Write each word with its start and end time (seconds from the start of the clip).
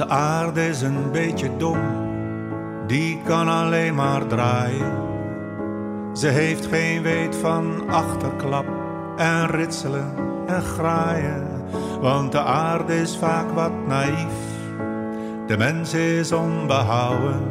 De 0.00 0.08
aarde 0.08 0.68
is 0.68 0.82
een 0.82 1.10
beetje 1.12 1.56
dom, 1.56 1.78
die 2.86 3.20
kan 3.24 3.48
alleen 3.48 3.94
maar 3.94 4.26
draaien. 4.26 4.92
Ze 6.12 6.26
heeft 6.26 6.66
geen 6.66 7.02
weet 7.02 7.36
van 7.36 7.88
achterklap 7.88 8.64
en 9.16 9.46
ritselen 9.46 10.14
en 10.46 10.62
graaien. 10.62 11.46
Want 12.00 12.32
de 12.32 12.40
aarde 12.40 13.00
is 13.00 13.16
vaak 13.16 13.50
wat 13.50 13.86
naïef, 13.86 14.34
de 15.46 15.56
mens 15.58 15.94
is 15.94 16.32
onbehouden. 16.32 17.42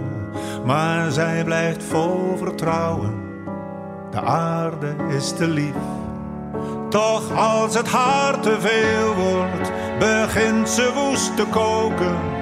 Maar 0.66 1.12
zij 1.12 1.44
blijft 1.44 1.84
vol 1.84 2.38
vertrouwen, 2.38 3.14
de 4.12 4.22
aarde 4.22 4.96
is 5.10 5.32
te 5.32 5.48
lief. 5.48 5.76
Toch 6.90 7.38
als 7.38 7.76
het 7.76 7.88
haar 7.88 8.40
te 8.40 8.58
veel 8.60 9.14
wordt, 9.16 9.72
begint 10.00 10.70
ze 10.70 10.92
woest 10.96 11.36
te 11.36 11.46
koken. 11.46 12.39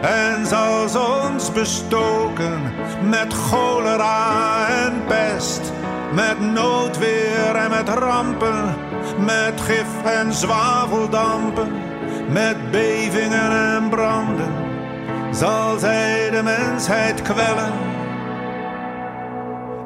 En 0.00 0.46
zal 0.46 0.88
ons 1.24 1.52
bestoken 1.52 2.72
met 3.08 3.32
cholera 3.32 4.66
en 4.66 5.04
pest. 5.06 5.72
Met 6.12 6.40
noodweer 6.40 7.54
en 7.54 7.70
met 7.70 7.88
rampen, 7.88 8.74
met 9.18 9.60
gif 9.60 10.04
en 10.04 10.32
zwaveldampen. 10.32 11.68
Met 12.28 12.70
bevingen 12.70 13.74
en 13.74 13.88
branden, 13.88 14.52
zal 15.30 15.78
zij 15.78 16.30
de 16.30 16.42
mensheid 16.42 17.22
kwellen. 17.22 17.72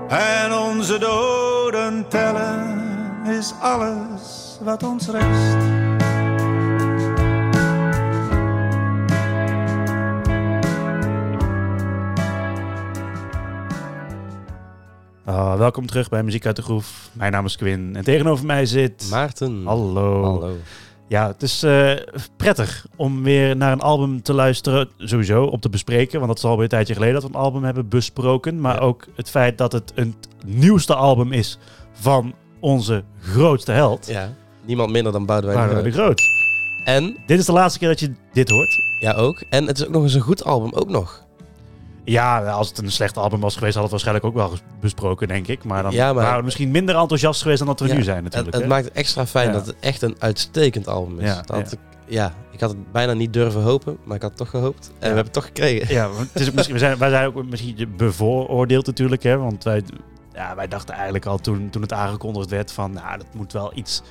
En 0.09 0.53
onze 0.53 0.99
doden 0.99 2.09
tellen 2.09 2.83
is 3.27 3.55
alles 3.61 4.59
wat 4.61 4.83
ons 4.83 5.09
rest. 5.09 5.84
Ah, 15.25 15.57
welkom 15.59 15.87
terug 15.87 16.09
bij 16.09 16.23
Muziek 16.23 16.47
uit 16.47 16.57
de 16.57 16.63
Groef. 16.63 17.11
Mijn 17.13 17.33
naam 17.33 17.45
is 17.45 17.57
Quinn 17.57 17.97
en 17.97 18.05
tegenover 18.05 18.47
mij 18.47 18.67
zit... 18.67 19.07
Maarten. 19.11 19.63
Hallo. 19.67 20.23
Hallo. 20.23 20.57
Ja, 21.09 21.27
het 21.27 21.43
is 21.43 21.63
eh, 21.63 21.93
prettig 22.37 22.87
om 22.97 23.23
weer 23.23 23.57
naar 23.57 23.73
een 23.73 23.81
album 23.81 24.23
te 24.23 24.33
luisteren, 24.33 24.89
sowieso, 24.99 25.45
om 25.45 25.61
te 25.61 25.69
bespreken. 25.69 26.15
Want 26.21 26.27
dat 26.29 26.39
is 26.39 26.45
alweer 26.45 26.63
een 26.63 26.69
tijdje 26.69 26.95
geleden 26.95 27.15
dat 27.15 27.23
we 27.23 27.29
een 27.29 27.43
album 27.45 27.65
hebben 27.65 27.89
besproken. 27.89 28.61
Maar 28.61 28.75
Ja. 28.75 28.81
ook 28.81 29.07
het 29.17 29.31
feit 29.31 29.59
dat 29.59 29.73
het 29.73 29.93
een 29.95 30.15
nieuwste 30.47 30.95
album 30.95 31.33
is 31.33 31.59
van 31.93 32.35
onze 32.61 33.05
grootste 33.21 33.73
held, 33.73 34.07
Ja, 34.07 34.33
niemand 34.65 34.91
minder 34.91 35.13
dan 35.13 35.27
Boudewijn 35.27 35.59
de 35.59 35.65
Boudewijn 35.67 35.95
de 35.97 36.03
Groot. 36.03 36.21
Groot. 36.21 36.43
En, 36.85 37.17
Dit 37.27 37.39
is 37.39 37.47
de 37.47 37.53
laatste 37.53 37.79
keer 37.79 37.89
dat 37.89 38.01
je 38.01 38.13
dit 38.33 38.49
hoort. 38.51 38.79
ja 39.01 39.13
ook, 39.13 39.45
en 39.51 39.67
het 39.67 39.79
is 39.79 39.87
ook 39.87 39.93
nog 39.93 40.03
eens 40.03 40.15
een 40.15 40.21
goed 40.21 40.45
album, 40.45 40.73
ook 40.73 40.89
nog. 40.89 41.24
Ja, 42.05 42.45
als 42.51 42.69
het 42.69 42.79
een 42.79 42.91
slecht 42.91 43.17
album 43.17 43.41
was 43.41 43.57
geweest, 43.57 43.75
hadden 43.75 43.93
we 43.93 43.97
het 43.97 44.05
waarschijnlijk 44.05 44.25
ook 44.27 44.51
wel 44.51 44.59
besproken, 44.81 45.29
denk 45.29 45.47
ik. 45.47 45.65
Maar 45.65 45.83
dan 45.83 45.93
Ja, 45.93 46.13
maar- 46.13 46.23
waren 46.23 46.39
we 46.39 46.45
misschien 46.45 46.71
minder 46.71 46.97
enthousiast 46.97 47.43
geweest 47.43 47.59
dan 47.59 47.67
dat 47.67 47.81
we 47.81 47.87
Ja, 47.89 47.95
nu 47.95 48.03
zijn 48.03 48.15
Het, 48.17 48.25
natuurlijk. 48.25 48.53
het 48.55 48.63
hè? 48.63 48.69
maakt 48.69 48.85
het 48.85 48.95
extra 48.95 49.27
fijn 49.27 49.53
dat 49.53 49.67
het 49.67 49.77
echt 49.81 50.03
een 50.03 50.17
uitstekend 50.19 50.89
album 50.89 51.19
is. 51.21 51.29
Ja, 51.29 51.35
Dat 51.37 51.49
had 51.49 51.71
ja. 51.71 51.77
Ik, 51.77 51.79
ja, 52.07 52.33
ik 52.51 52.61
had 52.61 52.71
het 52.71 52.93
bijna 52.93 53.13
niet 53.13 53.33
durven 53.33 53.63
hopen, 53.63 53.97
maar 54.05 54.17
ik 54.17 54.23
had 54.23 54.31
het 54.31 54.39
toch 54.39 54.51
gehoopt. 54.51 54.87
En 54.87 54.93
Ja. 54.93 54.99
we 54.99 55.05
hebben 55.07 55.25
het 55.25 55.33
toch 55.33 55.45
gekregen. 55.45 55.95
Ja, 55.95 56.09
het 56.33 56.41
is 56.41 56.51
misschien, 56.51 56.75
we 56.75 56.81
zijn, 56.81 56.99
wij 56.99 57.11
zijn 57.11 57.27
ook 57.27 57.45
misschien 57.45 57.95
bevooroordeeld 57.97 58.87
natuurlijk. 58.87 59.23
Hè, 59.23 59.37
want 59.39 59.65
wij, 59.65 59.83
ja, 60.35 60.55
wij 60.55 60.69
dachten 60.69 60.95
eigenlijk 60.95 61.27
al 61.27 61.39
toen, 61.39 61.71
toen 61.71 61.83
het 61.83 61.93
aangekondigd 61.93 62.51
werd 62.51 62.73
van... 62.73 62.93
Nou, 62.93 63.19
dat 63.19 63.27
moet 63.35 63.53
wel 63.53 63.73
iets, 63.75 64.03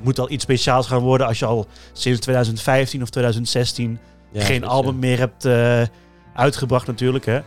moet 0.00 0.16
wel 0.16 0.30
iets 0.30 0.42
speciaals 0.44 0.86
gaan 0.86 1.00
worden 1.00 1.26
als 1.26 1.38
je 1.38 1.46
al 1.46 1.66
sinds 1.92 2.20
2015 2.20 3.02
of 3.02 3.10
2016 3.10 3.98
Ja, 4.30 4.44
geen 4.44 4.64
album 4.64 4.98
meer 4.98 5.18
hebt 5.18 5.44
eh, 5.44 5.82
uitgebracht 6.36 6.86
natuurlijk. 6.86 7.24
Hè. 7.24 7.40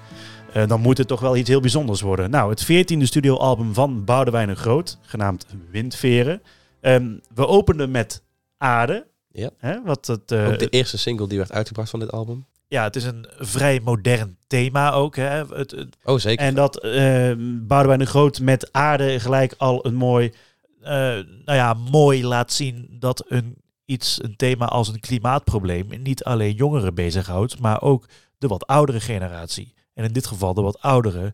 Eh, 0.54 0.68
dan 0.68 0.82
moet 0.82 0.98
het 0.98 1.08
toch 1.08 1.20
wel 1.20 1.36
iets 1.38 1.50
heel 1.50 1.60
bijzonders 1.60 2.02
worden. 2.02 2.30
Nou, 2.30 2.50
het 2.50 2.64
14e 2.64 3.04
studioalbum 3.06 3.74
van 3.74 4.04
Boudewijn 4.06 4.48
de 4.48 4.56
Groot, 4.56 4.98
genaamd 5.02 5.46
Windveren. 5.72 6.42
Ehm, 6.82 7.08
we 7.36 7.48
openden 7.48 7.92
met 7.92 8.24
Aarde. 8.58 9.08
Ja. 9.32 9.50
Hè, 9.58 9.82
wat 9.84 10.08
het, 10.08 10.32
eh, 10.32 10.48
Ook 10.48 10.60
de 10.60 10.70
eerste 10.70 10.98
single 10.98 11.28
die 11.28 11.38
werd 11.38 11.52
uitgebracht 11.52 11.90
van 11.90 12.00
dit 12.00 12.12
album. 12.12 12.46
ja, 12.68 12.84
het 12.84 12.96
is 12.96 13.04
een 13.04 13.26
vrij 13.38 13.80
modern 13.84 14.38
thema 14.48 14.92
ook. 14.92 15.16
Hè. 15.16 15.46
Het, 15.56 15.72
het- 15.72 15.98
Oh, 16.04 16.18
zeker. 16.20 16.46
en 16.46 16.56
dat 16.56 16.78
eh 16.84 17.32
Boudewijn 17.62 18.00
de 18.00 18.06
Groot 18.06 18.40
met 18.40 18.70
aarde 18.74 19.20
gelijk 19.20 19.54
al 19.58 19.86
een 19.86 19.96
mooi, 19.96 20.32
eh, 20.82 20.90
nou 20.92 21.24
ja, 21.46 21.74
mooi 21.74 22.26
laat 22.26 22.52
zien 22.54 22.88
dat 23.00 23.26
een, 23.28 23.56
iets, 23.86 24.24
een 24.24 24.36
thema 24.36 24.66
als 24.66 24.88
een 24.88 25.00
klimaatprobleem 25.00 25.88
niet 26.04 26.24
alleen 26.24 26.54
jongeren 26.54 26.94
bezighoudt, 26.96 27.60
maar 27.60 27.82
ook 27.82 28.06
de 28.40 28.48
wat 28.48 28.68
oudere 28.68 29.00
generatie. 29.00 29.74
En 29.94 30.04
in 30.04 30.14
dit 30.14 30.28
geval 30.28 30.54
de 30.54 30.62
wat 30.62 30.80
oudere 30.82 31.34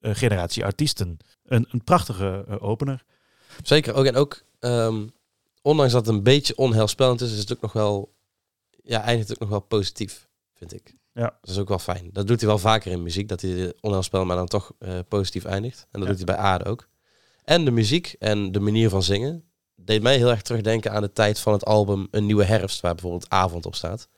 eh, 0.00 0.14
generatie 0.14 0.64
artiesten. 0.64 1.18
Een, 1.44 1.66
een 1.70 1.84
prachtige 1.84 2.44
eh, 2.48 2.62
opener. 2.62 3.04
Zeker 3.62 3.94
ook. 3.94 4.04
En 4.06 4.16
ook, 4.16 4.42
ehm, 4.58 5.06
ondanks 5.62 5.92
dat 5.92 6.06
het 6.06 6.14
een 6.14 6.22
beetje 6.22 6.56
onheilspellend 6.56 7.20
is, 7.20 7.32
is 7.32 7.38
het 7.38 7.52
ook 7.52 7.60
nog 7.60 7.72
wel, 7.72 8.14
ja, 8.82 9.02
eindigt 9.02 9.28
het 9.28 9.36
ook 9.36 9.42
nog 9.42 9.58
wel 9.58 9.60
positief, 9.68 10.28
vind 10.54 10.74
ik. 10.74 10.96
Ja. 11.12 11.38
Dat 11.40 11.50
is 11.50 11.58
ook 11.58 11.68
wel 11.68 11.78
fijn. 11.78 12.10
Dat 12.12 12.26
doet 12.26 12.40
hij 12.40 12.48
wel 12.48 12.58
vaker 12.58 12.92
in 12.92 13.02
muziek, 13.02 13.28
dat 13.28 13.40
hij 13.40 13.54
de 13.54 13.76
onheilspel 13.80 14.24
maar 14.24 14.36
dan 14.36 14.46
toch 14.46 14.72
eh, 14.78 14.98
positief 15.08 15.44
eindigt. 15.44 15.80
En 15.90 16.00
dat 16.00 16.02
Ja. 16.02 16.14
doet 16.14 16.26
hij 16.26 16.36
bij 16.36 16.44
Aarde 16.44 16.64
ook. 16.64 16.88
En 17.44 17.64
de 17.64 17.70
muziek 17.70 18.14
en 18.18 18.52
de 18.52 18.60
manier 18.60 18.88
van 18.88 19.02
zingen 19.02 19.44
deed 19.76 20.02
mij 20.02 20.16
heel 20.16 20.30
erg 20.30 20.42
terugdenken 20.42 20.92
aan 20.92 21.02
de 21.02 21.12
tijd 21.12 21.38
van 21.38 21.52
het 21.52 21.64
album 21.64 22.08
Een 22.10 22.26
Nieuwe 22.26 22.44
Herfst, 22.44 22.80
waar 22.80 22.92
bijvoorbeeld 22.94 23.30
Avond 23.30 23.66
op 23.66 23.74
staat. 23.74 24.08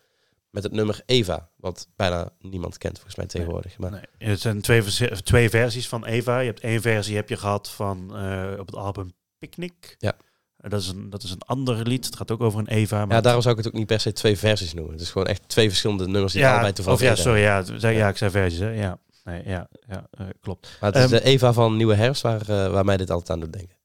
Met 0.54 0.62
het 0.62 0.72
nummer 0.72 1.03
Eva, 1.06 1.48
wat 1.56 1.88
bijna 1.97 2.31
niemand 2.38 2.78
kent 2.78 2.94
volgens 2.94 3.16
mij 3.16 3.26
tegenwoordig. 3.26 3.78
Maar 3.78 3.91
Nee, 3.91 4.31
het 4.31 4.41
zijn 4.41 4.60
twee, 4.60 4.82
twee 5.22 5.50
versies 5.50 5.88
van 5.88 6.04
Eva. 6.04 6.38
Je 6.38 6.47
hebt 6.47 6.60
één 6.60 6.81
versie 6.81 7.16
heb 7.16 7.28
je 7.28 7.37
gehad 7.37 7.70
van 7.70 8.16
eh, 8.16 8.59
op 8.59 8.66
het 8.66 8.76
album 8.76 9.12
Picnic. 9.38 9.94
Ja. 9.98 10.12
Dat 10.56 10.81
is, 10.81 10.88
een, 10.88 11.10
dat 11.10 11.22
is 11.22 11.31
een 11.31 11.43
ander 11.43 11.87
lied. 11.87 12.04
Het 12.06 12.16
gaat 12.16 12.31
ook 12.31 12.41
over 12.41 12.59
een 12.59 12.69
Eva. 12.69 13.04
Maar 13.06 13.16
ja, 13.16 13.20
daarom 13.22 13.43
zou 13.43 13.54
ik 13.59 13.64
het 13.64 13.72
ook 13.72 13.78
niet 13.78 13.87
per 13.87 14.00
se 14.00 14.12
twee 14.12 14.38
versies 14.38 14.75
noemen. 14.75 14.93
Het 14.93 15.03
is 15.03 15.10
gewoon 15.10 15.26
echt 15.26 15.48
twee 15.48 15.69
verschillende 15.69 16.06
nummers 16.09 16.32
die 16.32 16.43
ja, 16.43 16.50
allebei 16.53 16.72
toevallig 16.72 17.00
of 17.00 17.06
ja, 17.06 17.14
sorry, 17.14 17.41
ja, 17.41 17.64
zei- 17.78 17.97
ja, 17.97 18.09
ik 18.09 18.16
zei 18.16 18.31
versies, 18.31 18.59
hè? 18.59 18.70
Ja, 18.70 18.98
nee, 19.25 19.43
ja, 19.47 19.69
ja 19.88 20.06
eh, 20.10 20.26
klopt. 20.41 20.76
Maar 20.81 20.93
het 20.93 20.98
is 21.04 21.10
Ehm, 21.10 21.22
de 21.22 21.28
Eva 21.31 21.53
van 21.53 21.76
Nieuwe 21.76 21.94
Herfst 21.94 22.22
waar, 22.22 22.41
eh, 22.41 22.70
waar 22.70 22.84
mij 22.84 22.97
dit 22.97 23.10
altijd 23.10 23.31
aan 23.31 23.41
doet 23.41 23.53
denken. 23.53 23.76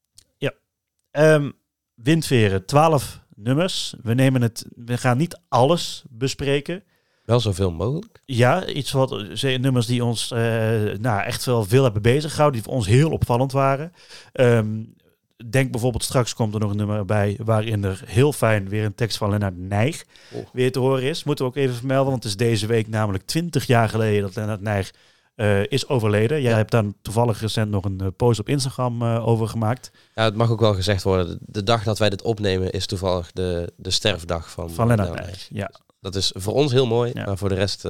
Ehm, 1.12 1.52
Windveren, 1.94 2.66
12 2.66 3.20
nummers. 3.44 3.94
We 4.02 4.14
nemen 4.14 4.42
het, 4.42 4.66
we 4.76 4.98
gaan 4.98 5.18
niet 5.18 5.40
alles 5.48 6.04
bespreken. 6.10 6.84
Wel 7.26 7.40
zoveel 7.40 7.72
mogelijk. 7.72 8.22
Ja, 8.26 8.66
iets 8.66 8.92
wat 8.92 9.12
eh, 9.12 9.60
nummers 9.60 9.86
die 9.86 10.04
ons 10.04 10.32
eh, 10.32 10.40
nou, 11.00 11.22
echt 11.22 11.46
wel 11.46 11.64
veel 11.64 11.84
hebben 11.84 12.02
bezig 12.02 12.32
gehouden, 12.32 12.62
die 12.62 12.70
voor 12.70 12.78
ons 12.78 12.88
heel 12.88 13.12
opvallend 13.12 13.52
waren. 13.52 13.94
Ehm, 14.32 14.84
denk 15.50 15.72
bijvoorbeeld 15.72 16.04
straks 16.04 16.34
komt 16.34 16.54
er 16.54 16.60
nog 16.60 16.72
een 16.72 16.78
nummer 16.78 17.06
bij 17.06 17.38
waarin 17.44 17.84
er 17.84 18.02
heel 18.06 18.34
fijn 18.34 18.70
weer 18.70 18.86
een 18.86 18.96
tekst 18.96 19.18
van 19.18 19.30
Lennart 19.30 19.58
Nijg 19.58 20.06
Oh. 20.34 20.48
weer 20.54 20.72
te 20.72 20.80
horen 20.80 21.04
is. 21.04 21.24
Moeten 21.24 21.46
we 21.46 21.52
ook 21.52 21.58
even 21.58 21.76
vermelden, 21.76 22.12
want 22.12 22.24
het 22.24 22.32
is 22.32 22.38
deze 22.38 22.68
week 22.68 22.88
namelijk 22.88 23.26
20 23.26 23.68
jaar 23.68 23.90
geleden 23.90 24.22
dat 24.22 24.36
Lennart 24.36 24.62
Nijg 24.62 24.92
eh, 25.40 25.64
is 25.68 25.88
overleden. 25.88 26.42
Jij 26.42 26.52
Ja. 26.52 26.58
hebt 26.58 26.72
daar 26.72 26.84
toevallig 27.02 27.42
recent 27.42 27.72
nog 27.72 27.86
een 27.86 28.00
eh, 28.00 28.08
post 28.18 28.40
op 28.40 28.50
Instagram 28.50 29.02
eh, 29.02 29.28
over 29.28 29.48
gemaakt. 29.48 29.92
Ja, 30.16 30.24
het 30.24 30.36
mag 30.36 30.50
ook 30.52 30.60
wel 30.60 30.74
gezegd 30.74 31.04
worden. 31.04 31.38
de- 31.42 31.64
dag 31.64 31.84
dat 31.84 32.00
wij 32.00 32.10
dit 32.10 32.22
opnemen 32.22 32.72
is 32.72 32.86
toevallig 32.86 33.32
de, 33.32 33.74
de 33.78 33.90
sterfdag 33.90 34.50
van, 34.52 34.70
Van 34.70 34.88
Lennart. 34.88 35.48
Ja. 35.52 35.72
Dat 36.02 36.16
is 36.16 36.32
voor 36.36 36.54
ons 36.54 36.72
heel 36.72 36.86
mooi, 36.88 37.12
Ja. 37.14 37.26
maar 37.26 37.38
voor 37.38 37.50
de 37.50 37.56
rest 37.56 37.86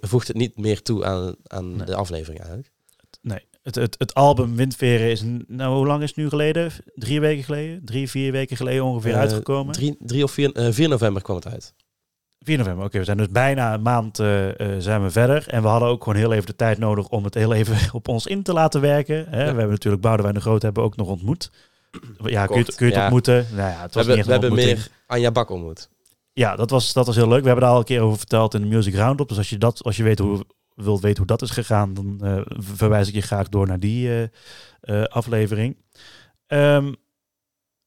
voegt 0.00 0.28
het 0.28 0.36
niet 0.36 0.56
meer 0.58 0.82
toe 0.82 1.04
aan, 1.04 1.34
aan 1.46 1.76
Nee. 1.76 1.86
de 1.86 1.94
aflevering 1.94 2.38
eigenlijk. 2.38 2.70
Nee, 3.22 3.46
het, 3.62 3.74
het, 3.74 3.94
het 3.98 4.14
album 4.14 4.56
Windveren 4.56 5.10
is, 5.10 5.22
nou 5.46 5.74
hoe 5.76 5.86
lang 5.86 6.02
is 6.02 6.08
het 6.08 6.16
nu 6.18 6.28
geleden? 6.28 6.72
Drie 6.94 7.20
weken 7.20 7.44
geleden? 7.44 7.84
Drie, 7.84 8.10
vier 8.10 8.32
weken 8.32 8.56
geleden 8.56 8.84
ongeveer 8.84 9.14
uitgekomen? 9.14 9.74
3 9.98 10.22
of 10.24 10.30
4, 10.30 10.50
4 10.72 10.88
november 10.88 11.22
kwam 11.22 11.36
het 11.36 11.46
uit. 11.48 11.74
4 12.44 12.58
november, 12.58 12.84
oké. 12.84 12.98
we 12.98 13.04
zijn 13.04 13.16
dus 13.16 13.28
bijna 13.28 13.74
een 13.74 13.82
maand 13.82 14.18
eh, 14.18 14.48
eh, 14.60 14.80
zijn 14.80 15.02
we 15.02 15.10
verder. 15.10 15.48
En 15.48 15.62
we 15.62 15.68
hadden 15.68 15.88
ook 15.88 16.02
gewoon 16.02 16.18
heel 16.18 16.32
even 16.32 16.46
de 16.46 16.56
tijd 16.56 16.78
nodig 16.78 17.08
om 17.08 17.24
het 17.24 17.34
heel 17.34 17.52
even 17.52 17.76
op 17.94 18.08
ons 18.08 18.26
in 18.26 18.42
te 18.42 18.52
laten 18.52 18.80
werken. 18.80 19.16
Hè? 19.16 19.38
We 19.38 19.44
hebben 19.44 19.68
natuurlijk 19.68 20.02
Boudewijn 20.02 20.34
de 20.34 20.40
Groot 20.40 20.62
hebben 20.62 20.82
we 20.82 20.88
ook 20.88 20.96
nog 20.96 21.08
ontmoet. 21.08 21.50
Ja, 22.24 22.46
kun 22.46 22.56
je, 22.58 22.64
het- 22.64 22.74
kun 22.74 22.86
je 22.86 22.92
het 22.92 22.94
Ja. 22.94 23.02
ontmoeten? 23.02 23.46
Nou 23.50 23.70
ja, 23.70 23.80
het 23.82 23.94
We 23.94 23.98
was 24.04 24.06
niet 24.16 24.16
we 24.26 24.32
een 24.32 24.40
hebben 24.40 24.54
meer 24.54 24.88
Anja 25.06 25.30
Bak 25.30 25.50
ontmoet. 25.50 25.88
Ja, 26.32 26.56
dat 26.56 26.70
was, 26.70 26.92
dat 26.92 27.06
was 27.06 27.16
heel 27.16 27.28
leuk. 27.28 27.40
We 27.40 27.46
hebben 27.46 27.64
daar 27.64 27.72
al 27.72 27.78
een 27.78 27.84
keer 27.84 28.00
over 28.00 28.18
verteld 28.18 28.54
in 28.54 28.60
de 28.60 28.66
Music 28.66 28.94
Roundup. 28.94 29.28
Dus 29.28 29.36
als 29.38 29.50
je, 29.50 29.58
dat, 29.58 29.82
als 29.82 29.96
je 29.96 30.02
weet 30.02 30.18
hoe, 30.18 30.44
wilt 30.74 31.00
weten 31.00 31.18
hoe 31.18 31.26
dat 31.26 31.42
is 31.42 31.50
gegaan, 31.50 31.94
dan 31.94 32.18
eh, 32.22 32.40
verwijs 32.58 33.08
ik 33.08 33.14
je 33.14 33.20
graag 33.20 33.48
door 33.48 33.66
naar 33.66 33.78
die 33.80 34.28
aflevering. 35.08 35.76
Ehm, 36.46 36.92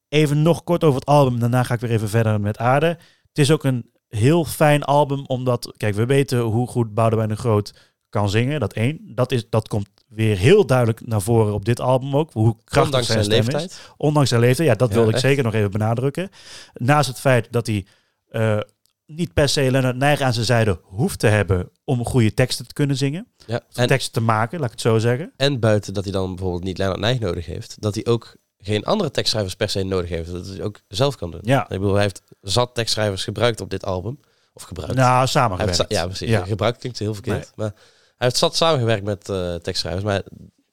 even 0.10 0.42
nog 0.42 0.63
kort 0.63 0.84
over 0.84 1.00
het 1.00 1.10
album. 1.10 1.40
Daarna 1.40 1.63
ga 1.63 1.74
ik 1.74 1.80
weer 1.80 1.92
even 1.92 2.10
verder 2.10 2.42
met 2.42 2.57
Aarde. 2.57 2.86
Het 3.28 3.38
is 3.38 3.52
ook 3.52 3.63
een 3.63 3.90
heel 4.16 4.46
fijn 4.46 4.84
album, 4.84 5.24
omdat, 5.28 5.74
kijk, 5.78 5.96
we 5.96 6.06
weten 6.06 6.40
hoe 6.40 6.68
goed 6.68 6.94
Boudewijn 6.94 7.30
de 7.30 7.36
Groot 7.36 7.74
kan 8.10 8.30
zingen. 8.30 8.60
Dat 8.60 8.74
één. 8.74 9.00
Dat, 9.16 9.32
is, 9.32 9.50
dat 9.50 9.68
komt 9.68 9.88
weer 10.08 10.38
heel 10.38 10.66
duidelijk 10.66 11.08
naar 11.08 11.22
voren 11.22 11.54
op 11.54 11.66
dit 11.66 11.80
album 11.80 12.16
ook. 12.16 12.32
Hoe 12.34 12.56
krachtig 12.64 12.84
Ondanks 12.84 13.08
zijn 13.08 13.24
zijn 13.24 13.44
stem 13.44 13.56
is. 13.56 13.62
leeftijd. 13.62 13.94
Ondanks 13.98 14.30
zijn 14.30 14.42
leeftijd, 14.42 14.68
ja, 14.68 14.76
dat 14.76 14.90
Ja, 14.90 14.96
wilde 14.96 15.12
ik 15.12 15.18
zeker 15.18 15.44
nog 15.44 15.54
even 15.54 15.72
benadrukken. 15.72 16.30
Naast 16.74 17.08
het 17.08 17.20
feit 17.20 17.48
dat 17.52 17.68
hij 17.68 17.86
eh, 18.30 18.60
niet 19.06 19.34
per 19.34 19.50
se 19.50 19.72
Leonard 19.72 19.96
Nijg 19.96 20.22
aan 20.22 20.34
zijn 20.34 20.46
zijde 20.46 20.80
hoeft 20.84 21.20
te 21.20 21.28
hebben 21.28 21.70
om 21.84 22.06
goede 22.06 22.34
teksten 22.34 22.68
te 22.68 22.74
kunnen 22.74 22.98
zingen. 22.98 23.28
Ja. 23.46 23.62
En, 23.74 23.88
teksten 23.88 24.14
te 24.14 24.22
maken, 24.22 24.58
laat 24.60 24.66
ik 24.66 24.72
het 24.72 24.82
zo 24.82 24.98
zeggen. 24.98 25.34
en 25.38 25.60
buiten 25.60 25.94
dat 25.94 26.04
hij 26.04 26.14
dan 26.14 26.28
bijvoorbeeld 26.36 26.64
niet 26.64 26.78
Leonard 26.78 27.00
Nijg 27.00 27.20
nodig 27.20 27.46
heeft, 27.46 27.82
dat 27.82 27.96
hij 27.96 28.06
ook 28.06 28.36
geen 28.66 28.84
andere 28.86 29.12
tekstschrijvers 29.12 29.56
per 29.56 29.70
se 29.70 29.84
nodig 29.84 30.10
heeft. 30.10 30.32
Dat 30.32 30.48
hij 30.48 30.62
ook 30.64 30.80
zelf 30.88 31.16
kan 31.16 31.32
doen. 31.32 31.40
Ja, 31.44 31.62
Ik 31.64 31.68
bedoel, 31.70 31.94
hij 31.94 32.02
heeft 32.02 32.22
zat 32.42 32.76
tekstschrijvers 32.76 33.24
gebruikt 33.24 33.62
op 33.62 33.70
dit 33.70 33.86
album. 33.86 34.20
Of 34.54 34.64
gebruikt. 34.64 34.96
nou, 34.96 35.28
samengewerkt. 35.28 35.86
ja, 35.88 36.06
precies. 36.06 36.30
Ja. 36.30 36.46
Gebruikt 36.46 36.78
klinkt 36.80 37.00
heel 37.00 37.14
verkeerd. 37.14 37.38
Nee. 37.38 37.50
Maar 37.56 37.72
hij 37.76 38.28
heeft 38.28 38.38
zat 38.38 38.56
samengewerkt 38.56 39.04
met 39.04 39.30
eh, 39.30 39.56
tekstschrijvers. 39.56 40.04
Maar 40.06 40.22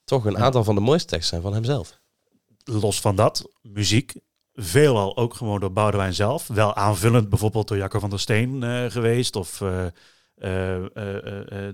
toch 0.04 0.24
een 0.24 0.32
Ja. 0.32 0.38
aantal 0.38 0.64
van 0.64 0.74
de 0.74 0.80
mooiste 0.80 1.08
teksten 1.08 1.28
zijn 1.30 1.42
van 1.42 1.54
hemzelf. 1.54 1.98
Los 2.64 3.00
van 3.00 3.16
dat, 3.16 3.44
muziek, 3.62 4.14
veelal 4.54 5.16
ook 5.16 5.34
gewoon 5.34 5.60
door 5.60 5.72
Boudewijn 5.72 6.14
zelf. 6.14 6.46
Wel 6.46 6.74
aanvullend 6.74 7.28
bijvoorbeeld 7.28 7.68
door 7.68 7.76
Jacco 7.76 7.98
van 7.98 8.10
der 8.10 8.20
Steen 8.20 8.62
eh, 8.62 8.84
geweest. 8.90 9.36
Of 9.36 9.60
eh, 9.60 9.86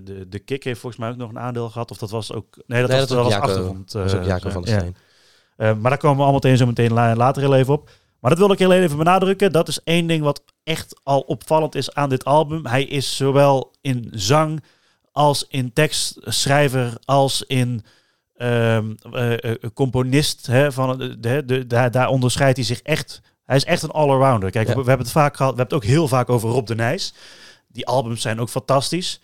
de, 0.03 0.25
de 0.29 0.39
Kik 0.39 0.63
heeft 0.63 0.79
volgens 0.79 1.01
mij 1.01 1.11
ook 1.11 1.17
nog 1.17 1.29
een 1.29 1.39
aandeel 1.39 1.69
gehad. 1.69 1.91
Of 1.91 1.97
dat 1.97 2.09
was 2.09 2.31
ook... 2.33 2.57
Nee, 2.65 2.81
dat 2.81 2.89
Nee, 2.89 2.99
was, 2.99 3.07
dat 3.09 3.17
dat 3.17 3.17
is 3.17 3.23
was 3.23 3.33
Jacco- 3.33 3.47
achtergrond. 3.47 3.91
Dat 3.91 4.05
is 4.05 4.13
ook 4.13 4.23
Jacob 4.25 4.51
van 4.51 4.61
der. 4.63 4.79
Steen. 4.79 4.95
Maar 5.59 5.89
daar 5.89 5.97
komen 5.97 6.17
we 6.17 6.23
allemaal 6.23 6.31
meteen 6.41 6.57
zo 6.57 6.65
meteen 6.65 6.93
la- 6.93 7.15
later 7.15 7.41
heel 7.41 7.55
even 7.55 7.73
op. 7.73 7.89
Maar 8.19 8.29
dat 8.31 8.39
wil 8.39 8.51
ik 8.51 8.59
heel 8.59 8.71
even 8.71 8.97
benadrukken. 8.97 9.51
Dat 9.51 9.67
is 9.67 9.79
één 9.83 10.07
ding 10.07 10.23
wat 10.23 10.43
echt 10.63 10.99
al 11.03 11.19
opvallend 11.19 11.75
is 11.75 11.93
aan 11.93 12.09
dit 12.09 12.25
album. 12.25 12.65
Hij 12.65 12.83
is 12.83 13.15
zowel 13.15 13.71
in 13.81 14.09
zang 14.11 14.63
als 15.11 15.45
in 15.49 15.73
tekstschrijver 15.73 16.93
als 17.05 17.43
in 17.47 17.83
ehm, 18.35 18.93
eh, 19.11 19.43
eh, 19.43 19.55
componist. 19.73 20.45
Hè, 20.47 20.71
van, 20.71 20.97
de, 20.97 21.19
de, 21.19 21.45
de- 21.45 21.67
daar, 21.67 21.91
daar 21.91 22.07
onderscheidt 22.09 22.57
hij 22.57 22.65
zich 22.65 22.81
echt. 22.81 23.21
Hij 23.45 23.55
is 23.55 23.63
echt 23.65 23.81
een 23.83 23.91
all-arounder. 23.91 24.51
Kijk, 24.51 24.67
Ja. 24.67 24.73
we, 24.75 24.81
we 24.81 24.87
hebben 24.87 25.05
het 25.05 25.15
vaak 25.15 25.35
gehad. 25.37 25.51
We 25.55 25.57
hebben 25.57 25.77
het 25.77 25.85
ook 25.85 25.91
heel 25.91 26.07
vaak 26.07 26.29
over 26.29 26.49
Rob 26.49 26.67
de 26.67 26.75
Nijs. 26.75 27.13
Die 27.67 27.85
albums 27.87 28.21
zijn 28.21 28.39
ook 28.39 28.49
fantastisch. 28.49 29.21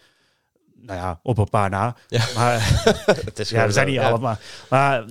Nou 0.76 1.00
ja, 1.00 1.20
op 1.24 1.38
een 1.38 1.50
paar 1.50 1.70
na. 1.70 1.96
Ja. 2.08 2.26
Maar 2.36 2.60
Het 3.26 3.40
is 3.40 3.50
ja, 3.50 3.70
zijn 3.70 3.88
niet 3.88 3.96
ja. 3.96 4.10
allemaal. 4.10 4.38
Maar 4.70 5.06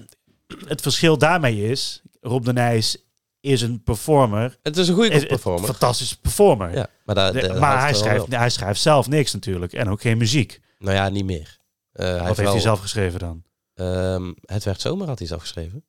het 0.67 0.81
verschil 0.81 1.19
daarmee 1.19 1.71
is, 1.71 2.03
Rob 2.21 2.45
de 2.45 2.53
Nijs 2.53 2.97
is 3.41 3.63
een 3.63 3.83
performer. 3.83 4.59
Het 4.63 4.77
is 4.77 4.89
een 4.89 4.95
goede 4.95 5.27
performer. 5.27 5.65
fantastische 5.69 6.21
performer. 6.21 6.75
Ja, 6.75 6.87
maar, 7.05 7.15
daar, 7.15 7.33
De- 7.33 7.41
daar 7.41 7.59
maar 7.59 7.81
hij 7.81 7.95
schrijft, 7.95 8.27
hij 8.37 8.51
schrijft 8.51 8.81
zelf 8.81 9.09
niks 9.09 9.33
natuurlijk. 9.33 9.73
En 9.73 9.89
ook 9.89 10.01
geen 10.01 10.19
muziek. 10.19 10.61
Nou 10.79 10.95
ja, 10.95 11.09
niet 11.09 11.25
meer. 11.25 11.59
Hij 11.93 12.13
Wat 12.19 12.27
heeft 12.27 12.39
wel- 12.39 12.53
hij 12.53 12.61
zelf 12.61 12.81
geschreven 12.81 13.19
dan? 13.19 13.43
Ehm, 13.75 14.33
het 14.45 14.65
werd 14.65 14.81
zomer 14.81 15.07
had 15.07 15.19
hij 15.19 15.29
zelf 15.29 15.41
geschreven. 15.41 15.85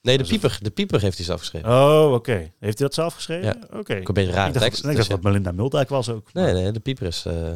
Nee, 0.00 0.18
de 0.18 0.24
pieper. 0.24 0.58
De 0.62 0.70
pieper 0.70 1.00
heeft 1.00 1.16
hij 1.16 1.24
zelf 1.26 1.40
geschreven. 1.40 1.68
Oh, 1.70 2.12
oké. 2.12 2.32
Heeft 2.58 2.78
hij 2.78 2.86
dat 2.86 2.94
zelf 2.94 3.14
geschreven? 3.14 3.56
Oké. 3.72 3.76
Ook 3.98 4.08
een 4.08 4.14
beetje 4.14 4.32
een 4.32 4.46
Ik 4.46 4.52
dacht, 4.52 4.58
tekst. 4.64 4.78
ik 4.78 4.84
dus 4.86 4.94
dacht 4.96 5.08
ja. 5.08 5.14
dat 5.14 5.22
Melinda 5.24 5.52
Muldijk 5.52 5.88
was 5.88 6.08
ook. 6.08 6.32
Nee, 6.32 6.52
nee, 6.52 6.70
de 6.72 6.80
pieper 6.80 7.06
is... 7.06 7.24
eh, 7.26 7.52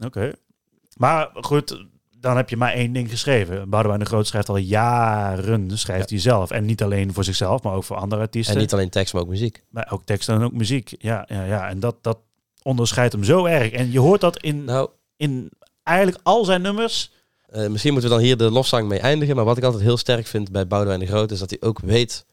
Oké. 0.00 0.32
Maar 0.96 1.28
goed, 1.34 1.84
dan 2.20 2.36
heb 2.36 2.50
je 2.50 2.56
maar 2.56 2.72
één 2.72 2.92
ding 2.92 3.10
geschreven. 3.10 3.70
Boudewijn 3.70 4.00
de 4.00 4.06
Groot 4.06 4.26
schrijft 4.26 4.48
al 4.48 4.56
jaren, 4.56 5.78
schrijft 5.78 6.10
hij 6.10 6.18
zelf. 6.18 6.50
En 6.50 6.64
niet 6.64 6.82
alleen 6.82 7.12
voor 7.12 7.24
zichzelf, 7.24 7.62
maar 7.62 7.74
ook 7.74 7.84
voor 7.84 7.96
andere 7.96 8.22
artiesten. 8.22 8.54
en 8.54 8.60
niet 8.60 8.72
alleen 8.72 8.90
tekst, 8.90 9.12
maar 9.12 9.22
ook 9.22 9.28
muziek. 9.28 9.62
Maar 9.70 9.88
ook 9.92 10.02
teksten 10.04 10.34
en 10.34 10.42
ook 10.42 10.52
muziek. 10.52 10.94
Ja, 10.98 11.24
ja, 11.28 11.44
ja. 11.44 11.68
En 11.68 11.80
dat, 11.80 11.96
dat 12.00 12.18
onderscheidt 12.62 13.12
hem 13.12 13.24
zo 13.24 13.44
erg. 13.44 13.70
En 13.72 13.92
je 13.92 13.98
hoort 13.98 14.20
dat 14.20 14.42
in, 14.42 14.64
Nou, 14.64 14.90
in 15.16 15.50
eigenlijk 15.82 16.18
al 16.22 16.44
zijn 16.44 16.62
nummers. 16.62 17.12
eh, 17.46 17.66
misschien 17.68 17.92
moeten 17.92 18.10
we 18.10 18.16
dan 18.16 18.24
hier 18.24 18.36
de 18.36 18.50
lofzang 18.50 18.88
mee 18.88 18.98
eindigen. 19.00 19.36
Maar 19.36 19.44
wat 19.44 19.56
ik 19.56 19.64
altijd 19.64 19.82
heel 19.82 19.96
sterk 19.96 20.26
vind 20.26 20.52
bij 20.52 20.66
Boudewijn 20.66 21.00
de 21.00 21.06
Groot... 21.06 21.30
is 21.30 21.38
dat 21.38 21.50
hij 21.50 21.60
ook 21.60 21.78
weet 21.80 22.26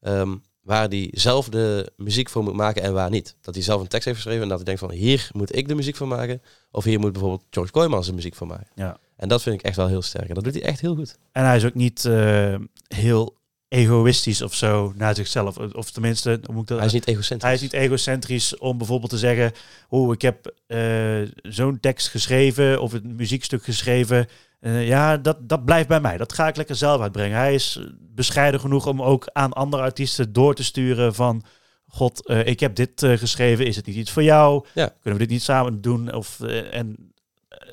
ehm, 0.00 0.36
waar 0.60 0.88
hij 0.88 1.08
zelf 1.12 1.48
de 1.48 1.92
muziek 1.96 2.28
voor 2.28 2.42
moet 2.42 2.54
maken 2.54 2.82
en 2.82 2.92
waar 2.92 3.10
niet. 3.10 3.36
Dat 3.40 3.54
hij 3.54 3.62
zelf 3.62 3.80
een 3.80 3.88
tekst 3.88 4.04
heeft 4.04 4.16
geschreven 4.16 4.42
en 4.42 4.48
dat 4.48 4.56
hij 4.56 4.66
denkt 4.66 4.80
van... 4.80 4.90
hier 4.90 5.28
moet 5.32 5.56
ik 5.56 5.68
de 5.68 5.74
muziek 5.74 5.96
voor 5.96 6.08
maken. 6.08 6.42
Of 6.70 6.84
hier 6.84 7.00
moet 7.00 7.12
bijvoorbeeld 7.12 7.44
George 7.50 7.72
Kooijmans 7.72 8.06
de 8.06 8.12
muziek 8.12 8.34
voor 8.34 8.46
maken. 8.46 8.66
Ja. 8.74 8.98
En 9.20 9.28
dat 9.28 9.42
vind 9.42 9.54
ik 9.54 9.62
echt 9.62 9.76
wel 9.76 9.86
heel 9.86 10.02
sterk. 10.02 10.28
En 10.28 10.34
dat 10.34 10.44
doet 10.44 10.54
hij 10.54 10.62
echt 10.62 10.80
heel 10.80 10.94
goed. 10.94 11.18
En 11.32 11.44
hij 11.44 11.56
is 11.56 11.64
ook 11.64 11.74
niet 11.74 12.04
eh, 12.04 12.54
heel 12.88 13.38
egoïstisch 13.68 14.42
of 14.42 14.54
zo 14.54 14.92
naar 14.96 15.14
zichzelf. 15.14 15.58
Of 15.58 15.90
tenminste, 15.90 16.40
hoe 16.44 16.54
moet 16.54 16.62
ik 16.62 16.68
dat... 16.68 16.78
Hij 16.78 16.86
is 16.86 16.92
niet 16.92 17.06
egocentrisch. 17.06 17.42
Hij 17.42 17.54
is 17.54 17.60
niet 17.60 17.72
egocentrisch 17.72 18.58
om 18.58 18.78
bijvoorbeeld 18.78 19.10
te 19.10 19.18
zeggen... 19.18 19.52
oh, 19.88 20.12
ik 20.12 20.22
heb 20.22 20.54
eh, 20.66 21.20
zo'n 21.42 21.80
tekst 21.80 22.08
geschreven 22.08 22.80
of 22.80 22.92
een 22.92 23.16
muziekstuk 23.16 23.64
geschreven. 23.64 24.28
Eh, 24.60 24.86
ja, 24.86 25.16
dat, 25.16 25.48
dat 25.48 25.64
blijft 25.64 25.88
bij 25.88 26.00
mij. 26.00 26.16
Dat 26.16 26.32
ga 26.32 26.48
ik 26.48 26.56
lekker 26.56 26.76
zelf 26.76 27.00
uitbrengen. 27.00 27.38
Hij 27.38 27.54
is 27.54 27.80
bescheiden 28.00 28.60
genoeg 28.60 28.86
om 28.86 29.02
ook 29.02 29.28
aan 29.32 29.52
andere 29.52 29.82
artiesten 29.82 30.32
door 30.32 30.54
te 30.54 30.64
sturen 30.64 31.14
van... 31.14 31.42
God, 31.86 32.30
ik 32.44 32.60
heb 32.60 32.74
dit 32.74 32.92
geschreven. 33.04 33.66
Is 33.66 33.76
het 33.76 33.86
niet 33.86 33.96
iets 33.96 34.10
voor 34.10 34.22
jou? 34.22 34.64
Ja. 34.74 34.86
Kunnen 34.86 35.20
we 35.20 35.26
dit 35.26 35.34
niet 35.34 35.42
samen 35.42 35.80
doen? 35.80 36.12
Of, 36.12 36.40
en 36.70 37.12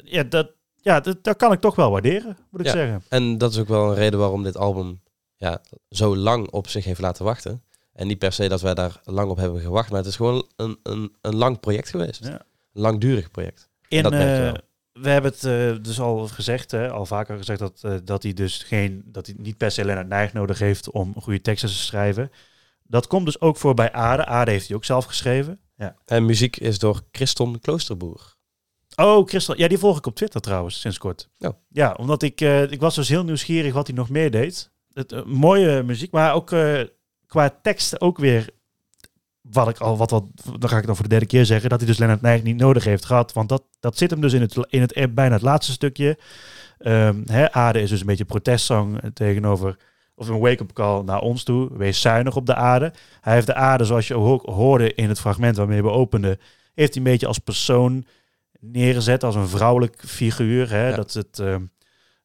ja, 0.04 0.24
dat, 0.24 0.48
ja 0.88 1.00
dat, 1.00 1.24
dat 1.24 1.36
kan 1.38 1.52
ik 1.52 1.60
toch 1.60 1.76
wel 1.76 1.92
waarderen, 1.92 2.38
moet 2.50 2.60
ik 2.60 2.66
Ja. 2.66 2.72
zeggen. 2.72 3.04
En 3.10 3.38
dat 3.38 3.52
is 3.52 3.60
ook 3.60 3.68
wel 3.68 3.90
een 3.90 3.96
reden 3.96 4.20
waarom 4.20 4.44
dit 4.44 4.58
album 4.58 5.02
ja, 5.36 5.62
zo 5.90 6.16
lang 6.16 6.52
op 6.52 6.68
zich 6.68 6.86
heeft 6.86 7.00
laten 7.00 7.26
wachten. 7.26 7.62
En 7.94 8.08
niet 8.08 8.20
per 8.20 8.32
se 8.32 8.48
dat 8.48 8.62
wij 8.62 8.74
daar 8.74 9.02
lang 9.04 9.30
op 9.30 9.38
hebben 9.38 9.62
gewacht, 9.62 9.90
maar 9.90 10.00
het 10.00 10.08
is 10.08 10.16
gewoon 10.16 10.48
een, 10.56 10.80
een, 10.84 11.16
een 11.22 11.36
lang 11.36 11.60
project 11.60 11.90
geweest. 11.90 12.24
Ja. 12.24 12.32
Een 12.74 12.82
langdurig 12.82 13.32
project. 13.32 13.70
In, 13.88 14.04
dat 14.04 14.12
eh, 14.14 14.54
we 14.94 15.10
hebben 15.10 15.32
het 15.32 15.44
eh, 15.44 15.84
dus 15.84 16.00
al 16.00 16.28
gezegd, 16.28 16.72
hè, 16.72 16.90
al 16.90 17.06
vaker 17.06 17.38
gezegd, 17.38 17.60
dat, 17.60 17.80
eh, 17.84 17.94
dat 18.04 18.24
hij 18.24 18.34
dus 18.34 18.64
geen, 18.64 19.04
dat 19.06 19.26
hij 19.26 19.36
niet 19.38 19.58
per 19.58 19.72
se 19.72 19.86
Leonard 19.86 20.08
Nijg 20.08 20.34
nodig 20.34 20.60
heeft 20.60 20.92
om 20.92 21.14
goede 21.22 21.42
teksten 21.42 21.70
te 21.70 21.76
schrijven. 21.76 22.32
Dat 22.84 23.08
komt 23.08 23.26
dus 23.26 23.42
ook 23.42 23.58
voor 23.58 23.74
bij 23.74 23.92
Aarde. 23.92 24.26
Aarde 24.26 24.52
heeft 24.52 24.68
hij 24.68 24.76
ook 24.76 24.86
zelf 24.86 25.06
geschreven. 25.06 25.60
Ja. 25.78 25.96
En 26.06 26.26
muziek 26.26 26.58
is 26.58 26.80
door 26.80 27.02
Christon 27.12 27.60
Kloosterboer. 27.60 28.36
Oh, 29.02 29.28
Christel. 29.28 29.58
Ja, 29.58 29.68
die 29.68 29.78
volg 29.78 29.98
ik 29.98 30.06
op 30.06 30.16
Twitter 30.16 30.42
trouwens, 30.42 30.80
sinds 30.80 30.98
kort. 30.98 31.30
Oh. 31.40 31.50
Ja, 31.70 31.92
omdat 31.92 32.24
ik, 32.24 32.42
eh, 32.42 32.72
ik 32.72 32.80
was 32.80 32.96
dus 32.96 33.10
heel 33.10 33.24
nieuwsgierig 33.24 33.74
wat 33.74 33.88
hij 33.88 33.96
nog 33.96 34.10
meer 34.10 34.32
deed. 34.32 34.72
Het, 34.94 35.12
eh, 35.12 35.24
mooie 35.24 35.84
muziek, 35.84 36.12
maar 36.12 36.34
ook 36.34 36.52
eh, 36.52 36.82
qua 37.28 37.58
teksten 37.62 38.02
ook 38.02 38.18
weer... 38.18 38.50
Wat 39.42 39.70
ik 39.70 39.78
al, 39.78 39.98
wat, 39.98 40.12
wat, 40.12 40.24
dan 40.60 40.70
ga 40.70 40.78
ik 40.78 40.86
dan 40.86 40.96
voor 40.96 41.04
de 41.04 41.10
derde 41.10 41.26
keer 41.26 41.46
zeggen, 41.46 41.70
dat 41.70 41.80
hij 41.80 41.88
dus 41.88 41.98
Leonard 41.98 42.22
Nijg 42.22 42.44
niet 42.44 42.58
nodig 42.58 42.84
heeft 42.84 43.06
gehad. 43.06 43.34
Want 43.34 43.50
dat, 43.50 43.64
dat 43.80 43.98
zit 43.98 44.10
hem 44.10 44.22
dus 44.22 44.34
in 44.34 44.42
het, 44.42 44.68
in 44.70 44.82
het 44.82 45.14
bijna 45.16 45.34
het 45.34 45.42
laatste 45.42 45.72
stukje. 45.72 46.18
Ehm, 46.78 47.22
hè, 47.26 47.52
Aarde 47.52 47.82
is 47.82 47.90
dus 47.90 48.00
een 48.00 48.06
beetje 48.06 48.24
een 48.24 48.30
protestzang 48.30 49.00
tegenover, 49.14 49.78
of 50.16 50.28
een 50.28 50.40
wake-up 50.40 50.74
call 50.74 51.04
naar 51.04 51.20
ons 51.20 51.44
toe. 51.44 51.78
Wees 51.78 52.02
zuinig 52.02 52.36
op 52.36 52.46
de 52.46 52.56
aarde. 52.56 52.94
Hij 53.22 53.34
heeft 53.34 53.48
de 53.48 53.56
aarde, 53.56 53.86
zoals 53.86 54.08
je 54.08 54.16
ook 54.16 54.46
hoorde 54.46 54.94
in 54.94 55.10
het 55.10 55.20
fragment 55.20 55.58
waarmee 55.58 55.82
we 55.82 55.90
openden, 55.90 56.40
heeft 56.74 56.94
hij 56.94 57.04
een 57.04 57.12
beetje 57.12 57.28
als 57.28 57.40
persoon 57.40 58.06
neergezet, 58.60 59.24
als 59.24 59.36
een 59.36 59.48
vrouwelijk 59.48 60.04
figuur. 60.06 60.70
Hè, 60.70 60.90
Ja. 60.90 60.96
Dat 60.96 61.14
het, 61.14 61.40
ehm, 61.40 61.62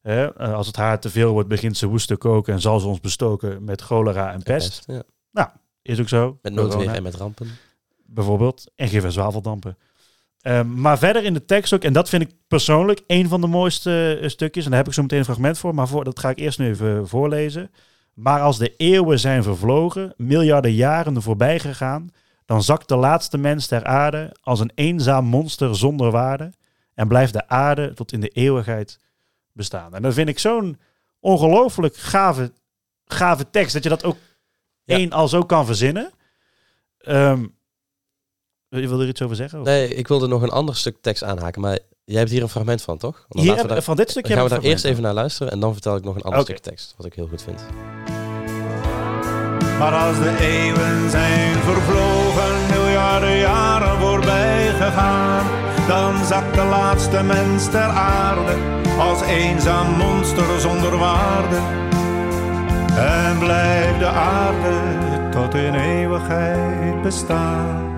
hè, 0.01 0.35
eh, 0.35 0.53
als 0.53 0.67
het 0.67 0.75
haar 0.75 0.99
te 0.99 1.09
veel 1.09 1.31
wordt, 1.31 1.49
begint 1.49 1.77
ze 1.77 1.87
woest 1.87 2.07
te 2.07 2.15
koken 2.15 2.53
en 2.53 2.61
zal 2.61 2.79
ze 2.79 2.87
ons 2.87 2.99
bestoken 2.99 3.63
met 3.63 3.81
cholera 3.81 4.31
en 4.33 4.43
pest. 4.43 4.83
Ja. 4.87 5.03
Is 5.81 5.99
ook 5.99 6.09
zo. 6.09 6.37
Met 6.41 6.53
noodweer 6.53 6.89
en 6.89 7.03
met 7.03 7.15
rampen. 7.15 7.47
bijvoorbeeld. 8.05 8.71
En 8.75 8.87
geef 8.87 9.03
er 9.03 9.11
zwaveldampen. 9.11 9.77
Ehm, 10.41 10.81
maar 10.81 10.97
verder 10.97 11.23
in 11.23 11.33
de 11.33 11.45
tekst 11.45 11.73
ook, 11.73 11.83
en 11.83 11.93
dat 11.93 12.09
vind 12.09 12.23
ik 12.23 12.31
persoonlijk 12.47 13.01
een 13.07 13.27
van 13.27 13.41
de 13.41 13.47
mooiste 13.47 14.19
eh, 14.21 14.29
stukjes. 14.29 14.63
En 14.63 14.69
daar 14.69 14.79
heb 14.79 14.87
ik 14.87 14.93
zo 14.93 15.01
meteen 15.01 15.19
een 15.19 15.25
fragment 15.25 15.57
voor, 15.57 15.73
maar 15.75 15.87
voor, 15.87 16.03
dat 16.03 16.19
ga 16.19 16.29
ik 16.29 16.39
eerst 16.39 16.59
nu 16.59 16.67
even 16.67 17.07
voorlezen. 17.07 17.71
Maar 18.13 18.41
als 18.41 18.57
de 18.57 18.73
eeuwen 18.77 19.19
zijn 19.19 19.43
vervlogen, 19.43 20.13
miljarden 20.17 20.73
jaren 20.73 21.21
voorbij 21.21 21.59
gegaan, 21.59 22.11
dan 22.45 22.63
zakt 22.63 22.87
de 22.87 22.95
laatste 22.95 23.37
mens 23.37 23.67
ter 23.67 23.85
aarde 23.85 24.35
als 24.41 24.59
een 24.59 24.71
eenzaam 24.75 25.25
monster 25.25 25.75
zonder 25.75 26.11
waarde 26.11 26.51
en 26.93 27.07
blijft 27.07 27.33
de 27.33 27.47
aarde 27.47 27.93
tot 27.93 28.11
in 28.11 28.19
de 28.19 28.27
eeuwigheid 28.27 28.99
bestaan. 29.51 29.93
En 29.93 30.01
dat 30.01 30.13
vind 30.13 30.29
ik 30.29 30.39
zo'n 30.39 30.79
ongelooflijk 31.19 31.95
gave, 31.95 32.51
gave 33.05 33.49
tekst, 33.49 33.73
dat 33.73 33.83
je 33.83 33.89
dat 33.89 34.03
ook 34.03 34.17
Ja. 34.83 34.95
één 34.95 35.11
al 35.11 35.27
zo 35.27 35.41
kan 35.43 35.65
verzinnen. 35.65 36.11
Ehm, 36.97 37.45
je 38.69 38.87
wil 38.87 39.01
er 39.01 39.07
iets 39.07 39.21
over 39.21 39.35
zeggen? 39.35 39.59
of? 39.59 39.65
Nee, 39.65 39.95
ik 39.95 40.07
wilde 40.07 40.27
nog 40.27 40.41
een 40.41 40.49
ander 40.49 40.75
stuk 40.75 40.97
tekst 41.01 41.23
aanhaken, 41.23 41.61
maar 41.61 41.79
jij 42.05 42.19
hebt 42.19 42.31
hier 42.31 42.41
een 42.41 42.49
fragment 42.49 42.81
van, 42.81 42.97
toch? 42.97 43.25
Dan 43.29 43.41
Hier 43.43 43.67
daar, 43.67 43.81
van 43.81 43.95
dit 43.95 44.09
stukje 44.09 44.33
gaan 44.33 44.43
we 44.43 44.49
daar 44.49 44.61
eerst 44.61 44.85
even 44.85 45.03
naar 45.03 45.13
luisteren 45.13 45.51
en 45.51 45.59
dan 45.59 45.73
vertel 45.73 45.95
ik 45.95 46.03
nog 46.03 46.15
een 46.15 46.21
ander 46.21 46.41
stuk 46.41 46.57
tekst, 46.57 46.93
wat 46.97 47.05
ik 47.05 47.13
heel 47.13 47.27
goed 47.27 47.41
vind. 47.41 47.61
Maar 49.79 49.93
als 49.93 50.17
de 50.19 50.37
eeuwen 50.39 51.09
zijn 51.09 51.55
vervlogen, 51.63 52.53
miljarden 52.69 53.37
jaren 53.37 53.99
voorbij 53.99 54.67
gegaan, 54.79 55.45
dan 55.87 56.25
zakt 56.25 56.53
de 56.55 56.63
laatste 56.63 57.23
mens 57.23 57.69
ter 57.69 57.89
aarde 57.89 58.55
als 58.99 59.21
eenzaam 59.21 59.97
monster 59.97 60.59
zonder 60.59 60.97
waarde. 60.97 61.57
En 62.95 63.37
blijft 63.37 63.99
de 63.99 64.07
aarde 64.07 65.29
tot 65.29 65.55
in 65.55 65.73
eeuwigheid 65.73 67.01
bestaan. 67.01 67.92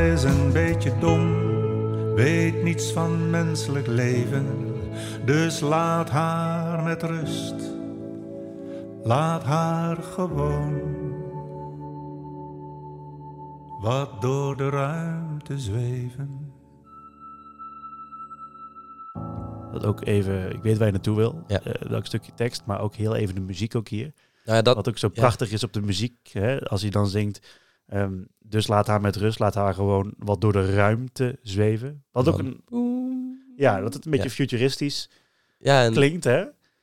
Is 0.00 0.22
een 0.22 0.52
beetje 0.52 0.98
dom, 0.98 1.34
weet 2.14 2.62
niets 2.62 2.92
van 2.92 3.30
menselijk 3.30 3.86
leven, 3.86 4.46
dus 5.24 5.60
laat 5.60 6.10
haar 6.10 6.82
met 6.82 7.02
rust. 7.02 7.54
Laat 9.02 9.42
haar 9.42 9.96
gewoon 9.96 10.80
wat 13.80 14.20
door 14.22 14.56
de 14.56 14.68
ruimte 14.68 15.58
zweven. 15.58 16.52
Dat 19.72 19.84
ook 19.84 20.04
even, 20.06 20.52
ik 20.54 20.62
weet 20.62 20.76
waar 20.78 20.86
je 20.86 20.92
naartoe 20.92 21.16
wil, 21.16 21.44
Ja. 21.46 21.60
eh, 21.60 21.88
welk 21.88 22.06
stukje 22.06 22.32
tekst, 22.34 22.62
maar 22.66 22.80
ook 22.80 22.94
heel 22.94 23.14
even 23.14 23.34
de 23.34 23.40
muziek 23.40 23.74
ook 23.74 23.88
hier. 23.88 24.12
Nou 24.44 24.56
ja, 24.56 24.62
dat, 24.62 24.74
Wat 24.76 24.88
ook 24.88 24.98
zo 24.98 25.08
ja. 25.12 25.20
prachtig 25.20 25.52
is 25.52 25.64
op 25.64 25.72
de 25.72 25.82
muziek, 25.82 26.28
hè, 26.32 26.60
als 26.60 26.82
hij 26.82 26.90
dan 26.90 27.06
zingt. 27.08 27.58
ehm, 27.86 28.18
dus 28.50 28.66
laat 28.66 28.86
haar 28.86 29.00
met 29.00 29.16
rust, 29.16 29.38
laat 29.38 29.54
haar 29.54 29.74
gewoon 29.74 30.14
wat 30.18 30.40
door 30.40 30.52
de 30.52 30.74
ruimte 30.74 31.38
zweven. 31.42 32.04
Wat 32.12 32.28
ook 32.28 32.38
een, 32.38 32.60
ja, 33.56 33.80
dat 33.80 33.94
het 33.94 34.04
een 34.04 34.10
beetje 34.10 34.28
Ja. 34.28 34.34
futuristisch 34.34 35.08
ja, 35.58 35.84
en, 35.84 35.92
klinkt, 35.92 36.24
hè? 36.24 36.38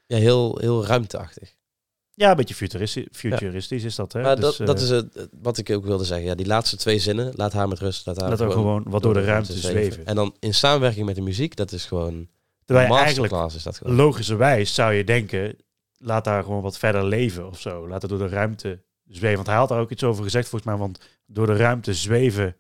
ja, 0.07 0.17
heel, 0.17 0.57
heel 0.61 0.85
ruimteachtig. 0.85 1.55
Ja, 2.13 2.29
een 2.29 2.35
beetje 2.35 2.55
futuristisch, 2.55 3.05
futuristisch 3.11 3.83
is 3.83 3.95
dat, 3.95 4.13
hè? 4.13 4.21
Maar 4.21 4.35
Dus, 4.35 4.57
dat, 4.57 4.67
dat 4.67 4.77
eh, 4.77 4.83
is 4.83 4.89
het, 4.89 5.29
wat 5.41 5.57
ik 5.57 5.69
ook 5.69 5.85
wilde 5.85 6.03
zeggen. 6.03 6.27
Ja, 6.27 6.35
die 6.35 6.45
laatste 6.45 6.77
twee 6.77 6.99
zinnen, 6.99 7.31
laat 7.35 7.53
haar 7.53 7.67
met 7.67 7.79
rust. 7.79 8.05
Laat 8.05 8.21
haar 8.21 8.29
laat 8.29 8.39
gewoon 8.39 8.83
wat 8.87 9.03
door 9.03 9.13
de 9.13 9.23
ruimte 9.23 9.53
zweven. 9.53 10.05
En 10.05 10.15
dan 10.15 10.35
in 10.39 10.53
samenwerking 10.53 11.05
met 11.05 11.15
de 11.15 11.21
muziek, 11.21 11.55
dat 11.55 11.71
is 11.71 11.85
gewoon 11.85 12.27
Terwijl 12.65 12.97
eigenlijk 12.97 13.53
is 13.53 13.63
dat 13.63 13.77
gewoon. 13.77 13.95
logischerwijs 13.95 14.73
zou 14.73 14.93
je 14.93 15.03
denken, 15.03 15.55
laat 15.97 16.25
haar 16.25 16.43
gewoon 16.43 16.61
wat 16.61 16.77
verder 16.77 17.05
leven 17.05 17.47
of 17.47 17.59
zo. 17.59 17.87
Laat 17.87 18.01
haar 18.01 18.09
door 18.09 18.27
de 18.29 18.35
ruimte 18.35 18.83
zweven. 19.09 19.35
Want 19.35 19.47
hij 19.47 19.55
had 19.55 19.69
daar 19.69 19.79
ook 19.79 19.91
iets 19.91 20.03
over 20.03 20.23
gezegd 20.23 20.49
volgens 20.49 20.71
mij, 20.71 20.79
want 20.79 20.99
door 21.25 21.45
de 21.45 21.55
ruimte 21.55 21.93
zweven 21.93 22.55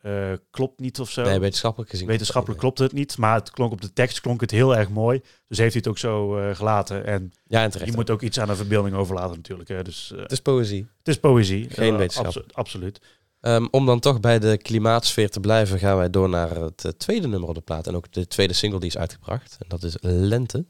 eh, 0.00 0.32
klopt 0.50 0.80
niet 0.80 1.00
of 1.00 1.10
zo. 1.10 1.22
Nee, 1.22 1.38
wetenschappelijk 1.38 1.90
gezien. 1.90 2.06
Wetenschappelijk 2.06 2.60
klopt 2.60 2.78
het 2.78 2.92
niet, 2.92 3.18
maar 3.18 3.34
het 3.34 3.50
klonk 3.50 3.72
op 3.72 3.80
de 3.80 3.92
tekst 3.92 4.20
klonk 4.20 4.40
het 4.40 4.50
heel 4.50 4.76
erg 4.76 4.88
mooi. 4.88 5.20
Dus 5.48 5.58
heeft 5.58 5.72
hij 5.72 5.82
het 5.84 5.88
ook 5.88 5.98
zo 5.98 6.36
eh, 6.38 6.54
gelaten. 6.56 7.06
En 7.06 7.32
Ja, 7.46 7.62
en 7.62 7.70
terecht. 7.70 7.90
je 7.90 7.96
moet 7.96 8.10
ook 8.10 8.22
iets 8.22 8.40
aan 8.40 8.48
de 8.48 8.56
verbeelding 8.56 8.96
overlaten 8.96 9.36
natuurlijk. 9.36 9.68
Hè. 9.68 9.82
Dus 9.82 10.12
eh, 10.12 10.18
Het 10.22 10.32
is 10.32 10.40
poëzie. 10.40 10.86
het 10.98 11.08
is 11.08 11.18
poëzie. 11.18 11.70
Geen 11.70 11.96
wetenschap. 11.96 12.26
abso- 12.26 12.44
absoluut. 12.52 13.00
Ehm, 13.40 13.66
om 13.70 13.86
dan 13.86 14.00
toch 14.00 14.20
bij 14.20 14.38
de 14.38 14.56
klimaatsfeer 14.58 15.30
te 15.30 15.40
blijven, 15.40 15.78
gaan 15.78 15.96
wij 15.96 16.10
door 16.10 16.28
naar 16.28 16.50
het 16.56 16.94
tweede 16.98 17.26
nummer 17.28 17.48
op 17.48 17.54
de 17.54 17.60
plaat. 17.60 17.86
En 17.86 17.96
ook 17.96 18.12
de 18.12 18.26
tweede 18.26 18.52
single 18.52 18.78
die 18.80 18.88
is 18.88 18.98
uitgebracht. 18.98 19.56
En 19.60 19.68
dat 19.68 19.82
is 19.82 19.96
Lente. 20.00 20.64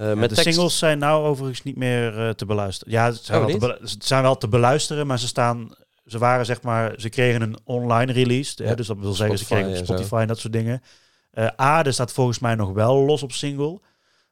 Eh, 0.00 0.06
Ja, 0.08 0.14
met 0.14 0.28
de 0.28 0.34
tekst- 0.34 0.50
singles 0.52 0.78
zijn 0.78 0.98
nou 0.98 1.24
overigens 1.24 1.62
niet 1.62 1.76
meer 1.76 2.18
eh, 2.18 2.30
te 2.30 2.46
beluisteren. 2.46 2.92
Ja, 2.92 3.10
ze 3.10 3.24
zijn, 3.24 3.40
Oh, 3.40 3.46
wel 3.46 3.58
te 3.58 3.78
ze 3.88 3.96
zijn 3.98 4.22
wel 4.22 4.36
te 4.36 4.48
beluisteren, 4.48 5.06
maar 5.06 5.18
ze 5.18 5.26
staan... 5.26 5.74
Ze 6.06 6.18
waren 6.18 6.46
zeg 6.46 6.62
maar, 6.62 6.94
ze 6.96 7.08
kregen 7.08 7.42
een 7.42 7.58
online 7.64 8.12
release. 8.12 8.62
Hè, 8.62 8.74
dus 8.74 8.86
dat 8.86 8.96
wil 8.98 9.12
zeggen, 9.12 9.38
ze 9.38 9.44
kregen 9.44 9.70
op. 9.70 9.76
Spotify 9.84 10.14
en 10.14 10.26
dat 10.26 10.38
soort 10.38 10.52
dingen. 10.52 10.82
Eh 11.30 11.46
Aarde 11.56 11.92
staat 11.92 12.12
volgens 12.12 12.38
mij 12.38 12.54
nog 12.54 12.72
wel 12.72 12.96
los 12.96 13.22
op 13.22 13.32
single. 13.32 13.80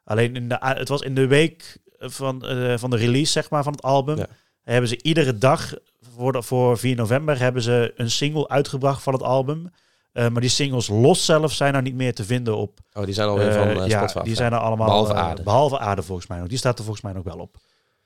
Alleen 0.05 0.37
in 0.37 0.49
de, 0.49 0.57
het 0.61 0.89
was 0.89 1.01
in 1.01 1.15
de 1.15 1.27
week 1.27 1.77
van, 1.99 2.43
van 2.77 2.91
de 2.91 2.97
release 2.97 3.33
zeg 3.33 3.51
maar, 3.51 3.63
van 3.63 3.73
het 3.73 3.83
album. 3.83 4.17
Ja. 4.17 4.27
Hebben 4.63 4.89
ze 4.89 5.03
iedere 5.03 5.39
dag 5.39 5.75
voor, 6.15 6.33
de, 6.33 6.43
voor 6.43 6.79
4 6.79 6.97
november 6.97 7.39
hebben 7.39 7.63
ze 7.63 7.93
een 7.97 8.11
single 8.11 8.49
uitgebracht 8.49 9.03
van 9.03 9.13
het 9.13 9.23
album. 9.23 9.71
Eh, 10.19 10.29
maar 10.29 10.41
die 10.41 10.51
singles 10.51 10.89
los 10.89 11.25
zelf 11.25 11.53
zijn 11.53 11.73
nou 11.73 11.85
niet 11.85 11.95
meer 11.95 12.15
te 12.15 12.25
vinden 12.25 12.57
op 12.57 12.81
Oh, 12.93 13.05
die 13.05 13.15
zijn 13.15 13.29
alweer 13.29 13.49
eh, 13.49 13.55
van 13.55 13.69
eh, 13.69 13.89
ja, 13.89 13.99
Spotify. 13.99 14.25
die 14.25 14.35
zijn 14.35 14.53
er 14.53 14.59
allemaal. 14.59 14.87
Behalve 14.87 15.13
eh, 15.13 15.19
Aarde. 15.19 15.43
Behalve 15.43 15.79
aarde 15.79 16.03
volgens 16.03 16.27
mij 16.27 16.39
nog. 16.39 16.49
Die 16.49 16.59
staat 16.59 16.79
er 16.79 16.85
volgens 16.85 17.05
mij 17.05 17.13
nog 17.13 17.25
wel 17.25 17.39
op. 17.39 17.53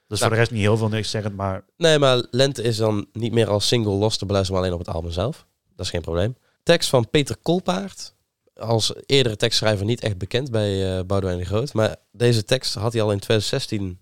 Dus 0.07 0.19
Nou. 0.19 0.21
voor 0.21 0.31
de 0.31 0.37
rest 0.37 0.51
niet 0.51 0.61
heel 0.61 0.77
veel 0.77 0.89
niks 0.89 1.11
zeggend, 1.11 1.37
maar 1.37 1.65
Nee, 1.77 1.99
maar 1.99 2.25
Lente 2.31 2.63
is 2.63 2.77
dan 2.77 3.07
niet 3.13 3.33
meer 3.33 3.49
als 3.51 3.69
single 3.69 3.93
los 3.93 4.17
te 4.17 4.27
beluisteren, 4.27 4.61
maar 4.61 4.71
alleen 4.71 4.81
op 4.81 4.87
het 4.87 4.97
album 4.97 5.11
zelf. 5.11 5.47
Dat 5.77 5.87
is 5.87 5.93
geen 5.93 6.01
probleem. 6.01 6.37
Tekst 6.63 6.89
van 6.89 7.11
Peter 7.11 7.37
Kolpaard. 7.43 8.15
Als 8.57 8.95
eerdere 9.07 9.37
tekstschrijver 9.37 9.85
niet 9.85 10.01
echt 10.01 10.19
bekend 10.19 10.51
bij 10.51 10.97
eh 10.99 11.05
Boudewijn 11.05 11.39
de 11.39 11.45
Groot. 11.45 11.73
Maar 11.73 11.97
deze 12.11 12.45
tekst 12.45 12.75
had 12.75 12.93
hij 12.93 13.03
al 13.03 13.13
in 13.13 13.19
2016, 13.19 14.01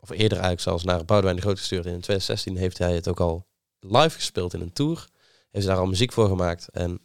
of 0.00 0.10
eerder 0.10 0.32
eigenlijk 0.38 0.60
zelfs, 0.60 0.84
naar 0.84 1.04
Boudewijn 1.04 1.36
de 1.36 1.42
Groot 1.42 1.58
gestuurd. 1.58 1.86
En 1.86 1.92
in 1.92 2.00
2016 2.00 2.56
heeft 2.56 2.78
hij 2.78 2.94
het 2.94 3.08
ook 3.08 3.20
al 3.20 3.46
live 3.80 4.14
gespeeld 4.14 4.54
in 4.54 4.60
een 4.60 4.72
tour. 4.72 5.08
Heeft 5.50 5.66
daar 5.66 5.78
al 5.78 5.86
muziek 5.86 6.12
voor 6.12 6.28
gemaakt. 6.28 6.68
En 6.68 7.00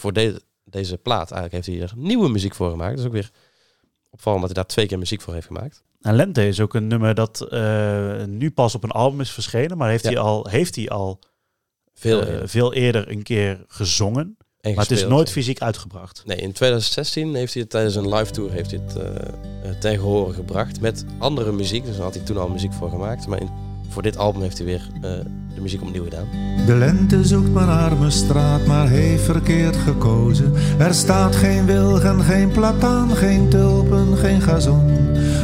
voor 0.00 0.12
de- 0.12 0.42
deze 0.64 0.96
plaat 0.98 1.30
eigenlijk 1.30 1.52
heeft 1.66 1.78
hij 1.78 1.88
er 1.88 2.02
nieuwe 2.04 2.28
muziek 2.28 2.54
voor 2.54 2.70
gemaakt. 2.70 2.90
Dat 2.90 2.98
is 3.00 3.06
ook 3.06 3.12
weer 3.12 3.30
opvallend 4.10 4.42
dat 4.46 4.50
hij 4.54 4.62
daar 4.62 4.72
twee 4.72 4.86
keer 4.86 4.98
muziek 4.98 5.20
voor 5.20 5.34
heeft 5.34 5.46
gemaakt. 5.46 5.82
En 6.00 6.14
Lente 6.14 6.46
is 6.46 6.60
ook 6.60 6.74
een 6.74 6.86
nummer 6.86 7.14
dat 7.14 7.40
eh, 7.40 8.24
nu 8.24 8.50
pas 8.50 8.74
op 8.74 8.84
een 8.84 8.90
album 8.90 9.20
is 9.20 9.30
verschenen, 9.30 9.76
maar 9.76 9.88
heeft 9.90 10.04
Ja. 10.04 10.10
hij 10.10 10.18
al, 10.18 10.46
heeft 10.50 10.76
hij 10.76 10.88
al 10.88 11.18
Veel 11.94 12.22
eh, 12.22 12.28
eerder. 12.28 12.48
veel 12.48 12.74
eerder 12.74 13.10
een 13.10 13.22
keer 13.22 13.64
gezongen. 13.68 14.36
En 14.60 14.74
Maar 14.74 14.82
het 14.88 14.90
is 14.98 15.06
nooit 15.06 15.30
fysiek 15.30 15.60
uitgebracht. 15.60 16.22
Nee, 16.26 16.36
in 16.36 16.52
2016 16.52 17.34
heeft 17.34 17.52
hij 17.52 17.62
het 17.62 17.70
tijdens 17.70 17.94
een 17.94 18.14
live 18.14 18.30
tour 18.32 18.50
heeft 18.52 18.70
hij 18.70 18.80
het 18.86 18.96
eh, 18.96 19.70
ten 19.80 19.98
gebracht 20.34 20.80
met 20.80 21.04
andere 21.18 21.52
muziek. 21.52 21.84
Dus 21.84 21.94
daar 21.94 22.04
had 22.04 22.14
hij 22.14 22.24
toen 22.24 22.36
al 22.36 22.48
muziek 22.48 22.72
voor 22.72 22.90
gemaakt. 22.90 23.26
Maar 23.26 23.40
in, 23.40 23.50
voor 23.88 24.02
dit 24.02 24.18
album 24.18 24.42
heeft 24.42 24.58
hij 24.58 24.66
weer 24.66 24.88
eh, 24.94 25.10
de 25.54 25.60
muziek 25.60 25.82
opnieuw 25.82 26.04
gedaan. 26.04 26.28
De 26.66 26.74
lente 26.74 27.24
zoekt 27.24 27.52
mijn 27.52 27.68
arme 27.68 28.10
straat, 28.10 28.66
maar 28.66 28.88
heeft 28.88 29.22
verkeerd 29.22 29.76
gekozen. 29.76 30.52
Er 30.78 30.94
staat 30.94 31.36
geen 31.36 31.66
wilgen, 31.66 32.20
geen 32.20 32.50
plataan, 32.50 33.16
geen 33.16 33.48
tulpen, 33.48 34.16
geen 34.16 34.40
gazon. 34.40 34.96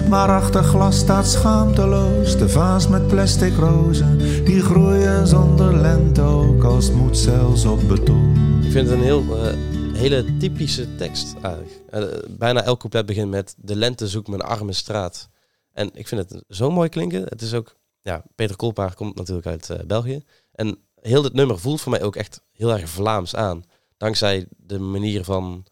Maar 0.09 0.29
achter 0.29 0.63
glas 0.63 0.99
staat 0.99 1.27
schaamteloos 1.29 2.39
de 2.39 2.49
vaas 2.49 2.89
met 2.89 3.07
plastic 3.07 3.57
rozen. 3.57 4.19
Die 4.45 4.61
groeien 4.61 5.27
zonder 5.27 5.77
lente, 5.77 6.21
ook 6.21 6.65
als 6.65 6.87
het 6.87 6.95
moet 6.95 7.19
zelfs 7.19 7.65
op 7.65 7.89
beton. 7.89 8.37
Ik 8.65 8.71
vind 8.71 8.89
het 8.89 8.99
een 8.99 9.05
heel, 9.05 9.23
eh, 9.37 9.55
hele 9.95 10.37
typische 10.37 10.95
tekst 10.97 11.35
eigenlijk. 11.43 11.83
Eh, 11.91 12.03
bijna 12.31 12.63
elk 12.63 12.79
couplet 12.79 13.07
begint 13.07 13.31
met 13.31 13.55
de 13.59 13.77
lente 13.77 14.09
zoekt 14.09 14.29
mijn 14.29 14.41
arme 14.41 14.73
straat. 14.73 15.29
En 15.73 15.91
ik 15.95 16.09
vind 16.09 16.31
het 16.31 16.45
zo 16.49 16.71
mooi 16.71 16.89
klinken. 16.89 17.23
Het 17.23 17.43
is 17.43 17.55
ook, 17.55 17.77
ja, 18.05 18.23
Peter 18.35 18.57
Kolpaar 18.57 18.95
komt 18.95 19.15
natuurlijk 19.15 19.47
uit 19.47 19.71
eh, 19.71 19.87
België. 19.87 20.25
En 20.53 20.79
heel 21.01 21.23
dit 21.23 21.33
nummer 21.33 21.59
voelt 21.59 21.81
voor 21.81 21.93
mij 21.93 22.03
ook 22.03 22.17
echt 22.17 22.41
heel 22.53 22.73
erg 22.73 22.89
Vlaams 22.89 23.35
aan. 23.37 23.65
Dankzij 23.97 24.47
de 24.57 24.79
manier 24.79 25.25
van, 25.25 25.65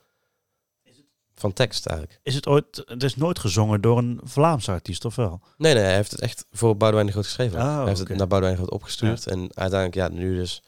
van 1.34 1.52
tekst 1.52 1.86
eigenlijk. 1.86 2.20
Is 2.22 2.34
het 2.34 2.46
ooit, 2.46 2.82
het 2.84 3.02
is 3.02 3.16
nooit 3.16 3.38
gezongen 3.38 3.80
door 3.80 3.98
een 3.98 4.20
Vlaamse 4.24 4.70
artiest, 4.70 5.04
of 5.04 5.14
wel? 5.14 5.40
Nee, 5.56 5.74
nee, 5.74 5.82
hij 5.82 5.94
heeft 5.94 6.10
het 6.10 6.20
echt 6.20 6.46
voor 6.50 6.76
Boudewijn 6.76 7.06
de 7.06 7.12
Groot 7.12 7.24
geschreven. 7.24 7.60
Oh, 7.60 7.76
hij 7.76 7.86
heeft 7.86 7.98
het 7.98 8.08
naar 8.08 8.26
Boudewijn 8.26 8.56
de 8.56 8.62
Groot 8.62 8.74
opgestuurd. 8.74 9.26
En 9.26 9.38
uiteindelijk, 9.38 9.94
ja, 9.94 10.08
nu 10.08 10.36
dus 10.36 10.62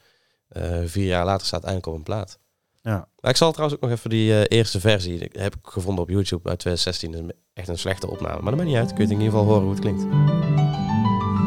eh, 0.49 0.81
vier 0.85 1.07
jaar 1.07 1.25
later 1.25 1.47
staat 1.47 1.61
het 1.61 1.71
eindelijk 1.71 1.93
op 1.93 1.99
een 1.99 2.15
plaat. 2.15 2.39
Ja. 2.83 3.09
Maar 3.21 3.31
ik 3.31 3.37
zal 3.37 3.53
trouwens 3.53 3.81
ook 3.81 3.89
nog 3.89 3.99
even 3.99 4.11
die 4.11 4.45
eh, 4.45 4.59
eerste 4.59 4.81
versie, 4.81 5.19
die 5.19 5.29
heb 5.33 5.55
ik 5.55 5.67
gevonden 5.67 6.05
op 6.05 6.11
YouTube 6.11 6.49
uit 6.49 6.59
2016. 6.59 7.13
Dat 7.13 7.37
is 7.37 7.53
echt 7.53 7.69
een 7.69 7.79
slechte 7.79 8.11
opname. 8.11 8.41
Maar 8.41 8.51
dat 8.51 8.55
maakt 8.55 8.69
niet 8.69 8.79
uit, 8.79 8.93
kun 8.93 9.07
je 9.07 9.15
in 9.15 9.21
ieder 9.21 9.39
geval 9.39 9.45
horen 9.45 9.63
hoe 9.63 9.71
het 9.71 9.81
klinkt. 9.81 10.74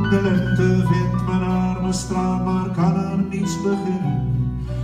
De 0.10 0.22
lente 0.22 0.88
vindt 0.88 1.26
mijn 1.26 1.42
arme 1.42 1.94
straat, 1.94 2.46
maar 2.46 2.72
kan 2.72 2.96
er 2.96 3.18
niets 3.18 3.62
beginnen. 3.62 4.36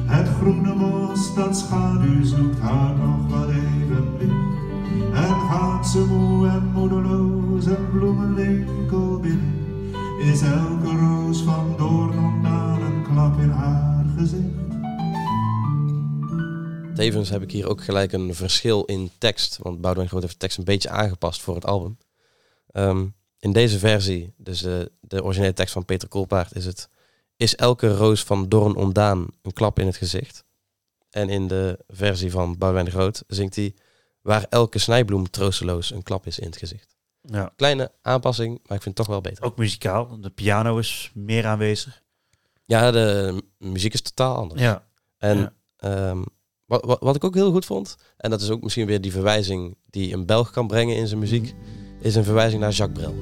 Het 0.06 0.28
groene 0.28 0.74
mos 0.74 1.36
dat 1.36 1.58
schaduw 1.58 2.24
zoekt 2.24 2.60
haar 2.60 2.96
nog 2.96 3.30
wat 3.30 3.50
even 3.50 4.18
licht. 4.18 4.62
En 5.14 5.36
gaat 5.50 5.88
ze 5.88 6.06
moe 6.06 6.48
en 6.48 6.66
moedeloos 6.66 7.66
een 7.66 7.90
bloemenwinkel 7.92 9.20
binnen. 9.20 9.92
Is 10.20 10.42
elke 10.42 10.98
roos 10.98 11.42
van 11.42 11.76
doorn 11.78 12.20
ontdaan 12.20 12.82
een 12.82 13.04
klap 13.04 13.40
in 13.40 13.50
haar 13.50 14.06
gezicht. 14.18 14.62
Tevens 16.96 17.30
heb 17.30 17.42
ik 17.42 17.52
hier 17.52 17.70
ook 17.70 17.84
gelijk 17.84 18.12
een 18.12 18.36
verschil 18.36 18.84
in 18.84 19.12
tekst. 19.18 19.58
Want 19.62 19.82
Boudewijn 19.82 20.10
Groot 20.10 20.22
heeft 20.22 20.34
de 20.34 20.40
tekst 20.40 20.58
een 20.58 20.64
beetje 20.64 20.90
aangepast 20.90 21.42
voor 21.42 21.56
het 21.56 21.66
album. 21.66 21.98
Ehm, 22.68 23.06
in 23.44 23.52
deze 23.52 23.80
versie, 23.80 24.34
dus 24.38 24.62
de, 24.62 24.92
de 25.02 25.24
originele 25.24 25.54
tekst 25.54 25.74
van 25.74 25.86
Peter 25.86 26.08
Kolpaard, 26.08 26.56
is 26.56 26.66
het... 26.66 26.90
Is 27.36 27.56
elke 27.56 27.94
roos 27.96 28.24
van 28.24 28.50
doorn 28.50 28.76
ontdaan 28.76 29.28
een 29.42 29.54
klap 29.54 29.80
in 29.80 29.86
het 29.86 29.96
gezicht? 29.98 30.44
En 31.10 31.30
in 31.30 31.48
de 31.48 31.80
versie 31.88 32.32
van 32.32 32.58
Boudewijn 32.58 32.86
de 32.86 32.92
Groot 32.92 33.24
zingt 33.28 33.56
hij... 33.56 33.74
Waar 34.22 34.46
elke 34.50 34.80
snijbloem 34.80 35.30
troosteloos 35.30 35.92
een 35.92 36.04
klap 36.04 36.26
is 36.28 36.40
in 36.40 36.46
het 36.46 36.58
gezicht. 36.58 36.96
ja. 37.22 37.54
Kleine 37.56 37.92
aanpassing, 38.02 38.50
maar 38.50 38.78
ik 38.78 38.84
vind 38.84 38.86
het 38.86 38.96
toch 38.96 39.08
wel 39.08 39.22
beter. 39.22 39.44
Ook 39.44 39.58
muzikaal. 39.58 40.22
De 40.22 40.30
piano 40.30 40.78
is 40.78 41.12
meer 41.14 41.46
aanwezig. 41.46 42.02
Ja, 42.66 42.92
de 42.92 43.42
muziek 43.58 43.94
is 43.94 44.02
totaal 44.02 44.36
anders. 44.36 44.62
Ja. 44.62 44.88
En 45.18 45.38
Ja. 45.38 45.54
ehm, 45.78 46.22
wat, 46.66 46.86
wat, 46.86 47.00
wat 47.00 47.16
ik 47.16 47.24
ook 47.24 47.34
heel 47.36 47.52
goed 47.52 47.66
vond, 47.66 47.96
en 48.18 48.30
dat 48.30 48.42
is 48.42 48.50
ook 48.50 48.62
misschien 48.64 48.86
weer 48.86 49.02
die 49.02 49.12
verwijzing 49.12 49.78
die 49.90 50.14
een 50.14 50.26
Belg 50.26 50.52
kan 50.52 50.68
brengen 50.68 50.96
in 50.96 51.08
zijn 51.08 51.20
muziek, 51.20 51.56
is 52.04 52.16
een 52.16 52.24
verwijzing 52.24 52.62
naar 52.62 52.72
Jacques 52.72 53.00
Brel. 53.00 53.16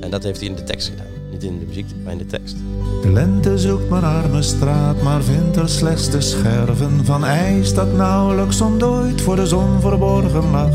En 0.00 0.10
dat 0.10 0.22
heeft 0.22 0.40
hij 0.40 0.48
in 0.48 0.54
de 0.54 0.64
tekst 0.64 0.88
gedaan. 0.88 1.06
Niet 1.30 1.42
in 1.42 1.58
de 1.58 1.64
muziek, 1.66 1.86
maar 2.04 2.12
in 2.12 2.18
de 2.18 2.26
tekst. 2.26 2.56
De 3.02 3.12
lente 3.12 3.58
zoekt 3.58 3.90
mijn 3.90 4.04
arme 4.04 4.42
straat, 4.42 5.02
maar 5.02 5.22
vindt 5.22 5.56
er 5.56 5.68
slechts 5.68 6.10
de 6.10 6.20
scherven 6.20 7.04
van 7.04 7.24
ijs 7.24 7.74
dat 7.74 7.96
nauwelijks 7.96 8.60
ontdooid 8.60 9.20
voor 9.20 9.36
de 9.36 9.46
zon 9.46 9.80
verborgen 9.80 10.50
lag. 10.50 10.74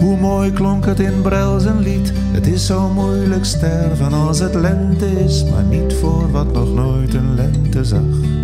Hoe 0.00 0.16
mooi 0.16 0.52
klonk 0.52 0.84
het 0.84 1.00
in 1.00 1.22
Brel 1.22 1.60
zijn 1.60 1.80
lied, 1.80 2.12
het 2.16 2.46
is 2.46 2.66
zo 2.66 2.88
moeilijk 2.88 3.44
sterven 3.44 4.12
als 4.12 4.38
het 4.38 4.54
lente 4.54 5.06
is, 5.06 5.44
maar 5.44 5.64
niet 5.64 5.94
voor 5.94 6.30
wat 6.30 6.52
nog 6.52 6.74
nooit 6.74 7.14
een 7.14 7.34
lente 7.34 7.84
zag. 7.84 8.43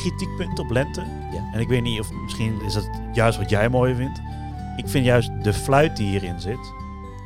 Kritiekpunt 0.00 0.58
op 0.58 0.70
lente. 0.70 1.00
Ja. 1.32 1.50
En 1.52 1.60
ik 1.60 1.68
weet 1.68 1.82
niet 1.82 2.00
of 2.00 2.12
misschien 2.12 2.60
is 2.60 2.74
dat 2.74 2.88
juist 3.12 3.38
wat 3.38 3.50
jij 3.50 3.68
mooi 3.68 3.94
vindt. 3.94 4.20
Ik 4.76 4.88
vind 4.88 5.04
juist 5.04 5.30
de 5.42 5.52
fluit 5.52 5.96
die 5.96 6.08
hierin 6.08 6.40
zit, 6.40 6.72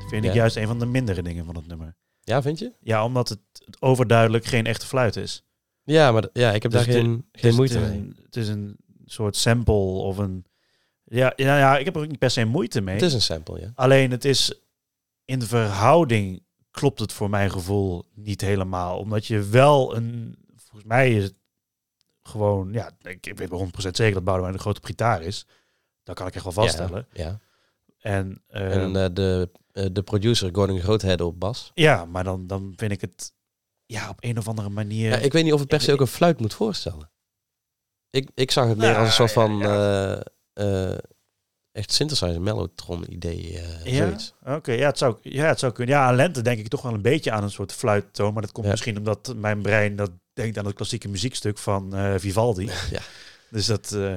vind 0.09 0.25
ik 0.25 0.33
juist 0.33 0.57
een 0.57 0.67
van 0.67 0.79
de 0.79 0.87
mindere 0.87 1.23
dingen 1.23 1.45
van 1.45 1.57
het 1.57 1.67
nummer. 1.67 1.97
Ja, 2.21 2.43
vind 2.43 2.59
je? 2.59 2.73
Ja, 2.81 3.05
omdat 3.05 3.29
het 3.29 3.41
overduidelijk 3.79 4.45
geen 4.45 4.67
echte 4.67 4.87
fluit 4.87 5.17
is. 5.17 5.45
Ja, 5.83 6.13
maar 6.13 6.29
ja, 6.33 6.53
ik 6.53 6.63
heb 6.63 6.73
Dus 6.73 6.85
daar 6.85 6.95
geen, 6.95 7.25
moeite 7.55 7.79
het 7.79 7.89
mee. 7.89 7.99
Een, 7.99 8.17
het 8.25 8.37
is 8.37 8.49
een 8.49 8.77
soort 9.05 9.37
sample 9.37 9.75
of 9.75 10.19
een... 10.19 10.45
Ja, 11.05 11.33
ja, 11.37 11.59
ja, 11.59 11.79
ik 11.79 11.85
heb 11.85 11.97
er 11.97 12.03
ook 12.03 12.09
niet 12.09 12.19
per 12.19 12.31
se 12.31 12.45
moeite 12.45 12.81
mee. 12.81 12.95
Het 12.95 13.05
is 13.05 13.15
een 13.15 13.21
sample, 13.21 13.61
ja. 13.61 13.73
Alleen 13.75 14.11
het 14.11 14.25
is 14.25 14.61
in 15.25 15.39
de 15.39 15.47
verhouding 15.47 16.43
klopt 16.71 16.99
het 16.99 17.13
voor 17.13 17.31
mijn 17.31 17.51
gevoel 17.51 18.05
niet 18.15 18.41
helemaal. 18.41 18.99
Omdat 18.99 19.27
je 19.27 19.43
wel 19.43 19.97
een... 19.97 20.37
Volgens 20.57 20.85
mij 20.85 21.17
is 21.17 21.25
het 21.25 21.35
gewoon... 22.23 22.73
Ja, 22.73 22.91
ik, 23.03 23.27
ik 23.27 23.39
weet 23.39 23.49
wel 23.49 23.67
100% 23.67 23.71
zeker 23.73 24.15
dat 24.15 24.25
Boudewijn 24.25 24.55
een 24.55 24.61
grote 24.61 24.81
gitaar 24.85 25.23
is. 25.23 25.47
Dat 26.03 26.15
kan 26.17 26.27
ik 26.27 26.35
echt 26.35 26.45
wel 26.45 26.53
vaststellen. 26.53 27.07
Ja, 27.13 27.25
ja. 27.25 27.41
En, 28.01 28.43
eh, 28.47 28.77
En 28.77 28.97
eh, 28.97 29.07
de, 29.13 29.51
eh, 29.73 29.87
de 29.93 30.03
producer 30.03 30.55
Gordon 30.55 30.81
Groothede 30.81 31.25
op 31.25 31.41
bas. 31.41 31.71
ja, 31.75 32.05
maar 32.05 32.25
dan, 32.25 32.47
dan 32.47 32.73
vind 32.77 32.93
ik 32.93 33.01
het 33.01 33.33
ja, 33.87 34.09
op 34.09 34.25
een 34.25 34.39
of 34.39 34.49
andere 34.49 34.69
manier... 34.69 35.11
Ja, 35.11 35.17
ik 35.17 35.33
weet 35.33 35.45
niet 35.45 35.53
of 35.53 35.61
het 35.61 35.69
per 35.69 35.81
se 35.81 35.93
ook 35.93 36.01
een 36.01 36.07
fluit 36.07 36.41
moet 36.41 36.55
voorstellen. 36.55 37.11
Ik, 38.11 38.31
ik 38.35 38.51
zag 38.51 38.69
het 38.69 38.77
meer 38.77 38.87
Nou, 38.87 38.99
als 38.99 39.09
een 39.09 39.15
soort 39.15 39.33
van 39.33 39.59
ja. 39.59 40.23
Echt 41.73 41.93
synthesizer 41.93 42.41
mellotron 42.43 43.13
idee. 43.13 43.59
eh 43.85 43.93
Ja? 43.95 44.17
Oké, 44.57 44.73
ja, 44.73 44.87
het 44.87 44.99
zou, 44.99 45.17
ja, 45.23 45.45
het 45.47 45.59
zou 45.59 45.73
kunnen. 45.73 45.95
Ja, 45.95 46.07
aan 46.07 46.15
lente 46.15 46.43
denk 46.43 46.59
ik 46.59 46.69
toch 46.69 46.83
wel 46.83 46.95
een 46.95 47.03
beetje 47.03 47.31
aan 47.31 47.43
een 47.43 47.51
soort 47.51 47.73
fluittoon. 47.73 48.33
Maar 48.33 48.43
dat 48.43 48.53
komt 48.53 48.65
Ja. 48.67 48.73
misschien 48.73 48.97
omdat 48.99 49.35
mijn 49.37 49.63
brein 49.63 49.97
dat 49.97 50.11
denkt 50.33 50.59
aan 50.59 50.67
het 50.67 50.75
klassieke 50.75 51.09
muziekstuk 51.09 51.59
van 51.59 51.95
eh, 51.95 52.15
Vivaldi. 52.17 52.71
Ja. 52.91 53.01
Dus 53.51 53.67
dat... 53.67 53.93
eh, 53.93 54.15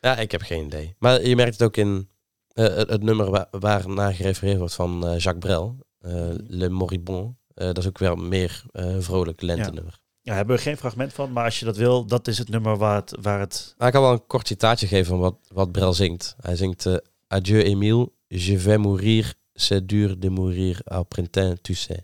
Ja, 0.00 0.16
ik 0.16 0.30
heb 0.32 0.42
geen 0.42 0.64
idee. 0.64 0.94
Maar 0.98 1.22
je 1.22 1.36
merkt 1.36 1.52
het 1.52 1.62
ook 1.62 1.76
in 1.76 2.08
het, 2.52 2.88
het 2.90 3.02
nummer 3.02 3.30
waar, 3.30 3.46
waar 3.50 3.88
naar 3.88 4.14
gerefereerd 4.14 4.58
wordt 4.58 4.74
van 4.74 4.98
Jacques 5.00 5.38
Brel. 5.38 5.78
eh, 6.00 6.28
Le 6.46 6.68
Moribond. 6.68 7.36
Dat 7.54 7.78
is 7.78 7.86
ook 7.86 7.98
wel 7.98 8.16
meer 8.16 8.62
vrolijk 8.98 9.40
lentenummer. 9.42 9.92
ja, 9.92 10.05
hebben 10.34 10.56
we 10.56 10.62
geen 10.62 10.76
fragment 10.76 11.12
van. 11.12 11.32
Maar 11.32 11.44
als 11.44 11.58
je 11.58 11.64
dat 11.64 11.76
wil, 11.76 12.06
dat 12.06 12.28
is 12.28 12.38
het 12.38 12.48
nummer 12.48 12.76
waar 12.76 12.96
het... 12.96 13.14
Waar 13.20 13.40
het 13.40 13.74
Maar 13.78 13.86
ik 13.86 13.92
kan 13.92 14.02
wel 14.02 14.12
een 14.12 14.26
kort 14.26 14.46
citaatje 14.46 14.86
geven 14.86 15.06
van 15.06 15.18
wat, 15.18 15.36
wat 15.52 15.72
Brel 15.72 15.92
zingt. 15.92 16.36
Hij 16.40 16.56
zingt 16.56 16.86
eh, 16.86 16.96
Adieu 17.26 17.62
Emile, 17.62 18.10
je 18.26 18.58
vais 18.58 18.78
mourir, 18.78 19.34
c'est 19.54 19.88
dur 19.88 20.20
de 20.20 20.30
mourir 20.30 20.80
au 20.84 21.04
printemps, 21.04 21.60
tu 21.62 21.74
sais. 21.74 22.00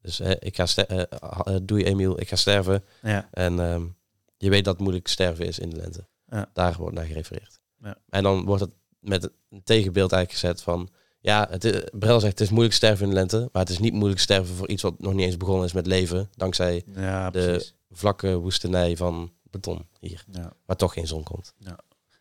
Dus 0.00 0.20
eh, 0.20 0.30
ik 0.38 0.56
ga 0.56 0.66
ah, 1.20 1.54
eh, 1.54 1.60
doei 1.62 1.84
Emile, 1.84 2.16
ik 2.16 2.28
ga 2.28 2.36
sterven. 2.36 2.84
ja, 3.02 3.28
En 3.30 3.60
ehm, 3.60 3.86
je 4.36 4.50
weet 4.50 4.64
dat 4.64 4.78
moeilijk 4.78 5.08
sterven 5.08 5.46
is 5.46 5.58
in 5.58 5.70
de 5.70 5.76
lente. 5.76 6.06
Ja. 6.28 6.50
Daar 6.52 6.74
wordt 6.78 6.94
naar 6.94 7.04
gerefereerd. 7.04 7.60
Ja. 7.82 7.96
En 8.08 8.22
dan 8.22 8.44
wordt 8.44 8.62
het 8.62 8.72
met 8.98 9.30
een 9.50 9.62
tegenbeeld 9.64 10.12
eigenlijk 10.12 10.40
gezet 10.40 10.62
van... 10.62 10.88
Ja, 11.26 11.46
het, 11.50 11.64
is- 11.64 11.82
Brel 11.92 12.20
zegt 12.20 12.32
het 12.38 12.40
is 12.40 12.50
moeilijk 12.50 12.74
sterven 12.74 13.02
in 13.04 13.08
de 13.08 13.14
lente. 13.16 13.48
Maar 13.52 13.62
het 13.62 13.70
is 13.70 13.78
niet 13.78 13.92
moeilijk 13.92 14.20
sterven 14.20 14.54
voor 14.54 14.68
iets 14.68 14.82
wat 14.82 15.00
nog 15.00 15.14
niet 15.14 15.26
eens 15.26 15.36
begonnen 15.36 15.64
is 15.64 15.72
met 15.72 15.86
leven. 15.86 16.30
Dankzij 16.36 16.82
ja, 16.94 17.30
De- 17.30 17.38
precies. 17.38 17.74
vlakke 17.90 18.36
woestenij 18.36 18.96
van 18.96 19.32
beton 19.50 19.86
hier. 20.00 20.24
Ja. 20.32 20.52
Waar 20.66 20.76
toch 20.76 20.92
geen 20.92 21.06
zon 21.06 21.22
komt. 21.22 21.54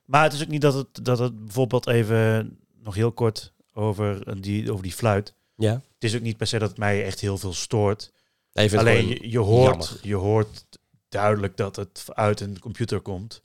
Maar 0.06 0.24
het 0.24 0.34
is 0.34 0.42
ook 0.42 0.48
niet 0.48 0.62
dat 0.62 0.74
het, 0.74 1.06
dat 1.06 1.20
het 1.20 1.44
bijvoorbeeld 1.46 1.88
even 1.88 2.58
nog 2.84 2.96
heel 2.96 3.12
kort 3.12 3.54
over 3.74 4.42
die, 4.42 4.72
over 4.72 4.84
die 4.84 4.94
fluit. 4.94 5.34
Ja. 5.56 5.72
Het 5.74 6.04
is 6.04 6.16
ook 6.16 6.22
niet 6.22 6.38
per 6.38 6.48
se 6.48 6.60
dat 6.60 6.70
het 6.70 6.78
mij 6.78 7.06
echt 7.06 7.20
heel 7.20 7.38
veel 7.38 7.54
stoort. 7.54 8.12
Even 8.54 8.80
Alleen 8.80 9.08
je, 9.08 9.30
je, 9.30 9.38
hoort, 9.40 9.68
jammer. 9.88 10.00
je 10.02 10.16
hoort 10.16 10.66
duidelijk 11.10 11.58
dat 11.58 11.76
het 11.76 12.06
uit 12.14 12.40
een 12.40 12.60
computer 12.60 13.00
komt. 13.00 13.42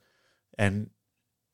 En 0.50 0.92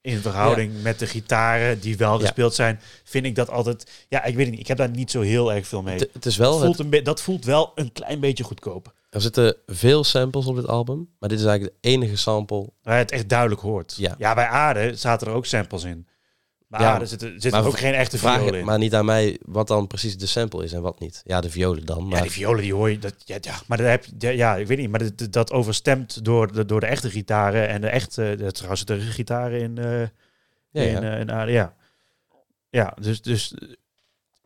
in 0.06 0.20
verhouding 0.20 0.82
met 0.82 0.98
de 0.98 1.06
gitaren 1.06 1.80
die 1.80 1.96
wel 1.96 2.12
Ja. 2.14 2.20
gespeeld 2.20 2.54
zijn, 2.54 2.80
vind 3.04 3.26
ik 3.26 3.34
dat 3.34 3.50
altijd... 3.50 4.06
Ja, 4.08 4.24
ik 4.24 4.34
weet 4.34 4.44
het 4.44 4.50
niet. 4.50 4.60
Ik 4.60 4.66
heb 4.66 4.76
daar 4.76 4.90
niet 4.90 5.10
zo 5.10 5.20
heel 5.20 5.52
erg 5.52 5.66
veel 5.66 5.82
mee. 5.82 5.98
Het, 5.98 6.08
het 6.12 6.26
is 6.26 6.36
wel... 6.36 6.52
Het, 6.52 6.64
voelt 6.64 6.92
een 6.92 7.04
dat 7.04 7.20
voelt 7.20 7.44
wel 7.44 7.72
een 7.74 7.92
klein 7.92 8.20
beetje 8.20 8.44
goedkoop. 8.44 8.94
er 9.10 9.20
zitten 9.20 9.56
veel 9.66 10.04
samples 10.04 10.46
op 10.46 10.56
dit 10.56 10.68
album. 10.68 11.08
Maar 11.18 11.28
dit 11.28 11.38
is 11.38 11.44
eigenlijk 11.44 11.76
de 11.80 11.88
enige 11.88 12.16
sample. 12.16 12.68
Waar 12.82 12.94
je 12.94 13.02
het 13.02 13.10
echt 13.10 13.28
duidelijk 13.28 13.60
hoort. 13.60 13.94
Ja. 13.96 14.34
bij 14.34 14.46
Aarde 14.46 14.96
zaten 14.96 15.26
er 15.26 15.32
ook 15.32 15.46
samples 15.46 15.84
in. 15.84 16.06
Bij 16.68 16.80
Ja, 16.80 16.92
Aarde 16.92 17.06
zitten, 17.06 17.30
zitten 17.30 17.50
maar 17.50 17.64
ook 17.64 17.78
geen 17.78 17.94
echte 17.94 18.18
violen 18.18 18.54
in. 18.54 18.64
maar 18.64 18.78
niet 18.78 18.94
aan 18.94 19.04
mij 19.04 19.38
wat 19.44 19.68
dan 19.68 19.86
precies 19.86 20.18
de 20.18 20.26
sample 20.26 20.64
is 20.64 20.72
en 20.72 20.82
wat 20.82 21.00
niet. 21.00 21.20
Ja, 21.24 21.40
de 21.40 21.50
violen 21.50 21.86
dan. 21.86 22.08
Maar 22.08 22.16
Ja, 22.16 22.22
die 22.22 22.30
violen 22.30 22.62
die 22.62 22.74
hoor 22.74 22.90
je. 22.90 22.98
Dat, 22.98 23.14
ja, 23.24 23.36
ja, 23.40 23.54
maar 23.66 23.78
dat 23.78 23.86
heb 23.86 24.04
je, 24.04 24.12
ja, 24.18 24.30
ja, 24.30 24.56
ik 24.56 24.66
weet 24.66 24.78
niet. 24.78 24.90
Maar 24.90 25.14
dat, 25.16 25.32
dat 25.32 25.52
overstemt 25.52 26.24
door 26.24 26.52
de, 26.52 26.64
door 26.64 26.80
de 26.80 26.86
echte 26.86 27.10
gitaren 27.10 27.68
en 27.68 27.80
de 27.80 27.88
echte. 27.88 28.34
De, 28.38 28.52
trouwens, 28.52 28.84
de 28.84 29.00
gitaren 29.00 29.60
in, 29.60 29.78
eh 29.78 30.00
ja, 30.70 30.82
ja. 30.82 30.98
in, 30.98 31.02
eh, 31.02 31.20
in 31.20 31.32
Aarde. 31.32 31.52
Ja, 31.52 31.74
ja 32.70 32.96
dus. 33.00 33.22
dus 33.22 33.54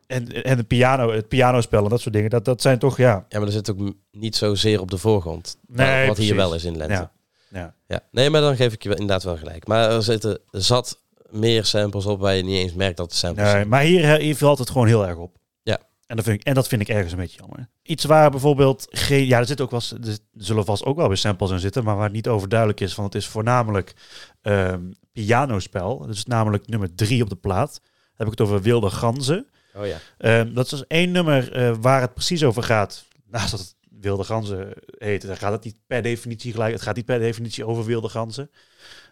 en, 0.07 0.43
en 0.43 0.57
het, 0.57 0.67
piano, 0.67 1.11
het 1.13 1.29
pianospel 1.29 1.85
en 1.85 1.91
dat 1.91 2.01
soort 2.01 2.15
dingen. 2.15 2.31
Dat, 2.31 2.45
dat 2.45 2.63
zijn 2.63 2.79
toch. 2.79 2.97
Ja. 2.97 3.25
Ja, 3.29 3.39
maar 3.39 3.47
er 3.47 3.53
zit 3.53 3.71
ook 3.71 3.95
niet 4.11 4.37
zozeer 4.37 4.81
op 4.81 4.91
de 4.91 4.99
voorgrond. 4.99 5.57
Nee, 5.67 6.07
wat 6.07 6.17
hier 6.17 6.37
wel 6.37 6.55
is 6.55 6.65
in 6.65 6.77
Lente. 6.77 6.95
Ja. 6.95 7.13
Ja. 7.49 7.75
ja. 7.87 8.01
Nee, 8.11 8.31
maar 8.31 8.41
dan 8.41 8.57
geef 8.57 8.73
ik 8.73 8.83
je 8.83 8.89
inderdaad 8.89 9.23
wel 9.23 9.37
gelijk. 9.37 9.67
Maar 9.67 9.91
er 9.91 10.03
zitten 10.03 10.39
zat 10.51 11.00
meer 11.31 11.65
samples 11.65 12.07
op 12.07 12.21
waar 12.21 12.35
je 12.35 12.43
niet 12.43 12.57
eens 12.59 12.75
merkt 12.75 12.97
dat 12.97 13.07
het 13.07 13.15
samples 13.19 13.45
Nee, 13.45 13.55
zijn. 13.55 13.69
maar 13.69 13.83
hier, 13.83 14.19
hier 14.19 14.37
valt 14.37 14.59
het 14.59 14.71
gewoon 14.71 14.87
heel 14.87 15.07
erg 15.07 15.17
op. 15.17 15.37
Ja. 15.63 15.79
En 16.07 16.17
dat, 16.17 16.25
vind 16.25 16.41
ik, 16.41 16.47
en 16.47 16.55
dat 16.55 16.69
vind 16.69 16.81
ik 16.83 16.89
ergens 16.89 17.13
een 17.13 17.19
beetje 17.19 17.39
jammer. 17.39 17.69
Iets 17.83 18.05
waar 18.05 18.31
bijvoorbeeld 18.31 18.87
geen. 18.91 19.27
Ja, 19.27 19.39
er 19.39 19.47
zit 19.47 19.61
ook 19.61 19.71
wel. 19.71 19.81
Er 20.05 20.19
zullen 20.33 20.65
vast 20.65 20.85
ook 20.85 20.97
wel 20.97 21.09
weer 21.09 21.17
samples 21.17 21.51
in 21.51 21.59
zitten. 21.59 21.85
Maar 21.85 21.95
waar 21.95 22.05
het 22.05 22.13
niet 22.13 22.29
overduidelijk 22.29 22.81
is. 22.81 22.95
Van 22.95 23.05
het 23.05 23.15
is 23.15 23.27
voornamelijk 23.27 23.95
ehm 24.43 24.81
pianospel. 25.13 25.99
Dus 26.07 26.25
namelijk 26.25 26.67
nummer 26.69 26.95
drie 26.95 27.23
op 27.23 27.29
de 27.29 27.37
plaat. 27.37 27.81
Dan 27.83 27.91
heb 28.17 28.27
ik 28.27 28.39
het 28.39 28.41
over 28.49 28.63
Wilde 28.63 28.91
Ganzen. 28.91 29.47
Oh 29.75 29.87
ja. 29.87 29.97
Ehm, 30.19 30.55
dat 30.55 30.65
is 30.65 30.71
dus 30.71 30.87
één 30.87 31.11
nummer 31.11 31.53
eh, 31.53 31.75
waar 31.81 32.01
het 32.01 32.15
precies 32.15 32.45
over 32.45 32.63
gaat. 32.63 33.05
Naast 33.31 33.51
dat 33.51 33.61
het 33.61 33.75
Wilde 34.01 34.25
Ganzen 34.25 34.73
heet, 34.99 35.27
dan 35.27 35.37
gaat 35.37 35.53
het 35.53 35.65
niet 35.65 35.77
per 35.87 36.03
definitie 36.03 36.53
gelijk. 36.53 36.73
Het 36.73 36.83
gaat 36.83 36.97
niet 36.97 37.05
per 37.05 37.19
definitie 37.19 37.67
over 37.67 37.85
Wilde 37.85 38.09
Ganzen. 38.09 38.51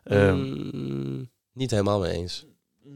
Ehm, 0.04 0.36
Mm, 0.36 1.30
niet 1.58 1.70
helemaal 1.70 2.00
mee 2.00 2.12
eens. 2.12 2.46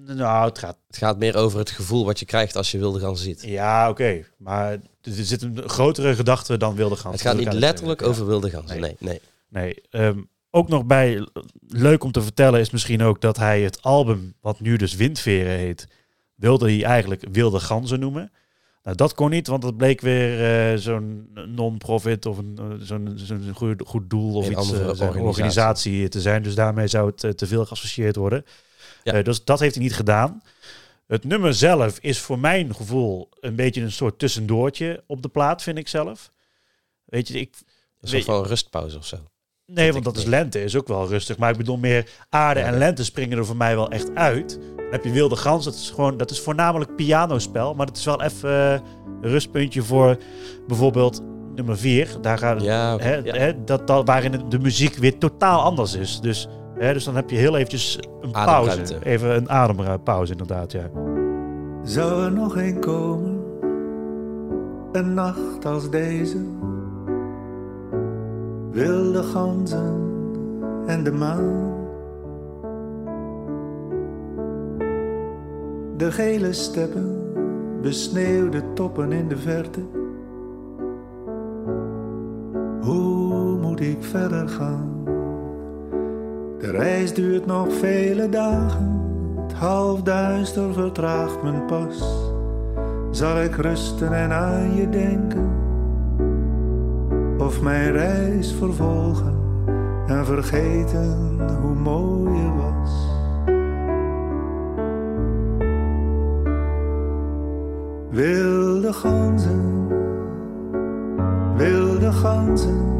Nou, 0.06 0.48
het 0.48 0.58
gaat 0.58 0.76
Het 0.86 0.96
gaat 0.96 1.18
meer 1.18 1.36
over 1.36 1.58
het 1.58 1.70
gevoel 1.70 2.04
wat 2.04 2.18
je 2.18 2.24
krijgt 2.24 2.56
als 2.56 2.70
je 2.70 2.78
wilde 2.78 3.00
gaan 3.00 3.16
ziet. 3.16 3.42
Ja, 3.42 3.88
oké. 3.90 4.24
Maar 4.38 4.72
er 4.72 4.80
zit 5.12 5.42
een 5.42 5.68
grotere 5.68 6.14
gedachte 6.14 6.56
dan 6.56 6.74
wilde 6.74 6.96
gaan. 6.96 7.12
Het 7.12 7.20
gaat 7.20 7.36
niet 7.36 7.52
letterlijk 7.52 8.02
over 8.02 8.26
wilde 8.26 8.50
ganzen. 8.50 8.80
Nee. 8.80 8.96
Nee, 8.98 9.10
nee. 9.10 9.20
Nee. 9.48 9.82
ehm, 9.90 10.18
ook 10.50 10.68
nog 10.68 10.84
bij, 10.84 11.28
leuk 11.68 12.04
om 12.04 12.12
te 12.12 12.22
vertellen 12.22 12.60
is 12.60 12.70
misschien 12.70 13.02
ook 13.02 13.20
dat 13.20 13.36
hij 13.36 13.62
het 13.62 13.82
album, 13.82 14.34
wat 14.40 14.60
nu 14.60 14.76
dus 14.76 14.94
Windveren 14.94 15.56
heet, 15.56 15.86
wilde 16.34 16.70
hij 16.70 16.84
eigenlijk 16.84 17.24
Wilde 17.32 17.60
Ganzen 17.60 18.00
noemen. 18.00 18.32
Nou, 18.82 18.96
dat 18.96 19.14
kon 19.14 19.30
niet, 19.30 19.46
want 19.46 19.62
dat 19.62 19.76
bleek 19.76 20.00
weer 20.00 20.44
eh, 20.72 20.78
zo'n 20.78 21.30
non-profit 21.46 22.26
of 22.26 22.38
een, 22.38 22.58
eh, 22.58 22.86
zo'n 22.86 23.12
zo'n 23.14 23.52
goed, 23.54 23.82
goed 23.86 24.10
doel 24.10 24.34
of 24.34 24.46
Een 24.46 24.52
iets, 24.52 24.60
andere 24.60 24.82
eh, 24.82 24.88
organisatie. 24.88 25.22
organisatie 25.22 26.08
te 26.08 26.20
zijn. 26.20 26.42
Dus 26.42 26.54
daarmee 26.54 26.86
zou 26.86 27.12
het 27.14 27.38
te 27.38 27.46
veel 27.46 27.64
geassocieerd 27.64 28.16
worden. 28.16 28.44
Ja. 29.02 29.22
Dus 29.22 29.44
dat 29.44 29.60
heeft 29.60 29.74
hij 29.74 29.84
niet 29.84 29.94
gedaan. 29.94 30.42
Het 31.06 31.24
nummer 31.24 31.54
zelf 31.54 31.98
is 31.98 32.18
voor 32.18 32.38
mijn 32.38 32.74
gevoel 32.74 33.28
een 33.40 33.56
beetje 33.56 33.80
een 33.80 33.92
soort 33.92 34.18
tussendoortje 34.18 35.04
op 35.06 35.22
de 35.22 35.28
plaat, 35.28 35.62
vind 35.62 35.78
ik 35.78 35.88
zelf. 35.88 36.32
Weet 37.04 37.28
je, 37.28 37.40
ik, 37.40 37.54
Een 38.00 38.08
soort 38.08 38.24
van 38.24 38.44
rustpauze 38.44 38.98
of 38.98 39.06
zo. 39.06 39.16
Nee, 39.66 39.92
want 39.92 40.04
dat 40.04 40.16
is 40.16 40.24
lente, 40.24 40.62
is 40.64 40.76
ook 40.76 40.88
wel 40.88 41.08
rustig. 41.08 41.38
Maar 41.38 41.50
ik 41.50 41.56
bedoel 41.56 41.76
meer 41.76 42.10
aarde 42.28 42.60
Ja, 42.60 42.66
en 42.66 42.78
lente 42.78 43.04
springen 43.04 43.38
er 43.38 43.46
voor 43.46 43.56
mij 43.56 43.74
wel 43.74 43.90
echt 43.90 44.14
uit. 44.14 44.58
Dan 44.76 44.86
heb 44.90 45.04
je 45.04 45.10
wilde 45.10 45.36
gans, 45.36 45.64
dat 45.64 45.74
is 45.74 45.90
gewoon, 45.90 46.16
dat 46.16 46.30
is 46.30 46.40
voornamelijk 46.40 46.96
pianospel. 46.96 47.74
Maar 47.74 47.86
dat 47.86 47.96
is 47.96 48.04
wel 48.04 48.22
even 48.22 48.50
eh, 48.50 48.72
een 49.22 49.30
rustpuntje 49.30 49.82
voor 49.82 50.16
bijvoorbeeld 50.66 51.22
nummer 51.54 51.78
vier. 51.78 52.08
Daar 52.20 52.38
gaat 52.38 52.62
Ja, 52.62 52.96
hè, 52.98 53.14
Ja. 53.14 53.34
hè, 53.34 53.64
dat, 53.64 53.86
dat, 53.86 54.06
waarin 54.06 54.42
de- 54.48 54.58
muziek 54.58 54.94
weer 54.96 55.18
totaal 55.18 55.60
anders 55.62 55.94
is. 55.94 56.20
Dus, 56.20 56.48
hè, 56.78 56.92
dus 56.92 57.04
dan 57.04 57.16
heb 57.16 57.30
je 57.30 57.36
heel 57.36 57.56
eventjes 57.56 57.98
een 58.20 58.30
pauze. 58.30 58.82
Even 59.02 59.36
een 59.36 59.50
adempauze 59.50 60.32
inderdaad, 60.32 60.72
ja. 60.72 60.90
Zou 61.84 62.24
er 62.24 62.32
nog 62.32 62.56
een 62.56 62.80
komen, 62.80 63.40
een 64.92 65.14
nacht 65.14 65.64
als 65.64 65.90
deze? 65.90 66.36
Wilde 68.72 69.22
ganzen 69.22 70.00
en 70.86 71.04
de 71.04 71.12
maan. 71.12 71.74
De 75.96 76.10
gele 76.10 76.52
steppen, 76.52 77.32
besneeuwde 77.82 78.62
toppen 78.72 79.12
in 79.12 79.28
de 79.28 79.36
verte. 79.36 79.80
Hoe 82.80 83.58
moet 83.60 83.80
ik 83.80 84.04
verder 84.04 84.48
gaan? 84.48 85.04
De 86.58 86.70
reis 86.70 87.14
duurt 87.14 87.46
nog 87.46 87.72
vele 87.72 88.28
dagen. 88.28 89.00
Het 89.42 89.52
halfduister 89.52 90.72
vertraagt 90.72 91.42
mijn 91.42 91.66
pas. 91.66 92.28
Zal 93.10 93.42
ik 93.42 93.56
rusten 93.56 94.12
en 94.12 94.32
aan 94.32 94.74
je 94.74 94.88
denken? 94.88 95.61
Of 97.42 97.62
mijn 97.62 97.92
reis 97.92 98.52
vervolgen 98.52 99.40
en 100.06 100.16
en 100.18 100.24
vergeten 100.24 101.38
hoe 101.62 101.74
mooi 101.74 102.38
je 102.38 102.52
was. 102.54 102.90
Wilde 108.10 108.92
ganzen, 108.92 109.88
wilde 111.56 112.12
ganzen. 112.12 112.90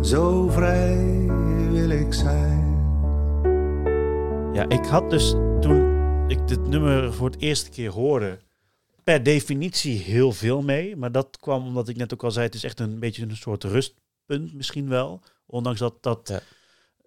Zo 0.00 0.48
vrij 0.48 1.30
wil 1.70 1.90
ik 1.90 2.14
zijn. 2.14 2.64
Ja, 4.52 4.68
ik 4.68 4.86
had 4.86 5.10
dus 5.10 5.30
toen 5.60 5.94
ik 6.26 6.48
dit 6.48 6.68
nummer 6.68 7.12
voor 7.14 7.26
het 7.26 7.40
eerste 7.40 7.70
keer 7.70 7.90
hoorde, 7.90 8.38
per 9.06 9.22
definitie 9.22 9.98
heel 9.98 10.32
veel 10.32 10.62
mee. 10.62 10.96
Maar 10.96 11.12
dat 11.12 11.36
kwam 11.40 11.66
omdat 11.66 11.88
ik 11.88 11.96
net 11.96 12.12
ook 12.12 12.24
al 12.24 12.30
zei, 12.30 12.46
het 12.46 12.54
is 12.54 12.64
echt 12.64 12.80
een 12.80 12.98
beetje 12.98 13.22
een 13.22 13.36
soort 13.36 13.64
rustpunt 13.64 14.54
misschien 14.54 14.88
wel. 14.88 15.20
Ondanks 15.46 15.78
dat 15.78 16.02
dat 16.02 16.28
Ja. 16.28 16.40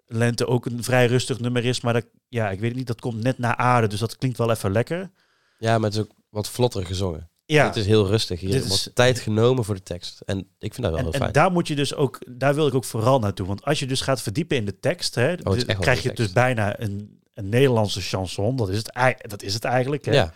Lente 0.06 0.46
ook 0.46 0.66
een 0.66 0.84
vrij 0.84 1.06
rustig 1.06 1.40
nummer 1.40 1.64
is. 1.64 1.80
Maar 1.80 1.92
dat, 1.92 2.06
ja, 2.28 2.50
ik 2.50 2.60
weet 2.60 2.68
het 2.68 2.78
niet, 2.78 2.86
dat 2.86 3.00
komt 3.00 3.22
net 3.22 3.38
na 3.38 3.56
aarde, 3.56 3.86
dus 3.86 4.00
dat 4.00 4.16
klinkt 4.16 4.38
wel 4.38 4.50
even 4.50 4.72
lekker. 4.72 5.10
Ja, 5.58 5.78
maar 5.78 5.90
het 5.90 5.98
is 5.98 6.04
ook 6.04 6.10
wat 6.30 6.48
vlotter 6.48 6.86
gezongen. 6.86 7.30
Ja, 7.44 7.66
Het 7.66 7.76
is 7.76 7.86
heel 7.86 8.06
rustig. 8.06 8.40
Hier 8.40 8.50
wordt 8.58 8.66
is- 8.72 8.90
tijd 8.94 9.20
genomen 9.20 9.64
voor 9.64 9.74
de 9.74 9.82
tekst. 9.82 10.20
En 10.20 10.38
ik 10.58 10.74
vind 10.74 10.82
dat 10.82 10.90
wel 10.90 10.96
en, 10.98 11.04
heel 11.04 11.12
en 11.12 11.20
fijn. 11.20 11.32
daar 11.32 11.52
moet 11.52 11.68
je 11.68 11.74
dus 11.74 11.94
ook, 11.94 12.18
daar 12.38 12.54
wil 12.54 12.66
ik 12.66 12.74
ook 12.74 12.84
vooral 12.84 13.18
naartoe. 13.18 13.46
Want 13.46 13.64
als 13.64 13.78
je 13.78 13.86
dus 13.86 14.00
gaat 14.00 14.22
verdiepen 14.22 14.56
in 14.56 14.64
de 14.64 14.78
tekst, 14.80 15.14
hè, 15.14 15.32
Oh, 15.42 15.56
krijg 15.78 16.02
je 16.02 16.12
dus 16.12 16.32
bijna 16.32 16.80
een, 16.80 17.20
een 17.34 17.48
Nederlandse 17.48 18.00
chanson. 18.00 18.56
Dat 18.56 18.68
is 18.68 18.76
het, 18.76 18.92
dat 19.30 19.42
is 19.42 19.54
het 19.54 19.64
eigenlijk. 19.64 20.04
Hè. 20.04 20.12
ja, 20.12 20.32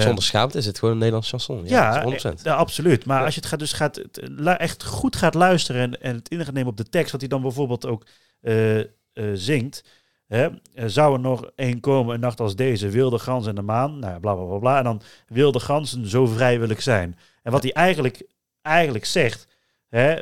zonder 0.00 0.24
schaamte 0.24 0.58
is 0.58 0.66
het 0.66 0.78
gewoon 0.78 0.92
een 0.92 0.98
Nederlands 0.98 1.28
chanson. 1.30 1.64
Ja, 1.64 1.94
Ja, 1.94 2.02
100%. 2.04 2.38
eh, 2.38 2.44
ja, 2.44 2.54
absoluut. 2.54 3.04
Maar 3.06 3.18
Ja. 3.18 3.24
als 3.24 3.34
je 3.34 3.40
het 3.40 3.48
gaat, 3.48 3.58
dus 3.58 3.72
gaat, 3.72 3.96
het, 3.96 4.18
eh, 4.18 4.60
echt 4.60 4.84
goed 4.84 5.16
gaat 5.16 5.34
luisteren 5.34 5.80
en, 5.82 6.00
en 6.00 6.14
het 6.14 6.28
in 6.28 6.44
gaat 6.44 6.54
nemen 6.54 6.70
op 6.70 6.76
de 6.76 6.88
tekst, 6.88 7.12
wat 7.12 7.20
hij 7.20 7.30
dan 7.30 7.42
bijvoorbeeld 7.42 7.86
ook 7.86 8.06
eh, 8.40 8.80
zingt. 9.34 9.84
Hè? 10.26 10.48
Zou 10.86 11.14
er 11.14 11.20
nog 11.20 11.50
één 11.54 11.80
komen, 11.80 12.14
een 12.14 12.20
nacht 12.20 12.40
als 12.40 12.56
deze, 12.56 12.88
wilde 12.88 13.18
gans 13.18 13.46
en 13.46 13.54
de 13.54 13.62
maan, 13.62 13.98
nou 13.98 14.12
ja, 14.12 14.18
bla 14.18 14.34
bla 14.34 14.44
bla 14.44 14.58
bla. 14.58 14.78
En 14.78 14.84
dan 14.84 15.02
wilde 15.28 15.60
ganzen, 15.60 16.08
zo 16.08 16.26
vrij 16.26 16.58
wil 16.58 16.68
ik 16.68 16.80
zijn. 16.80 17.18
En 17.42 17.52
wat 17.52 17.62
hij 17.62 17.72
eigenlijk, 17.72 18.22
eigenlijk 18.62 19.04
zegt, 19.04 19.46
hè, 19.88 20.18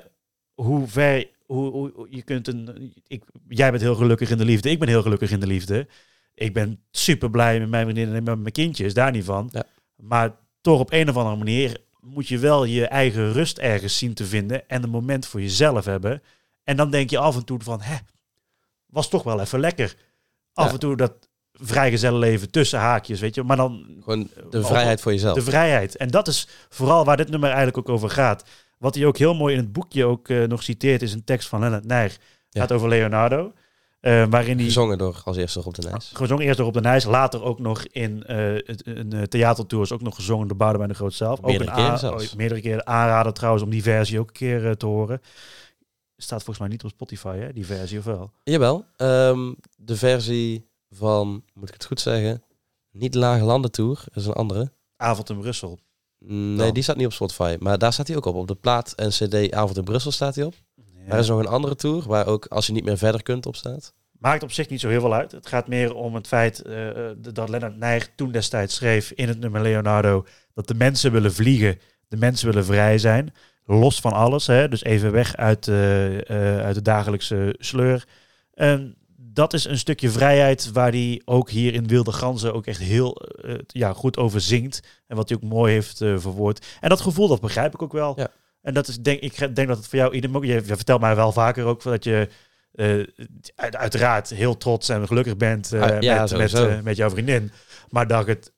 hoe 0.54 0.88
ver, 0.88 1.28
hoe, 1.46 1.70
hoe- 1.70 2.06
je 2.10 2.22
kunt 2.22 2.48
een, 2.48 2.92
ik, 3.06 3.22
jij 3.48 3.70
bent 3.70 3.82
heel 3.82 3.94
gelukkig 3.94 4.30
in 4.30 4.38
de 4.38 4.44
liefde, 4.44 4.70
ik 4.70 4.78
ben 4.78 4.88
heel 4.88 5.02
gelukkig 5.02 5.30
in 5.30 5.40
de 5.40 5.46
liefde. 5.46 5.86
Ik 6.40 6.52
ben 6.52 6.80
super 6.90 7.30
blij 7.30 7.58
met 7.60 7.68
mijn 7.68 7.84
vriendin 7.84 8.14
en 8.14 8.22
met 8.22 8.38
mijn 8.38 8.52
kindjes, 8.52 8.94
daar 8.94 9.10
niet 9.10 9.24
van. 9.24 9.48
Ja. 9.52 9.62
Maar 9.96 10.36
toch 10.60 10.80
op 10.80 10.92
een 10.92 11.08
of 11.08 11.16
andere 11.16 11.36
manier 11.36 11.76
moet 12.00 12.28
je 12.28 12.38
wel 12.38 12.64
je 12.64 12.86
eigen 12.86 13.32
rust 13.32 13.58
ergens 13.58 13.98
zien 13.98 14.14
te 14.14 14.24
vinden 14.24 14.68
en 14.68 14.82
een 14.82 14.90
moment 14.90 15.26
voor 15.26 15.40
jezelf 15.40 15.84
hebben. 15.84 16.22
En 16.64 16.76
dan 16.76 16.90
denk 16.90 17.10
je 17.10 17.18
af 17.18 17.36
en 17.36 17.44
toe 17.44 17.58
van, 17.62 17.80
hè, 17.80 17.96
was 18.86 19.08
toch 19.08 19.22
wel 19.22 19.40
even 19.40 19.60
lekker. 19.60 19.96
Af 20.54 20.66
Ja. 20.66 20.72
en 20.72 20.78
toe 20.78 20.96
dat 20.96 21.12
vrijgezellenleven 21.52 22.50
tussen 22.50 22.78
haakjes, 22.78 23.20
weet 23.20 23.34
je. 23.34 23.42
Maar 23.42 23.56
dan 23.56 23.86
Gewoon 24.02 24.30
de 24.50 24.64
vrijheid 24.64 25.00
voor 25.00 25.12
jezelf. 25.12 25.34
de 25.34 25.42
vrijheid. 25.42 25.96
En 25.96 26.08
dat 26.08 26.28
is 26.28 26.48
vooral 26.68 27.04
waar 27.04 27.16
dit 27.16 27.28
nummer 27.30 27.48
eigenlijk 27.48 27.78
ook 27.78 27.88
over 27.88 28.10
gaat. 28.10 28.44
Wat 28.78 28.94
hij 28.94 29.06
ook 29.06 29.16
heel 29.18 29.34
mooi 29.34 29.54
in 29.54 29.60
het 29.60 29.72
boekje 29.72 30.04
ook 30.04 30.28
eh, 30.28 30.42
nog 30.44 30.62
citeert, 30.62 31.02
is 31.02 31.12
een 31.12 31.24
tekst 31.24 31.48
van 31.48 31.60
Lennart 31.60 31.84
Nijg. 31.86 32.18
Ja. 32.48 32.60
Gaat 32.60 32.72
over 32.72 32.88
Leonardo. 32.88 33.52
Eh, 34.00 34.26
waarin 34.30 34.56
hij 34.56 34.64
Gezongen 34.64 34.98
door 34.98 35.20
als 35.24 35.36
eerste 35.36 35.64
op 35.64 35.74
de 35.74 35.88
Nijs. 35.88 36.10
gezongen 36.14 36.44
eerst 36.44 36.58
door 36.58 36.66
op 36.66 36.72
de 36.72 36.80
Nijs, 36.80 37.04
later 37.04 37.42
ook 37.42 37.58
nog 37.58 37.84
in 37.86 38.24
eh, 38.24 38.54
een 38.54 39.12
eh, 39.12 39.22
theatertour 39.22 39.82
is 39.84 39.92
ook 39.92 40.00
nog 40.00 40.14
gezongen 40.14 40.48
door 40.48 40.56
Boudewijn 40.56 40.88
de 40.88 40.94
Groot 40.94 41.14
zelf. 41.14 41.40
Meerdere 41.40 41.70
ook 41.70 41.76
een 41.78 41.98
keren 41.98 42.14
oh, 42.14 42.32
meerdere 42.36 42.60
keren 42.60 42.86
aanraden 42.86 43.34
trouwens 43.34 43.64
om 43.64 43.70
die 43.70 43.82
versie 43.82 44.18
ook 44.18 44.26
een 44.26 44.32
keer 44.32 44.76
te 44.76 44.86
horen. 44.86 45.20
Staat 46.16 46.38
volgens 46.38 46.58
mij 46.58 46.68
niet 46.68 46.84
op 46.84 46.90
Spotify, 46.90 47.36
hè, 47.36 47.52
die 47.52 47.66
versie 47.66 47.98
of 47.98 48.04
wel? 48.04 48.32
Jawel. 48.42 48.84
ehm, 48.96 49.52
de 49.76 49.96
versie 49.96 50.68
van, 50.90 51.44
moet 51.54 51.68
ik 51.68 51.74
het 51.74 51.84
goed 51.84 52.00
zeggen, 52.00 52.42
niet 52.90 53.14
Lage 53.14 53.44
Landen 53.44 53.70
Tour, 53.70 54.04
dat 54.04 54.16
is 54.22 54.26
een 54.26 54.32
andere. 54.32 54.72
Avond 54.96 55.30
in 55.30 55.40
Brussel. 55.40 55.78
Nee, 56.18 56.56
Dan. 56.56 56.74
die 56.74 56.82
staat 56.82 56.96
niet 56.96 57.06
op 57.06 57.12
Spotify. 57.12 57.56
Maar 57.58 57.78
daar 57.78 57.92
staat 57.92 58.06
hij 58.06 58.16
ook 58.16 58.24
op. 58.26 58.34
Op 58.34 58.46
de 58.46 58.54
plaat 58.54 58.92
en 58.92 59.08
cd 59.08 59.52
Avond 59.52 59.76
in 59.76 59.84
Brussel 59.84 60.10
staat 60.10 60.34
hij 60.34 60.44
op. 60.44 60.54
Er 61.06 61.18
is 61.18 61.28
nog 61.28 61.38
een 61.38 61.46
andere 61.46 61.74
tour 61.74 62.02
waar 62.06 62.26
ook 62.26 62.46
Als 62.46 62.66
je 62.66 62.72
niet 62.72 62.84
meer 62.84 62.98
verder 62.98 63.22
kunt 63.22 63.46
op 63.46 63.56
staat. 63.56 63.94
Maakt 64.20 64.42
op 64.42 64.52
zich 64.52 64.68
niet 64.68 64.80
zo 64.80 64.88
heel 64.88 65.00
veel 65.00 65.14
uit. 65.14 65.32
Het 65.32 65.46
gaat 65.46 65.68
meer 65.68 65.94
om 65.94 66.14
het 66.14 66.26
feit 66.26 66.62
eh, 66.62 67.10
eh, 67.10 67.16
dat 67.18 67.48
Lennart 67.48 67.76
Nijg 67.76 68.10
toen 68.14 68.32
destijds 68.32 68.74
schreef 68.74 69.10
in 69.10 69.28
het 69.28 69.40
nummer 69.40 69.62
Leonardo 69.62 70.26
dat 70.54 70.68
de 70.68 70.74
mensen 70.74 71.12
willen 71.12 71.32
vliegen, 71.32 71.78
de 72.08 72.16
mensen 72.16 72.46
willen 72.46 72.64
vrij 72.64 72.98
zijn, 72.98 73.34
los 73.64 74.00
van 74.00 74.12
alles. 74.12 74.46
Hè? 74.46 74.68
Dus 74.68 74.84
even 74.84 75.12
weg 75.12 75.36
uit, 75.36 75.68
eh, 75.68 75.74
uit 76.58 76.74
de 76.74 76.82
dagelijkse 76.82 77.54
sleur. 77.58 78.06
En 78.54 78.96
dat 79.16 79.52
is 79.52 79.64
een 79.64 79.78
stukje 79.78 80.10
vrijheid 80.10 80.72
waar 80.72 80.90
hij 80.90 81.22
ook 81.24 81.50
hier 81.50 81.74
in 81.74 81.86
Wilde 81.86 82.12
Ganzen 82.12 82.54
ook 82.54 82.66
echt 82.66 82.80
heel 82.80 83.22
ja, 83.66 83.92
goed 83.92 84.16
over 84.16 84.40
zingt. 84.40 84.80
En 85.06 85.16
wat 85.16 85.28
hij 85.28 85.38
ook 85.38 85.50
mooi 85.50 85.72
heeft 85.72 85.98
verwoord. 85.98 86.66
En 86.80 86.88
dat 86.88 87.00
gevoel, 87.00 87.28
dat 87.28 87.40
begrijp 87.40 87.74
ik 87.74 87.82
ook 87.82 87.92
wel. 87.92 88.12
Ja. 88.16 88.28
En 88.62 88.74
dat 88.74 88.88
is, 88.88 88.98
denk, 89.00 89.20
ik 89.20 89.38
denk 89.38 89.68
dat 89.68 89.76
het 89.76 89.86
voor 89.86 89.98
jou 89.98 90.34
ook... 90.34 90.44
Je, 90.44 90.52
je 90.54 90.62
vertelt 90.64 91.00
mij 91.00 91.16
wel 91.16 91.32
vaker 91.32 91.64
ook 91.64 91.82
dat 91.82 92.04
je 92.04 92.28
eh, 92.74 92.98
uit- 93.54 93.76
uiteraard 93.76 94.30
heel 94.30 94.56
trots 94.56 94.88
en 94.88 95.06
gelukkig 95.06 95.36
bent 95.36 95.72
eh, 95.72 95.82
Ah, 95.82 96.00
ja, 96.00 96.20
met, 96.20 96.36
met, 96.36 96.54
eh, 96.54 96.80
met 96.80 96.96
jouw 96.96 97.10
vriendin. 97.10 97.50
Maar 97.88 98.06
dat 98.06 98.26
je 98.26 98.32
het, 98.32 98.52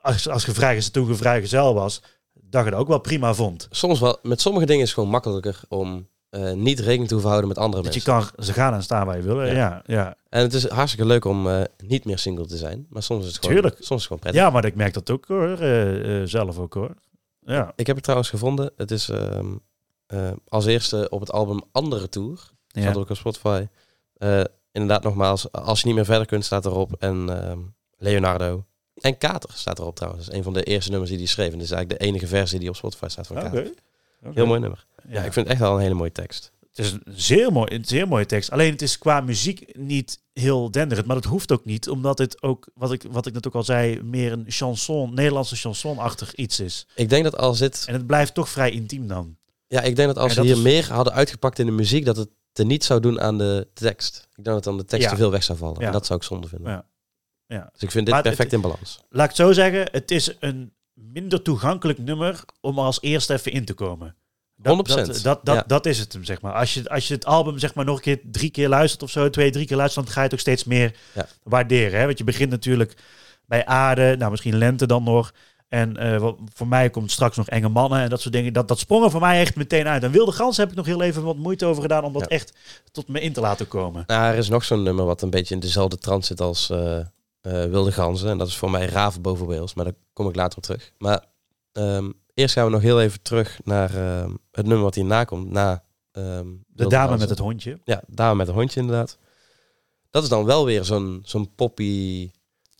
als, 0.00 0.28
als 0.28 0.44
je 0.44 0.52
vrijgezel, 0.52 0.90
toen 0.92 1.08
je 1.08 1.14
vrijgezel 1.14 1.74
was, 1.74 2.02
dat 2.32 2.64
je 2.64 2.70
het 2.70 2.78
ook 2.78 2.88
wel 2.88 2.98
prima 2.98 3.34
vond. 3.34 3.68
Soms 3.70 4.00
wel, 4.00 4.18
met 4.22 4.40
sommige 4.40 4.66
dingen 4.66 4.82
is 4.82 4.88
het 4.88 4.94
gewoon 4.98 5.10
makkelijker 5.10 5.60
om 5.68 6.08
niet 6.54 6.78
rekening 6.80 7.06
te 7.06 7.12
hoeven 7.12 7.30
houden 7.30 7.48
met 7.48 7.58
andere 7.58 7.82
Dat 7.82 7.94
je 7.94 8.02
mensen. 8.04 8.32
kan, 8.36 8.44
ze 8.44 8.52
gaan 8.52 8.74
en 8.74 8.82
staan 8.82 9.06
waar 9.06 9.16
je 9.16 9.22
wil. 9.22 9.44
Ja. 9.44 9.82
Ja. 9.86 10.14
En 10.28 10.42
het 10.42 10.52
is 10.54 10.68
hartstikke 10.68 11.06
leuk 11.06 11.24
om 11.24 11.66
niet 11.86 12.04
meer 12.04 12.18
single 12.18 12.46
te 12.46 12.56
zijn. 12.56 12.86
Maar 12.88 13.02
soms 13.02 13.20
is 13.26 13.32
het 13.32 13.38
gewoon, 13.38 13.52
Tuurlijk. 13.54 13.74
soms 13.74 13.88
is 13.88 13.94
het 13.96 14.02
gewoon 14.02 14.18
prettig. 14.18 14.42
Ja, 14.42 14.50
maar 14.50 14.64
ik 14.64 14.74
merk 14.74 14.94
dat 14.94 15.10
ook 15.10 15.24
hoor. 15.26 15.56
zelf 16.28 16.58
ook 16.58 16.74
hoor. 16.74 16.94
Ja. 17.44 17.72
Ik 17.76 17.86
heb 17.86 17.94
het 17.94 18.04
trouwens 18.04 18.30
gevonden. 18.30 18.72
Het 18.76 18.90
is 18.90 19.08
ehm, 19.08 19.56
eh, 20.06 20.30
als 20.48 20.66
eerste 20.66 21.08
op 21.08 21.20
het 21.20 21.32
album 21.32 21.60
Andere 21.72 22.08
Tour. 22.08 22.50
ja. 22.66 22.80
Staat 22.80 22.96
ook 22.96 23.10
op 23.10 23.16
Spotify. 23.16 23.66
Eh, 24.16 24.40
inderdaad, 24.72 25.02
nogmaals, 25.02 25.52
als 25.52 25.80
je 25.80 25.86
niet 25.86 25.94
meer 25.94 26.04
verder 26.04 26.26
kunt, 26.26 26.44
staat 26.44 26.66
erop. 26.66 26.92
En 26.98 27.42
ehm, 27.42 27.58
Leonardo. 27.96 28.64
En 28.94 29.18
Kater 29.18 29.50
staat 29.52 29.78
erop 29.78 29.96
trouwens. 29.96 30.24
Dat 30.24 30.32
is 30.32 30.38
een 30.38 30.44
van 30.44 30.52
de 30.52 30.62
eerste 30.62 30.90
nummers 30.90 31.10
die 31.10 31.18
hij 31.18 31.28
schreef. 31.28 31.52
En 31.52 31.58
dit 31.58 31.66
is 31.66 31.70
eigenlijk 31.70 32.00
de 32.00 32.06
enige 32.06 32.26
versie 32.26 32.58
die 32.58 32.68
op 32.68 32.76
Spotify 32.76 33.08
staat 33.08 33.26
van. 33.26 33.36
Kater. 33.36 33.70
Heel 34.32 34.46
mooi 34.46 34.60
nummer. 34.60 34.86
Ja. 35.08 35.14
Ja, 35.20 35.24
ik 35.24 35.32
vind 35.32 35.46
het 35.46 35.54
echt 35.54 35.60
wel 35.60 35.74
een 35.74 35.80
hele 35.80 35.94
mooie 35.94 36.12
tekst. 36.12 36.52
Het 36.72 36.86
is 36.86 36.92
een 36.92 37.02
zeer, 37.06 37.52
mooi, 37.52 37.74
een 37.74 37.84
zeer 37.84 38.08
mooie 38.08 38.26
tekst. 38.26 38.50
Alleen 38.50 38.70
het 38.72 38.82
is 38.82 38.98
qua 38.98 39.20
muziek 39.20 39.76
niet 39.78 40.22
heel 40.32 40.70
denderend. 40.70 41.06
Maar 41.06 41.16
dat 41.16 41.24
hoeft 41.24 41.52
ook 41.52 41.64
niet. 41.64 41.88
Omdat 41.88 42.18
het 42.18 42.42
ook, 42.42 42.68
wat 42.74 42.92
ik, 42.92 43.04
wat 43.10 43.26
ik 43.26 43.32
net 43.32 43.46
ook 43.46 43.54
al 43.54 43.62
zei, 43.64 44.02
meer 44.02 44.32
een 44.32 44.44
chanson, 44.48 45.14
Nederlandse 45.14 45.56
chansonachtig 45.56 46.34
iets 46.34 46.60
is. 46.60 46.86
Ik 46.94 47.08
denk 47.08 47.24
dat 47.24 47.36
als 47.36 47.58
dit... 47.58 47.84
En 47.86 47.94
het 47.94 48.06
blijft 48.06 48.34
toch 48.34 48.48
vrij 48.48 48.70
intiem 48.70 49.06
dan. 49.06 49.36
Ja, 49.66 49.80
ik 49.82 49.96
denk 49.96 50.08
dat 50.08 50.18
als 50.18 50.34
ze 50.34 50.40
hier 50.42 50.56
is- 50.56 50.62
meer 50.62 50.92
hadden 50.92 51.12
uitgepakt 51.12 51.58
in 51.58 51.66
de 51.66 51.72
muziek, 51.72 52.04
dat 52.04 52.16
het 52.16 52.28
er 52.52 52.64
niet 52.64 52.84
zou 52.84 53.00
doen 53.00 53.20
aan 53.20 53.38
de 53.38 53.68
tekst. 53.74 54.28
Ik 54.36 54.44
denk 54.44 54.56
dat 54.56 54.64
dan 54.64 54.76
de 54.76 54.84
tekst 54.84 55.04
Ja. 55.06 55.10
te 55.12 55.16
veel 55.18 55.30
weg 55.30 55.42
zou 55.42 55.58
vallen. 55.58 55.80
Ja. 55.80 55.86
En 55.86 55.92
dat 55.92 56.06
zou 56.06 56.18
ik 56.18 56.24
zonde 56.24 56.48
vinden. 56.48 56.72
Ja. 56.72 56.86
Ja. 57.46 57.68
Dus 57.72 57.82
ik 57.82 57.90
vind 57.90 58.04
dit 58.06 58.14
Maar 58.14 58.24
het- 58.24 58.32
perfect 58.34 58.52
in 58.52 58.60
balans. 58.60 59.00
Laat 59.08 59.30
ik 59.30 59.36
het 59.36 59.46
zo 59.46 59.52
zeggen, 59.52 59.88
het 59.92 60.10
is 60.10 60.36
een 60.40 60.72
minder 60.94 61.42
toegankelijk 61.42 61.98
nummer 61.98 62.44
om 62.60 62.78
er 62.78 62.84
als 62.84 63.00
eerste 63.00 63.32
even 63.32 63.52
in 63.52 63.64
te 63.64 63.74
komen. 63.74 64.16
Dat, 64.62 64.90
100%. 64.90 64.94
Dat, 64.94 65.06
dat, 65.22 65.40
dat, 65.44 65.54
Ja. 65.54 65.64
dat 65.66 65.86
is 65.86 65.98
het 65.98 66.12
hem, 66.12 66.24
zeg 66.24 66.40
maar. 66.40 66.52
Als 66.52 66.74
je, 66.74 66.88
als 66.88 67.08
je 67.08 67.14
het 67.14 67.26
album 67.26 67.58
zeg 67.58 67.74
maar 67.74 67.84
nog 67.84 67.96
een 67.96 68.02
keer 68.02 68.20
drie 68.24 68.50
keer 68.50 68.68
luistert 68.68 69.02
of 69.02 69.10
zo, 69.10 69.30
twee, 69.30 69.50
drie 69.50 69.66
keer 69.66 69.76
luistert, 69.76 70.04
dan 70.04 70.14
ga 70.14 70.20
je 70.20 70.24
het 70.26 70.34
ook 70.34 70.40
steeds 70.40 70.64
meer 70.64 70.96
Ja. 71.14 71.26
waarderen. 71.42 71.98
Hè? 72.00 72.06
Want 72.06 72.18
je 72.18 72.24
begint 72.24 72.50
natuurlijk 72.50 72.94
bij 73.46 73.66
aarde, 73.66 74.16
nou 74.18 74.30
misschien 74.30 74.58
lente 74.58 74.86
dan 74.86 75.02
nog. 75.02 75.32
En 75.68 75.96
eh, 75.96 76.18
wat- 76.18 76.38
voor 76.54 76.66
mij 76.68 76.90
komt 76.90 77.10
straks 77.10 77.36
nog 77.36 77.48
enge 77.48 77.68
mannen 77.68 78.00
en 78.00 78.08
dat 78.08 78.20
soort 78.20 78.34
dingen. 78.34 78.52
Dat, 78.52 78.68
dat 78.68 78.78
sprong 78.78 79.04
er 79.04 79.10
voor 79.10 79.20
mij 79.20 79.40
echt 79.40 79.56
meteen 79.56 79.88
uit. 79.88 80.02
En 80.02 80.10
wilde 80.10 80.32
gans 80.32 80.56
heb 80.56 80.70
ik 80.70 80.76
nog 80.76 80.86
heel 80.86 81.02
even 81.02 81.22
wat 81.22 81.36
moeite 81.36 81.66
over 81.66 81.82
gedaan 81.82 82.04
om 82.04 82.12
dat 82.12 82.22
Ja. 82.22 82.28
echt 82.28 82.52
tot 82.92 83.08
me 83.08 83.20
in 83.20 83.32
te 83.32 83.40
laten 83.40 83.68
komen. 83.68 84.04
Nou, 84.06 84.32
er 84.32 84.38
is 84.38 84.48
nog 84.48 84.64
zo'n 84.64 84.82
nummer 84.82 85.04
wat 85.04 85.22
een 85.22 85.30
beetje 85.30 85.54
in 85.54 85.60
dezelfde 85.60 85.96
trant 85.98 86.26
zit 86.26 86.40
als 86.40 86.70
eh, 86.70 86.96
eh, 86.98 87.04
Wilde 87.42 87.92
Ganzen. 87.92 88.28
En 88.30 88.38
dat 88.38 88.48
is 88.48 88.56
voor 88.56 88.70
mij 88.70 88.86
Raven 88.86 89.22
boven 89.22 89.46
Wales. 89.46 89.74
Maar 89.74 89.84
daar 89.84 89.94
kom 90.12 90.28
ik 90.28 90.34
later 90.36 90.56
op 90.58 90.62
terug. 90.64 90.92
Maar 90.98 91.24
ehm, 91.72 92.10
eerst 92.34 92.54
gaan 92.54 92.64
we 92.64 92.70
nog 92.70 92.82
heel 92.82 93.00
even 93.00 93.22
terug 93.22 93.60
naar 93.64 93.94
ehm, 93.96 94.30
het 94.52 94.66
nummer 94.66 94.84
wat 94.84 94.94
hierna 94.94 95.24
komt. 95.24 95.50
Na, 95.50 95.82
ehm, 96.12 96.46
De 96.66 96.86
dame 96.86 97.16
met 97.18 97.28
het 97.28 97.38
hondje. 97.38 97.78
Ja, 97.84 98.02
dame 98.06 98.34
met 98.34 98.48
een 98.48 98.54
hondje 98.54 98.80
inderdaad. 98.80 99.18
Dat 100.10 100.22
is 100.22 100.28
dan 100.28 100.44
wel 100.44 100.64
weer 100.64 100.84
zo'n 100.84 101.20
zo'n 101.24 101.54
poppy, 101.54 102.30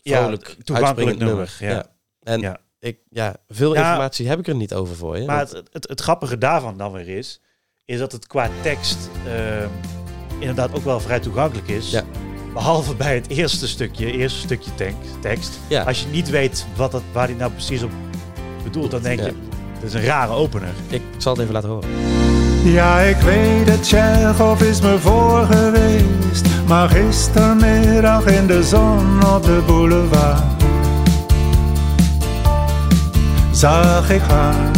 Ja, 0.02 0.18
vrolijk, 0.20 0.56
toegankelijk 0.62 1.18
nummer, 1.18 1.26
nummer. 1.26 1.56
ja. 1.58 1.86
En 2.22 2.40
Ja. 2.40 2.58
Ik, 2.78 2.98
ja, 3.10 3.36
veel 3.48 3.74
informatie 3.74 4.28
heb 4.28 4.38
ik 4.38 4.48
er 4.48 4.54
niet 4.54 4.74
over 4.74 4.96
voor 4.96 5.18
je. 5.18 5.26
Maar 5.26 5.38
het, 5.40 5.62
het, 5.72 5.88
het 5.88 6.00
grappige 6.00 6.38
daarvan 6.38 6.76
dan 6.76 6.92
weer 6.92 7.08
is, 7.08 7.40
is 7.84 7.98
dat 7.98 8.12
het 8.12 8.26
qua 8.26 8.50
tekst 8.62 8.96
ehm, 9.26 9.68
inderdaad 10.38 10.72
ook 10.74 10.84
wel 10.84 11.00
vrij 11.00 11.20
toegankelijk 11.20 11.68
is. 11.68 11.90
Ja. 11.90 12.04
Behalve 12.52 12.94
bij 12.94 13.14
het 13.14 13.28
eerste 13.28 13.68
stukje, 13.68 14.12
eerste 14.12 14.38
stukje 14.38 14.74
tank, 14.74 14.94
tekst. 15.20 15.58
ja, 15.68 15.82
Als 15.82 16.00
je 16.02 16.06
niet 16.08 16.28
weet 16.30 16.66
wat 16.76 16.90
dat, 16.92 17.02
waar 17.12 17.26
hij 17.28 17.36
nou 17.36 17.52
precies 17.52 17.82
op 17.82 17.90
bedoelt, 18.62 18.90
dan 18.90 19.02
denk 19.02 19.18
Ja. 19.20 19.26
je, 19.26 19.32
Het 19.74 19.82
is 19.82 19.94
een 19.94 20.04
rare 20.04 20.32
opener. 20.32 20.68
Ik 20.88 21.02
zal 21.16 21.32
het 21.32 21.40
even 21.42 21.54
laten 21.54 21.68
horen. 21.68 21.88
Ja, 22.64 22.98
ik 23.00 23.16
weet 23.16 23.68
het, 23.68 23.82
Tsjechov 23.82 24.60
is 24.62 24.80
me 24.80 24.98
voor 24.98 25.46
geweest. 25.50 26.46
Maar 26.66 26.88
gistermiddag 26.88 28.24
in 28.26 28.46
de 28.46 28.62
zon 28.64 29.26
op 29.34 29.42
de 29.42 29.62
boulevard 29.66 30.42
zag 33.50 34.10
ik 34.10 34.20
haar 34.20 34.70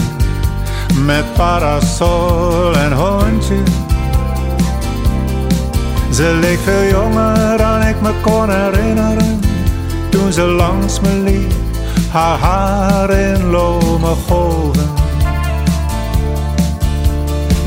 met 1.05 1.25
parasol 1.37 2.75
en 2.77 2.93
hondje. 2.93 3.57
Ze 6.13 6.39
leek 6.41 6.59
veel 6.59 6.89
jonger 6.91 7.59
dan 7.59 7.83
ik 7.83 8.01
me 8.01 8.11
kon 8.23 8.51
herinneren 8.51 9.41
toen 10.11 10.33
ze 10.33 10.43
langs 10.43 11.01
me 11.01 11.09
liep, 11.25 11.53
haar 12.13 12.39
haar 12.39 13.11
in 13.11 13.45
lome 13.51 14.07
golven. 14.29 14.91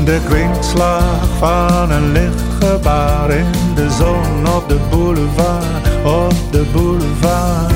De 0.04 0.20
kwinkslag 0.26 1.28
van 1.38 1.90
een 1.90 2.12
lichtgebaar 2.12 3.30
in 3.30 3.74
de 3.74 3.90
zon 3.90 4.54
op 4.54 4.68
de 4.68 4.86
boulevard, 4.90 5.86
op 6.04 6.52
de 6.52 6.64
boulevard, 6.72 7.72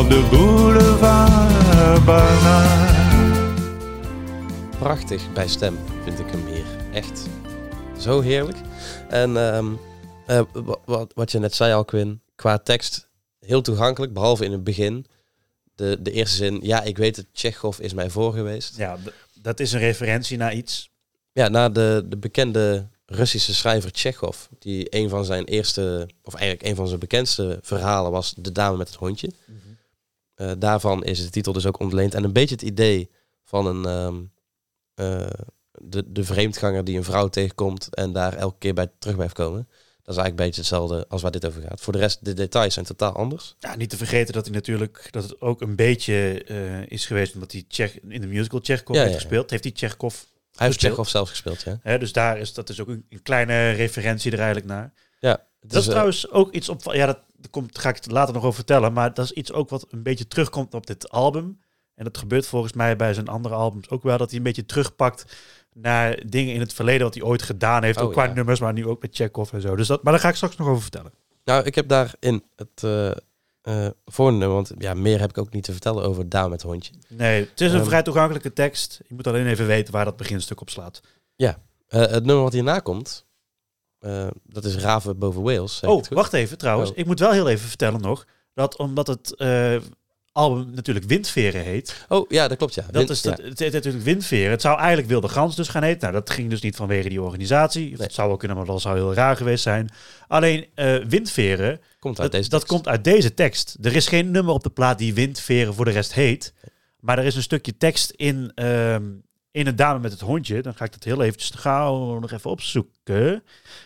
op 0.00 0.08
de 0.10 0.26
boulevard 0.30 2.04
Bernard. 2.04 2.94
Prachtig 4.78 5.32
bij 5.32 5.48
stem 5.48 5.78
vind 6.04 6.18
ik 6.18 6.26
hem 6.30 6.46
hier. 6.46 6.64
Echt 6.92 7.26
zo 7.98 8.20
heerlijk. 8.20 8.56
En 9.08 9.36
ehm, 9.52 9.66
eh, 10.26 10.40
wa- 10.52 10.76
wat, 10.84 11.12
wat 11.14 11.32
je 11.32 11.38
net 11.38 11.54
zei 11.54 11.72
al, 11.72 11.84
Quinn, 11.84 12.20
qua 12.34 12.58
tekst 12.58 13.08
heel 13.40 13.60
toegankelijk, 13.62 14.12
behalve 14.12 14.44
in 14.44 14.52
het 14.52 14.64
begin. 14.64 15.06
De, 15.76 15.96
de 16.00 16.10
eerste 16.10 16.36
zin, 16.36 16.58
ja, 16.62 16.82
ik 16.82 16.96
weet 16.96 17.16
het, 17.16 17.26
Tsjechov 17.32 17.78
is 17.78 17.94
mij 17.94 18.10
voor 18.10 18.32
geweest. 18.32 18.76
Ja, 18.76 18.98
dat 19.34 19.60
is 19.60 19.72
een 19.72 19.80
referentie 19.80 20.36
naar 20.36 20.54
iets. 20.54 20.90
Ja, 21.32 21.48
naar 21.48 21.72
de, 21.72 22.04
de 22.08 22.16
bekende 22.16 22.88
Russische 23.06 23.54
schrijver 23.54 23.92
Tsjechov, 23.92 24.36
die 24.58 24.86
een 24.90 25.08
van 25.08 25.24
zijn 25.24 25.44
eerste, 25.44 26.08
of 26.22 26.34
eigenlijk 26.34 26.68
een 26.68 26.76
van 26.76 26.88
zijn 26.88 27.00
bekendste 27.00 27.58
verhalen 27.62 28.10
was 28.10 28.34
De 28.36 28.52
Dame 28.52 28.76
met 28.76 28.88
het 28.88 28.96
Hondje. 28.96 29.30
Eh, 30.34 30.52
daarvan 30.58 31.04
is 31.04 31.22
de 31.22 31.30
titel 31.30 31.52
dus 31.52 31.66
ook 31.66 31.80
ontleend. 31.80 32.14
En 32.14 32.24
een 32.24 32.32
beetje 32.32 32.54
het 32.54 32.64
idee 32.64 33.10
van 33.44 33.66
een, 33.66 33.84
ehm, 33.84 34.22
eh, 34.94 35.30
de, 35.70 36.12
de 36.12 36.24
vreemdganger 36.24 36.84
die 36.84 36.96
een 36.96 37.04
vrouw 37.04 37.28
tegenkomt 37.28 37.94
en 37.94 38.12
daar 38.12 38.34
elke 38.34 38.58
keer 38.58 38.74
bij 38.74 38.90
terug 38.98 39.16
blijft 39.16 39.34
komen. 39.34 39.68
Dat 40.06 40.14
is 40.14 40.20
eigenlijk 40.22 40.38
een 40.38 40.46
beetje 40.46 40.60
hetzelfde 40.60 41.08
als 41.08 41.22
waar 41.22 41.30
dit 41.30 41.46
over 41.46 41.62
gaat. 41.62 41.80
Voor 41.80 41.92
de 41.92 41.98
rest, 41.98 42.24
de 42.24 42.34
details 42.34 42.74
zijn 42.74 42.86
totaal 42.86 43.12
anders. 43.12 43.56
Ja, 43.58 43.76
niet 43.76 43.90
te 43.90 43.96
vergeten 43.96 44.34
dat 44.34 44.44
hij 44.44 44.54
natuurlijk 44.54 45.08
dat 45.10 45.22
het 45.22 45.40
ook 45.40 45.60
een 45.60 45.76
beetje 45.76 46.44
eh, 46.44 46.86
is 46.86 47.06
geweest 47.06 47.34
omdat 47.34 47.52
hij 47.52 47.64
Tsjech, 47.68 48.00
in 48.00 48.20
de 48.20 48.26
musical 48.26 48.60
Tsjechkov 48.60 48.96
Ja, 48.96 49.02
heeft 49.02 49.12
ja, 49.12 49.18
ja. 49.18 49.26
gespeeld. 49.26 49.50
Heeft 49.50 49.64
hij 49.64 49.72
Tsjechkov. 49.72 50.14
Hij 50.54 50.66
heeft. 50.66 50.78
Tsjechov 50.78 51.08
zelf 51.08 51.28
gespeeld, 51.28 51.62
ja. 51.62 51.78
Hè, 51.82 51.98
dus 51.98 52.12
daar 52.12 52.38
is 52.38 52.54
dat 52.54 52.68
is 52.68 52.80
ook 52.80 52.88
een, 52.88 53.06
een 53.08 53.22
kleine 53.22 53.70
referentie 53.70 54.32
er 54.32 54.38
eigenlijk 54.38 54.66
naar. 54.66 54.92
Ja, 55.18 55.44
Dat 55.60 55.72
is 55.72 55.78
is, 55.78 55.84
eh, 55.84 55.90
trouwens 55.90 56.30
ook 56.30 56.52
iets 56.52 56.68
op. 56.68 56.82
Ja, 56.92 57.06
dat 57.06 57.20
komt, 57.50 57.78
ga 57.78 57.88
ik 57.88 57.94
het 57.94 58.10
later 58.10 58.34
nog 58.34 58.42
over 58.42 58.54
vertellen. 58.54 58.92
Maar 58.92 59.14
dat 59.14 59.24
is 59.24 59.32
iets 59.32 59.52
ook 59.52 59.70
wat 59.70 59.86
een 59.90 60.02
beetje 60.02 60.28
terugkomt 60.28 60.74
op 60.74 60.86
dit 60.86 61.10
album. 61.10 61.60
En 61.94 62.04
dat 62.04 62.18
gebeurt 62.18 62.46
volgens 62.46 62.72
mij 62.72 62.96
bij 62.96 63.14
zijn 63.14 63.28
andere 63.28 63.54
albums 63.54 63.88
ook 63.88 64.02
wel. 64.02 64.18
Dat 64.18 64.28
hij 64.28 64.38
een 64.38 64.44
beetje 64.44 64.66
terugpakt 64.66 65.36
naar 65.78 66.22
dingen 66.26 66.54
in 66.54 66.60
het 66.60 66.72
verleden 66.72 67.02
wat 67.02 67.14
hij 67.14 67.22
ooit 67.22 67.42
gedaan 67.42 67.82
heeft. 67.82 67.98
Oh, 67.98 68.04
ook 68.04 68.12
qua 68.12 68.24
ja. 68.24 68.32
nummers, 68.32 68.60
maar 68.60 68.72
nu 68.72 68.86
ook 68.86 69.02
met 69.02 69.16
Chekhov 69.16 69.52
en 69.52 69.60
zo. 69.60 69.76
Dus 69.76 69.86
dat, 69.86 70.02
maar 70.02 70.12
daar 70.12 70.22
ga 70.22 70.28
ik 70.28 70.34
straks 70.34 70.56
nog 70.56 70.68
over 70.68 70.82
vertellen. 70.82 71.12
Nou, 71.44 71.64
ik 71.64 71.74
heb 71.74 71.88
daarin 71.88 72.44
het 72.56 72.82
eh 72.84 73.10
eh 73.62 73.86
voornummer, 74.04 74.48
want 74.48 74.72
ja, 74.78 74.94
meer 74.94 75.20
heb 75.20 75.30
ik 75.30 75.38
ook 75.38 75.52
niet 75.52 75.64
te 75.64 75.72
vertellen 75.72 76.04
over 76.04 76.28
Dame 76.28 76.48
met 76.48 76.62
het 76.62 76.70
Hondje. 76.70 76.92
Nee, 77.08 77.40
het 77.50 77.60
is 77.60 77.72
een 77.72 77.78
Ehm. 77.78 77.86
vrij 77.86 78.02
toegankelijke 78.02 78.52
tekst. 78.52 79.00
Je 79.08 79.14
moet 79.14 79.26
alleen 79.26 79.46
even 79.46 79.66
weten 79.66 79.92
waar 79.92 80.04
dat 80.04 80.16
beginstuk 80.16 80.60
op 80.60 80.70
slaat. 80.70 81.00
Eh, 81.86 82.00
het 82.00 82.24
nummer 82.24 82.42
wat 82.42 82.52
hierna 82.52 82.78
komt, 82.78 83.26
dat 84.42 84.64
is 84.64 84.76
Raven 84.76 85.18
boven 85.18 85.42
Wales. 85.42 85.80
Oh, 85.80 85.96
het 85.96 86.08
wacht 86.08 86.32
even 86.32 86.58
trouwens. 86.58 86.90
Oh. 86.90 86.96
Ik 86.98 87.06
moet 87.06 87.18
wel 87.18 87.32
heel 87.32 87.48
even 87.48 87.68
vertellen 87.68 88.00
nog. 88.00 88.26
Dat 88.54 88.76
omdat 88.76 89.06
het 89.06 89.34
album 90.36 90.70
natuurlijk 90.74 91.06
Windveren 91.06 91.62
heet. 91.62 92.04
Oh, 92.08 92.30
ja, 92.30 92.48
dat 92.48 92.58
klopt, 92.58 92.74
ja. 92.74 92.84
Dat 92.90 93.10
is 93.10 93.22
ja. 93.22 93.30
dat, 93.30 93.44
het 93.44 93.58
heet 93.58 93.72
natuurlijk 93.72 94.04
Windveren. 94.04 94.50
Het 94.50 94.60
zou 94.60 94.78
eigenlijk 94.78 95.08
Wilde 95.08 95.28
Gans 95.28 95.56
dus 95.56 95.68
gaan 95.68 95.82
heten. 95.82 96.00
Nou, 96.00 96.12
dat 96.12 96.30
ging 96.30 96.50
dus 96.50 96.60
niet 96.60 96.76
vanwege 96.76 97.08
die 97.08 97.22
organisatie. 97.22 97.88
Nee. 97.88 97.96
Het 97.96 98.12
zou 98.12 98.28
wel 98.28 98.36
kunnen, 98.36 98.56
maar 98.56 98.66
dat 98.66 98.80
zou 98.80 98.96
heel 98.96 99.14
raar 99.14 99.36
geweest 99.36 99.62
zijn. 99.62 99.88
Alleen 100.28 100.66
eh, 100.74 100.96
Windveren, 100.96 101.80
Komt 101.98 102.20
uit 102.20 102.32
dat, 102.32 102.40
deze 102.40 102.50
dat 102.50 102.60
tekst. 102.60 102.74
komt 102.74 102.88
uit 102.88 103.04
deze 103.04 103.34
tekst. 103.34 103.76
Er 103.82 103.96
is 103.96 104.08
geen 104.08 104.30
nummer 104.30 104.54
op 104.54 104.62
de 104.62 104.70
plaat 104.70 104.98
die 104.98 105.14
Windveren 105.14 105.74
voor 105.74 105.84
de 105.84 105.90
rest 105.90 106.14
heet. 106.14 106.54
Maar 107.00 107.18
er 107.18 107.24
is 107.24 107.36
een 107.36 107.42
stukje 107.42 107.76
tekst 107.76 108.10
in, 108.10 108.52
ehm, 108.54 109.04
in 109.50 109.66
een 109.66 109.76
dame 109.76 109.98
met 109.98 110.12
het 110.12 110.20
hondje. 110.20 110.62
Dan 110.62 110.74
ga 110.74 110.84
ik 110.84 110.92
dat 110.92 111.04
heel 111.04 111.22
eventjes 111.22 111.50
gauw 111.50 112.18
nog 112.18 112.32
even 112.32 112.50
opzoeken. 112.50 113.42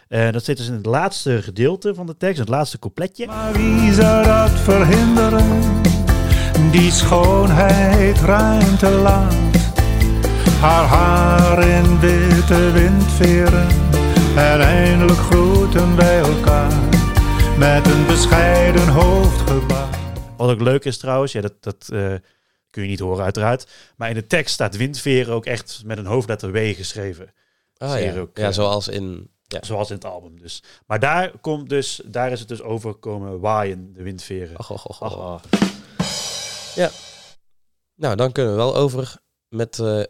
Eh, 0.09 0.33
dat 0.33 0.45
zit 0.45 0.57
dus 0.57 0.67
in 0.67 0.73
het 0.73 0.87
laatste 0.87 1.43
gedeelte 1.43 1.95
van 1.95 2.07
de 2.07 2.17
tekst, 2.17 2.39
het 2.39 2.49
laatste 2.49 2.79
coupletje. 2.79 3.27
Maar 3.27 3.53
wie 3.53 3.93
zou 3.93 4.25
dat 4.25 4.51
verhinderen? 4.51 5.90
Die 6.71 6.91
schoonheid 6.91 8.21
ruimte 8.21 8.91
laat. 8.91 9.35
Haar 10.61 10.85
haar 10.85 11.69
in 11.69 12.01
witte 12.01 12.71
windveren. 12.73 13.69
En 14.37 14.61
eindelijk 14.61 15.19
groeten 15.19 15.97
wij 15.97 16.19
elkaar. 16.19 16.73
Met 17.59 17.87
een 17.87 18.07
bescheiden 18.07 18.89
hoofdgebaar. 18.89 19.99
Wat 20.37 20.51
ook 20.51 20.61
leuk 20.61 20.85
is 20.85 20.99
trouwens, 20.99 21.33
ja, 21.33 21.41
dat, 21.41 21.55
dat 21.61 21.89
eh, 21.93 22.15
kun 22.71 22.83
je 22.83 22.89
niet 22.89 23.01
horen 23.01 23.25
uiteraard. 23.25 23.67
Maar 23.97 24.09
in 24.09 24.15
de 24.15 24.27
tekst 24.27 24.55
staat 24.55 24.77
windveren 24.77 25.35
ook 25.35 25.47
echt 25.47 25.83
met 25.85 25.99
een 25.99 26.07
hoofdletter 26.07 26.53
W 26.53 26.75
geschreven. 26.75 27.33
Ah, 27.77 28.01
ja. 28.01 28.19
ook, 28.19 28.37
ja, 28.37 28.47
eh, 28.47 28.53
zoals 28.53 28.89
in... 28.89 29.31
Ja. 29.47 29.59
Zoals 29.63 29.89
in 29.89 29.95
het 29.95 30.05
album 30.05 30.41
dus. 30.41 30.63
Maar 30.87 30.99
daar, 30.99 31.33
komt 31.41 31.69
dus, 31.69 32.01
daar 32.05 32.33
is 32.33 32.39
het 32.39 32.49
dus 32.49 32.63
overkomen 32.63 33.41
waaien, 33.41 33.93
de 33.93 34.03
windveren. 34.03 34.59
Och, 34.59 34.71
och, 34.71 34.87
och, 34.87 35.03
Ach, 35.03 35.17
och. 35.17 35.70
Ah. 36.77 36.93
Nou, 37.95 38.17
dan 38.17 38.33
kunnen 38.33 38.53
we 38.53 38.59
wel 38.59 38.77
over 38.77 39.17
met, 39.49 39.79
eh, 39.79 40.03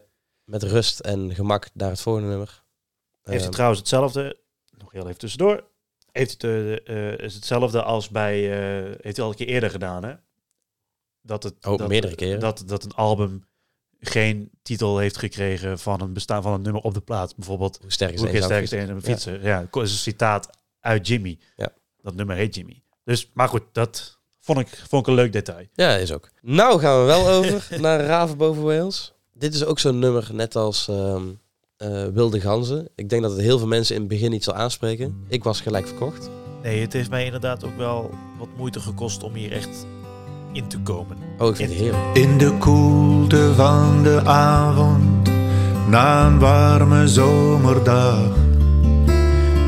met 0.43 0.63
rust 0.63 0.99
en 0.99 1.35
gemak 1.35 1.69
naar 1.73 1.89
het 1.89 2.01
volgende 2.01 2.27
nummer. 2.29 2.63
Heeft 3.21 3.37
hij 3.37 3.39
Ehm, 3.39 3.51
trouwens 3.51 3.79
hetzelfde, 3.79 4.39
nog 4.77 4.91
heel 4.91 5.05
even 5.07 5.17
tussendoor, 5.19 5.69
heeft 6.11 6.31
het, 6.31 6.43
eh, 6.43 6.87
eh, 7.11 7.19
is 7.19 7.33
hetzelfde 7.33 7.83
als 7.83 8.09
bij, 8.09 8.39
heeft 9.01 9.15
hij 9.17 9.25
al 9.25 9.29
een 9.29 9.35
keer 9.35 9.47
eerder 9.47 9.69
gedaan 9.69 10.03
hè? 10.03 10.13
Dat 11.21 11.43
het, 11.43 11.65
Oh, 11.65 11.77
dat, 11.77 11.87
meerdere 11.87 12.15
keren. 12.15 12.39
Dat, 12.39 12.63
dat 12.65 12.83
een 12.83 12.93
album 12.93 13.45
geen 13.99 14.51
titel 14.61 14.97
heeft 14.97 15.17
gekregen 15.17 15.79
van 15.79 16.01
een 16.01 16.13
bestaan 16.13 16.41
van 16.41 16.53
een 16.53 16.61
nummer 16.61 16.81
op 16.81 16.93
de 16.93 17.01
plaat. 17.01 17.35
Bijvoorbeeld 17.35 17.77
hoe 17.81 17.91
sterk 17.91 18.13
is 18.13 18.19
Hoe 18.19 18.27
één 18.29 18.37
is 18.37 18.43
sterk 18.43 18.63
is 18.63 18.69
zangfiets? 18.69 18.91
een 18.91 19.01
fietser? 19.01 19.43
Ja, 19.45 19.67
dat 19.71 19.83
is 19.83 19.91
een 19.91 19.97
citaat 19.97 20.49
uit 20.79 21.07
Jimmy. 21.07 21.39
Ja. 21.55 21.73
Dat 22.01 22.15
nummer 22.15 22.35
heet 22.35 22.55
Jimmy. 22.55 22.83
Dus, 23.03 23.31
maar 23.33 23.49
goed, 23.49 23.63
dat 23.71 24.20
vond 24.41 24.59
ik, 24.59 24.67
vond 24.89 25.01
ik 25.01 25.07
een 25.07 25.19
leuk 25.19 25.33
detail. 25.33 25.65
Ja, 25.73 25.95
is 25.95 26.11
ook. 26.11 26.29
Nou 26.41 26.79
gaan 26.79 26.99
we 26.99 27.05
wel 27.05 27.29
over 27.29 27.67
naar 27.81 27.99
Raven 27.99 28.37
boven 28.37 28.63
Wales. 28.63 29.13
Dit 29.33 29.53
is 29.53 29.65
ook 29.65 29.79
zo'n 29.79 29.99
nummer, 29.99 30.29
net 30.31 30.55
als 30.55 30.87
ehm, 30.87 31.23
eh, 31.77 32.05
Wilde 32.13 32.41
Ganzen. 32.41 32.89
Ik 32.95 33.09
denk 33.09 33.21
dat 33.21 33.31
het 33.31 33.41
heel 33.41 33.57
veel 33.57 33.67
mensen 33.67 33.95
in 33.95 34.01
het 34.01 34.09
begin 34.09 34.31
niet 34.31 34.43
zal 34.43 34.53
aanspreken. 34.53 35.25
Ik 35.27 35.43
was 35.43 35.61
gelijk 35.61 35.87
verkocht. 35.87 36.29
Nee, 36.63 36.81
het 36.81 36.93
heeft 36.93 37.09
mij 37.09 37.25
inderdaad 37.25 37.63
ook 37.63 37.77
wel 37.77 38.09
wat 38.37 38.47
moeite 38.57 38.79
gekost 38.79 39.23
om 39.23 39.33
hier 39.33 39.51
echt 39.51 39.85
in 40.53 40.67
te 40.67 40.79
komen. 40.79 41.17
Oh, 41.37 41.49
ik 41.49 41.55
vind 41.55 41.69
het 41.69 41.79
heerlijk. 41.79 42.17
In 42.17 42.37
de 42.37 42.57
koelte 42.57 43.53
van 43.55 44.03
de 44.03 44.21
avond, 44.25 45.29
na 45.87 46.25
een 46.25 46.39
warme 46.39 47.07
zomerdag. 47.07 48.35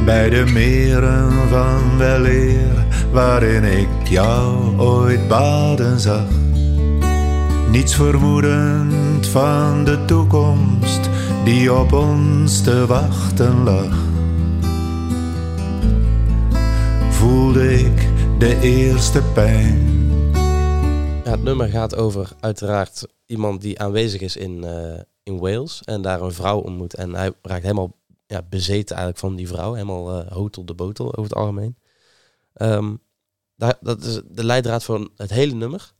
Bij 0.06 0.30
de 0.30 0.46
meren 0.46 1.48
van 1.50 1.98
weleer, 1.98 2.86
waarin 3.14 3.64
ik 3.64 4.08
jou 4.08 4.78
ooit 4.80 5.28
baden 5.28 6.00
zag. 6.00 6.28
Niets 7.70 7.96
vermoedend 7.96 9.28
van 9.28 9.86
de 9.86 10.06
toekomst 10.06 11.10
die 11.44 11.74
op 11.74 11.92
ons 11.92 12.64
te 12.64 12.86
wachten 12.86 13.64
lag. 13.64 13.96
Voelde 17.10 17.80
ik 17.80 18.10
de 18.40 18.60
eerste 18.62 19.22
pijn. 19.34 19.92
Ja, 21.24 21.32
het 21.32 21.44
nummer 21.44 21.70
gaat 21.70 21.96
over 21.96 22.32
uiteraard 22.40 23.08
iemand 23.26 23.62
die 23.62 23.80
aanwezig 23.80 24.22
is 24.22 24.36
in, 24.36 24.64
eh, 24.64 25.00
in 25.24 25.40
Wales. 25.40 25.82
En 25.84 26.02
daar 26.02 26.22
een 26.22 26.32
vrouw 26.32 26.60
ontmoet. 26.60 26.96
En 26.96 27.16
hij 27.16 27.32
raakt 27.42 27.64
helemaal 27.64 27.96
ja, 28.26 28.42
bezeten 28.50 28.96
eigenlijk 28.96 29.26
van 29.26 29.36
die 29.36 29.48
vrouw. 29.48 29.74
Helemaal 29.74 30.22
eh 30.22 30.32
hotel 30.32 30.66
de 30.66 30.74
botel 30.74 31.06
over 31.06 31.24
het 31.24 31.36
algemeen. 31.36 31.78
Daar, 32.54 33.03
dat 33.82 34.04
is 34.04 34.22
de 34.30 34.44
leidraad 34.44 34.84
van 34.84 35.12
het 35.18 35.30
hele 35.30 35.54
nummer. 35.54 35.94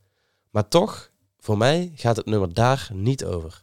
Maar 0.50 0.68
toch, 0.68 1.10
voor 1.38 1.58
mij 1.58 1.92
gaat 1.94 2.16
het 2.16 2.26
nummer 2.26 2.54
daar 2.54 2.88
niet 2.92 3.24
over. 3.24 3.62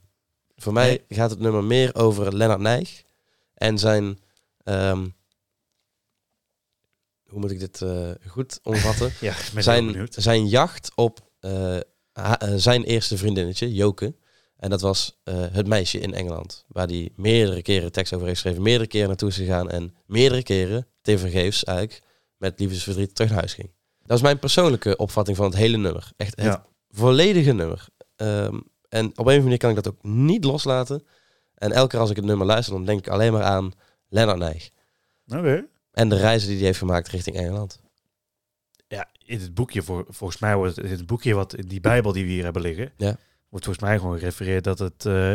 Voor 0.55 0.73
mij 0.73 0.87
Nee. 0.87 1.03
gaat 1.17 1.29
het 1.29 1.39
nummer 1.39 1.63
meer 1.63 1.95
over 1.95 2.35
Lennart 2.35 2.59
Nijg. 2.61 3.03
En 3.53 3.77
zijn... 3.79 4.19
ehm, 4.63 5.07
hoe 7.27 7.39
moet 7.39 7.51
ik 7.51 7.59
dit 7.59 7.81
eh, 7.81 8.11
goed 8.27 8.59
omvatten? 8.63 9.11
Ja, 9.19 9.33
zijn, 9.57 10.07
zijn 10.11 10.47
jacht 10.47 10.91
op 10.95 11.29
eh, 11.39 11.77
eh, 11.77 11.81
zijn 12.55 12.83
eerste 12.83 13.17
vriendinnetje, 13.17 13.73
Joke. 13.73 14.15
En 14.57 14.69
dat 14.69 14.81
was 14.81 15.19
Het 15.51 15.67
Meisje 15.67 15.99
in 15.99 16.13
Engeland. 16.13 16.65
Waar 16.67 16.87
hij 16.87 17.11
meerdere 17.15 17.61
keren 17.61 17.91
tekst 17.91 18.13
over 18.13 18.27
heeft 18.27 18.39
geschreven. 18.39 18.63
Meerdere 18.63 18.89
keren 18.89 19.07
naartoe 19.07 19.29
is 19.29 19.35
gegaan. 19.35 19.69
En 19.69 19.95
meerdere 20.05 20.43
keren, 20.43 20.87
tevergeefs 21.01 21.63
eigenlijk, 21.63 22.01
met 22.37 22.59
liefdesverdriet 22.59 23.15
terug 23.15 23.29
naar 23.31 23.39
huis 23.39 23.53
ging. 23.53 23.71
Dat 24.11 24.19
is 24.19 24.25
mijn 24.25 24.39
persoonlijke 24.39 24.97
opvatting 24.97 25.37
van 25.37 25.45
het 25.45 25.55
hele 25.55 25.77
nummer. 25.77 26.11
Echt 26.17 26.35
het 26.35 26.45
Ja. 26.45 26.65
volledige 26.89 27.51
nummer. 27.51 27.85
Ehm, 28.15 28.59
en 28.89 29.05
op 29.05 29.17
een 29.17 29.17
of 29.17 29.17
andere 29.17 29.41
manier 29.41 29.57
kan 29.57 29.69
ik 29.69 29.75
dat 29.75 29.87
ook 29.87 30.03
niet 30.03 30.43
loslaten. 30.43 31.03
En 31.55 31.71
elke 31.71 31.89
keer 31.89 31.99
als 31.99 32.09
ik 32.09 32.15
het 32.15 32.25
nummer 32.25 32.47
luister, 32.47 32.73
dan 32.73 32.85
denk 32.85 32.99
ik 32.99 33.07
alleen 33.07 33.31
maar 33.33 33.43
aan 33.43 33.71
Lennart 34.07 34.37
Nijg. 34.37 34.69
Oké. 35.27 35.65
En 35.91 36.09
de 36.09 36.15
reizen 36.17 36.47
die 36.47 36.57
hij 36.57 36.65
heeft 36.65 36.77
gemaakt 36.79 37.07
richting 37.07 37.35
Engeland. 37.35 37.79
Ja, 38.87 39.07
in 39.25 39.39
het 39.39 39.53
boekje, 39.53 39.81
voor, 39.83 40.05
volgens 40.09 40.39
mij 40.41 40.55
wordt 40.55 40.75
het 40.75 40.85
in 40.85 40.91
het 40.91 41.05
boekje 41.05 41.33
wat 41.33 41.53
in 41.55 41.67
die 41.67 41.81
Bijbel 41.81 42.11
die 42.11 42.23
we 42.25 42.29
hier 42.31 42.43
hebben 42.43 42.61
liggen, 42.61 42.91
Ja. 42.97 43.15
wordt 43.49 43.65
volgens 43.65 43.85
mij 43.85 43.97
gewoon 43.97 44.17
gerefereerd 44.17 44.63
dat 44.63 44.79
het 44.79 45.05
eh, 45.05 45.33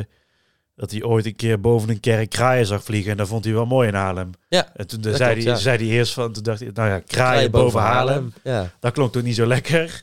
dat 0.76 0.90
hij 0.90 1.02
ooit 1.02 1.26
een 1.26 1.36
keer 1.36 1.60
boven 1.60 1.88
een 1.88 2.00
kerk 2.00 2.30
kraaien 2.30 2.66
zag 2.66 2.84
vliegen 2.84 3.10
en 3.10 3.16
dat 3.16 3.28
vond 3.28 3.44
hij 3.44 3.52
wel 3.54 3.66
mooi 3.66 3.88
in 3.88 3.94
Haarlem. 3.94 4.30
Ja, 4.48 4.70
En 4.74 4.86
toen 4.86 5.02
zei, 5.02 5.14
klopt, 5.16 5.32
hij, 5.32 5.42
ja. 5.42 5.54
zei 5.56 5.76
hij 5.76 5.86
eerst 5.86 6.12
van, 6.12 6.32
toen 6.32 6.42
dacht 6.42 6.60
hij, 6.60 6.70
nou 6.74 6.88
ja, 6.88 6.98
kraaien, 7.00 7.50
boven, 7.50 7.80
Haarlem. 7.80 8.32
Ja. 8.44 8.70
Dat 8.80 8.92
klonk 8.92 9.12
toch 9.12 9.22
niet 9.22 9.34
zo 9.34 9.46
lekker. 9.46 10.02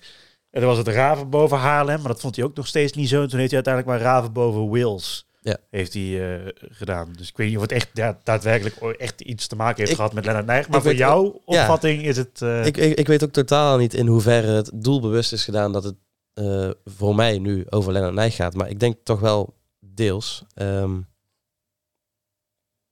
En 0.52 0.60
dan 0.62 0.70
was 0.70 0.78
het 0.78 0.88
raven 0.88 1.30
boven 1.30 1.58
Haarlem, 1.58 2.00
maar 2.00 2.08
dat 2.12 2.20
vond 2.22 2.36
hij 2.36 2.46
ook 2.46 2.56
nog 2.56 2.68
steeds 2.68 2.94
niet 2.94 3.10
zo. 3.10 3.22
En 3.22 3.28
toen 3.30 3.40
heeft 3.40 3.52
hij 3.52 3.64
uiteindelijk 3.64 4.04
maar 4.04 4.12
raven 4.14 4.32
boven 4.34 4.70
Wales 4.70 5.28
Ja. 5.42 5.58
heeft 5.70 5.94
hij, 5.94 6.36
eh, 6.36 6.48
gedaan. 6.70 7.14
Dus 7.18 7.30
ik 7.30 7.38
weet 7.38 7.48
niet 7.48 7.56
of 7.56 7.62
het 7.62 7.72
echt 7.72 7.90
ja, 7.94 8.18
daadwerkelijk 8.24 8.76
echt 8.98 9.22
iets 9.22 9.48
te 9.48 9.56
maken 9.56 9.78
heeft 9.78 9.90
Ik- 9.90 9.96
gehad 9.96 10.14
met 10.14 10.26
Lennart 10.26 10.46
Nijg. 10.46 10.70
Maar 10.70 10.82
voor 10.82 10.90
weet 10.90 11.00
jouw 11.00 11.42
ja. 11.46 11.62
opvatting 11.62 12.04
is 12.04 12.18
het... 12.18 12.42
eh, 12.42 12.66
Ik, 12.66 12.78
ik, 12.78 12.98
ik 13.00 13.08
weet 13.08 13.24
ook 13.24 13.32
totaal 13.32 13.78
niet 13.78 13.94
in 13.94 14.08
hoeverre 14.08 14.52
het 14.52 14.72
doelbewust 14.74 15.34
is 15.34 15.44
gedaan 15.44 15.72
dat 15.72 15.84
het 15.84 15.96
eh, 16.34 16.70
voor 16.86 17.16
mij 17.16 17.38
nu 17.40 17.66
over 17.70 17.92
Lennart 17.92 18.14
Nijg 18.14 18.36
gaat. 18.36 18.54
Maar 18.54 18.70
ik 18.70 18.80
denk 18.80 18.96
toch 19.04 19.20
wel 19.20 19.54
deels. 19.96 20.44
Ehm, 20.54 21.00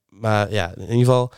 maar 0.08 0.52
ja, 0.52 0.72
in 0.74 0.80
ieder 0.80 0.96
geval, 0.98 1.32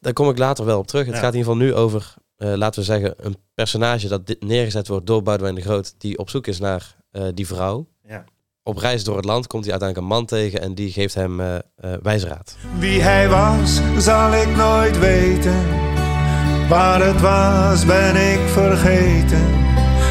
daar 0.00 0.12
kom 0.12 0.28
ik 0.28 0.38
later 0.38 0.64
wel 0.64 0.78
op 0.78 0.86
terug. 0.86 1.06
Het 1.06 1.14
Ja. 1.14 1.20
gaat 1.20 1.32
in 1.32 1.38
ieder 1.38 1.52
geval 1.52 1.66
nu 1.66 1.74
over, 1.74 2.14
eh, 2.36 2.52
laten 2.54 2.80
we 2.80 2.86
zeggen, 2.86 3.14
een 3.16 3.36
personage 3.54 4.08
dat 4.08 4.36
neergezet 4.40 4.88
wordt 4.88 5.06
door 5.06 5.22
Boudewijn 5.22 5.54
de 5.54 5.60
Groot, 5.60 5.94
die 5.98 6.18
op 6.18 6.30
zoek 6.30 6.46
is 6.46 6.58
naar 6.58 6.96
eh, 7.10 7.24
die 7.34 7.46
vrouw. 7.46 7.86
ja. 8.08 8.24
Op 8.64 8.76
reis 8.76 9.04
door 9.04 9.16
het 9.16 9.24
land 9.24 9.46
komt 9.46 9.62
hij 9.64 9.72
uiteindelijk 9.72 10.10
een 10.10 10.16
man 10.16 10.26
tegen 10.26 10.60
en 10.60 10.74
die 10.74 10.92
geeft 10.92 11.14
hem 11.14 11.40
eh 11.40 11.54
eh, 11.56 11.62
wijze 12.02 12.26
raad. 12.28 12.56
Wie 12.78 13.02
hij 13.02 13.28
was, 13.28 13.80
zal 13.98 14.32
ik 14.34 14.56
nooit 14.56 14.98
weten. 14.98 15.68
Waar 16.68 17.06
het 17.06 17.20
was, 17.20 17.86
ben 17.86 18.32
ik 18.32 18.48
vergeten. 18.48 19.60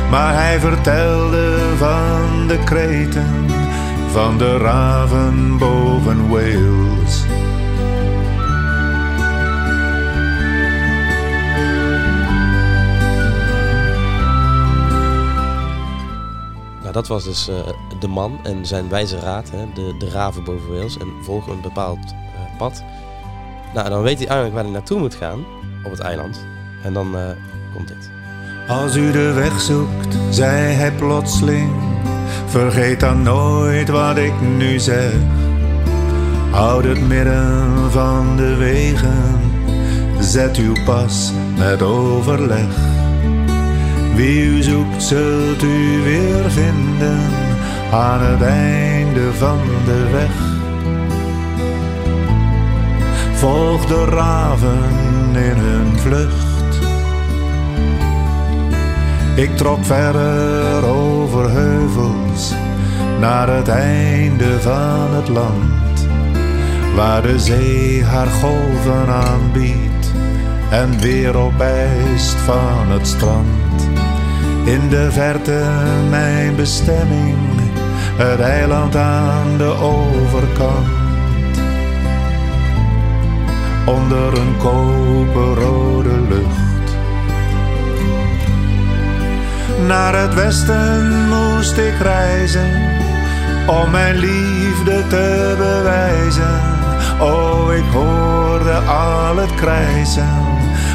Maar 0.10 0.34
hij 0.34 0.60
vertelde 0.60 1.76
van 1.78 2.48
de 2.48 2.64
kreten 2.66 3.46
van 4.12 4.38
de 4.38 4.58
raven 4.58 5.58
boven 5.58 6.30
Wales. 6.30 7.26
Nou, 16.82 16.94
dat 16.94 17.08
was 17.08 17.24
dus 17.24 17.48
eh, 17.48 17.56
de 18.00 18.08
man 18.08 18.40
en 18.44 18.66
zijn 18.66 18.90
wijze 18.90 19.20
raad, 19.20 19.50
hè, 19.52 19.66
de, 19.74 19.96
de 19.98 20.10
raven 20.10 20.44
boven 20.44 20.70
Wales. 20.70 20.98
En 20.98 21.08
volg 21.22 21.48
een 21.48 21.62
bepaald 21.62 22.06
eh, 22.12 22.58
pad. 22.58 22.84
Nou, 23.74 23.90
dan 23.90 24.02
weet 24.02 24.18
hij 24.18 24.28
eigenlijk 24.28 24.54
waar 24.54 24.64
hij 24.64 24.74
naartoe 24.74 25.00
moet 25.00 25.16
gaan 25.16 25.46
op 25.84 25.92
het 25.92 26.00
eiland. 26.00 26.46
En 26.84 26.94
dan 26.94 27.18
eh, 27.18 27.30
komt 27.74 27.88
dit. 27.88 28.10
Als 28.68 28.96
u 28.96 29.12
de 29.12 29.32
weg 29.32 29.62
zoekt, 29.62 30.18
zei 30.30 30.74
hij 30.74 30.92
plotseling, 30.92 31.72
vergeet 32.52 33.00
dan 33.00 33.24
nooit 33.24 33.90
wat 33.90 34.18
ik 34.18 34.34
nu 34.58 34.80
zeg. 34.80 35.14
Houd 36.50 36.84
het 36.84 37.08
midden 37.08 37.92
van 37.92 38.36
de 38.36 38.56
wegen, 38.56 39.40
zet 40.20 40.58
uw 40.58 40.74
pas 40.86 41.32
met 41.58 41.82
overleg. 41.82 42.76
Wie 44.16 44.46
u 44.46 44.62
zoekt, 44.62 45.04
zult 45.04 45.64
u 45.64 46.02
weer 46.04 46.52
vinden 46.52 47.20
aan 47.92 48.22
het 48.22 48.42
einde 48.42 49.34
van 49.34 49.60
de 49.86 50.10
weg. 50.12 50.32
Volg 53.34 53.86
de 53.86 54.06
raven 54.06 55.36
in 55.36 55.58
hun 55.58 56.00
vlucht. 56.00 56.80
Ik 59.36 59.58
trok 59.58 59.86
verder 59.86 60.86
over 60.86 61.01
heuvels 61.50 62.54
naar 63.20 63.48
het 63.56 63.68
einde 63.68 64.62
van 64.62 65.14
het 65.16 65.28
land, 65.28 66.08
waar 66.96 67.22
de 67.22 67.40
zee 67.40 68.04
haar 68.04 68.28
golven 68.28 69.08
aanbiedt 69.08 70.12
en 70.72 71.00
weer 71.00 71.38
opijst 71.38 72.36
van 72.36 72.92
het 72.92 73.08
strand. 73.08 73.90
In 74.66 74.90
de 74.90 75.12
verte 75.12 75.64
mijn 76.10 76.56
bestemming, 76.56 77.38
het 78.16 78.40
eiland 78.40 78.96
aan 78.96 79.58
de 79.58 79.74
overkant. 79.82 81.00
Onder 83.86 84.38
een 84.38 84.58
koperrode 84.58 86.22
lucht. 86.30 86.96
Naar 89.88 90.16
het 90.16 90.34
westen 90.34 91.31
moest 91.62 91.78
ik 91.78 92.00
reizen 92.02 92.72
om 93.68 93.92
mijn 93.92 94.16
liefde 94.16 95.08
te 95.08 95.56
bewijzen. 95.58 96.60
Oh, 97.20 97.74
ik 97.76 97.92
hoorde 97.94 98.74
al 98.74 99.38
het 99.38 99.56
krijzen 99.56 100.30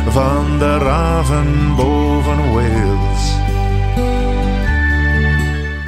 van 0.08 0.58
de 0.58 0.78
raven 0.78 1.76
boven 1.76 2.52
Wales. 2.52 3.34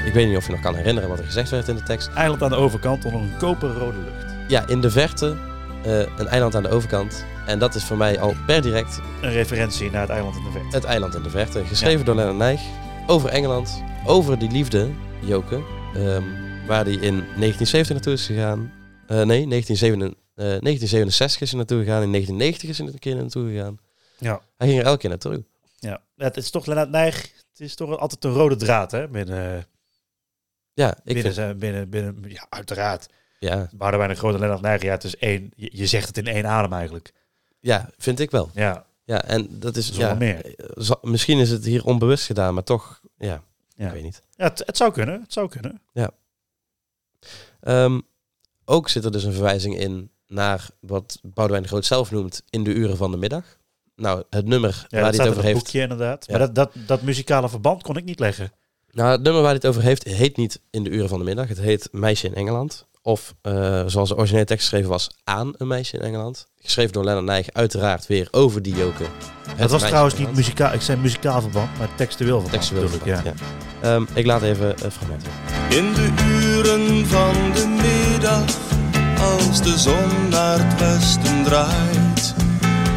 Ik 0.06 0.12
weet 0.14 0.26
niet 0.28 0.36
of 0.36 0.46
je 0.46 0.52
nog 0.52 0.60
kan 0.60 0.74
herinneren 0.74 1.08
wat 1.08 1.18
er 1.18 1.24
gezegd 1.24 1.50
werd 1.50 1.68
in 1.68 1.76
de 1.76 1.82
tekst. 1.82 2.10
Eiland 2.14 2.42
aan 2.42 2.50
de 2.50 2.56
overkant 2.56 3.04
onder 3.04 3.20
een 3.20 3.36
koperrode 3.38 3.98
lucht. 3.98 4.34
Ja, 4.48 4.66
in 4.66 4.80
de 4.80 4.90
verte 4.90 5.36
eh, 5.84 5.98
een 5.98 6.28
eiland 6.28 6.54
aan 6.54 6.62
de 6.62 6.70
overkant. 6.70 7.24
En 7.46 7.58
dat 7.58 7.74
is 7.74 7.84
voor 7.84 7.96
mij 7.96 8.20
al 8.20 8.34
per 8.46 8.62
direct 8.62 9.00
Een 9.20 9.32
referentie 9.32 9.90
naar 9.90 10.00
het 10.00 10.10
eiland 10.10 10.36
in 10.36 10.42
de 10.42 10.50
verte. 10.50 10.76
het 10.76 10.84
eiland 10.84 11.14
in 11.14 11.22
de 11.22 11.30
verte. 11.30 11.64
Geschreven 11.64 12.04
door 12.04 12.14
Lennart 12.14 12.36
Nijg. 12.38 12.60
Over 13.10 13.30
Engeland. 13.30 13.82
Over 14.06 14.38
die 14.38 14.50
liefde, 14.50 14.90
Joke. 15.22 15.54
ehm, 15.94 16.22
waar 16.66 16.84
hij 16.84 16.92
in 16.94 17.14
1970 17.36 17.88
naartoe 17.94 18.12
is 18.12 18.26
gegaan. 18.26 18.72
Eh, 19.06 19.16
nee, 19.22 19.46
1967, 19.46 20.18
eh, 20.34 20.44
1967 20.44 21.40
is 21.40 21.48
hij 21.48 21.58
naartoe 21.58 21.78
gegaan. 21.84 22.02
In 22.02 22.10
1990 22.10 22.68
is 22.68 22.78
hij 22.78 22.86
een 22.86 22.98
keer 22.98 23.16
naartoe 23.16 23.48
gegaan. 23.50 23.78
Ja. 24.18 24.40
Hij 24.56 24.66
ging 24.68 24.80
er 24.80 24.86
elke 24.86 24.98
keer 24.98 25.08
naartoe. 25.10 25.44
Ja, 25.78 26.00
het 26.16 26.36
is 26.36 26.50
toch 26.50 26.66
Lennart 26.66 26.90
Nijg. 26.90 27.22
Het 27.52 27.60
is 27.60 27.74
toch 27.74 27.98
altijd 27.98 28.24
een 28.24 28.32
rode 28.32 28.56
draad, 28.56 28.90
hè? 28.90 29.08
Binnen, 29.08 29.66
Ja, 30.74 30.90
ik 30.90 31.00
binnen, 31.04 31.22
vind, 31.22 31.34
zijn- 31.34 31.58
binnen, 31.58 31.88
binnen, 31.90 32.24
ja, 32.28 32.46
uiteraard. 32.48 33.06
ja, 33.38 33.68
Boudewijn 33.72 34.10
een 34.10 34.16
grote 34.16 34.38
Lennart 34.38 34.60
Nijg, 34.60 34.82
ja, 34.82 34.90
het 34.90 35.04
is 35.04 35.16
één. 35.16 35.52
Je, 35.56 35.70
je 35.72 35.86
zegt 35.86 36.06
het 36.06 36.18
in 36.18 36.26
één 36.26 36.46
adem 36.46 36.72
eigenlijk. 36.72 37.12
ja, 37.60 37.90
vind 37.98 38.20
ik 38.20 38.30
wel. 38.30 38.50
Ja, 38.54 38.84
Ja, 39.08 39.24
en 39.24 39.46
dat 39.50 39.76
is... 39.76 39.88
Ja, 39.88 40.14
meer. 40.14 40.54
eh, 40.56 40.90
misschien 41.02 41.38
is 41.38 41.50
het 41.50 41.64
hier 41.64 41.84
onbewust 41.84 42.24
gedaan, 42.26 42.54
maar 42.54 42.62
toch, 42.62 43.00
ja, 43.18 43.42
ja. 43.76 43.86
ik 43.86 43.92
weet 43.92 44.02
niet. 44.02 44.22
ja 44.36 44.44
het, 44.44 44.62
het 44.66 44.76
zou 44.76 44.92
kunnen. 44.92 45.20
Het 45.20 45.32
zou 45.32 45.48
kunnen. 45.48 45.82
Ehm, 47.60 48.00
ook 48.64 48.88
zit 48.88 49.04
er 49.04 49.12
dus 49.12 49.24
een 49.24 49.32
verwijzing 49.32 49.78
in 49.78 50.10
naar 50.26 50.68
wat 50.80 51.18
Boudewijn 51.22 51.62
de 51.62 51.68
Groot 51.68 51.84
zelf 51.84 52.10
noemt 52.10 52.42
in 52.50 52.64
de 52.64 52.72
uren 52.74 52.96
van 52.96 53.10
de 53.10 53.16
middag. 53.16 53.44
Nou, 53.96 54.24
het 54.30 54.46
nummer 54.46 54.86
Ja, 54.88 55.00
waar 55.00 55.10
hij 55.10 55.18
het 55.18 55.28
over 55.28 55.42
heeft. 55.42 55.58
boekje 55.58 55.80
inderdaad. 55.80 56.26
Ja. 56.26 56.38
Maar 56.38 56.46
dat, 56.46 56.54
dat, 56.54 56.86
dat 56.86 57.02
muzikale 57.02 57.48
verband 57.48 57.82
kon 57.82 57.96
ik 57.96 58.04
niet 58.04 58.18
leggen. 58.20 58.52
Nou, 58.90 59.10
het 59.10 59.22
nummer 59.22 59.42
waar 59.42 59.50
hij 59.50 59.60
het 59.62 59.66
over 59.66 59.82
heeft, 59.82 60.04
heet 60.04 60.36
niet 60.36 60.60
in 60.70 60.84
de 60.84 60.90
uren 60.90 61.08
van 61.08 61.18
de 61.18 61.24
middag. 61.24 61.48
Het 61.48 61.58
heet 61.58 61.88
Meisje 61.92 62.26
in 62.26 62.34
Engeland. 62.34 62.86
Of 63.08 63.34
eh, 63.42 63.82
zoals 63.86 64.08
de 64.08 64.16
originele 64.16 64.44
tekst 64.44 64.62
geschreven 64.62 64.90
was, 64.90 65.10
aan 65.24 65.54
een 65.56 65.66
meisje 65.66 65.96
in 65.96 66.02
Engeland. 66.02 66.46
Geschreven 66.60 66.92
door 66.92 67.04
Lennart 67.04 67.26
Nijg, 67.26 67.46
uiteraard 67.52 68.06
weer 68.06 68.28
over 68.30 68.62
die 68.62 68.74
joken. 68.74 69.06
Het 69.56 69.70
was 69.70 69.82
trouwens 69.82 70.18
niet 70.18 70.34
muzikaal. 70.34 70.72
Ik 70.72 70.80
zei 70.80 70.98
muzikaal 70.98 71.40
verband, 71.40 71.78
maar 71.78 71.88
textueel 71.94 72.40
verband. 72.40 72.60
Textueel 72.60 72.88
verband, 72.88 73.24
ja. 73.24 73.32
ja. 73.80 73.94
Ehm, 73.94 74.04
ik 74.14 74.26
laat 74.26 74.42
even 74.42 74.84
een 74.84 74.90
fragment. 74.90 75.22
In 75.68 75.92
de 75.92 76.10
uren 76.30 77.06
van 77.06 77.32
de 77.52 77.66
middag, 77.66 78.44
als 79.20 79.62
de 79.62 79.78
zon 79.78 80.28
naar 80.28 80.58
het 80.68 80.80
westen 80.80 81.44
draait, 81.44 82.34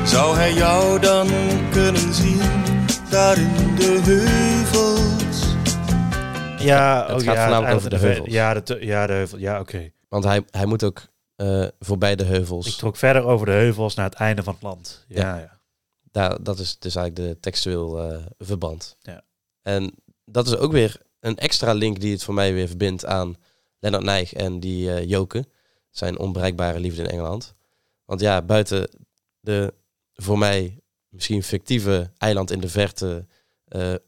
zou 0.06 0.36
hij 0.36 0.54
jou 0.54 1.00
dan 1.00 1.28
kunnen 1.72 2.14
zien, 2.14 2.42
daar 3.10 3.38
in 3.38 3.76
de 3.76 4.00
heuvels. 4.04 5.56
Ja, 6.64 7.06
Het 7.08 7.22
oh, 7.22 7.24
gaat 7.24 7.36
ja, 7.36 7.42
voornamelijk 7.42 7.76
over 7.76 7.90
de 7.90 7.98
heuvels. 7.98 8.30
Ja, 8.30 8.54
de, 8.54 8.78
ja, 8.80 9.08
de 9.08 9.14
heuvel. 9.14 9.38
Ja, 9.38 9.60
oké. 9.60 9.92
Want 10.12 10.24
hij, 10.24 10.46
hij 10.50 10.66
moet 10.66 10.84
ook 10.84 11.08
eh, 11.36 11.68
voorbij 11.80 12.16
de 12.16 12.24
heuvels. 12.24 12.68
Ik 12.68 12.74
trok 12.74 12.96
verder 12.96 13.24
over 13.24 13.46
de 13.46 13.52
heuvels 13.52 13.96
naar 13.96 14.06
het 14.06 14.14
einde 14.14 14.44
van 14.44 14.54
het 14.54 14.64
land. 14.64 15.06
Ja, 15.08 15.36
Ja. 15.36 15.38
ja. 15.38 15.60
Daar, 16.12 16.44
dat 16.44 16.60
is 16.60 16.80
dus 16.80 16.96
eigenlijk 16.96 17.28
de 17.28 17.40
textueel 17.40 18.02
eh, 18.02 18.26
verband. 18.38 18.98
Ja. 19.02 19.24
En 19.62 19.94
dat 20.26 20.48
is 20.48 20.56
ook 20.56 20.72
weer 20.72 21.02
een 21.20 21.38
extra 21.38 21.74
link 21.74 22.00
die 22.00 22.12
het 22.12 22.24
voor 22.24 22.34
mij 22.34 22.54
weer 22.54 22.68
verbindt 22.68 23.06
aan 23.06 23.36
Lennart 23.80 24.04
Nijg 24.04 24.34
en 24.34 24.60
die 24.60 24.94
eh, 24.94 25.10
Joke. 25.10 25.46
Zijn 25.90 26.20
onbereikbare 26.20 26.80
liefde 26.80 27.02
in 27.02 27.10
Engeland. 27.10 27.56
Want 28.06 28.22
ja, 28.22 28.42
buiten 28.42 28.90
de 29.40 29.74
voor 30.14 30.38
mij 30.38 30.80
misschien 31.10 31.44
fictieve 31.44 32.12
eiland 32.18 32.52
in 32.52 32.60
de 32.60 32.70
verte 32.70 33.26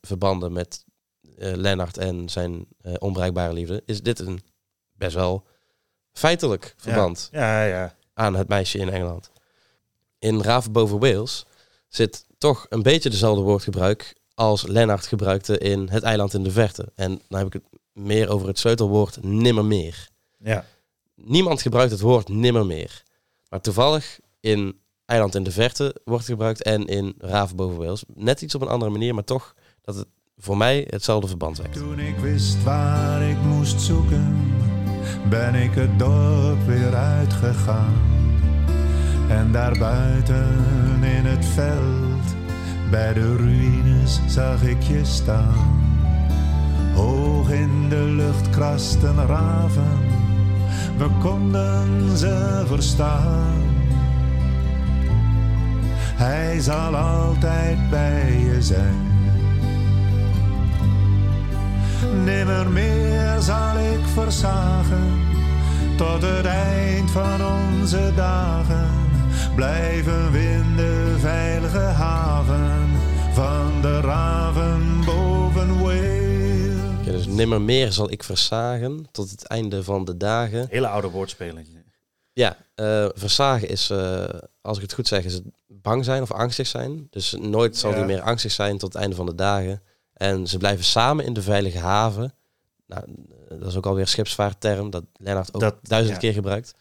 verbanden 0.02 0.54
met 0.54 0.86
eh 1.38 1.54
Lennart 1.56 1.98
en 1.98 2.30
zijn 2.30 2.68
onbereikbare 3.00 3.54
liefde, 3.54 3.84
is 3.86 4.02
dit 4.02 4.20
een 4.20 4.40
best 4.94 5.16
wel 5.16 5.48
feitelijk 6.14 6.74
verband 6.78 7.30
Ja, 7.32 7.64
ja. 7.66 7.96
aan 8.14 8.36
het 8.36 8.48
meisje 8.48 8.78
in 8.78 8.90
Engeland. 8.90 9.32
In 10.20 10.42
Raven 10.42 10.72
boven 10.72 11.00
Wales 11.00 11.46
zit 11.88 12.26
toch 12.38 12.66
een 12.70 12.82
beetje 12.82 13.10
dezelfde 13.10 13.42
woordgebruik 13.42 14.16
als 14.34 14.68
Lennart 14.68 15.08
gebruikte 15.08 15.58
in 15.58 15.88
Het 15.90 16.04
eiland 16.04 16.34
in 16.34 16.44
de 16.44 16.52
verte. 16.52 16.92
En 16.96 17.22
dan 17.28 17.38
heb 17.40 17.48
ik 17.48 17.54
het 17.54 17.64
meer 17.94 18.30
over 18.30 18.48
het 18.48 18.60
sleutelwoord 18.60 19.24
nimmermeer. 19.24 20.08
ja. 20.38 20.66
Niemand 21.16 21.62
gebruikt 21.62 21.92
het 21.92 22.00
woord 22.02 22.28
nimmermeer. 22.30 23.04
Maar 23.50 23.62
toevallig 23.62 24.20
in 24.40 24.80
Eiland 25.06 25.36
in 25.36 25.44
de 25.44 25.52
Verte 25.52 25.96
wordt 26.04 26.22
het 26.22 26.32
gebruikt 26.32 26.62
en 26.64 26.86
in 26.88 27.14
Raven 27.18 27.56
boven 27.56 27.78
Wales. 27.78 28.04
Net 28.14 28.42
iets 28.42 28.56
op 28.56 28.62
een 28.62 28.68
andere 28.68 28.92
manier, 28.92 29.14
maar 29.14 29.24
toch 29.24 29.54
dat 29.82 29.96
het 29.96 30.08
voor 30.38 30.58
mij 30.58 30.88
hetzelfde 30.90 31.28
verband 31.28 31.58
wekt. 31.58 31.74
Toen 31.74 32.00
ik 32.00 32.16
wist 32.18 32.64
waar 32.64 33.22
ik 33.30 33.38
moest 33.38 33.82
zoeken, 33.82 34.52
ben 35.30 35.56
ik 35.56 35.74
het 35.74 36.00
dorp 36.00 36.66
weer 36.66 36.96
uitgegaan. 36.96 37.94
En 39.30 39.52
daarbuiten 39.52 40.48
in 41.02 41.26
het 41.26 41.46
veld, 41.46 42.36
bij 42.90 43.14
de 43.14 43.36
ruïnes, 43.36 44.20
zag 44.28 44.64
ik 44.64 44.82
je 44.82 45.06
staan. 45.06 45.82
Hoog 46.96 47.50
in 47.50 47.90
de 47.90 48.04
lucht 48.04 48.50
krasten 48.50 49.28
raven, 49.28 50.00
we 50.98 51.08
konden 51.22 52.18
ze 52.18 52.64
verstaan. 52.68 53.62
Hij 56.16 56.60
zal 56.60 56.96
altijd 56.96 57.90
bij 57.90 58.40
je 58.40 58.62
zijn. 58.62 59.13
Nimmer 62.12 62.70
meer 62.70 63.42
zal 63.42 63.78
ik 63.78 64.06
versagen, 64.14 65.22
tot 65.98 66.22
het 66.22 66.46
eind 66.46 67.12
van 67.12 67.42
onze 67.46 68.12
dagen. 68.16 68.90
Blijven 69.56 70.32
we 70.32 70.40
in 70.40 70.76
de 70.76 71.16
veilige 71.20 71.78
haven 71.78 72.90
van 73.34 73.82
de 73.82 74.00
raven 74.02 75.02
boven 75.06 75.80
Wales. 75.82 77.06
Ja, 77.06 77.12
dus 77.12 77.26
nimmermeer 77.26 77.92
zal 77.92 78.12
ik 78.12 78.24
versagen 78.24 79.08
tot 79.12 79.30
het 79.32 79.44
einde 79.48 79.84
van 79.84 80.06
de 80.06 80.18
dagen. 80.18 80.68
Hele 80.70 80.88
oude 80.88 81.10
woordspeling. 81.10 81.68
Ja, 82.34 82.58
eh, 82.76 83.06
versagen 83.14 83.70
is, 83.70 83.90
eh, 83.90 84.24
als 84.62 84.78
ik 84.78 84.84
het 84.84 84.94
goed 84.94 85.08
zeg, 85.08 85.24
is 85.24 85.34
het 85.34 85.44
bang 85.68 86.06
zijn 86.06 86.22
of 86.22 86.32
angstig 86.32 86.68
zijn. 86.68 87.08
Dus 87.10 87.36
nooit 87.40 87.78
zal 87.78 87.90
Ja. 87.92 87.98
hij 87.98 88.06
meer 88.06 88.22
angstig 88.22 88.52
zijn 88.52 88.78
tot 88.78 88.94
het 88.94 89.02
einde 89.02 89.16
van 89.16 89.26
de 89.26 89.36
dagen. 89.36 89.82
En 90.24 90.48
ze 90.48 90.58
blijven 90.58 90.86
samen 90.86 91.26
in 91.26 91.34
de 91.34 91.42
veilige 91.42 91.78
haven. 91.80 92.34
Nou, 92.88 93.04
dat 93.50 93.68
is 93.68 93.76
ook 93.76 93.86
alweer 93.86 94.02
een 94.02 94.08
schipsvaartterm 94.08 94.90
dat 94.90 95.04
Lennart 95.14 95.54
ook 95.54 95.62
Dat- 95.62 95.78
duizend 95.82 96.14
ja. 96.14 96.20
keer 96.20 96.34
gebruikt. 96.34 96.74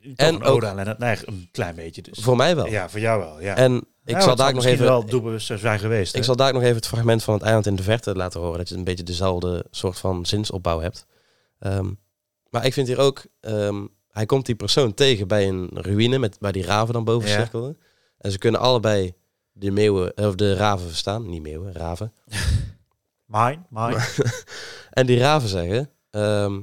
En 0.00 0.14
En 0.16 0.42
ook 0.42 0.62
Lennart 0.62 0.98
Nijg, 0.98 1.26
een 1.26 1.48
klein 1.52 1.74
beetje 1.74 2.02
dus. 2.02 2.18
Voor 2.18 2.36
mij 2.36 2.56
wel. 2.56 2.66
Ja, 2.66 2.88
voor 2.88 3.00
jou 3.00 3.20
wel. 3.20 3.40
Ja. 3.40 3.56
En 3.56 3.76
ik 4.04 4.14
Ja, 4.14 4.20
zal 4.20 4.36
daar 4.36 4.54
nog 4.54 4.64
even... 4.64 4.84
wel 4.84 5.04
doelbewust 5.06 5.46
zijn 5.58 5.78
geweest. 5.78 6.12
Ik 6.14 6.18
hè? 6.20 6.24
zal 6.26 6.36
daar 6.36 6.52
nog 6.52 6.62
even 6.62 6.76
het 6.76 6.86
fragment 6.86 7.22
van 7.22 7.34
het 7.34 7.42
eiland 7.42 7.66
in 7.66 7.76
de 7.76 7.82
verte 7.82 8.14
laten 8.16 8.40
horen. 8.40 8.58
Dat 8.58 8.68
je 8.68 8.74
een 8.74 8.84
beetje 8.84 9.02
dezelfde 9.04 9.64
soort 9.70 9.98
van 9.98 10.26
zinsopbouw 10.26 10.80
hebt. 10.80 11.06
Ehm, 11.58 11.92
maar 12.50 12.66
ik 12.66 12.72
vind 12.72 12.86
hier 12.86 12.98
ook... 12.98 13.24
ehm, 13.40 13.86
hij 14.10 14.26
komt 14.26 14.46
die 14.46 14.54
persoon 14.54 14.94
tegen 14.94 15.28
bij 15.28 15.48
een 15.48 15.68
ruïne 15.72 16.18
met, 16.18 16.36
waar 16.40 16.52
die 16.52 16.64
raven 16.64 16.94
dan 16.94 17.04
boven 17.04 17.28
Ja. 17.28 17.34
cirkelen. 17.36 17.78
En 18.18 18.30
ze 18.30 18.38
kunnen 18.38 18.60
allebei 18.60 19.14
de 19.58 19.70
meeuwen, 19.70 20.16
of 20.16 20.34
de 20.34 20.54
raven 20.54 20.88
verstaan. 20.88 21.28
Niet 21.28 21.42
meeuwen, 21.42 21.72
raven. 21.72 22.12
Mine, 23.26 23.58
mine. 23.68 24.06
En 24.90 25.06
die 25.06 25.18
raven 25.18 25.48
zeggen... 25.48 25.90
ehm, 26.10 26.60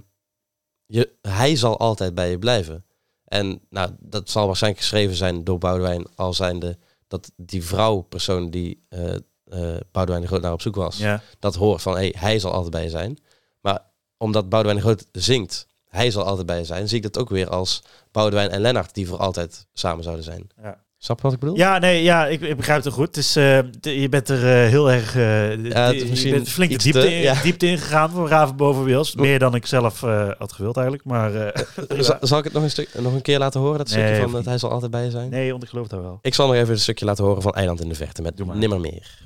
je, 0.86 1.12
hij 1.22 1.56
zal 1.56 1.80
altijd 1.80 2.16
bij 2.16 2.30
je 2.30 2.40
blijven. 2.40 2.86
En 3.26 3.62
nou, 3.70 3.92
dat 4.00 4.30
zal 4.30 4.46
waarschijnlijk 4.46 4.82
geschreven 4.82 5.16
zijn 5.16 5.44
door 5.44 5.58
Boudewijn 5.58 6.08
al 6.16 6.34
zijnde... 6.34 6.78
dat 7.08 7.32
die 7.36 7.64
vrouwpersoon 7.64 8.50
die 8.50 8.86
eh 8.90 9.16
eh 9.44 9.80
Boudewijn 9.92 10.22
de 10.22 10.28
Groot 10.28 10.42
naar 10.42 10.54
op 10.54 10.62
zoek 10.62 10.76
was... 10.76 10.98
ja. 10.98 11.22
dat 11.40 11.56
hoort 11.56 11.82
van 11.82 11.94
hey, 11.94 12.16
hij 12.18 12.40
zal 12.40 12.52
altijd 12.52 12.72
bij 12.72 12.84
je 12.84 12.90
zijn. 12.90 13.18
Maar 13.62 13.80
omdat 14.18 14.50
Boudewijn 14.50 14.82
de 14.82 14.86
Groot 14.86 15.06
zingt, 15.12 15.68
hij 15.88 16.12
zal 16.12 16.24
altijd 16.24 16.46
bij 16.46 16.58
je 16.58 16.66
zijn, 16.66 16.88
zie 16.88 16.98
ik 16.98 17.04
dat 17.04 17.18
ook 17.18 17.30
weer 17.30 17.50
als 17.50 17.84
Boudewijn 18.12 18.50
en 18.50 18.62
Lennart 18.62 18.94
die 18.94 19.08
voor 19.08 19.18
altijd 19.18 19.68
samen 19.74 20.04
zouden 20.04 20.26
zijn. 20.26 20.48
Ja. 20.62 20.84
Snap 21.04 21.18
je 21.18 21.24
wat 21.24 21.34
ik 21.34 21.40
bedoel? 21.40 21.56
Ja, 21.58 21.78
nee, 21.78 22.04
ja, 22.04 22.28
ik, 22.28 22.42
ik 22.42 22.56
begrijp 22.58 22.84
het 22.84 22.94
goed. 22.94 23.06
Het 23.08 23.18
is, 23.18 23.36
eh, 23.36 23.60
je 23.82 24.10
bent 24.10 24.30
er 24.30 24.38
eh, 24.64 24.70
heel 24.70 24.92
erg 24.92 25.16
uh, 25.16 25.66
Ja, 25.66 25.86
het 25.86 25.96
is 25.96 26.10
misschien 26.10 26.46
flink 26.48 26.70
de 26.70 26.76
iets 26.76 26.84
diepte, 26.84 27.02
te- 27.02 27.16
in, 27.16 27.22
ja. 27.22 27.42
diepte 27.42 27.68
ingegaan 27.68 28.10
voor 28.10 28.28
Raven 28.30 28.56
boven 28.56 28.84
Wils. 28.84 29.16
Meer 29.16 29.40
dan 29.40 29.56
ik 29.56 29.66
zelf 29.66 30.04
eh, 30.04 30.30
had 30.38 30.52
gewild 30.54 30.76
eigenlijk. 30.78 31.06
Maar 31.08 31.36
eh, 31.36 31.64
Zal, 32.06 32.18
zal 32.22 32.38
ik 32.38 32.44
het 32.44 32.54
nog 32.54 32.64
een, 32.64 32.70
stuk, 32.70 32.90
nog 33.00 33.14
een 33.14 33.22
keer 33.22 33.40
laten 33.40 33.60
horen, 33.60 33.78
dat 33.78 33.90
Nee, 33.90 34.04
stukje 34.06 34.22
van 34.22 34.32
dat 34.32 34.46
hij 34.46 34.58
zal 34.58 34.70
altijd 34.70 34.92
bij 34.92 35.04
je 35.04 35.12
zijn? 35.12 35.30
nee, 35.30 35.52
want 35.52 35.64
ik 35.64 35.70
geloof 35.70 35.88
dat 35.88 36.02
wel. 36.02 36.20
Ik 36.22 36.34
zal 36.34 36.48
nog 36.48 36.56
even 36.56 36.74
een 36.74 36.80
stukje 36.80 37.06
laten 37.06 37.24
horen 37.24 37.42
van 37.42 37.54
Eiland 37.54 37.82
in 37.82 37.90
de 37.90 37.96
Verte 37.96 38.22
met 38.22 38.38
Doe 38.38 38.46
maar. 38.46 38.58
Nimmermeer. 38.58 39.18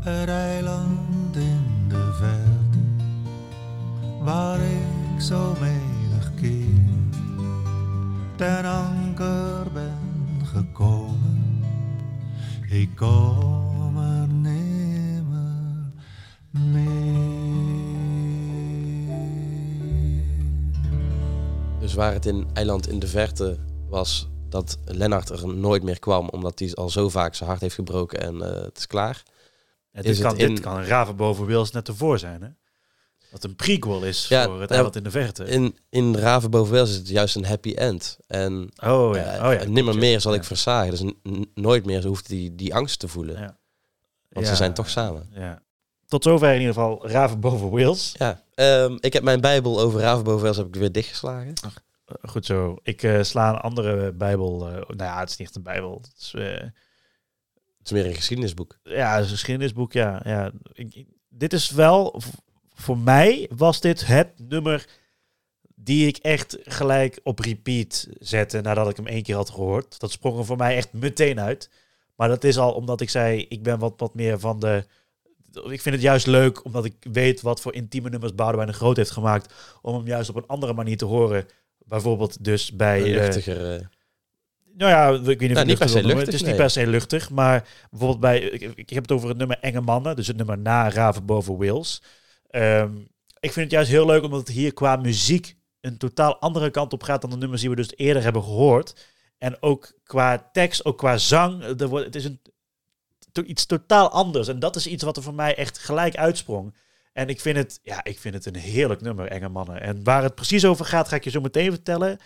Het 0.00 0.28
eiland 0.28 1.36
in 1.36 1.64
de 1.88 2.12
verte, 2.18 2.78
waar 4.24 4.58
ik 4.60 5.20
zo 5.20 5.52
keer 5.60 5.79
ten 8.40 8.64
anker 8.64 9.72
ben 9.72 10.40
gekomen. 10.44 11.62
Ik 12.70 12.96
kom 12.96 13.96
er 13.98 14.28
nimmer 14.28 15.92
meer. 16.50 17.18
Dus 21.80 21.94
waar 21.94 22.12
het 22.12 22.26
in 22.26 22.46
Eiland 22.52 22.88
in 22.88 22.98
de 22.98 23.06
Verte 23.06 23.58
was 23.88 24.28
dat 24.48 24.78
Lennart 24.84 25.28
er 25.28 25.48
nooit 25.54 25.82
meer 25.82 25.98
kwam, 25.98 26.28
omdat 26.28 26.58
hij 26.58 26.74
al 26.74 26.90
zo 26.90 27.08
vaak 27.08 27.34
zijn 27.34 27.48
hart 27.48 27.60
heeft 27.60 27.74
gebroken 27.74 28.20
en 28.20 28.42
eh, 28.42 28.62
het 28.62 28.78
is 28.78 28.86
klaar. 28.86 29.22
Ja, 29.92 29.98
Is 30.00 30.04
dit, 30.04 30.16
het 30.16 30.26
kan, 30.26 30.36
in- 30.38 30.48
dit 30.54 30.60
kan 30.60 30.76
een 30.76 30.84
Raven 30.84 31.16
boven 31.16 31.46
Wils 31.46 31.70
net 31.70 31.88
ervoor 31.88 32.18
zijn, 32.18 32.42
hè? 32.42 32.48
Dat 33.30 33.44
een 33.44 33.56
prequel 33.56 34.04
is 34.04 34.28
Ja, 34.28 34.44
voor 34.44 34.60
het 34.60 34.68
ja, 34.68 34.74
eiland 34.74 34.96
in 34.96 35.02
de 35.02 35.10
verte. 35.10 35.44
In, 35.44 35.78
in 35.88 36.16
Raven 36.16 36.50
boven 36.50 36.72
Wales 36.74 36.90
is 36.90 36.96
het 36.96 37.08
juist 37.08 37.36
een 37.36 37.44
happy 37.44 37.72
end. 37.74 38.18
En 38.26 38.68
oh 38.84 39.14
ja, 39.14 39.22
Eh, 39.36 39.46
oh, 39.46 39.52
ja. 39.62 39.68
nimmer 39.68 39.96
meer 39.96 40.20
zal 40.20 40.34
ik 40.34 40.44
versagen. 40.44 40.90
Dus 40.90 41.12
nooit 41.54 41.84
meer 41.86 42.06
hoeft 42.06 42.28
hij 42.28 42.50
die 42.52 42.74
angst 42.74 42.98
te 42.98 43.08
voelen. 43.08 43.38
Ja. 43.40 43.58
Want 44.28 44.46
ze 44.46 44.56
zijn 44.56 44.74
toch 44.74 44.90
samen. 44.90 45.28
Ja. 45.34 45.62
Tot 46.06 46.22
zover 46.22 46.48
in 46.54 46.58
ieder 46.60 46.74
geval 46.74 47.08
Raven 47.08 47.40
boven 47.40 47.70
Wales. 47.70 48.14
Ja, 48.18 48.42
ehm, 48.54 48.96
ik 49.00 49.12
heb 49.12 49.22
mijn 49.22 49.40
bijbel 49.40 49.80
over 49.80 50.00
Raven 50.00 50.24
boven 50.24 50.42
Wales 50.42 50.56
heb 50.56 50.66
ik 50.66 50.74
weer 50.74 50.92
dichtgeslagen. 50.92 51.52
Eh, 51.62 52.30
Goed 52.30 52.46
zo. 52.46 52.76
Ik 52.82 53.02
eh, 53.02 53.22
sla 53.22 53.48
een 53.50 53.60
andere 53.60 54.12
bijbel. 54.12 54.66
eh, 54.68 54.72
nou 54.74 54.96
ja, 54.96 55.20
het 55.20 55.30
is 55.30 55.36
niet 55.36 55.46
echt 55.46 55.56
een 55.56 55.62
bijbel. 55.62 55.94
Het 56.02 56.12
is, 56.18 56.32
Het 56.32 56.72
is 57.84 57.92
meer 57.92 58.06
een 58.06 58.14
geschiedenisboek. 58.14 58.78
ja, 58.82 59.14
het 59.14 59.24
is 59.24 59.30
een 59.30 59.36
geschiedenisboek. 59.36 59.92
Ja, 59.92 60.20
ja. 60.24 60.50
Ik, 60.72 61.04
dit 61.28 61.52
is 61.52 61.70
wel, 61.70 62.20
voor 62.80 62.98
mij 62.98 63.50
was 63.56 63.80
dit 63.80 64.06
het 64.06 64.32
nummer 64.48 64.86
die 65.74 66.06
ik 66.06 66.16
echt 66.16 66.58
gelijk 66.62 67.20
op 67.22 67.38
repeat 67.38 68.08
zette 68.18 68.60
nadat 68.60 68.88
ik 68.88 68.96
hem 68.96 69.06
één 69.06 69.22
keer 69.22 69.34
had 69.34 69.50
gehoord. 69.50 70.00
Dat 70.00 70.10
sprong 70.10 70.38
er 70.38 70.44
voor 70.44 70.56
mij 70.56 70.76
echt 70.76 70.92
meteen 70.92 71.40
uit. 71.40 71.70
Maar 72.16 72.28
dat 72.28 72.44
is 72.44 72.58
al 72.58 72.72
omdat 72.72 73.00
ik 73.00 73.10
zei, 73.10 73.46
ik 73.48 73.62
ben 73.62 73.78
wat, 73.78 73.94
wat 73.96 74.14
meer 74.14 74.40
van 74.40 74.60
de... 74.60 74.84
Ik 75.52 75.80
vind 75.80 75.94
het 75.94 76.04
juist 76.04 76.26
leuk, 76.26 76.64
omdat 76.64 76.84
ik 76.84 76.94
weet 77.12 77.40
wat 77.40 77.60
voor 77.60 77.74
intieme 77.74 78.08
nummers 78.08 78.34
Boudewijn 78.34 78.68
de 78.68 78.74
Groot 78.74 78.96
heeft 78.96 79.10
gemaakt, 79.10 79.54
om 79.82 79.94
hem 79.94 80.06
juist 80.06 80.30
op 80.30 80.36
een 80.36 80.46
andere 80.46 80.72
manier 80.72 80.96
te 80.96 81.04
horen. 81.04 81.46
Bijvoorbeeld 81.78 82.44
dus 82.44 82.72
bij... 82.72 83.00
Een 83.00 83.06
eh, 83.06 83.12
luchtiger. 83.12 83.74
eh, 83.74 83.86
nou 84.74 84.90
ja, 84.90 85.30
ik 85.30 85.38
weet 85.38 85.40
niet 85.40 85.50
of 85.50 85.54
Nou, 85.54 85.66
niet 85.66 85.78
per 85.78 85.86
luchtig 85.86 85.88
se 85.88 85.94
wil 85.94 86.02
noemen. 86.02 86.16
luchtig, 86.16 86.24
Het 86.24 86.34
is 86.34 86.40
nee. 86.40 86.50
niet 86.50 86.60
per 86.60 86.70
se 86.70 86.86
luchtig, 86.86 87.30
maar 87.30 87.68
bijvoorbeeld 87.90 88.20
bij... 88.20 88.40
Ik, 88.40 88.72
ik 88.74 88.90
heb 88.90 89.02
het 89.02 89.12
over 89.12 89.28
het 89.28 89.38
nummer 89.38 89.58
Enge 89.60 89.80
Mannen, 89.80 90.16
dus 90.16 90.26
het 90.26 90.36
nummer 90.36 90.58
na 90.58 90.90
Raven 90.90 91.24
boven 91.24 91.58
Wales. 91.58 92.02
Ehm, 92.50 92.96
ik 93.40 93.52
vind 93.52 93.54
het 93.54 93.70
juist 93.70 93.90
heel 93.90 94.06
leuk, 94.06 94.22
omdat 94.22 94.38
het 94.38 94.48
hier 94.48 94.72
qua 94.72 94.96
muziek 94.96 95.56
een 95.80 95.98
totaal 95.98 96.38
andere 96.38 96.70
kant 96.70 96.92
op 96.92 97.02
gaat 97.02 97.20
dan 97.20 97.30
de 97.30 97.36
nummers 97.36 97.60
die 97.60 97.70
we 97.70 97.76
dus 97.76 97.96
eerder 97.96 98.22
hebben 98.22 98.42
gehoord. 98.42 99.08
En 99.38 99.62
ook 99.62 99.92
qua 100.04 100.48
tekst, 100.52 100.84
ook 100.84 100.98
qua 100.98 101.16
zang, 101.16 101.62
er 101.62 101.88
wordt, 101.88 102.06
het 102.06 102.14
is 102.14 102.24
een, 102.24 102.40
iets 103.46 103.66
totaal 103.66 104.10
anders. 104.10 104.48
En 104.48 104.58
dat 104.58 104.76
is 104.76 104.86
iets 104.86 105.02
wat 105.02 105.16
er 105.16 105.22
voor 105.22 105.34
mij 105.34 105.56
echt 105.56 105.78
gelijk 105.78 106.16
uitsprong. 106.16 106.74
En 107.12 107.28
ik 107.28 107.40
vind 107.40 107.56
het, 107.56 107.80
ja, 107.82 108.04
ik 108.04 108.18
vind 108.18 108.34
het 108.34 108.46
een 108.46 108.56
heerlijk 108.56 109.00
nummer, 109.00 109.26
Enge 109.26 109.48
Mannen. 109.48 109.80
En 109.80 110.04
waar 110.04 110.22
het 110.22 110.34
precies 110.34 110.64
over 110.64 110.84
gaat, 110.84 111.08
ga 111.08 111.16
ik 111.16 111.24
je 111.24 111.30
zo 111.30 111.40
meteen 111.40 111.70
vertellen. 111.70 112.18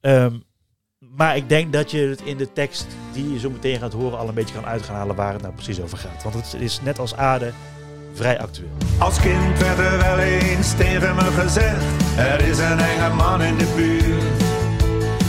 Ehm, 0.00 0.38
maar 0.98 1.36
ik 1.36 1.48
denk 1.48 1.72
dat 1.72 1.90
je 1.90 1.98
het 1.98 2.20
in 2.20 2.36
de 2.36 2.52
tekst 2.52 2.86
die 3.12 3.32
je 3.32 3.38
zo 3.38 3.50
meteen 3.50 3.78
gaat 3.78 3.92
horen 3.92 4.18
al 4.18 4.28
een 4.28 4.34
beetje 4.34 4.54
kan 4.54 4.66
uitgaan 4.66 4.96
halen 4.96 5.16
waar 5.16 5.32
het 5.32 5.42
nou 5.42 5.54
precies 5.54 5.80
over 5.80 5.98
gaat. 5.98 6.22
Want 6.22 6.34
het 6.34 6.60
is 6.60 6.80
net 6.80 6.98
als 6.98 7.14
Aarde 7.14 7.52
vrij 8.16 8.40
actueel. 8.40 8.68
Als 8.98 9.20
kind 9.20 9.58
werd 9.58 9.78
er 9.78 9.98
wel 9.98 10.18
eens 10.18 10.72
tegen 10.76 11.14
me 11.14 11.42
gezegd: 11.42 11.82
Er 12.16 12.40
is 12.40 12.58
een 12.58 12.78
enge 12.78 13.14
man 13.14 13.42
in 13.42 13.56
de 13.56 13.72
buurt. 13.76 14.44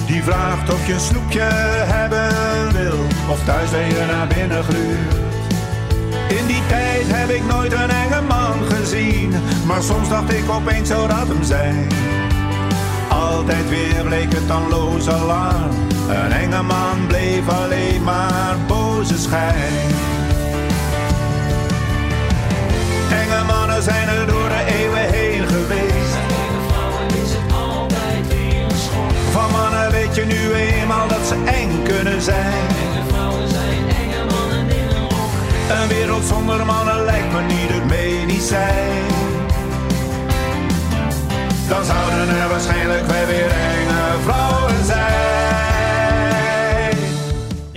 Die 0.06 0.24
vraagt 0.24 0.74
of 0.74 0.88
je 0.88 0.94
een 0.94 1.00
snoepje 1.00 1.42
hebben 1.42 2.32
wil, 2.74 3.00
of 3.30 3.44
thuis 3.44 3.70
weer 3.70 4.06
naar 4.06 4.28
binnen 4.28 4.64
gluurt. 4.64 5.16
In 6.28 6.46
die 6.46 6.62
tijd 6.68 7.06
heb 7.08 7.30
ik 7.30 7.46
nooit 7.46 7.74
een 7.74 7.90
enge 7.90 8.22
man 8.22 8.54
gezien, 8.70 9.34
maar 9.66 9.82
soms 9.82 10.10
dacht 10.10 10.34
ik 10.34 10.50
opeens 10.50 10.88
zou 10.88 11.08
dat 11.08 11.28
hem 11.28 11.44
zijn. 11.44 11.88
Altijd 13.10 13.70
weer 13.70 14.04
bleek 14.04 14.34
het 14.34 14.48
dan 14.48 14.70
loze 14.70 15.12
alarm. 15.12 15.72
Een 16.10 16.32
enge 16.32 16.62
man 16.62 17.08
bleef 17.08 17.50
alleen 17.50 18.04
maar 18.04 18.56
boze 18.68 19.18
schijn. 19.18 20.17
Enge 23.78 23.86
mannen 23.86 24.08
zijn 24.08 24.20
er 24.20 24.28
door 24.28 24.50
de 24.50 24.74
eeuwen 24.80 25.14
heen 25.14 25.48
geweest. 25.48 26.18
Van 29.32 29.52
mannen 29.52 29.92
weet 29.92 30.16
je 30.16 30.26
nu 30.26 30.54
eenmaal 30.54 31.08
dat 31.08 31.28
ze 31.28 31.36
eng 31.46 31.84
kunnen 31.84 32.22
zijn. 32.22 32.68
Een 35.70 35.88
wereld 35.88 36.26
zonder 36.26 36.66
mannen 36.66 37.06
lijkt 37.06 37.32
me 37.32 37.42
niet 37.42 37.70
het 37.70 37.86
medicijn. 37.86 39.06
Dan 41.68 41.86
zouden 41.86 42.30
er 42.42 42.50
waarschijnlijk 42.50 43.08
wel 43.08 43.26
weer 43.26 43.52
enge 43.52 44.22
vrouwen 44.24 44.57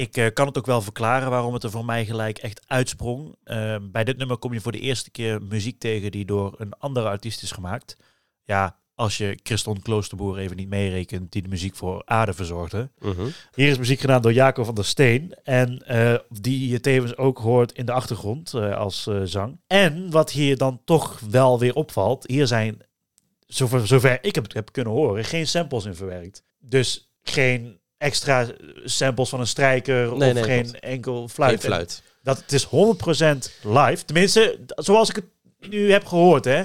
Ik 0.01 0.17
eh, 0.17 0.27
kan 0.33 0.47
het 0.47 0.59
ook 0.59 0.67
wel 0.67 0.83
verklaren 0.83 1.31
waarom 1.31 1.55
het 1.55 1.63
er 1.63 1.71
voor 1.71 1.85
mij 1.85 2.05
gelijk 2.07 2.39
echt 2.39 2.63
uitsprong. 2.67 3.37
Eh, 3.45 3.77
bij 3.83 4.05
dit 4.05 4.17
nummer 4.17 4.37
kom 4.37 4.53
je 4.53 4.61
voor 4.61 4.73
de 4.73 4.81
eerste 4.81 5.11
keer 5.11 5.43
muziek 5.43 5.79
tegen 5.79 6.11
die 6.11 6.25
door 6.25 6.55
een 6.59 6.73
andere 6.79 7.09
artiest 7.09 7.43
is 7.43 7.53
gemaakt. 7.53 7.97
Ja, 8.45 8.77
als 8.95 9.17
je 9.17 9.39
Christon 9.43 9.83
Kloosterboer 9.83 10.39
even 10.39 10.57
niet 10.57 10.69
meerekent, 10.69 11.33
die 11.33 11.43
de 11.43 11.49
muziek 11.49 11.75
voor 11.75 12.03
Aarde 12.05 12.33
verzorgde. 12.33 12.91
Mhm. 12.99 13.27
Hier 13.55 13.69
is 13.69 13.79
muziek 13.79 14.01
gedaan 14.01 14.23
door 14.23 14.33
Jacob 14.33 14.65
van 14.65 14.75
der 14.75 14.85
Steen. 14.85 15.35
En 15.43 15.87
eh, 15.87 16.15
die 16.29 16.69
je 16.69 16.81
tevens 16.81 17.17
ook 17.17 17.39
hoort 17.39 17.73
in 17.73 17.87
de 17.87 17.93
achtergrond 17.93 18.55
eh, 18.55 18.77
als 18.77 19.09
zang. 19.25 19.61
En 19.67 20.11
wat 20.11 20.31
hier 20.31 20.57
dan 20.57 20.81
toch 20.85 21.21
wel 21.31 21.59
weer 21.59 21.75
opvalt, 21.75 22.27
hier 22.27 22.47
zijn, 22.47 22.79
zover, 23.47 23.87
zover 23.87 24.19
ik 24.25 24.35
het 24.35 24.53
heb 24.53 24.73
kunnen 24.73 24.93
horen, 24.93 25.25
geen 25.25 25.47
samples 25.47 25.85
in 25.85 25.95
verwerkt. 25.95 26.43
Dus 26.59 27.11
geen 27.23 27.80
extra 28.01 28.47
samples 28.85 29.29
van 29.29 29.41
een 29.41 29.47
strijker 29.47 30.17
Nee, 30.17 30.29
of 30.29 30.35
nee, 30.35 30.43
geen 30.43 30.81
enkel 30.81 31.29
fluit. 31.29 31.51
Geen 31.51 31.61
fluit. 31.61 32.03
Dat 32.23 32.39
het 32.39 32.53
is 32.53 32.67
100% 32.67 32.69
live. 33.63 34.05
Tenminste, 34.05 34.59
zoals 34.67 35.09
ik 35.09 35.17
het 35.17 35.25
nu 35.71 35.93
heb 35.93 36.07
gehoord, 36.07 36.45
hè. 36.45 36.63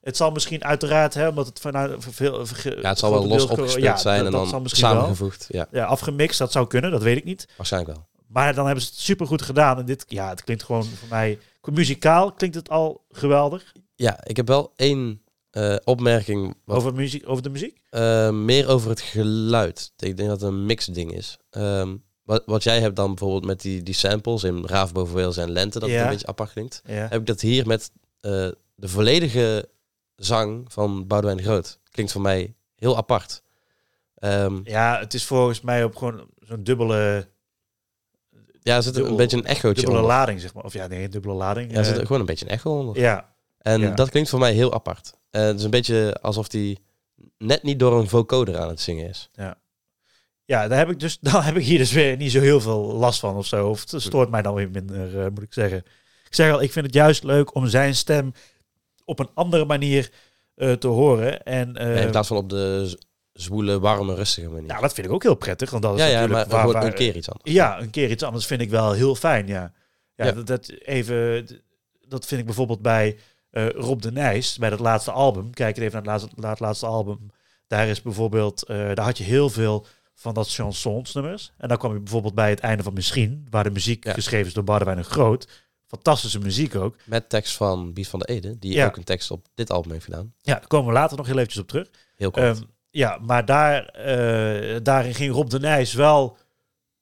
Het 0.00 0.16
zal 0.16 0.30
misschien 0.30 0.64
uiteraard, 0.64 1.14
hè, 1.14 1.28
omdat 1.28 1.46
het 1.46 1.60
vanuit 1.60 2.04
veel... 2.10 2.46
Ja, 2.62 2.88
het 2.88 2.98
zal 2.98 3.10
wel 3.10 3.26
los 3.26 3.46
opgespeeld 3.46 4.00
zijn 4.00 4.26
en 4.26 4.32
dan 4.32 4.66
samengevoegd. 4.66 5.46
Ja, 5.48 5.66
Ja, 5.70 5.84
afgemixt, 5.84 6.38
dat 6.38 6.52
zou 6.52 6.66
kunnen, 6.66 6.90
dat 6.90 7.02
weet 7.02 7.16
ik 7.16 7.24
niet. 7.24 7.48
waarschijnlijk 7.56 7.96
wel. 7.96 8.06
Maar 8.26 8.54
dan 8.54 8.64
hebben 8.66 8.84
ze 8.84 8.90
het 8.90 8.98
super 9.00 9.26
goed 9.26 9.42
gedaan. 9.42 9.78
En 9.78 9.84
dit, 9.84 10.04
ja, 10.08 10.28
het 10.28 10.44
klinkt 10.44 10.62
gewoon 10.62 10.84
voor 10.84 11.08
mij... 11.08 11.38
Muzikaal 11.72 12.32
klinkt 12.32 12.56
het 12.56 12.68
al 12.68 13.04
geweldig. 13.10 13.72
Ja, 13.94 14.24
ik 14.24 14.36
heb 14.36 14.48
wel 14.48 14.72
één 14.76 15.21
eh, 15.52 15.76
opmerking. 15.84 16.54
Wat, 16.64 16.76
Over, 16.76 16.94
muziek, 16.94 17.28
over 17.28 17.42
de 17.42 17.50
muziek? 17.50 17.80
eh, 17.90 18.30
meer 18.30 18.68
over 18.68 18.90
het 18.90 19.00
geluid. 19.00 19.92
Ik 19.96 20.16
denk 20.16 20.28
dat 20.28 20.40
het 20.40 20.50
een 20.50 20.66
mixding 20.66 21.12
is. 21.14 21.36
Ehm, 21.50 21.96
wat, 22.22 22.42
wat 22.46 22.62
jij 22.62 22.80
hebt 22.80 22.96
dan 22.96 23.08
bijvoorbeeld 23.08 23.44
met 23.44 23.60
die, 23.60 23.82
die 23.82 23.94
samples 23.94 24.44
in 24.44 24.66
Raaf 24.66 24.92
boven 24.92 25.14
Wales 25.14 25.36
en 25.36 25.50
Lente, 25.50 25.78
dat 25.78 25.88
het 25.88 25.98
Ja. 25.98 26.04
een 26.04 26.10
beetje 26.10 26.26
apart 26.26 26.52
klinkt. 26.52 26.82
Ja. 26.86 26.94
Heb 26.94 27.20
ik 27.20 27.26
dat 27.26 27.40
hier 27.40 27.66
met 27.66 27.90
eh, 28.20 28.30
de 28.74 28.88
volledige 28.88 29.68
zang 30.16 30.72
van 30.72 31.06
Boudewijn 31.06 31.38
de 31.38 31.44
Groot. 31.44 31.78
Klinkt 31.90 32.12
voor 32.12 32.20
mij 32.22 32.54
heel 32.76 32.96
apart. 32.96 33.42
Ehm, 34.14 34.60
ja, 34.64 34.98
het 34.98 35.14
is 35.14 35.24
volgens 35.24 35.60
mij 35.60 35.84
op 35.84 35.96
gewoon 35.96 36.26
zo'n 36.40 36.62
dubbele, 36.64 37.28
ja, 38.60 38.76
er 38.76 38.82
zit 38.82 38.96
een, 38.96 39.16
beetje 39.16 39.36
een 39.36 39.44
echootje 39.46 39.74
dubbele 39.82 40.00
onder. 40.02 40.16
lading, 40.16 40.40
zeg 40.40 40.54
maar. 40.54 40.64
Of 40.64 40.72
ja, 40.72 40.86
nee, 40.86 41.08
dubbele 41.08 41.34
lading. 41.34 41.70
Ja, 41.72 41.78
er 41.78 41.84
zit 41.84 41.98
gewoon 42.00 42.20
een 42.20 42.26
beetje 42.26 42.44
een 42.44 42.50
echo 42.50 42.78
onder. 42.78 42.98
ja, 42.98 43.34
En 43.58 43.80
Ja. 43.80 43.94
dat 43.94 44.10
klinkt 44.10 44.30
voor 44.30 44.38
mij 44.38 44.52
heel 44.52 44.72
apart. 44.74 45.14
Eh, 45.32 45.42
het 45.42 45.58
is 45.58 45.64
een 45.64 45.70
beetje 45.70 46.16
alsof 46.20 46.48
die 46.48 46.78
net 47.38 47.62
niet 47.62 47.78
door 47.78 47.98
een 48.00 48.08
vocoder 48.08 48.58
aan 48.58 48.68
het 48.68 48.80
zingen 48.80 49.08
is. 49.08 49.30
Ja, 50.44 50.68
daar 50.68 50.78
heb 50.78 50.90
ik 50.90 51.00
dus, 51.00 51.18
daar 51.28 51.44
heb 51.44 51.56
ik 51.56 51.64
hier 51.64 51.78
dus 51.78 51.92
weer 51.92 52.16
niet 52.16 52.30
zo 52.32 52.40
heel 52.40 52.60
veel 52.60 52.82
last 52.92 53.20
van 53.20 53.36
of 53.36 53.46
zo. 53.46 53.68
Of 53.68 53.90
het 53.90 54.02
stoort 54.02 54.30
mij 54.30 54.42
dan 54.42 54.54
weer 54.54 54.70
minder, 54.70 55.20
eh, 55.20 55.30
moet 55.30 55.42
ik 55.42 55.52
zeggen. 55.52 55.78
Ik 56.26 56.34
zeg 56.34 56.52
al, 56.52 56.62
ik 56.62 56.72
vind 56.72 56.86
het 56.86 56.94
juist 56.94 57.22
leuk 57.24 57.54
om 57.54 57.66
zijn 57.66 57.94
stem 57.94 58.32
op 59.04 59.18
een 59.18 59.30
andere 59.34 59.64
manier 59.64 60.10
eh, 60.54 60.72
te 60.72 60.86
horen. 60.88 61.42
En 61.42 61.74
in 61.76 62.10
plaats 62.10 62.28
van 62.28 62.36
op 62.36 62.48
de 62.48 62.98
zwoele, 63.32 63.78
warme, 63.80 64.14
rustige 64.14 64.48
manier. 64.48 64.66
nou, 64.68 64.80
dat 64.80 64.92
vind 64.92 65.06
ik 65.06 65.12
ook 65.12 65.22
heel 65.22 65.34
prettig. 65.34 65.70
Want 65.70 65.82
dat 65.82 65.94
is 65.94 66.00
ja, 66.00 66.06
ja, 66.06 66.20
natuurlijk 66.20 66.48
maar 66.50 66.64
waar- 66.64 66.72
waar- 66.72 66.84
een 66.86 66.94
keer 66.94 67.16
iets 67.16 67.30
anders. 67.30 67.52
Ja, 67.54 67.80
een 67.80 67.90
keer 67.90 68.10
iets 68.10 68.22
anders 68.22 68.46
vind 68.46 68.60
ik 68.60 68.70
wel 68.70 68.92
heel 68.92 69.14
fijn, 69.14 69.46
ja. 69.46 69.72
Ja, 70.14 70.24
Ja. 70.26 70.32
Dat, 70.32 70.46
dat 70.46 70.68
even, 70.68 71.46
dat 72.08 72.26
vind 72.26 72.40
ik 72.40 72.46
bijvoorbeeld 72.46 72.82
bij 72.82 73.18
eh, 73.52 73.68
Rob 73.70 74.00
de 74.02 74.12
Nijs, 74.12 74.58
bij 74.58 74.70
dat 74.70 74.80
laatste 74.80 75.10
album. 75.10 75.50
Kijk 75.50 75.76
even 75.76 75.90
naar 75.92 76.00
het 76.02 76.06
laatste, 76.10 76.28
naar 76.40 76.50
het 76.50 76.60
laatste 76.60 76.86
album. 76.86 77.30
Daar 77.66 77.86
is 77.88 78.02
bijvoorbeeld, 78.02 78.62
eh, 78.62 78.76
daar 78.76 79.04
had 79.04 79.18
je 79.18 79.24
heel 79.24 79.50
veel 79.50 79.86
van 80.14 80.34
dat 80.34 80.48
chansonsnummers. 80.48 81.52
En 81.58 81.68
dan 81.68 81.78
kwam 81.78 81.92
je 81.92 81.98
bijvoorbeeld 82.00 82.34
bij 82.34 82.50
het 82.50 82.60
einde 82.60 82.82
van 82.82 82.92
Misschien, 82.92 83.46
waar 83.50 83.64
de 83.64 83.70
muziek 83.70 84.04
Ja. 84.04 84.12
geschreven 84.12 84.46
is 84.46 84.52
door 84.52 84.64
Boudewijn 84.64 84.96
de 84.96 85.02
Groot. 85.04 85.48
Fantastische 85.86 86.38
muziek 86.38 86.74
ook. 86.74 86.96
Met 87.04 87.28
tekst 87.28 87.56
van 87.56 87.92
Bies 87.92 88.08
van 88.08 88.18
de 88.18 88.24
Ede, 88.26 88.58
die 88.58 88.72
Ja. 88.72 88.86
ook 88.86 88.96
een 88.96 89.04
tekst 89.04 89.30
op 89.30 89.46
dit 89.54 89.70
album 89.70 89.92
heeft 89.92 90.04
gedaan. 90.04 90.32
Ja, 90.40 90.54
daar 90.54 90.66
komen 90.66 90.86
we 90.86 90.92
later 90.92 91.16
nog 91.16 91.26
heel 91.26 91.36
eventjes 91.36 91.62
op 91.62 91.68
terug. 91.68 91.88
Heel 92.16 92.30
kort. 92.30 92.44
Ehm, 92.56 92.62
ja, 92.90 93.18
maar 93.22 93.44
daar, 93.44 93.84
eh, 93.86 94.80
daarin 94.82 95.14
ging 95.14 95.32
Rob 95.34 95.50
de 95.50 95.60
Nijs 95.60 95.92
wel... 95.94 96.36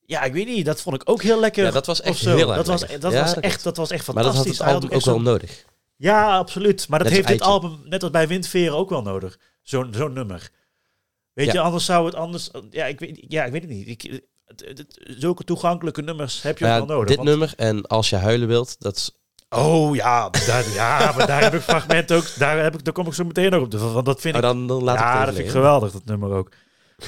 Ja, 0.07 0.23
ik 0.23 0.33
weet 0.33 0.47
niet, 0.47 0.65
dat 0.67 0.81
vond 0.81 0.97
ik 1.03 1.09
ook 1.11 1.23
heel 1.23 1.41
lekker. 1.41 1.65
ja, 1.65 1.71
dat 1.71 1.87
was 1.87 2.01
echt 2.01 2.21
heel 2.21 2.47
dat 2.47 2.67
was, 2.67 2.81
dat, 2.81 3.13
Ja, 3.13 3.21
was 3.23 3.35
echt, 3.35 3.63
dat 3.65 3.77
was 3.77 3.91
echt 3.91 4.07
maar 4.13 4.15
dat 4.25 4.25
had 4.25 4.35
fantastisch. 4.35 4.59
het 4.67 4.75
album 4.75 4.91
ook 4.97 5.05
wel 5.05 5.21
nodig. 5.21 5.65
Ja, 6.01 6.37
absoluut. 6.37 6.89
Maar 6.89 6.99
dat 6.99 7.09
Net 7.09 7.17
heeft 7.17 7.29
dit 7.29 7.41
album, 7.43 7.79
net 7.85 8.03
als 8.03 8.11
bij 8.13 8.29
Windveren, 8.29 8.77
ook 8.77 8.91
wel 8.91 9.03
nodig. 9.03 9.39
Zo'n 9.63 9.95
zo'n 9.95 10.13
nummer. 10.13 10.51
Weet 11.33 11.47
Ja. 11.47 11.53
je, 11.53 11.61
anders 11.61 11.85
zou 11.85 12.07
het 12.07 12.15
anders... 12.15 12.51
Ja, 12.71 12.85
ik 12.87 13.01
weet, 13.01 13.25
ja, 13.29 13.45
ik 13.45 13.53
weet 13.53 13.63
het 13.63 13.71
niet. 13.71 13.89
Ik, 13.89 14.23
zulke 15.19 15.45
toegankelijke 15.45 16.03
nummers 16.03 16.43
heb 16.43 16.59
je 16.59 16.65
ook 16.65 16.71
ja, 16.71 16.77
wel 16.77 16.87
nodig. 16.87 17.09
dit 17.09 17.17
want- 17.17 17.29
nummer 17.29 17.53
en 17.57 17.87
Als 17.87 18.11
je 18.11 18.17
huilen 18.17 18.49
wilt, 18.49 18.77
dat 18.81 18.97
is... 18.97 19.11
Oh 19.49 19.95
ja, 19.95 20.31
daar, 20.31 20.65
ja, 20.75 21.13
maar 21.17 21.27
daar 21.27 21.43
heb 21.43 21.55
ik 21.55 21.61
fragmenten 21.61 22.17
ook... 22.17 22.27
Daar, 22.39 22.59
heb 22.63 22.75
ik, 22.75 22.85
daar 22.85 22.95
kom 22.95 23.07
ik 23.07 23.13
zo 23.15 23.25
meteen 23.25 23.51
nog 23.51 23.63
op. 23.63 23.73
Want 23.73 24.07
dat 24.07 24.21
vind 24.21 24.35
Oh, 24.35 24.41
ik... 24.41 24.47
dan, 24.47 24.67
dan 24.67 24.83
laat 24.83 24.95
ik 24.95 25.01
ja, 25.01 25.25
dat 25.25 25.35
vind 25.35 25.47
ik 25.47 25.53
geweldig, 25.53 25.93
dat 25.93 26.05
nummer 26.05 26.31
ook. 26.31 26.51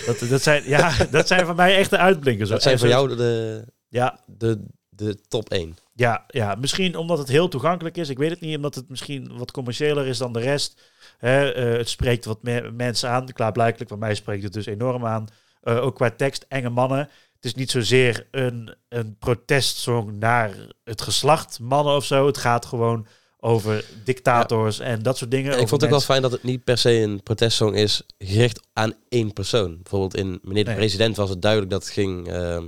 Dat, 0.07 0.19
dat, 0.19 0.43
zijn, 0.43 0.63
ja, 0.69 0.93
dat 1.11 1.27
zijn 1.27 1.47
voor 1.47 1.55
mij 1.55 1.77
echte 1.77 1.97
uitblinkers. 1.99 2.49
Dat 2.51 2.63
zijn 2.63 2.79
voor 2.79 2.89
jou 2.89 3.17
de, 3.17 3.65
Ja, 3.89 4.21
de, 4.27 4.65
de 4.89 5.21
top 5.29 5.51
1. 5.51 5.77
Ja, 5.95 6.25
ja, 6.29 6.55
misschien 6.55 6.97
omdat 6.97 7.19
het 7.19 7.29
heel 7.29 7.49
toegankelijk 7.49 7.97
is. 7.97 8.09
Ik 8.09 8.19
weet 8.19 8.31
het 8.31 8.41
niet, 8.41 8.57
omdat 8.57 8.75
het 8.75 8.89
misschien 8.89 9.37
wat 9.37 9.51
commerciëler 9.51 10.07
is 10.07 10.19
dan 10.19 10.33
de 10.33 10.41
rest. 10.41 10.81
Hè, 11.19 11.53
eh, 11.53 11.79
het 11.79 11.89
spreekt 11.89 12.25
wat 12.25 12.43
meer 12.43 12.75
mensen 12.75 13.11
aan. 13.11 13.33
Klaarblijkelijk, 13.33 13.91
bij 13.91 13.99
mij 13.99 14.15
spreekt 14.15 14.43
het 14.43 14.53
dus 14.53 14.67
enorm 14.67 15.07
aan. 15.07 15.27
Eh, 15.61 15.83
ook 15.83 15.95
qua 15.95 16.11
tekst, 16.11 16.45
enge 16.49 16.71
mannen. 16.71 16.99
Het 17.35 17.45
is 17.45 17.55
niet 17.55 17.71
zozeer 17.71 18.27
een, 18.31 18.75
een 18.89 19.17
protestsong 19.19 20.13
naar 20.13 20.51
het 20.85 21.03
geslacht 21.03 21.61
mannen 21.61 21.95
of 21.97 22.05
zo. 22.05 22.27
Het 22.27 22.39
gaat 22.39 22.67
gewoon 22.67 23.07
over 23.39 23.85
dictators 24.05 24.79
en 24.79 25.03
dat 25.03 25.17
soort 25.19 25.31
dingen. 25.31 25.53
ik 25.53 25.69
vond 25.69 25.71
het 25.71 25.85
ook 25.85 25.91
wel 25.91 26.01
fijn 26.01 26.23
dat 26.23 26.33
het 26.33 26.43
niet 26.43 26.65
per 26.65 26.79
se 26.79 26.91
een 26.91 27.23
protestsong 27.23 27.77
is 27.77 28.03
gericht 28.19 28.61
aan 28.73 28.95
één 29.09 29.33
persoon. 29.33 29.79
Bijvoorbeeld 29.83 30.17
in 30.17 30.39
Meneer 30.43 30.65
de 30.65 30.71
Nee. 30.71 30.79
President 30.79 31.17
was 31.17 31.31
het 31.31 31.43
duidelijk 31.43 31.71
dat 31.71 31.83
het 31.83 31.93
ging... 31.93 32.29
ehm, 32.29 32.65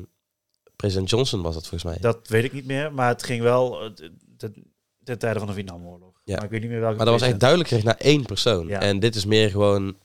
president 0.84 1.10
Johnson 1.10 1.42
was 1.42 1.54
dat 1.54 1.66
volgens 1.66 1.92
mij. 1.92 1.96
Dat 2.00 2.28
weet 2.28 2.44
ik 2.44 2.52
niet 2.52 2.66
meer, 2.66 2.92
maar 2.92 3.08
het 3.08 3.22
ging 3.24 3.42
wel 3.42 3.92
ten, 4.36 4.54
ten 5.04 5.18
tijde 5.18 5.38
van 5.38 5.48
de 5.48 5.54
Vietnamoorlog. 5.54 6.20
Ja. 6.24 6.34
Maar 6.34 6.44
ik 6.44 6.50
weet 6.50 6.60
niet 6.60 6.70
meer 6.70 6.80
welke 6.80 6.96
maar 6.96 7.06
dat 7.06 7.20
was 7.20 7.28
echt 7.28 7.40
duidelijk 7.40 7.68
gericht 7.68 7.86
naar 7.86 7.96
één 7.98 8.22
persoon. 8.24 8.66
Ja. 8.66 8.80
En 8.80 8.98
dit 9.00 9.14
is 9.14 9.24
meer 9.24 9.50
gewoon 9.50 9.96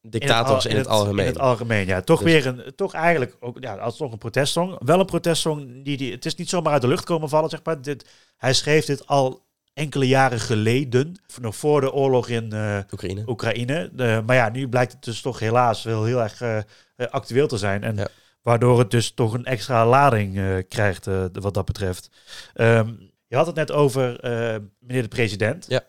dictators 0.00 0.66
in 0.66 0.76
het, 0.76 0.86
al- 0.86 0.98
algemeen. 0.98 1.26
In 1.26 1.32
het 1.32 1.40
algemeen, 1.40 1.86
ja. 1.86 2.00
Toch 2.00 2.22
Dus- 2.22 2.32
weer 2.32 2.46
een, 2.46 2.72
toch 2.76 2.92
eigenlijk 2.94 3.36
ook, 3.40 3.56
ja, 3.60 3.74
als 3.76 3.96
toch 3.96 4.12
een 4.12 4.18
protestsong. 4.18 4.76
Wel 4.84 5.00
een 5.00 5.06
protestsong 5.06 5.84
die, 5.84 5.96
die, 5.96 6.12
het 6.12 6.24
is 6.24 6.34
niet 6.34 6.48
zomaar 6.48 6.72
uit 6.72 6.82
de 6.82 6.88
lucht 6.88 7.04
komen 7.04 7.28
vallen, 7.28 7.50
zeg 7.50 7.60
maar. 7.64 7.82
Dit, 7.82 8.06
hij 8.36 8.52
schreef 8.52 8.84
dit 8.84 9.06
al 9.06 9.44
enkele 9.72 10.06
jaren 10.06 10.40
geleden, 10.40 11.20
nog 11.40 11.56
voor 11.56 11.80
de 11.80 11.92
oorlog 11.92 12.28
in 12.28 12.52
eh, 12.52 12.78
Oekraïne. 12.92 13.22
Oekraïne. 13.26 13.90
De, 13.92 14.22
maar 14.26 14.36
ja, 14.36 14.48
nu 14.48 14.68
blijkt 14.68 14.92
het 14.92 15.04
dus 15.04 15.20
toch 15.20 15.38
helaas 15.38 15.82
wel 15.82 16.04
heel 16.04 16.22
erg 16.22 16.40
eh, 16.40 16.56
eh, 16.56 16.64
actueel 17.10 17.46
te 17.48 17.58
zijn. 17.58 17.82
En 17.82 17.96
Ja. 17.96 18.08
Waardoor 18.46 18.78
het 18.78 18.90
dus 18.90 19.10
toch 19.10 19.32
een 19.32 19.44
extra 19.44 19.86
lading 19.86 20.38
eh, 20.38 20.44
krijgt 20.68 21.06
eh, 21.06 21.24
wat 21.32 21.54
dat 21.54 21.64
betreft. 21.64 22.10
Ehm, 22.54 22.88
je 23.26 23.36
had 23.36 23.46
het 23.46 23.54
net 23.54 23.72
over 23.72 24.20
eh, 24.20 24.56
meneer 24.78 25.02
de 25.02 25.08
president. 25.08 25.64
Ja. 25.68 25.80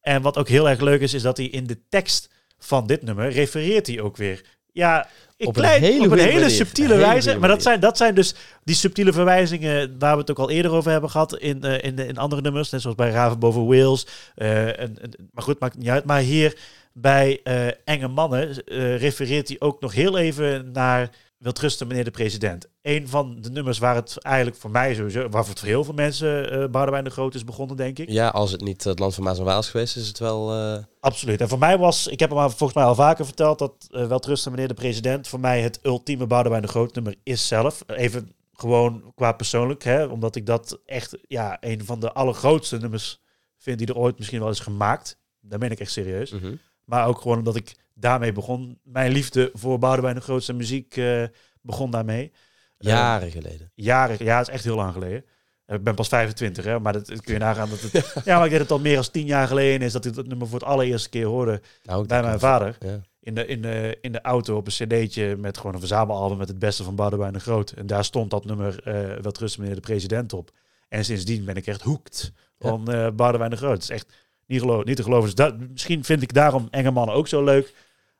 En 0.00 0.22
wat 0.22 0.38
ook 0.38 0.48
heel 0.48 0.68
erg 0.68 0.80
leuk 0.80 1.00
is, 1.00 1.14
is 1.14 1.22
dat 1.22 1.36
hij 1.36 1.46
in 1.46 1.66
de 1.66 1.78
tekst 1.88 2.30
van 2.58 2.86
dit 2.86 3.02
nummer 3.02 3.30
refereert 3.30 3.86
hij 3.86 4.00
ook 4.00 4.16
weer 4.16 4.44
Ja, 4.72 5.08
in 5.36 5.46
Op 5.46 5.56
een 5.56 5.62
klein, 5.62 5.82
hele 5.82 6.04
op 6.04 6.12
een 6.12 6.18
hele 6.18 6.48
subtiele 6.48 6.94
Een 6.94 6.98
hele 7.00 7.10
wijze. 7.12 7.38
Maar 7.38 7.48
dat 7.48 7.62
zijn, 7.62 7.80
dat 7.80 7.96
zijn 7.96 8.14
dus 8.14 8.34
die 8.64 8.74
subtiele 8.74 9.12
verwijzingen 9.12 9.98
waar 9.98 10.14
we 10.14 10.20
het 10.20 10.30
ook 10.30 10.38
al 10.38 10.50
eerder 10.50 10.72
over 10.72 10.90
hebben 10.90 11.10
gehad 11.10 11.38
in, 11.38 11.60
in, 11.62 11.98
in 11.98 12.18
andere 12.18 12.42
nummers. 12.42 12.70
Net 12.70 12.80
zoals 12.80 12.96
bij 12.96 13.10
Raven 13.10 13.38
boven 13.38 13.66
Wales. 13.66 14.06
En, 14.34 14.76
en- 14.76 15.28
maar 15.32 15.44
goed, 15.44 15.60
maakt 15.60 15.78
niet 15.78 15.88
uit. 15.88 16.04
Maar 16.04 16.20
hier 16.20 16.58
bij 16.92 17.40
Enge 17.84 18.08
Mannen 18.08 18.62
refereert 18.96 19.48
hij 19.48 19.56
ook 19.60 19.80
nog 19.80 19.94
heel 19.94 20.18
even 20.18 20.70
naar 20.72 21.10
Wil 21.44 21.52
trusten 21.52 21.86
meneer 21.86 22.04
de 22.04 22.10
president. 22.10 22.66
Een 22.82 23.08
van 23.08 23.36
de 23.40 23.50
nummers 23.50 23.78
waar 23.78 23.94
het 23.94 24.18
eigenlijk 24.18 24.56
voor 24.56 24.70
mij 24.70 24.94
sowieso, 24.94 25.28
waar 25.28 25.44
voor 25.44 25.54
heel 25.60 25.84
veel 25.84 25.94
mensen 25.94 26.58
uh, 26.62 26.68
Boudewijn 26.68 27.04
de 27.04 27.10
Groot 27.10 27.34
is 27.34 27.44
begonnen, 27.44 27.76
denk 27.76 27.98
ik. 27.98 28.10
Ja, 28.10 28.28
als 28.28 28.52
het 28.52 28.60
niet 28.60 28.84
het 28.84 28.98
land 28.98 29.14
van 29.14 29.24
Maas 29.24 29.38
en 29.38 29.44
Waal 29.44 29.58
is 29.58 29.68
geweest, 29.68 29.96
is 29.96 30.08
het 30.08 30.18
wel... 30.18 30.52
eh, 30.52 30.82
Absoluut. 31.00 31.40
En 31.40 31.48
voor 31.48 31.58
mij 31.58 31.78
was, 31.78 32.06
ik 32.06 32.20
heb 32.20 32.30
hem 32.30 32.38
al 32.38 32.48
volgens 32.48 32.72
mij 32.74 32.84
al 32.84 32.94
vaker 32.94 33.24
verteld, 33.24 33.58
dat 33.58 33.88
uh, 33.90 34.06
wel 34.06 34.18
trusten 34.18 34.50
meneer 34.50 34.68
de 34.68 34.74
president, 34.74 35.28
voor 35.28 35.40
mij 35.40 35.60
het 35.62 35.78
ultieme 35.82 36.26
Boudewijn 36.26 36.62
de 36.62 36.68
Groot 36.68 36.94
nummer 36.94 37.14
is 37.22 37.48
zelf. 37.48 37.82
Even 37.86 38.32
gewoon 38.52 39.12
qua 39.14 39.32
persoonlijk, 39.32 39.82
hè, 39.82 40.04
omdat 40.04 40.36
ik 40.36 40.46
dat 40.46 40.80
echt 40.86 41.18
ja, 41.28 41.56
een 41.60 41.84
van 41.84 42.00
de 42.00 42.12
allergrootste 42.12 42.78
nummers 42.78 43.20
vind 43.58 43.78
die 43.78 43.86
er 43.86 43.96
ooit 43.96 44.18
misschien 44.18 44.40
wel 44.40 44.50
is 44.50 44.60
gemaakt. 44.60 45.18
Daar 45.40 45.58
ben 45.58 45.70
ik 45.70 45.80
echt 45.80 45.92
serieus. 45.92 46.30
mhm. 46.30 46.54
Maar 46.84 47.06
ook 47.06 47.20
gewoon 47.20 47.38
omdat 47.38 47.56
ik 47.56 47.74
daarmee 47.94 48.32
begon. 48.32 48.78
Mijn 48.82 49.12
liefde 49.12 49.50
voor 49.52 49.78
Boudewijn 49.78 50.14
de 50.14 50.20
Grootste 50.20 50.52
muziek 50.52 50.96
uh, 50.96 51.24
begon 51.60 51.90
daarmee. 51.90 52.32
Jaren 52.78 53.26
uh, 53.26 53.32
geleden. 53.32 53.70
Jaren, 53.74 54.24
ja, 54.24 54.38
het 54.38 54.48
is 54.48 54.54
echt 54.54 54.64
heel 54.64 54.76
lang 54.76 54.92
geleden. 54.92 55.24
Ik 55.66 55.82
ben 55.82 55.94
pas 55.94 56.08
25, 56.08 56.64
hè, 56.64 56.80
maar 56.80 56.92
dat, 56.92 57.06
dat 57.06 57.20
kun 57.20 57.32
je 57.32 57.38
nagaan 57.38 57.68
dat 57.68 57.80
het... 57.80 57.92
ja, 58.24 58.36
maar 58.36 58.44
ik 58.44 58.50
denk 58.50 58.50
dat 58.50 58.60
het 58.60 58.70
al 58.70 58.78
meer 58.78 58.94
dan 58.94 59.10
tien 59.10 59.26
jaar 59.26 59.46
geleden 59.46 59.86
is 59.86 59.92
dat 59.92 60.04
ik 60.04 60.14
dat 60.14 60.26
nummer 60.26 60.48
voor 60.48 60.58
het 60.58 60.68
allereerste 60.68 61.08
keer 61.08 61.26
hoorde 61.26 61.60
nou, 61.82 62.06
bij 62.06 62.22
mijn 62.22 62.38
vader. 62.38 62.76
Ja. 62.80 63.00
In, 63.20 63.34
de, 63.34 63.46
in, 63.46 63.62
de, 63.62 63.98
in 64.00 64.12
de 64.12 64.20
auto 64.20 64.56
op 64.56 64.66
een 64.66 64.72
cd'tje 64.72 65.36
met 65.36 65.56
gewoon 65.56 65.72
een 65.72 65.78
verzamelalbum 65.78 66.38
met 66.38 66.48
het 66.48 66.58
beste 66.58 66.84
van 66.84 66.94
Boudewijn 66.94 67.32
de 67.32 67.40
Groot. 67.40 67.70
En 67.70 67.86
daar 67.86 68.04
stond 68.04 68.30
dat 68.30 68.44
nummer 68.44 68.88
uh, 68.88 68.94
Wel 69.20 69.32
Trusten 69.32 69.60
meneer 69.60 69.76
de 69.76 69.82
president 69.82 70.32
op. 70.32 70.50
En 70.88 71.04
sindsdien 71.04 71.44
ben 71.44 71.56
ik 71.56 71.66
echt 71.66 71.82
hoekt 71.82 72.32
van 72.58 72.82
ja. 72.84 73.06
uh, 73.06 73.12
Boudewijn 73.12 73.50
de 73.50 73.56
Groot. 73.56 73.72
Het 73.72 73.82
is 73.82 73.88
echt 73.88 74.12
niet, 74.46 74.60
geloof, 74.60 74.84
niet 74.84 74.96
te 74.96 75.02
geloven. 75.02 75.24
Dus 75.24 75.34
dat, 75.34 75.58
misschien 75.58 76.04
vind 76.04 76.22
ik 76.22 76.34
daarom 76.34 76.68
Enge 76.70 76.90
Mannen 76.90 77.14
ook 77.14 77.28
zo 77.28 77.44
leuk. 77.44 77.74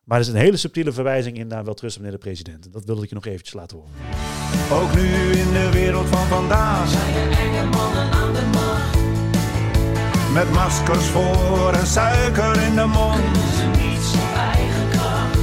Maar 0.05 0.19
er 0.19 0.25
is 0.25 0.33
een 0.33 0.39
hele 0.39 0.57
subtiele 0.57 0.93
verwijzing 0.93 1.39
in 1.39 1.47
naar 1.47 1.65
Wel 1.65 1.75
Trusten 1.75 2.03
meneer 2.03 2.19
de 2.19 2.25
president. 2.25 2.73
Dat 2.73 2.85
wilde 2.85 3.03
ik 3.03 3.09
je 3.09 3.15
nog 3.15 3.27
eventjes 3.27 3.55
laten 3.55 3.77
horen. 3.77 3.93
Ook 4.73 4.95
nu 4.95 5.07
in 5.31 5.53
de 5.53 5.69
wereld 5.73 6.07
van 6.07 6.27
vandaag 6.27 6.89
zijn 6.89 7.15
er 7.15 7.39
enge 7.39 7.65
mannen 7.65 8.11
aan 8.13 8.33
de 8.33 8.43
macht. 8.53 8.99
Met 10.33 10.53
maskers 10.53 11.05
voor 11.05 11.73
en 11.73 11.87
suiker 11.87 12.63
in 12.63 12.75
de 12.75 12.85
mond. 12.87 13.37
Ze 13.57 13.67
niets 13.67 14.15
op 14.15 14.37
eigen 14.37 14.89
kracht. 14.91 15.39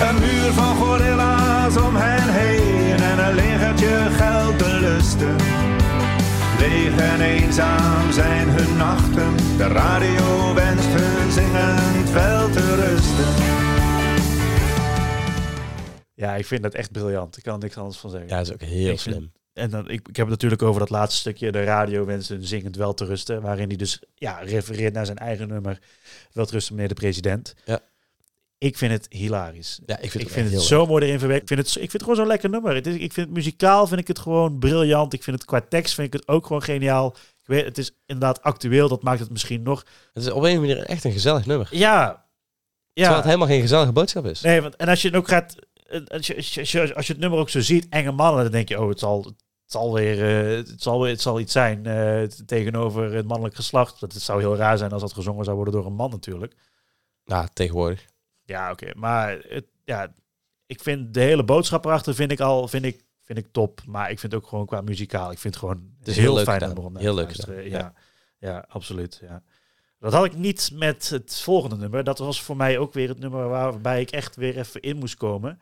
Een 0.00 0.18
muur 0.20 0.52
van 0.52 0.76
gorilla's 0.76 1.76
om 1.76 1.96
hen 1.96 2.32
heen 2.32 3.00
en 3.00 3.18
een 3.28 3.34
legertje 3.34 4.06
geld 4.10 4.58
te 4.58 4.78
lusten. 4.80 5.36
Leeg 6.58 6.98
en 6.98 7.20
eenzaam 7.20 8.12
zijn 8.12 8.48
hun 8.48 8.76
nachten. 8.76 9.36
De 9.56 9.66
radio 9.66 10.54
wenst 10.54 10.88
hun 10.88 11.32
zingend 11.32 12.10
wel 12.10 12.50
te 12.50 12.74
rusten. 12.74 13.46
Ja, 16.14 16.36
ik 16.36 16.46
vind 16.46 16.62
dat 16.62 16.74
echt 16.74 16.92
briljant. 16.92 17.36
Ik 17.36 17.42
kan 17.42 17.54
er 17.54 17.58
niks 17.60 17.76
anders 17.76 17.96
van 17.98 18.10
zeggen. 18.10 18.28
Ja, 18.28 18.36
dat 18.36 18.46
is 18.46 18.52
ook 18.52 18.60
heel 18.60 18.92
Ik 18.92 19.00
vind- 19.00 19.14
slim. 19.16 19.32
En 19.52 19.70
dan, 19.70 19.84
ik, 19.88 20.08
ik 20.08 20.16
heb 20.16 20.16
het 20.16 20.28
natuurlijk 20.28 20.62
over 20.62 20.80
dat 20.80 20.90
laatste 20.90 21.18
stukje, 21.20 21.52
de 21.52 21.64
radio 21.64 22.04
wenst 22.04 22.28
hun 22.28 22.44
zingend 22.44 22.76
wel 22.76 22.94
te 22.94 23.04
rusten. 23.04 23.42
Waarin 23.42 23.68
hij 23.68 23.76
dus 23.76 24.02
ja, 24.14 24.38
refereert 24.38 24.94
naar 24.94 25.06
zijn 25.06 25.18
eigen 25.18 25.48
nummer, 25.48 25.78
Wel 26.32 26.46
te 26.46 26.52
rusten 26.52 26.74
meneer 26.74 26.88
de 26.88 26.94
president. 26.94 27.54
Ja. 27.64 27.80
Ik 28.58 28.78
vind 28.78 28.92
het 28.92 29.06
hilarisch. 29.10 29.80
Ja, 29.86 29.94
ik 29.98 30.10
vind 30.10 30.14
ik 30.14 30.20
het, 30.30 30.38
vind 30.38 30.50
het 30.52 30.62
zo 30.62 30.86
mooi 30.86 31.04
erin 31.04 31.18
verwerkt. 31.18 31.42
Ik 31.42 31.48
vind 31.48 31.60
het, 31.60 31.68
ik 31.68 31.80
vind 31.80 31.92
het 31.92 32.02
gewoon 32.02 32.16
zo'n 32.16 32.26
lekker 32.26 32.50
nummer. 32.50 32.74
Het 32.74 32.86
is, 32.86 32.94
ik 32.94 33.12
vind 33.12 33.26
het 33.26 33.36
muzikaal 33.36 33.86
vind 33.86 34.00
ik 34.00 34.08
het 34.08 34.18
gewoon 34.18 34.58
briljant. 34.58 35.12
Ik 35.12 35.22
vind 35.22 35.36
het 35.36 35.44
qua 35.46 35.60
tekst 35.68 35.94
vind 35.94 36.06
ik 36.06 36.12
het 36.20 36.28
ook 36.28 36.46
gewoon 36.46 36.62
geniaal. 36.62 37.14
Ik 37.16 37.46
weet, 37.54 37.64
het 37.64 37.78
is 37.78 37.90
inderdaad 38.06 38.42
actueel. 38.42 38.88
Dat 38.88 39.02
maakt 39.02 39.20
het 39.20 39.30
misschien 39.30 39.62
nog. 39.62 39.84
Het 40.12 40.22
is 40.22 40.30
op 40.30 40.42
een 40.42 40.60
manier 40.60 40.78
echt 40.78 41.04
een 41.04 41.12
gezellig 41.12 41.46
nummer. 41.46 41.68
Ja. 41.70 42.06
Terwijl 42.92 43.14
Ja. 43.14 43.14
het 43.16 43.24
helemaal 43.24 43.46
geen 43.46 43.60
gezellige 43.60 43.92
boodschap 43.92 44.24
is. 44.26 44.40
Nee, 44.40 44.60
want 44.60 44.76
en 44.76 44.88
als 44.88 45.02
je 45.02 45.08
het 45.08 45.16
ook 45.16 45.28
gaat. 45.28 45.54
Als 46.08 46.26
je, 46.26 46.36
als, 46.36 46.52
je, 46.72 46.94
als 46.94 47.06
je- 47.06 47.12
het 47.12 47.20
nummer 47.22 47.38
ook 47.38 47.48
zo 47.50 47.60
ziet, 47.60 47.86
enge 47.90 48.12
mannen, 48.12 48.42
dan 48.42 48.52
denk 48.52 48.68
je, 48.68 48.80
oh, 48.80 48.88
het 48.88 48.98
zal, 48.98 49.22
het 49.24 49.34
zal 49.66 49.92
weer, 49.94 50.48
eh, 50.50 50.56
het 50.56 50.82
zal, 50.82 51.00
het 51.02 51.20
zal 51.20 51.40
iets 51.40 51.52
zijn 51.52 51.86
eh, 51.86 52.22
tegenover 52.22 53.12
het 53.12 53.26
mannelijk 53.26 53.54
geslacht. 53.56 54.00
Dat 54.00 54.12
het 54.12 54.22
zou 54.22 54.40
heel 54.40 54.56
raar 54.56 54.78
zijn 54.78 54.90
als 54.92 55.02
dat 55.02 55.12
gezongen 55.12 55.44
zou 55.44 55.56
worden 55.56 55.74
door 55.74 55.86
een 55.86 55.94
man 55.94 56.10
natuurlijk. 56.10 56.54
Nou, 57.24 57.48
tegenwoordig. 57.52 58.06
Ja, 58.48 58.70
oké. 58.70 58.90
Maar 58.96 59.38
het, 59.48 59.64
ja, 59.84 60.14
ik 60.66 60.80
vind 60.80 61.14
de 61.14 61.20
hele 61.20 61.44
boodschap 61.44 61.84
erachter 61.84 62.14
vind 62.14 62.32
ik 62.32 62.40
al 62.40 62.68
vind 62.68 62.84
ik, 62.84 63.04
vind 63.24 63.38
ik 63.38 63.46
top. 63.52 63.80
Maar 63.86 64.10
ik 64.10 64.18
vind 64.18 64.34
ook 64.34 64.46
gewoon 64.46 64.66
qua 64.66 64.80
muzikaal. 64.80 65.30
Ik 65.30 65.38
vind 65.38 65.54
het 65.54 65.62
gewoon 65.62 65.92
Het 65.98 66.08
is 66.08 66.16
heel 66.16 66.34
leuk 66.34 66.44
fijn 66.44 66.60
nummer 66.60 66.84
om 66.84 66.92
naar 66.92 67.02
Heel 67.02 67.14
leuk 67.14 67.24
luisteren. 67.24 67.68
Ja, 67.70 67.92
ja. 68.38 68.64
absoluut. 68.68 69.18
Ja. 69.22 69.42
Dat 69.98 70.12
had 70.12 70.24
ik 70.24 70.36
niet 70.36 70.70
met 70.74 71.08
het 71.08 71.40
volgende 71.40 71.76
nummer. 71.76 72.04
Dat 72.04 72.18
was 72.18 72.42
voor 72.42 72.56
mij 72.56 72.78
ook 72.78 72.92
weer 72.92 73.08
het 73.08 73.18
nummer 73.18 73.48
waarbij 73.48 74.00
ik 74.00 74.10
echt 74.10 74.36
weer 74.36 74.58
even 74.58 74.80
in 74.80 74.96
moest 74.96 75.16
komen. 75.16 75.60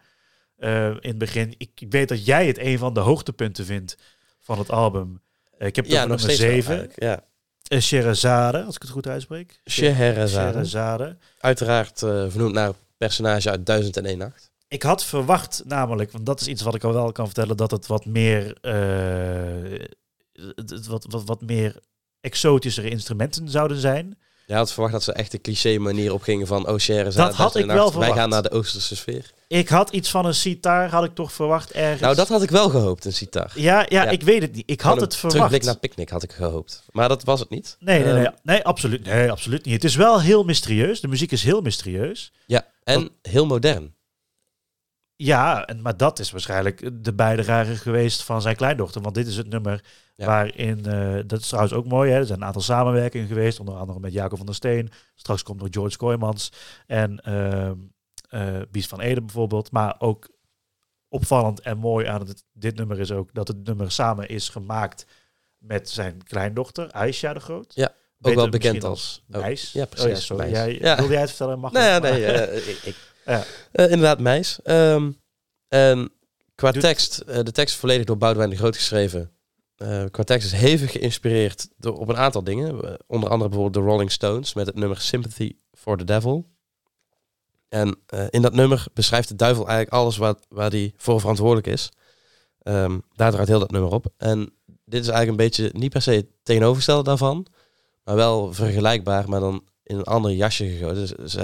Eh, 0.57 0.89
in 0.89 0.99
het 1.01 1.19
begin. 1.19 1.55
Ik, 1.59 1.71
ik 1.81 1.91
weet 1.93 2.09
dat 2.09 2.27
jij 2.27 2.47
het 2.47 2.59
een 2.59 2.79
van 2.79 2.95
de 2.95 3.01
hoogtepunten 3.01 3.65
vindt 3.65 3.97
van 4.41 4.59
het 4.59 4.71
album. 4.71 5.21
Eh, 5.59 5.67
ik 5.67 5.77
heb 5.77 5.85
het 5.85 5.95
Ja, 5.95 6.07
nog 6.07 6.09
nummer 6.09 6.25
steeds 6.35 6.41
wel 6.41 6.51
7. 6.51 6.71
eigenlijk. 6.71 7.03
Ja. 7.03 7.25
Uh, 7.69 7.81
Sherazade, 7.81 8.63
als 8.63 8.75
ik 8.75 8.83
het 8.83 8.91
goed 8.91 9.09
uitspreek. 9.09 9.61
Sherazade. 9.65 11.17
Uiteraard 11.39 12.03
eh, 12.03 12.25
vernoemd 12.29 12.53
naar 12.53 12.67
het 12.67 12.77
personage 12.97 13.51
uit 13.51 13.67
1001 13.67 14.19
Nacht. 14.19 14.51
Ik 14.69 14.83
had 14.83 15.05
verwacht 15.05 15.63
namelijk, 15.65 16.13
want 16.13 16.27
dat 16.27 16.41
is 16.41 16.47
iets 16.47 16.63
wat 16.63 16.75
ik 16.75 16.85
al 16.85 16.93
wel 16.93 17.13
kan 17.13 17.27
vertellen, 17.27 17.57
dat 17.57 17.71
het 17.71 17.87
wat 17.87 18.05
meer, 18.05 18.59
eh, 18.61 19.87
wat, 20.89 21.07
wat, 21.09 21.25
wat 21.25 21.41
meer 21.41 21.81
exotischere 22.21 22.89
instrumenten 22.89 23.49
zouden 23.49 23.77
zijn. 23.77 24.19
Je 24.49 24.55
had 24.55 24.73
verwacht 24.73 24.93
dat 24.93 25.03
ze 25.03 25.13
echt 25.13 25.31
de 25.31 25.41
cliché 25.41 25.79
manier 25.79 26.13
op 26.13 26.23
gingen 26.23 26.47
van 26.47 26.69
oh 26.69 26.79
Scheherazade. 26.79 27.27
Dat 27.29 27.37
had 27.37 27.53
1001 27.53 27.65
ik 27.69 27.75
wel 27.77 27.85
Nacht. 27.85 27.95
Wij 27.97 28.05
verwacht. 28.07 28.21
gaan 28.21 28.29
naar 28.29 28.43
de 28.43 28.51
Oosterse 28.51 28.97
sfeer. 28.97 29.31
Ik 29.49 29.69
had 29.69 29.91
iets 29.91 30.11
van 30.11 30.27
een 30.27 30.35
sitar, 30.35 30.89
had 30.89 31.05
ik 31.05 31.15
toch 31.15 31.33
verwacht 31.33 31.73
ergens. 31.73 32.01
Nou, 32.01 32.15
dat 32.15 32.29
had 32.29 32.43
ik 32.43 32.51
wel 32.51 32.69
gehoopt, 32.69 33.05
een 33.05 33.13
sitar. 33.13 33.51
ja, 33.55 33.79
ja, 33.89 34.03
Ja. 34.03 34.11
ik 34.11 34.23
weet 34.23 34.43
het 34.43 34.55
niet. 34.55 34.71
Ik 34.71 34.81
had 34.81 35.01
het 35.01 35.15
verwacht. 35.15 35.35
Terugblik 35.37 35.65
naar 35.65 35.77
Picnic 35.79 36.09
had 36.09 36.23
ik 36.23 36.33
gehoopt. 36.33 36.83
Maar 36.93 37.09
dat 37.09 37.25
was 37.25 37.41
het 37.41 37.51
niet. 37.51 37.77
Nee, 37.81 37.99
nee, 38.05 38.13
Ehm, 38.13 38.21
nee, 38.23 38.29
nee, 38.43 38.65
absoluut, 38.65 39.05
nee, 39.05 39.31
absoluut 39.31 39.65
niet. 39.65 39.75
Het 39.75 39.85
is 39.85 39.95
wel 39.97 40.21
heel 40.21 40.45
mysterieus. 40.45 41.01
De 41.01 41.09
muziek 41.09 41.33
is 41.33 41.43
heel 41.43 41.61
mysterieus. 41.61 42.33
Ja, 42.47 42.67
en 42.85 43.11
heel 43.23 43.47
modern. 43.47 43.95
Ja, 45.17 45.65
en, 45.67 45.83
maar 45.83 45.97
dat 45.97 46.19
is 46.19 46.31
waarschijnlijk 46.31 47.05
de 47.05 47.15
bijdrage 47.15 47.77
geweest 47.77 48.23
van 48.23 48.43
zijn 48.43 48.57
kleindochter. 48.57 49.01
Want 49.03 49.15
dit 49.15 49.27
is 49.27 49.37
het 49.37 49.49
nummer 49.49 49.85
Ja. 50.17 50.27
waarin, 50.27 50.87
eh, 50.87 51.19
dat 51.27 51.41
is 51.41 51.47
trouwens 51.47 51.75
ook 51.75 51.87
mooi, 51.87 52.11
hè, 52.11 52.19
er 52.19 52.27
zijn 52.27 52.39
een 52.41 52.47
aantal 52.47 52.63
samenwerkingen 52.63 53.27
geweest. 53.27 53.61
Onder 53.61 53.75
andere 53.77 54.01
met 54.01 54.13
Jacob 54.13 54.37
van 54.37 54.47
der 54.47 54.55
Steen. 54.55 54.91
Straks 55.15 55.43
komt 55.43 55.61
nog 55.61 55.69
George 55.71 55.97
Kooijmans 55.97 56.53
en 56.87 57.21
ehm 57.21 57.75
eh, 58.29 58.57
Bies 58.71 58.87
van 58.87 59.01
Eden 59.01 59.25
bijvoorbeeld. 59.27 59.71
Maar 59.71 59.95
ook 59.99 60.29
opvallend 61.09 61.61
en 61.61 61.79
mooi 61.79 62.07
aan 62.07 62.21
het, 62.27 62.45
dit 62.53 62.77
nummer 62.77 63.01
is 63.01 63.11
ook 63.13 63.35
dat 63.35 63.49
het 63.49 63.65
nummer 63.65 63.91
samen 63.93 64.29
is 64.29 64.49
gemaakt 64.49 65.07
met 65.59 65.91
zijn 65.91 66.23
kleindochter, 66.25 66.91
Aisha 66.93 67.33
de 67.33 67.41
Groot. 67.41 67.73
Ja, 67.75 67.93
Beter 68.19 68.37
wel 68.39 68.49
bekend 68.49 68.85
als- 68.85 69.25
als 69.33 69.73
ja, 69.73 69.85
precies, 69.85 70.05
Oh, 70.07 70.11
ja, 70.13 70.17
sorry. 70.19 70.43
Meis. 70.51 70.57
Jij, 70.57 70.79
Ja. 70.81 70.97
Wilde 70.97 71.13
jij 71.13 71.21
het 71.21 71.31
vertellen? 71.31 71.59
Mag 71.59 71.73
Nee, 71.73 72.01
nee, 72.01 72.25
eh, 72.33 72.57
ik, 72.69 72.79
ik- 72.83 73.15
Ja. 73.27 73.45
Eh, 73.73 73.85
inderdaad, 73.85 74.21
meis. 74.21 74.59
Ehm, 74.63 75.11
en 75.69 76.13
qua 76.55 76.71
Doet- 76.71 76.83
tekst, 76.83 77.19
eh, 77.19 77.43
de 77.43 77.53
tekst 77.53 77.75
is 77.75 77.81
volledig 77.81 78.05
door 78.07 78.19
Boudewijn 78.19 78.51
de 78.51 78.57
Groot 78.57 78.77
geschreven. 78.77 79.31
Eh, 79.77 80.05
qua 80.11 80.23
tekst 80.23 80.53
is 80.53 80.61
hevig 80.61 80.93
geïnspireerd 80.93 81.69
door, 81.77 81.99
op 81.99 82.09
een 82.09 82.17
aantal 82.17 82.45
dingen. 82.45 82.99
Onder 83.07 83.29
andere 83.31 83.51
bijvoorbeeld 83.51 83.85
de 83.85 83.91
Rolling 83.91 84.13
Stones 84.13 84.55
met 84.55 84.67
het 84.67 84.75
nummer 84.75 85.01
Sympathy 85.01 85.53
for 85.73 85.97
the 85.97 86.05
Devil. 86.05 86.47
En 87.69 87.99
in 88.31 88.43
dat 88.43 88.55
nummer 88.55 88.85
beschrijft 88.93 89.29
de 89.29 89.37
duivel 89.37 89.67
eigenlijk 89.69 89.97
alles 89.97 90.17
wat, 90.17 90.47
waar 90.49 90.71
hij 90.71 90.93
voor 90.97 91.21
verantwoordelijk 91.21 91.67
is. 91.67 91.89
Ehm, 92.63 92.99
daar 93.15 93.31
draait 93.31 93.49
heel 93.49 93.59
dat 93.59 93.71
nummer 93.71 93.91
op. 93.91 94.07
En 94.17 94.53
dit 94.85 95.01
is 95.03 95.09
eigenlijk 95.09 95.29
een 95.29 95.47
beetje 95.47 95.71
niet 95.73 95.93
per 95.93 96.03
se 96.03 96.11
het 96.11 96.27
tegenovergestelde 96.43 97.03
daarvan. 97.03 97.47
Maar 98.05 98.15
wel 98.15 98.53
vergelijkbaar, 98.53 99.29
maar 99.29 99.41
dan 99.41 99.65
in 99.83 99.97
een 99.97 100.05
ander 100.05 100.33
jasje 100.33 100.69
gegooid. 100.69 101.17
Dus 101.17 101.37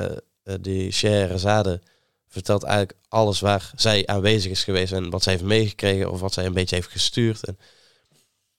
die 0.61 0.90
Scheherazade 0.90 1.80
vertelt 2.28 2.62
eigenlijk 2.62 2.99
alles 3.09 3.40
waar 3.40 3.70
zij 3.76 4.07
aanwezig 4.07 4.51
is 4.51 4.64
geweest 4.64 4.93
en 4.93 5.11
wat 5.11 5.22
zij 5.22 5.32
heeft 5.32 5.45
meegekregen 5.45 6.11
of 6.11 6.20
wat 6.20 6.32
zij 6.32 6.47
een 6.47 6.53
beetje 6.53 6.76
heeft 6.76 6.90
gestuurd. 6.90 7.45
En, 7.45 7.59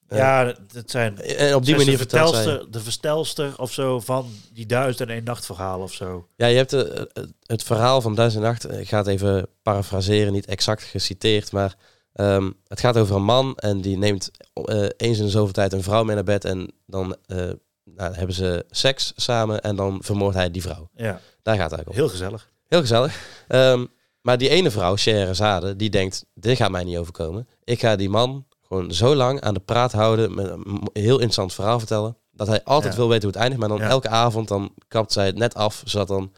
eh, 0.07 0.17
Ja, 0.17 0.55
dat 0.73 0.89
zijn 0.91 1.21
en 1.21 1.55
op 1.55 1.65
die 1.65 1.75
manier 1.75 1.91
de 1.91 1.97
vertelster, 1.97 2.71
de 2.71 2.79
verstelster 2.79 3.59
of 3.59 3.71
zo 3.71 3.99
van 3.99 4.31
die 4.53 4.65
duizend 4.65 5.09
en 5.09 5.15
één 5.15 5.23
nacht 5.23 5.45
verhaal 5.45 5.81
of 5.81 5.93
zo. 5.93 6.27
Ja, 6.35 6.47
je 6.47 6.55
hebt 6.55 6.69
de, 6.69 7.09
eh, 7.13 7.23
het 7.45 7.63
verhaal 7.63 8.01
van 8.01 8.15
Duizend 8.15 8.43
Nacht. 8.43 8.71
Ik 8.71 8.87
ga 8.87 8.97
het 8.97 9.07
even 9.07 9.47
parafraseren, 9.61 10.33
niet 10.33 10.45
exact 10.45 10.83
geciteerd, 10.83 11.51
maar 11.51 11.75
ehm, 12.13 12.51
het 12.67 12.79
gaat 12.79 12.97
over 12.97 13.15
een 13.15 13.23
man 13.23 13.55
en 13.55 13.81
die 13.81 13.97
neemt 13.97 14.31
eh, 14.53 14.87
eens 14.97 15.17
in 15.17 15.23
de 15.25 15.29
zoveel 15.29 15.53
tijd 15.53 15.73
een 15.73 15.83
vrouw 15.83 16.03
mee 16.03 16.15
naar 16.15 16.23
bed 16.23 16.45
en 16.45 16.73
dan 16.85 17.15
eh, 17.25 17.49
nou, 17.83 18.13
hebben 18.13 18.35
ze 18.35 18.65
seks 18.69 19.13
samen 19.15 19.61
en 19.61 19.75
dan 19.75 20.03
vermoordt 20.03 20.35
hij 20.35 20.51
die 20.51 20.61
vrouw. 20.61 20.89
Ja, 20.95 21.19
Daar 21.41 21.55
gaat 21.55 21.71
het 21.71 21.79
eigenlijk 21.79 21.89
om. 21.89 21.95
heel 21.95 22.09
gezellig. 22.09 22.49
Heel 22.67 22.79
gezellig. 22.81 23.43
Ehm, 23.47 23.85
Maar 24.21 24.37
die 24.37 24.49
ene 24.49 24.71
vrouw, 24.71 24.95
Scheherazade, 24.95 25.75
die 25.75 25.89
denkt, 25.89 26.25
dit 26.33 26.57
gaat 26.57 26.71
mij 26.71 26.83
niet 26.83 26.97
overkomen. 26.97 27.47
Ik 27.63 27.79
ga 27.79 27.95
die 27.95 28.09
man 28.09 28.45
gewoon 28.61 28.91
zo 28.93 29.15
lang 29.15 29.41
aan 29.41 29.53
de 29.53 29.59
praat 29.59 29.91
houden, 29.91 30.35
met 30.35 30.49
een 30.49 30.89
heel 30.93 31.13
interessant 31.13 31.53
verhaal 31.53 31.79
vertellen, 31.79 32.17
dat 32.31 32.47
hij 32.47 32.63
altijd 32.63 32.93
Ja. 32.93 32.99
wil 32.99 33.07
weten 33.07 33.23
hoe 33.23 33.31
het 33.31 33.41
eindigt. 33.41 33.59
Maar 33.59 33.69
dan 33.69 33.77
Ja. 33.87 33.87
elke 33.93 34.09
avond, 34.09 34.47
dan 34.47 34.73
kapt 34.87 35.11
zij 35.11 35.25
het 35.25 35.35
net 35.37 35.53
af, 35.55 35.81
zodat 35.85 36.07
dan 36.07 36.33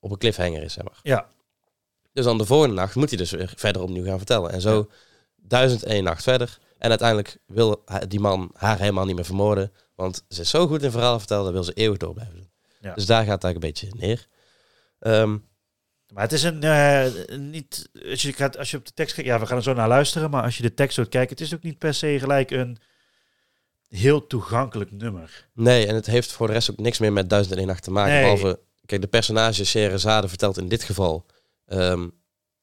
op 0.00 0.10
een 0.10 0.18
cliffhanger 0.18 0.62
is, 0.62 0.72
zeg 0.72 0.84
maar. 0.84 0.98
Ja. 1.02 1.26
Dus 2.12 2.24
dan 2.24 2.38
de 2.38 2.44
volgende 2.46 2.74
nacht 2.74 2.94
moet 2.94 3.08
hij 3.08 3.18
dus 3.18 3.30
weer 3.30 3.52
verder 3.56 3.82
opnieuw 3.82 4.04
gaan 4.04 4.16
vertellen. 4.18 4.50
En 4.50 4.60
zo 4.60 4.88
duizend 5.36 5.82
één 5.82 6.04
nacht 6.04 6.22
verder. 6.22 6.58
En 6.78 6.88
uiteindelijk 6.90 7.38
wil 7.46 7.84
die 8.08 8.20
man 8.20 8.50
haar 8.54 8.78
helemaal 8.78 9.04
niet 9.04 9.16
meer 9.16 9.24
vermoorden. 9.24 9.72
Want 9.98 10.24
ze 10.28 10.40
is 10.40 10.50
zo 10.50 10.66
goed 10.66 10.82
in 10.82 10.90
verhalen 10.90 11.18
vertellen, 11.18 11.44
dat 11.44 11.52
wil 11.52 11.64
ze 11.64 11.72
eeuwig 11.72 11.98
door 11.98 12.14
blijven 12.14 12.34
doen. 12.34 12.50
Ja. 12.80 12.94
Dus 12.94 13.06
daar 13.06 13.24
gaat 13.24 13.42
het 13.42 13.44
eigenlijk 13.44 13.82
een 13.82 13.88
beetje 13.90 14.06
neer. 14.06 14.26
Ehm, 14.98 15.36
Maar 16.12 16.22
het 16.22 16.32
is 16.32 16.42
een 16.42 16.62
eh, 16.62 17.36
niet. 17.38 17.88
Als 18.10 18.22
je, 18.22 18.32
gaat, 18.32 18.58
als 18.58 18.70
je 18.70 18.76
op 18.76 18.84
de 18.86 18.92
tekst 18.94 19.14
kijkt, 19.14 19.30
ja, 19.30 19.40
we 19.40 19.46
gaan 19.46 19.56
er 19.56 19.62
zo 19.62 19.72
naar 19.72 19.88
luisteren. 19.88 20.30
Maar 20.30 20.42
als 20.42 20.56
je 20.56 20.62
de 20.62 20.74
tekst 20.74 20.94
zo 20.94 21.04
kijkt, 21.04 21.30
het 21.30 21.40
is 21.40 21.54
ook 21.54 21.62
niet 21.62 21.78
per 21.78 21.94
se 21.94 22.16
gelijk 22.18 22.50
een 22.50 22.78
heel 23.88 24.26
toegankelijk 24.26 24.90
nummer. 24.92 25.48
nee, 25.52 25.86
en 25.86 25.94
het 25.94 26.06
heeft 26.06 26.32
voor 26.32 26.46
de 26.46 26.52
rest 26.52 26.70
ook 26.70 26.78
niks 26.78 26.98
meer 26.98 27.12
met 27.12 27.30
duizend 27.30 27.52
en 27.54 27.58
één 27.60 27.68
nacht 27.68 27.82
te 27.82 27.90
maken. 27.90 28.12
Nee. 28.12 28.22
Behalve, 28.22 28.60
kijk, 28.86 29.00
de 29.00 29.06
personage 29.08 29.64
Scheherazade 29.64 30.28
vertelt 30.28 30.58
in 30.58 30.68
dit 30.68 30.82
geval... 30.82 31.26
ehm, 31.66 32.08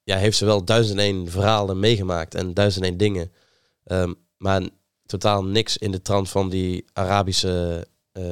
ja, 0.04 0.18
heeft 0.18 0.38
ze 0.38 0.46
wel 0.46 0.66
duizend 0.66 1.00
en 1.00 1.06
één 1.06 1.30
verhalen 1.30 1.80
meegemaakt 1.80 2.36
en 2.36 2.54
duizend 2.54 2.84
en 2.84 2.90
één 2.90 2.98
dingen. 3.00 3.32
Ehm, 3.84 4.14
maar 4.38 4.62
totaal 5.06 5.44
niks 5.44 5.78
in 5.78 5.92
de 5.92 6.02
trant 6.02 6.30
van 6.30 6.50
die 6.50 6.86
Arabische 6.94 7.88
eh, 8.12 8.24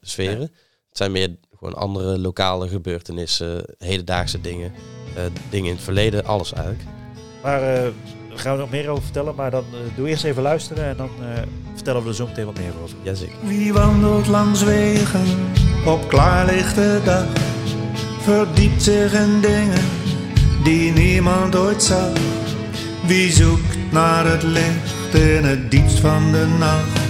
sferen. 0.00 0.38
Nee. 0.38 0.50
Het 0.88 0.96
zijn 0.96 1.12
meer 1.12 1.36
gewoon 1.58 1.74
andere 1.74 2.18
lokale 2.18 2.68
gebeurtenissen, 2.68 3.64
hedendaagse 3.78 4.40
dingen, 4.40 4.72
eh, 5.16 5.24
dingen 5.50 5.68
in 5.68 5.74
het 5.74 5.84
verleden, 5.84 6.24
alles 6.24 6.52
eigenlijk. 6.52 6.84
Maar 7.42 7.62
eh, 7.62 7.82
daar 8.28 8.38
gaan 8.38 8.52
we 8.52 8.60
nog 8.60 8.70
meer 8.70 8.88
over 8.88 9.02
vertellen. 9.02 9.34
Maar 9.34 9.50
dan 9.50 9.64
eh, 9.72 9.96
doe 9.96 10.08
eerst 10.08 10.24
even 10.24 10.42
luisteren 10.42 10.84
en 10.84 10.96
dan 10.96 11.10
eh, 11.20 11.42
vertellen 11.74 12.02
we 12.02 12.08
er 12.08 12.14
zo 12.14 12.26
meteen 12.26 12.44
wat 12.44 12.58
meer 12.58 12.72
over. 12.82 12.96
Jazeker. 13.02 13.36
Wie 13.42 13.72
wandelt 13.72 14.26
langs 14.26 14.62
wegen 14.62 15.24
op 15.86 16.08
klaarlichte 16.08 17.00
dag, 17.04 17.26
verdiept 18.20 18.82
zich 18.82 19.12
in 19.12 19.40
dingen 19.40 19.84
die 20.64 20.92
niemand 20.92 21.56
ooit 21.56 21.82
zag. 21.82 22.12
Wie 23.06 23.32
zoekt 23.32 23.92
naar 23.92 24.26
het 24.26 24.42
licht 24.42 24.97
in 25.14 25.44
het 25.44 25.70
diepst 25.70 25.98
van 25.98 26.32
de 26.32 26.46
nacht? 26.58 27.00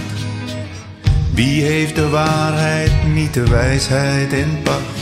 Wie 1.35 1.63
heeft 1.63 1.95
de 1.95 2.09
waarheid, 2.09 2.93
niet 3.15 3.35
de 3.35 3.49
wijsheid 3.49 4.33
in 4.33 4.63
pacht? 4.63 4.99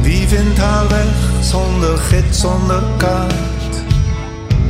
Wie 0.00 0.26
vindt 0.28 0.58
haar 0.58 0.88
weg 0.88 1.44
zonder 1.44 1.98
gids, 1.98 2.40
zonder 2.40 2.82
kaart? 2.96 3.82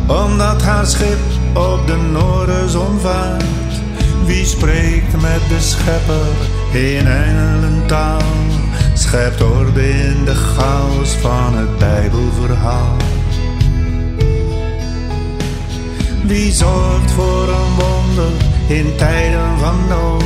Omdat 0.06 0.62
haar 0.62 0.86
schip 0.86 1.18
op 1.54 1.86
de 1.86 1.96
noorderzon 1.96 2.98
vaart. 3.00 3.44
Wie 4.24 4.44
spreekt 4.44 5.12
met 5.12 5.40
de 5.48 5.60
schepper 5.60 6.26
in 6.72 7.06
engelentaal? 7.06 8.22
Schept 8.94 9.42
orde 9.42 9.90
in 9.90 10.24
de 10.24 10.34
chaos 10.34 11.10
van 11.10 11.56
het 11.56 11.78
Bijbelverhaal. 11.78 12.96
Wie 16.22 16.52
zorgt 16.52 17.10
voor 17.10 17.48
een 17.48 17.74
wonder 17.78 18.32
in 18.66 18.96
tijden 18.96 19.58
van 19.58 19.88
nood? 19.88 20.22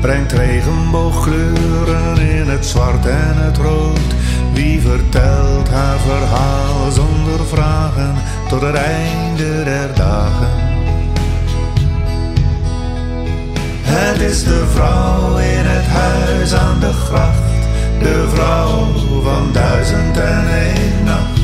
Brengt 0.00 0.32
regenboogkleuren 0.32 2.18
in 2.18 2.48
het 2.48 2.66
zwart 2.66 3.06
en 3.06 3.34
het 3.34 3.56
rood. 3.56 4.14
Wie 4.52 4.80
vertelt 4.80 5.68
haar 5.68 5.98
verhaal 5.98 6.90
zonder 6.90 7.46
vragen 7.46 8.14
tot 8.48 8.60
het 8.60 8.74
einde 8.74 9.64
der 9.64 9.94
dagen? 9.94 10.66
Het 13.82 14.20
is 14.20 14.44
de 14.44 14.66
vrouw 14.74 15.36
in 15.36 15.64
het 15.64 15.86
huis 15.86 16.54
aan 16.54 16.80
de 16.80 16.92
gracht, 16.92 17.42
de 17.98 18.28
vrouw 18.34 18.86
van 19.22 19.52
duizend 19.52 20.16
en 20.16 20.48
één 20.48 21.04
nacht. 21.04 21.37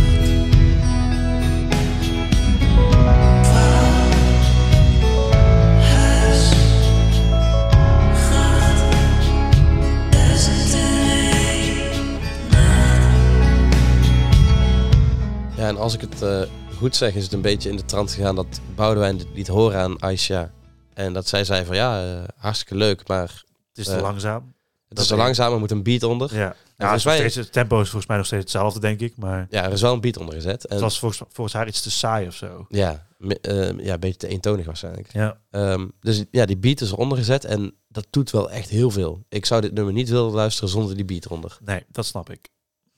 Ja, 15.64 15.70
en 15.70 15.76
als 15.76 15.94
ik 15.94 16.00
het 16.00 16.22
eh, 16.22 16.42
goed 16.76 16.96
zeg, 16.96 17.14
is 17.14 17.22
het 17.22 17.32
een 17.32 17.40
beetje 17.40 17.70
in 17.70 17.76
de 17.76 17.84
trant 17.84 18.12
gegaan 18.12 18.34
dat 18.34 18.60
Boudewijn 18.74 19.16
dit 19.16 19.26
liet 19.34 19.46
horen 19.48 19.78
aan 19.80 20.02
Aisha. 20.02 20.50
En 20.94 21.12
dat 21.12 21.28
zij 21.28 21.44
zei 21.44 21.64
van 21.64 21.76
ja, 21.76 22.04
eh, 22.16 22.24
hartstikke 22.36 22.74
leuk, 22.76 23.08
maar 23.08 23.44
Het 23.68 23.78
is 23.78 23.84
te 23.84 23.94
Eh, 23.94 24.02
langzaam. 24.02 24.54
het 24.88 24.98
is 24.98 25.06
te 25.06 25.16
langzaam, 25.16 25.52
er 25.52 25.58
moet 25.58 25.70
een 25.70 25.82
beat 25.82 26.02
onder. 26.02 26.34
Ja, 26.34 26.38
ja 26.40 26.54
volgens 26.76 26.90
het, 26.90 26.96
is 26.98 27.04
mij- 27.04 27.16
steeds, 27.16 27.34
het 27.34 27.52
tempo 27.52 27.80
is 27.80 27.88
volgens 27.88 28.06
mij 28.06 28.16
nog 28.16 28.26
steeds 28.26 28.42
hetzelfde, 28.42 28.80
denk 28.80 29.00
ik. 29.00 29.16
Maar 29.16 29.46
Ja, 29.50 29.64
er 29.64 29.72
is 29.72 29.80
wel 29.80 29.92
een 29.92 30.00
beat 30.00 30.16
onder 30.16 30.34
gezet. 30.34 30.64
En 30.66 30.72
het 30.72 30.82
was 30.84 30.98
volgens, 30.98 31.22
volgens 31.32 31.56
haar 31.56 31.66
iets 31.68 31.80
te 31.82 31.90
saai 31.90 32.26
of 32.26 32.34
zo. 32.34 32.66
ja, 32.68 33.06
ja, 33.18 33.92
een 33.92 34.00
beetje 34.00 34.16
te 34.16 34.28
eentonig 34.28 34.66
waarschijnlijk. 34.66 35.12
Ja, 35.12 35.38
Ehm, 35.50 35.88
dus 36.00 36.24
ja, 36.30 36.46
die 36.46 36.56
beat 36.56 36.80
is 36.80 36.90
eronder 36.92 37.18
gezet 37.18 37.44
en 37.44 37.74
dat 37.88 38.06
doet 38.10 38.30
wel 38.30 38.50
echt 38.50 38.68
heel 38.68 38.90
veel. 38.90 39.24
Ik 39.28 39.46
zou 39.46 39.60
dit 39.60 39.72
nummer 39.72 39.92
niet 39.92 40.08
willen 40.08 40.30
luisteren 40.32 40.68
zonder 40.70 40.94
die 40.96 41.04
beat 41.04 41.24
eronder. 41.24 41.58
nee, 41.64 41.84
dat 41.90 42.06
snap 42.06 42.30
ik. 42.30 42.48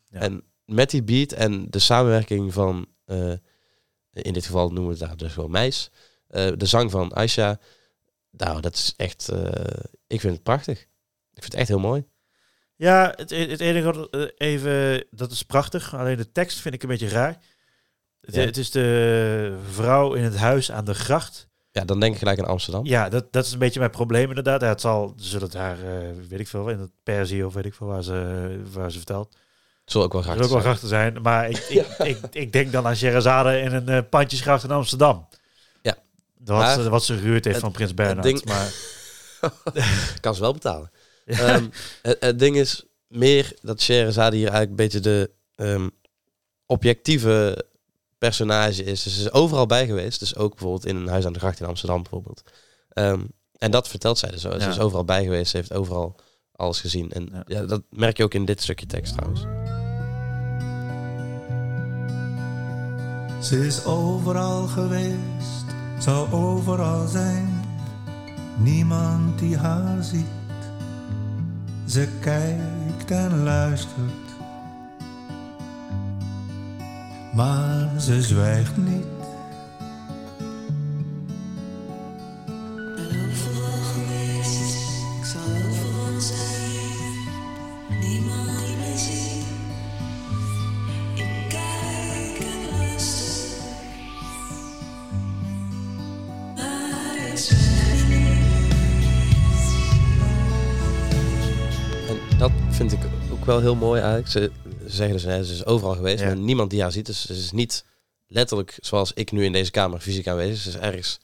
Ja. 0.09 0.21
En 0.21 0.43
met 0.67 0.91
die 0.91 1.03
beat 1.03 1.33
en 1.33 1.71
de 1.71 1.79
samenwerking 1.79 2.53
van, 2.53 2.87
eh, 3.05 3.33
in 4.13 4.33
dit 4.33 4.45
geval 4.47 4.67
noemen 4.67 4.93
we 4.93 4.99
het 4.99 5.09
daar 5.09 5.17
dus 5.17 5.33
gewoon 5.33 5.51
Meis, 5.51 5.91
eh, 6.27 6.53
de 6.57 6.67
zang 6.67 6.91
van 6.91 7.13
Aisha, 7.15 7.59
nou, 8.31 8.61
dat 8.61 8.75
is 8.75 8.95
echt, 8.97 9.29
eh, 9.29 9.65
ik 10.07 10.21
vind 10.21 10.33
het 10.35 10.43
prachtig. 10.43 10.81
Ik 11.33 11.43
vind 11.43 11.53
het 11.53 11.55
echt 11.55 11.69
heel 11.69 11.79
mooi. 11.79 12.05
Ja, 12.77 13.13
het, 13.17 13.31
het 13.31 13.61
enige 13.61 14.11
even, 14.37 15.05
dat 15.11 15.31
is 15.31 15.43
prachtig. 15.43 15.95
Alleen 15.95 16.17
de 16.17 16.33
tekst 16.33 16.59
vind 16.61 16.75
ik 16.75 16.83
een 16.83 16.89
beetje 16.89 17.09
raar. 17.09 17.39
Het, 18.21 18.35
Ja. 18.35 18.41
het 18.41 18.57
is 18.57 18.71
de 18.71 19.59
vrouw 19.71 20.15
in 20.15 20.23
het 20.23 20.37
huis 20.37 20.73
aan 20.73 20.85
de 20.85 20.95
gracht. 20.95 21.49
Ja, 21.71 21.85
dan 21.85 22.01
denk 22.01 22.13
ik 22.13 22.19
gelijk 22.19 22.39
aan 22.39 22.47
Amsterdam. 22.47 22.85
Ja, 22.87 23.09
dat, 23.09 23.33
dat 23.33 23.45
is 23.45 23.53
een 23.53 23.59
beetje 23.59 23.79
mijn 23.79 23.91
probleem 23.91 24.29
inderdaad. 24.29 24.61
Ja, 24.61 24.69
het 24.69 24.81
zal, 24.81 25.13
zullen 25.17 25.47
het 25.47 25.55
haar, 25.57 25.77
weet 26.29 26.41
ik 26.41 26.49
veel, 26.49 26.69
in 26.69 26.79
het 26.79 26.91
Perzië 27.03 27.45
of 27.45 27.55
weet 27.55 27.65
ik 27.65 27.75
veel 27.75 27.87
waar 27.87 28.03
ze, 28.03 28.61
waar 28.73 28.91
ze 28.91 28.97
vertelt. 28.97 29.37
Zal 29.87 30.03
ook 30.03 30.13
wel 30.13 30.23
graag 30.23 30.35
zal 30.37 30.45
ook 30.45 30.51
wel 30.51 30.61
zijn. 30.61 30.71
grachten 30.77 30.89
zijn. 30.89 31.23
Maar 31.23 31.49
ik, 31.49 31.57
ik, 31.69 31.87
ik, 31.99 32.19
ik 32.31 32.53
denk 32.53 32.73
dan 32.73 32.87
aan 32.87 32.97
Sherazade 32.97 33.59
in 33.61 33.73
een 33.73 33.89
uh, 33.91 33.99
pandjesgracht 34.11 34.65
in 34.65 34.71
Amsterdam. 34.71 35.29
Ja. 35.83 35.97
Wat, 36.45 36.59
Maar 36.59 36.75
ze, 36.83 36.89
wat 36.89 37.05
ze 37.05 37.15
gehuurd 37.17 37.45
heeft 37.45 37.57
het- 37.57 37.65
van 37.65 37.73
Prins 37.73 37.95
Bernhard. 37.95 38.23
ding- 38.23 38.45
Maar 38.45 38.73
kan 40.21 40.35
ze 40.35 40.41
wel 40.41 40.53
betalen. 40.53 40.91
Ehm, 41.27 41.67
het, 42.03 42.17
het 42.21 42.39
ding 42.39 42.57
is 42.57 42.85
meer 43.09 43.53
dat 43.63 43.81
Sherazade 43.81 44.37
hier 44.37 44.49
eigenlijk 44.49 44.71
een 44.71 44.87
beetje 44.87 45.01
de 45.01 45.31
ehm, 45.55 45.89
objectieve 46.67 47.65
personage 48.19 48.85
is. 48.85 49.03
Dus 49.03 49.15
ze 49.15 49.21
is 49.21 49.33
overal 49.33 49.67
bij 49.67 49.87
geweest. 49.87 50.19
Dus 50.19 50.37
ook 50.37 50.51
bijvoorbeeld 50.51 50.87
in 50.87 50.97
een 50.97 51.09
huis 51.09 51.27
aan 51.27 51.33
de 51.33 51.39
gracht 51.39 51.61
in 51.61 51.67
Amsterdam 51.67 52.03
bijvoorbeeld. 52.03 52.43
Ehm, 52.89 53.21
en 53.59 53.71
dat 53.71 53.89
vertelt 53.89 54.19
zij 54.19 54.31
dus 54.31 54.41
zo. 54.41 54.51
Ze 54.51 54.59
Ja. 54.59 54.69
is 54.71 54.79
overal 54.79 55.05
bij 55.05 55.25
geweest. 55.25 55.51
Ze 55.51 55.57
heeft 55.57 55.73
overal 55.73 56.17
alles 56.57 56.81
gezien. 56.81 57.11
En 57.11 57.29
Ja. 57.33 57.43
ja. 57.47 57.67
dat 57.67 57.83
merk 57.91 58.17
je 58.17 58.25
ook 58.25 58.35
in 58.35 58.45
dit 58.45 58.63
stukje 58.63 58.87
tekst 58.87 59.17
trouwens. 59.17 59.41
Ze 63.49 63.67
is 63.67 63.85
overal 63.85 64.67
geweest, 64.67 65.65
zal 65.99 66.29
overal 66.31 67.07
zijn. 67.07 67.61
Niemand 68.57 69.39
die 69.39 69.57
haar 69.57 70.03
ziet. 70.05 70.27
Ze 71.87 72.09
kijkt 72.21 73.11
en 73.11 73.43
luistert. 73.43 74.27
Maar 77.35 78.01
ze 78.01 78.23
zwijgt 78.23 78.77
niet. 78.77 79.16
En 102.09 102.39
dat 102.39 102.51
vind 102.71 102.93
ik 102.93 102.99
ook 103.33 103.45
wel 103.45 103.61
heel 103.61 103.75
mooi 103.75 104.01
eigenlijk. 104.01 104.31
Ze, 104.31 104.51
ze 104.89 104.95
zeggen 104.97 105.15
dus, 105.15 105.25
hè, 105.25 105.45
ze 105.45 105.53
is 105.53 105.65
overal 105.67 105.95
geweest, 105.95 106.21
Ja. 106.21 106.27
maar 106.27 106.37
niemand 106.37 106.71
die 106.71 106.83
haar 106.83 106.93
ziet. 106.93 107.07
Dus 107.07 107.27
ze 107.27 107.33
is 107.33 107.51
niet 107.51 107.85
letterlijk 108.27 108.79
zoals 108.81 109.13
ik 109.13 109.33
nu 109.33 109.45
in 109.45 109.53
deze 109.53 109.71
kamer 109.71 110.01
fysiek 110.01 110.27
aanwezig. 110.29 110.59
Ze 110.63 110.69
is 110.69 110.77
ergens 110.77 111.19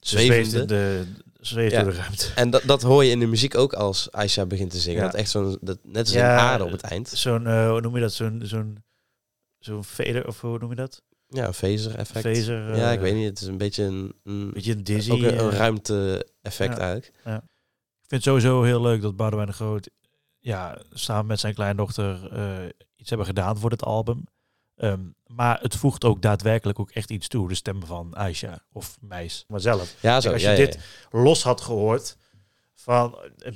zwevende. 0.00 0.64
de, 0.64 1.04
zweeft 1.40 1.72
Ja. 1.74 1.82
de 1.82 1.90
ruimte. 1.92 2.26
En 2.34 2.50
dat, 2.50 2.62
dat 2.66 2.82
hoor 2.82 3.04
je 3.04 3.10
in 3.10 3.20
de 3.20 3.26
muziek 3.26 3.54
ook 3.56 3.72
als 3.72 4.10
Aisha 4.12 4.46
begint 4.46 4.70
te 4.70 4.78
zingen. 4.78 5.00
Ja. 5.00 5.06
Dat 5.06 5.14
echt 5.14 5.30
zo'n, 5.30 5.58
dat, 5.60 5.78
net 5.82 6.06
als 6.06 6.14
een 6.14 6.22
aarde 6.22 6.64
op 6.64 6.70
het 6.72 6.80
eind. 6.82 7.08
Zo'n, 7.08 7.46
eh, 7.46 7.68
hoe 7.70 7.80
noem 7.80 7.94
je 7.94 8.00
dat? 8.00 8.12
Zo'n, 8.12 8.40
zo'n, 8.44 8.84
zo'n 9.58 9.84
fader, 9.84 10.26
of 10.26 10.40
hoe 10.40 10.58
noem 10.58 10.70
je 10.70 10.76
dat? 10.76 11.02
Ja, 11.32 11.46
een 11.46 11.52
phaser 11.52 11.94
effect. 11.94 12.20
Phaser, 12.20 12.76
ja, 12.76 12.86
eh, 12.86 12.92
ik 12.92 13.00
weet 13.00 13.14
niet. 13.14 13.28
Het 13.28 13.40
is 13.40 13.46
een 13.46 13.58
beetje 13.58 13.84
een, 13.84 14.14
een, 14.24 14.50
Beetje 14.52 14.72
een 14.72 14.84
dizzy. 14.84 15.10
ook 15.10 15.18
een, 15.18 15.38
een 15.38 15.50
eh, 15.50 15.56
ruimte 15.56 16.26
effect 16.42 16.76
ja. 16.76 16.82
eigenlijk. 16.82 17.14
Ik 18.02 18.08
vind 18.08 18.24
het 18.24 18.42
sowieso 18.42 18.62
heel 18.62 18.80
leuk 18.80 19.02
dat 19.02 19.16
Boudewijn 19.16 19.48
de 19.48 19.54
Groot 19.54 19.90
ja, 20.38 20.78
samen 20.90 21.26
met 21.26 21.40
zijn 21.40 21.54
kleindochter 21.54 22.32
eh, 22.32 22.68
iets 22.96 23.08
hebben 23.08 23.26
gedaan 23.26 23.58
voor 23.58 23.70
dit 23.70 23.84
album. 23.84 24.24
Ehm, 24.76 25.00
maar 25.26 25.60
het 25.60 25.76
voegt 25.76 26.04
ook 26.04 26.22
daadwerkelijk 26.22 26.78
ook 26.78 26.90
echt 26.90 27.10
iets 27.10 27.28
toe. 27.28 27.48
De 27.48 27.54
stem 27.54 27.84
van 27.86 28.16
Aisha 28.16 28.64
of 28.72 28.96
Meis. 29.00 29.44
Maar 29.48 29.60
zelf. 29.60 29.94
Ja, 30.00 30.20
zo. 30.20 30.32
als 30.32 30.42
je 30.42 30.48
ja, 30.48 30.54
ja, 30.54 30.64
dit 30.64 30.78
los 31.10 31.42
had 31.42 31.60
gehoord 31.60 32.16
van 32.74 33.18
eh, 33.38 33.52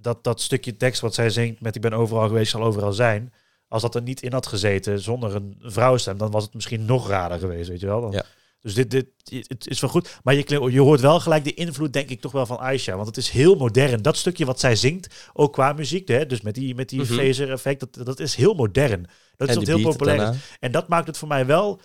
dat, 0.00 0.24
dat 0.24 0.40
stukje 0.40 0.76
tekst 0.76 1.00
wat 1.00 1.14
zij 1.14 1.30
zingt 1.30 1.60
met 1.60 1.76
ik 1.76 1.82
ben 1.82 1.92
overal 1.92 2.26
geweest, 2.26 2.50
zal 2.50 2.62
overal 2.62 2.92
zijn. 2.92 3.32
Als 3.68 3.82
dat 3.82 3.94
er 3.94 4.02
niet 4.02 4.22
in 4.22 4.32
had 4.32 4.46
gezeten 4.46 5.00
zonder 5.00 5.34
een 5.34 5.56
vrouwenstem, 5.60 6.18
dan 6.18 6.30
was 6.30 6.44
het 6.44 6.54
misschien 6.54 6.84
nog 6.84 7.08
raarder 7.08 7.38
geweest, 7.38 7.68
weet 7.68 7.80
je 7.80 7.86
wel. 7.86 8.00
Dan, 8.00 8.10
Ja. 8.10 8.24
Dus 8.60 8.74
dit, 8.74 8.90
dit 8.90 9.08
het 9.48 9.66
is 9.68 9.80
wel 9.80 9.90
goed. 9.90 10.18
Maar 10.22 10.34
je, 10.34 10.70
je 10.70 10.80
hoort 10.80 11.00
wel 11.00 11.20
gelijk 11.20 11.44
de 11.44 11.54
invloed, 11.54 11.92
denk 11.92 12.08
ik, 12.08 12.20
toch 12.20 12.32
wel 12.32 12.46
van 12.46 12.58
Aisha. 12.58 12.94
Want 12.94 13.06
het 13.06 13.16
is 13.16 13.30
heel 13.30 13.54
modern. 13.54 14.02
Dat 14.02 14.16
stukje 14.16 14.44
wat 14.44 14.60
zij 14.60 14.76
zingt, 14.76 15.30
ook 15.32 15.52
qua 15.52 15.72
muziek, 15.72 16.08
hè, 16.08 16.26
dus 16.26 16.40
met 16.40 16.54
die, 16.54 16.74
met 16.74 16.88
die 16.88 17.04
phaser 17.04 17.50
effect, 17.50 17.80
dat, 17.80 18.06
dat 18.06 18.20
is 18.20 18.34
heel 18.34 18.54
modern. 18.54 19.02
Dat 19.36 19.48
is 19.48 19.54
En 19.54 19.60
wat 19.60 19.64
die 19.64 19.74
heel 19.74 19.90
populair 19.90 20.16
is. 20.16 20.22
daarna. 20.22 20.38
En 20.60 20.72
dat 20.72 20.88
maakt 20.88 21.06
het 21.06 21.18
voor 21.18 21.28
mij 21.28 21.46
wel 21.46 21.80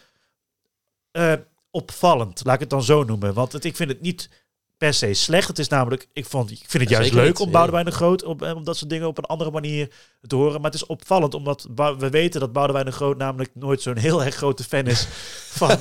eh, 1.11 1.33
opvallend, 1.71 2.45
laat 2.45 2.53
ik 2.53 2.59
het 2.59 2.69
dan 2.69 2.83
zo 2.83 3.03
noemen. 3.03 3.33
Want 3.33 3.51
het, 3.51 3.65
ik 3.65 3.75
vind 3.75 3.89
het 3.89 4.01
niet 4.01 4.29
per 4.83 4.93
se 4.93 5.13
slecht. 5.13 5.47
Het 5.47 5.59
is 5.59 5.67
namelijk, 5.67 6.07
ik, 6.13 6.25
vond, 6.25 6.51
ik 6.51 6.63
vind 6.67 6.83
het 6.83 6.91
juist 6.91 7.07
zeker 7.07 7.23
leuk 7.23 7.37
niet, 7.37 7.47
om. 7.47 7.51
Boudewijn 7.51 7.85
de 7.85 7.91
Groot, 7.91 8.23
om, 8.23 8.39
eh, 8.39 8.55
om 8.55 8.63
dat 8.63 8.77
soort 8.77 8.89
dingen 8.89 9.07
op 9.07 9.17
een 9.17 9.23
andere 9.23 9.51
manier 9.51 9.89
te 10.21 10.35
horen. 10.35 10.61
Maar 10.61 10.71
het 10.71 10.81
is 10.81 10.85
opvallend, 10.85 11.33
omdat 11.33 11.67
we 11.75 12.09
weten 12.09 12.39
dat 12.39 12.53
Boudewijn 12.53 12.85
de 12.85 12.91
Groot 12.91 13.17
namelijk 13.17 13.49
nooit 13.53 13.81
zo'n 13.81 13.97
heel 13.97 14.23
erg 14.23 14.35
grote 14.35 14.63
fan 14.63 14.87
is 14.87 15.07
van 15.61 15.77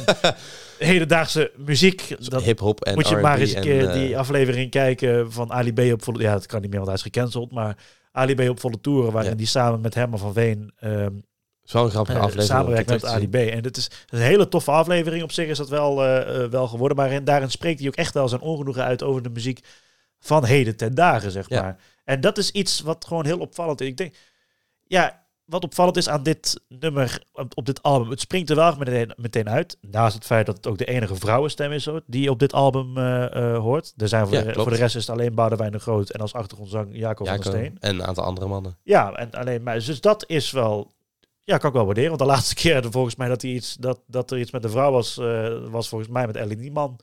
hedendaagse 0.78 1.52
muziek. 1.56 2.16
Dat, 2.30 2.42
Hip-hop 2.42 2.84
en 2.84 2.94
moet 2.94 3.08
je 3.08 3.16
maar 3.16 3.38
eens 3.38 3.50
een 3.50 3.56
en, 3.56 3.62
keer 3.62 3.88
eh, 3.88 3.92
die 3.92 4.18
aflevering 4.18 4.70
kijken 4.70 5.32
van 5.32 5.52
Ali 5.52 5.72
B 5.72 5.92
op 5.92 6.02
volle... 6.02 6.22
Ja, 6.22 6.32
dat 6.32 6.46
kan 6.46 6.60
niet 6.60 6.70
meer, 6.70 6.80
want 6.80 6.90
hij 6.90 6.96
is 6.98 7.12
gecanceld. 7.12 7.52
Maar 7.52 7.76
Ali 8.12 8.34
B 8.34 8.40
op 8.48 8.60
volle 8.60 8.80
toeren, 8.80 9.12
waarin 9.12 9.30
Ja. 9.30 9.36
die 9.36 9.46
samen 9.46 9.80
met 9.80 9.94
Herman 9.94 10.18
van 10.18 10.32
Veen... 10.32 10.72
ehm, 10.78 11.12
wel 11.64 11.84
een 11.84 11.90
grappige 11.90 12.18
eh, 12.18 12.24
aflevering. 12.24 12.64
terug 12.64 12.86
met 12.86 13.00
te 13.00 13.06
Ali 13.06 13.20
zien. 13.20 13.30
B. 13.30 13.34
En 13.34 13.64
het 13.64 13.76
is 13.76 13.90
een 14.08 14.18
hele 14.20 14.48
toffe 14.48 14.70
aflevering. 14.70 15.22
Op 15.22 15.32
zich 15.32 15.48
is 15.48 15.58
dat 15.58 15.68
wel, 15.68 16.04
eh, 16.04 16.44
eh, 16.44 16.50
wel 16.50 16.68
geworden. 16.68 16.96
Maar 16.96 17.10
in- 17.12 17.24
daarin 17.24 17.50
spreekt 17.50 17.78
hij 17.78 17.88
ook 17.88 17.94
echt 17.96 18.14
wel 18.14 18.28
zijn 18.28 18.40
ongenoegen 18.40 18.84
uit 18.84 19.02
over 19.02 19.22
de 19.22 19.30
muziek 19.30 19.60
van 20.20 20.44
heden 20.44 20.76
ten 20.76 20.94
dagen, 20.94 21.30
zeg 21.30 21.48
Ja. 21.48 21.62
maar. 21.62 21.76
En 22.04 22.20
dat 22.20 22.38
is 22.38 22.50
iets 22.50 22.80
wat 22.80 23.04
gewoon 23.04 23.24
heel 23.26 23.38
opvallend 23.38 23.80
is. 23.80 23.86
Ik 23.88 23.96
denk, 23.96 24.14
ja, 24.86 25.20
wat 25.44 25.64
opvallend 25.64 25.96
is 25.96 26.08
aan 26.08 26.22
dit 26.22 26.60
nummer, 26.68 27.22
op, 27.54 27.66
dit 27.66 27.82
album, 27.82 28.10
het 28.10 28.20
springt 28.20 28.50
er 28.50 28.56
wel 28.56 28.76
meteen, 28.76 29.12
meteen 29.16 29.48
uit. 29.48 29.76
Naast 29.80 30.14
het 30.14 30.24
feit 30.24 30.46
dat 30.46 30.56
het 30.56 30.66
ook 30.66 30.78
de 30.78 30.84
enige 30.84 31.14
vrouwenstem 31.14 31.72
is 31.72 31.88
die 32.06 32.30
op 32.30 32.38
dit 32.38 32.52
album 32.52 32.96
eh, 32.98 33.34
eh, 33.54 33.58
hoort. 33.58 33.92
Er 33.96 34.08
zijn 34.08 34.26
voor, 34.26 34.36
Ja, 34.36 34.42
de, 34.42 34.52
voor 34.52 34.70
de 34.70 34.76
rest 34.76 34.96
is 34.96 35.06
het 35.06 35.16
alleen 35.18 35.34
Boudewijn 35.34 35.72
de 35.72 35.78
Groot 35.78 36.10
en 36.10 36.20
als 36.20 36.32
achtergrondzang 36.32 36.88
Jacob 36.96 37.26
van 37.26 37.36
der 37.36 37.44
Steen. 37.44 37.76
en 37.80 37.94
een 37.94 38.04
aantal 38.06 38.24
andere 38.24 38.46
mannen. 38.46 38.76
Ja, 38.82 39.12
en 39.12 39.30
alleen 39.30 39.62
maar. 39.62 39.74
Dus 39.74 40.00
dat 40.00 40.24
is 40.26 40.50
wel. 40.50 40.92
Ja, 41.44 41.58
kan 41.58 41.68
ik 41.68 41.76
wel 41.76 41.84
waarderen. 41.84 42.08
Want 42.08 42.20
de 42.20 42.26
laatste 42.26 42.54
keer 42.54 42.90
volgens 42.90 43.16
mij 43.16 43.28
dat, 43.28 43.42
hij 43.42 43.50
iets, 43.50 43.74
dat, 43.74 44.00
dat 44.06 44.30
er 44.30 44.38
iets 44.38 44.50
met 44.50 44.64
een 44.64 44.70
vrouw 44.70 44.90
was, 44.92 45.18
eh, 45.18 45.68
was 45.70 45.88
volgens 45.88 46.10
mij 46.10 46.26
met 46.26 46.36
Ellie 46.36 46.56
Nieman. 46.56 46.98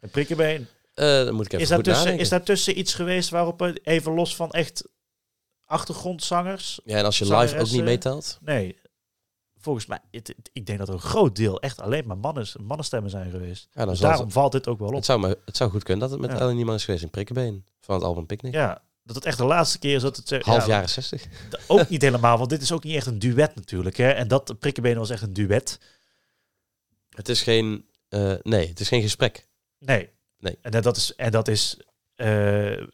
Met 0.00 0.10
Prikkenbeen. 0.10 0.66
Eh 0.94 1.24
dan 1.24 1.34
moet 1.34 1.44
ik 1.46 1.52
even 1.52 1.64
Is 1.66 1.72
goed 1.74 1.84
daartussen, 1.84 2.18
is 2.18 2.28
daartussen 2.28 2.78
iets 2.78 2.94
geweest 2.94 3.30
waarop 3.30 3.72
even 3.82 4.12
los 4.14 4.36
van 4.36 4.50
echt 4.50 4.84
achtergrondzangers? 5.64 6.80
Ja, 6.84 6.98
en 6.98 7.04
als 7.04 7.18
je 7.18 7.36
live 7.36 7.58
ook 7.58 7.70
niet 7.70 7.84
meetelt. 7.84 8.38
Nee. 8.42 8.76
Volgens 9.58 9.86
mij, 9.86 9.98
het, 10.10 10.28
het- 10.28 10.50
ik 10.52 10.66
denk 10.66 10.78
dat 10.78 10.88
er 10.88 10.94
een 10.94 11.00
groot 11.00 11.36
deel 11.36 11.60
echt 11.60 11.80
alleen 11.80 12.06
maar 12.06 12.18
mannen, 12.18 12.46
mannenstemmen 12.62 13.10
zijn 13.10 13.30
geweest. 13.30 13.68
Ja, 13.72 13.80
dan 13.80 13.88
Dus 13.88 13.98
daarom 14.00 14.30
valt 14.30 14.52
dit 14.52 14.68
ook 14.68 14.78
wel 14.78 14.88
op. 14.88 14.94
het, 14.94 15.04
zou 15.04 15.20
me, 15.20 15.38
het 15.44 15.56
zou 15.56 15.70
goed 15.70 15.82
kunnen 15.82 16.02
dat 16.08 16.10
het 16.18 16.20
met 16.28 16.36
Ja. 16.36 16.42
Ellen 16.44 16.56
Niemann 16.56 16.76
is 16.76 16.84
geweest 16.84 17.02
in 17.04 17.10
Prikkenbeen. 17.10 17.64
Van 17.80 17.94
het 17.94 18.04
album 18.04 18.26
Picnic. 18.26 18.52
Ja, 18.54 18.82
dat 19.04 19.16
het 19.16 19.24
echt 19.24 19.38
de 19.38 19.44
laatste 19.44 19.78
keer 19.78 19.94
is 19.94 20.02
dat 20.02 20.16
het... 20.16 20.32
eh, 20.32 20.40
Half 20.42 20.62
ja, 20.62 20.68
jaren 20.68 20.88
60. 20.88 21.22
d- 21.22 21.58
Ook 21.66 21.88
niet 21.88 22.02
helemaal, 22.02 22.38
want 22.38 22.50
dit 22.50 22.62
is 22.62 22.72
ook 22.72 22.84
niet 22.84 22.94
echt 22.96 23.06
een 23.06 23.18
duet 23.18 23.54
natuurlijk. 23.54 23.96
Hè? 23.96 24.10
En 24.10 24.28
dat 24.28 24.58
Prikkenbeen 24.58 24.98
was 24.98 25.10
echt 25.10 25.22
een 25.22 25.32
duet. 25.32 25.78
Het 27.08 27.28
is 27.28 27.42
geen... 27.42 27.88
eh, 28.08 28.34
nee, 28.42 28.68
het 28.68 28.80
is 28.80 28.88
geen 28.88 29.02
gesprek. 29.02 29.48
Nee. 29.78 30.10
Nee. 30.38 30.58
En 30.62 30.82
dat 30.82 30.96
is, 30.96 31.14
en 31.14 31.30
dat 31.30 31.48
is 31.48 31.76
eh, 32.14 32.86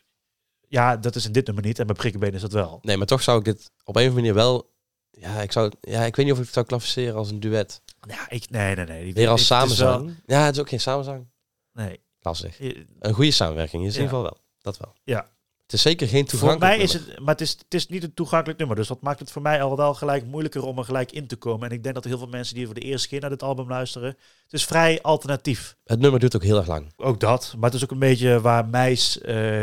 ja, 0.69 0.97
dat 0.97 1.17
is 1.17 1.25
in 1.27 1.33
dit 1.33 1.47
nummer 1.47 1.65
niet. 1.65 1.79
En 1.79 1.87
bij 1.87 1.95
prikkenbeen 1.97 2.33
is 2.35 2.41
dat 2.41 2.53
wel. 2.53 2.79
Nee, 2.83 2.97
maar 2.97 3.07
toch 3.07 3.23
zou 3.23 3.39
ik 3.39 3.45
dit 3.45 3.71
op 3.85 3.97
een 3.97 4.03
of 4.03 4.09
andere 4.09 4.15
manier 4.15 4.35
wel... 4.35 4.69
Ja, 5.11 5.41
ik, 5.43 5.53
zou, 5.53 5.73
ja, 5.81 6.03
ik 6.05 6.17
weet 6.17 6.25
niet 6.25 6.35
of 6.35 6.39
ik 6.41 6.45
het 6.45 6.55
zou 6.55 6.67
klassificeren 6.67 7.15
als 7.15 7.31
een 7.31 7.41
duet. 7.41 7.83
Ja, 8.09 8.31
ik, 8.31 8.51
nee, 8.51 8.75
nee, 8.75 8.85
nee. 8.87 9.05
Die- 9.05 9.13
Weer 9.15 9.29
als 9.29 9.49
het 9.49 9.71
is 9.71 9.79
wel- 9.79 9.93
samenzang. 9.93 10.23
Ja, 10.27 10.45
het 10.45 10.55
is 10.55 10.61
ook 10.61 10.69
geen 10.69 10.81
samenzang. 10.81 11.31
nee. 11.73 12.01
Lastig. 12.23 12.61
Een 12.99 13.15
goede 13.15 13.31
samenwerking 13.31 13.83
is 13.87 13.95
in 13.97 14.03
ieder 14.03 14.09
geval 14.09 14.23
wel. 14.23 14.41
Dat 14.61 14.79
wel. 14.79 14.95
Ja. 15.05 15.31
Het 15.71 15.79
is 15.79 15.85
zeker 15.85 16.09
geen 16.09 16.21
Voor 16.21 16.39
toegankelijk 16.39 16.77
mij 16.77 16.85
is 16.85 16.93
het, 16.93 17.19
maar 17.19 17.35
het 17.35 17.41
is, 17.41 17.51
het 17.51 17.75
is 17.75 17.89
niet 17.89 18.03
een 18.03 18.15
toegankelijk 18.15 18.59
nummer. 18.59 18.77
Dus 18.77 18.89
dat 18.89 19.01
maakt 19.01 19.19
het 19.19 19.31
voor 19.31 19.43
mij 19.43 19.63
al 19.63 19.77
wel 19.77 19.95
gelijk 19.95 20.25
moeilijker 20.25 20.63
om 20.63 20.79
er 20.79 20.85
gelijk 20.85 21.13
in 21.13 21.27
te 21.27 21.37
komen. 21.37 21.69
En 21.69 21.75
ik 21.75 21.83
denk 21.83 21.95
dat 21.95 22.05
heel 22.05 22.19
veel 22.19 22.27
mensen 22.27 22.55
die 22.55 22.65
voor 22.65 22.75
de 22.75 22.81
eerste 22.81 23.09
keer 23.09 23.21
naar 23.21 23.31
dit 23.31 23.43
album 23.43 23.69
luisteren. 23.69 24.09
Het 24.09 24.53
is 24.53 24.65
vrij 24.65 25.03
alternatief. 25.03 25.77
Het 25.85 26.01
nummer 26.01 26.21
duurt 26.21 26.37
ook 26.37 26.43
heel 26.43 26.57
erg 26.57 26.67
lang. 26.67 26.93
Ook 26.97 27.21
dat. 27.21 27.55
Maar 27.57 27.71
het 27.71 27.75
is 27.75 27.85
ook 27.85 27.91
een 27.91 27.99
beetje 27.99 28.41
waar 28.41 28.67
Meis, 28.67 29.21
eh, 29.21 29.63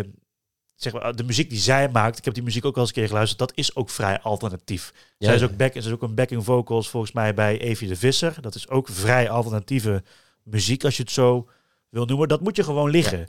zeg 0.76 0.94
maar, 0.94 1.16
de 1.16 1.24
muziek 1.24 1.50
die 1.50 1.60
zij 1.60 1.90
maakt. 1.90 2.18
Ik 2.18 2.26
heb 2.26 2.34
die 2.34 2.44
muziek 2.44 2.66
ook 2.66 2.76
wel 2.76 2.84
eens 2.84 2.94
een 2.94 3.00
keer 3.00 3.10
geluisterd. 3.10 3.40
Dat 3.40 3.52
is 3.56 3.76
ook 3.76 3.90
vrij 3.90 4.20
alternatief. 4.20 4.94
Ja, 5.18 5.28
Zij 5.28 5.36
is 5.36 5.44
ook, 5.44 5.58
back, 5.58 5.72
ze 5.72 5.80
is 5.80 5.92
ook 5.92 6.02
een 6.02 6.16
backing 6.16 6.44
vocals 6.44 6.90
volgens 6.90 7.12
mij 7.12 7.34
bij 7.34 7.60
Evie 7.60 7.88
de 7.88 7.96
Visser. 7.96 8.38
Dat 8.42 8.56
is 8.56 8.70
ook 8.70 8.88
vrij 8.90 9.30
alternatieve 9.30 10.04
muziek 10.44 10.84
als 10.84 10.98
je 10.98 11.04
het 11.04 11.12
zo 11.12 11.50
wil 11.90 12.06
noemen. 12.06 12.28
Dat 12.28 12.42
moet 12.42 12.56
je 12.56 12.64
gewoon 12.64 12.90
liggen. 12.90 13.28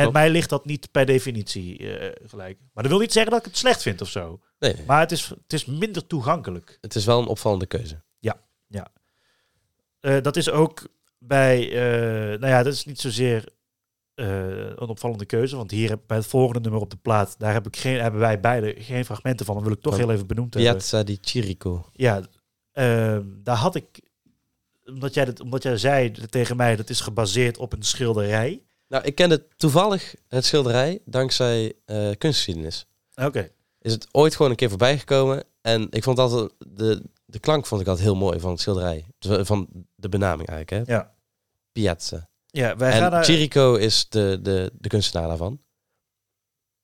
En 0.00 0.12
mij 0.12 0.30
ligt 0.30 0.48
dat 0.48 0.64
niet 0.64 0.90
per 0.90 1.06
definitie 1.06 1.98
eh, 1.98 2.28
gelijk. 2.28 2.58
Maar 2.72 2.82
dat 2.82 2.92
wil 2.92 3.00
niet 3.00 3.12
zeggen 3.12 3.30
dat 3.32 3.40
ik 3.40 3.46
het 3.46 3.56
slecht 3.56 3.82
vind 3.82 4.00
of 4.00 4.08
zo. 4.08 4.40
Nee, 4.58 4.74
Maar 4.86 5.00
het 5.00 5.12
is, 5.12 5.28
het 5.28 5.52
is 5.52 5.64
minder 5.64 6.06
toegankelijk. 6.06 6.78
het 6.80 6.94
is 6.94 7.04
wel 7.04 7.20
een 7.20 7.26
opvallende 7.26 7.66
keuze. 7.66 8.02
Eh, 10.00 10.20
dat 10.22 10.36
is 10.36 10.50
ook 10.50 10.88
bij, 11.18 11.68
eh, 11.68 12.38
nou 12.38 12.46
ja, 12.52 12.62
dat 12.62 12.72
is 12.72 12.84
niet 12.84 13.00
zozeer 13.00 13.44
een 14.14 14.88
opvallende 14.88 15.24
keuze. 15.24 15.56
Want 15.56 15.70
hier 15.70 15.88
heb- 15.88 16.00
bij 16.06 16.16
het 16.16 16.26
volgende 16.26 16.60
nummer 16.60 16.80
op 16.80 16.90
de 16.90 16.96
plaat, 16.96 17.34
daar 17.38 17.52
heb 17.52 17.66
ik 17.66 17.76
geen, 17.76 18.00
hebben 18.00 18.20
wij 18.20 18.40
beide 18.40 18.74
geen 18.78 19.04
fragmenten 19.04 19.46
van. 19.46 19.54
Dat 19.54 19.64
wil 19.64 19.72
ik 19.72 19.80
toch 19.80 19.92
Van 19.94 20.02
heel 20.02 20.12
even 20.12 20.26
benoemd 20.26 20.54
hebben. 20.54 20.72
Piazza 20.72 21.02
di 21.02 21.18
Chirico. 21.20 21.88
Ja, 21.92 22.20
ehm, 22.72 23.22
daar 23.42 23.56
had 23.56 23.74
ik, 23.74 24.00
omdat 24.84 25.14
jij, 25.14 25.24
dat, 25.24 25.40
omdat 25.40 25.62
jij 25.62 25.76
zei 25.76 26.10
tegen 26.10 26.56
mij, 26.56 26.76
dat 26.76 26.90
is 26.90 27.00
gebaseerd 27.00 27.56
op 27.58 27.72
een 27.72 27.82
schilderij. 27.82 28.62
Nou, 28.92 29.04
ik 29.04 29.14
kende 29.14 29.46
toevallig 29.56 30.14
het 30.28 30.44
schilderij 30.44 31.00
dankzij 31.04 31.72
eh 31.84 32.10
kunstgeschiedenis. 32.18 32.86
Oké. 33.14 33.50
Is 33.78 33.92
het 33.92 34.08
ooit 34.10 34.36
gewoon 34.36 34.50
een 34.50 34.56
keer 34.56 34.68
voorbij 34.68 34.98
gekomen. 34.98 35.44
En 35.60 35.86
ik 35.90 36.02
vond 36.02 36.18
altijd, 36.18 36.52
de, 36.58 37.02
de 37.24 37.38
klank 37.38 37.66
vond 37.66 37.80
ik 37.80 37.86
altijd 37.86 38.06
heel 38.06 38.16
mooi 38.16 38.40
van 38.40 38.50
het 38.50 38.60
schilderij. 38.60 39.06
Van 39.18 39.68
de 39.94 40.08
benaming 40.08 40.48
eigenlijk, 40.48 40.86
hè. 40.86 40.94
Ja. 40.94 41.14
Piazza. 41.72 42.28
Ja, 42.46 42.76
wij 42.76 42.92
gaan 42.92 43.10
daar, 43.10 43.24
Chirico 43.24 43.74
is 43.74 44.08
de, 44.08 44.38
de, 44.42 44.72
de 44.78 44.88
kunstenaar 44.88 45.28
daarvan. 45.28 45.60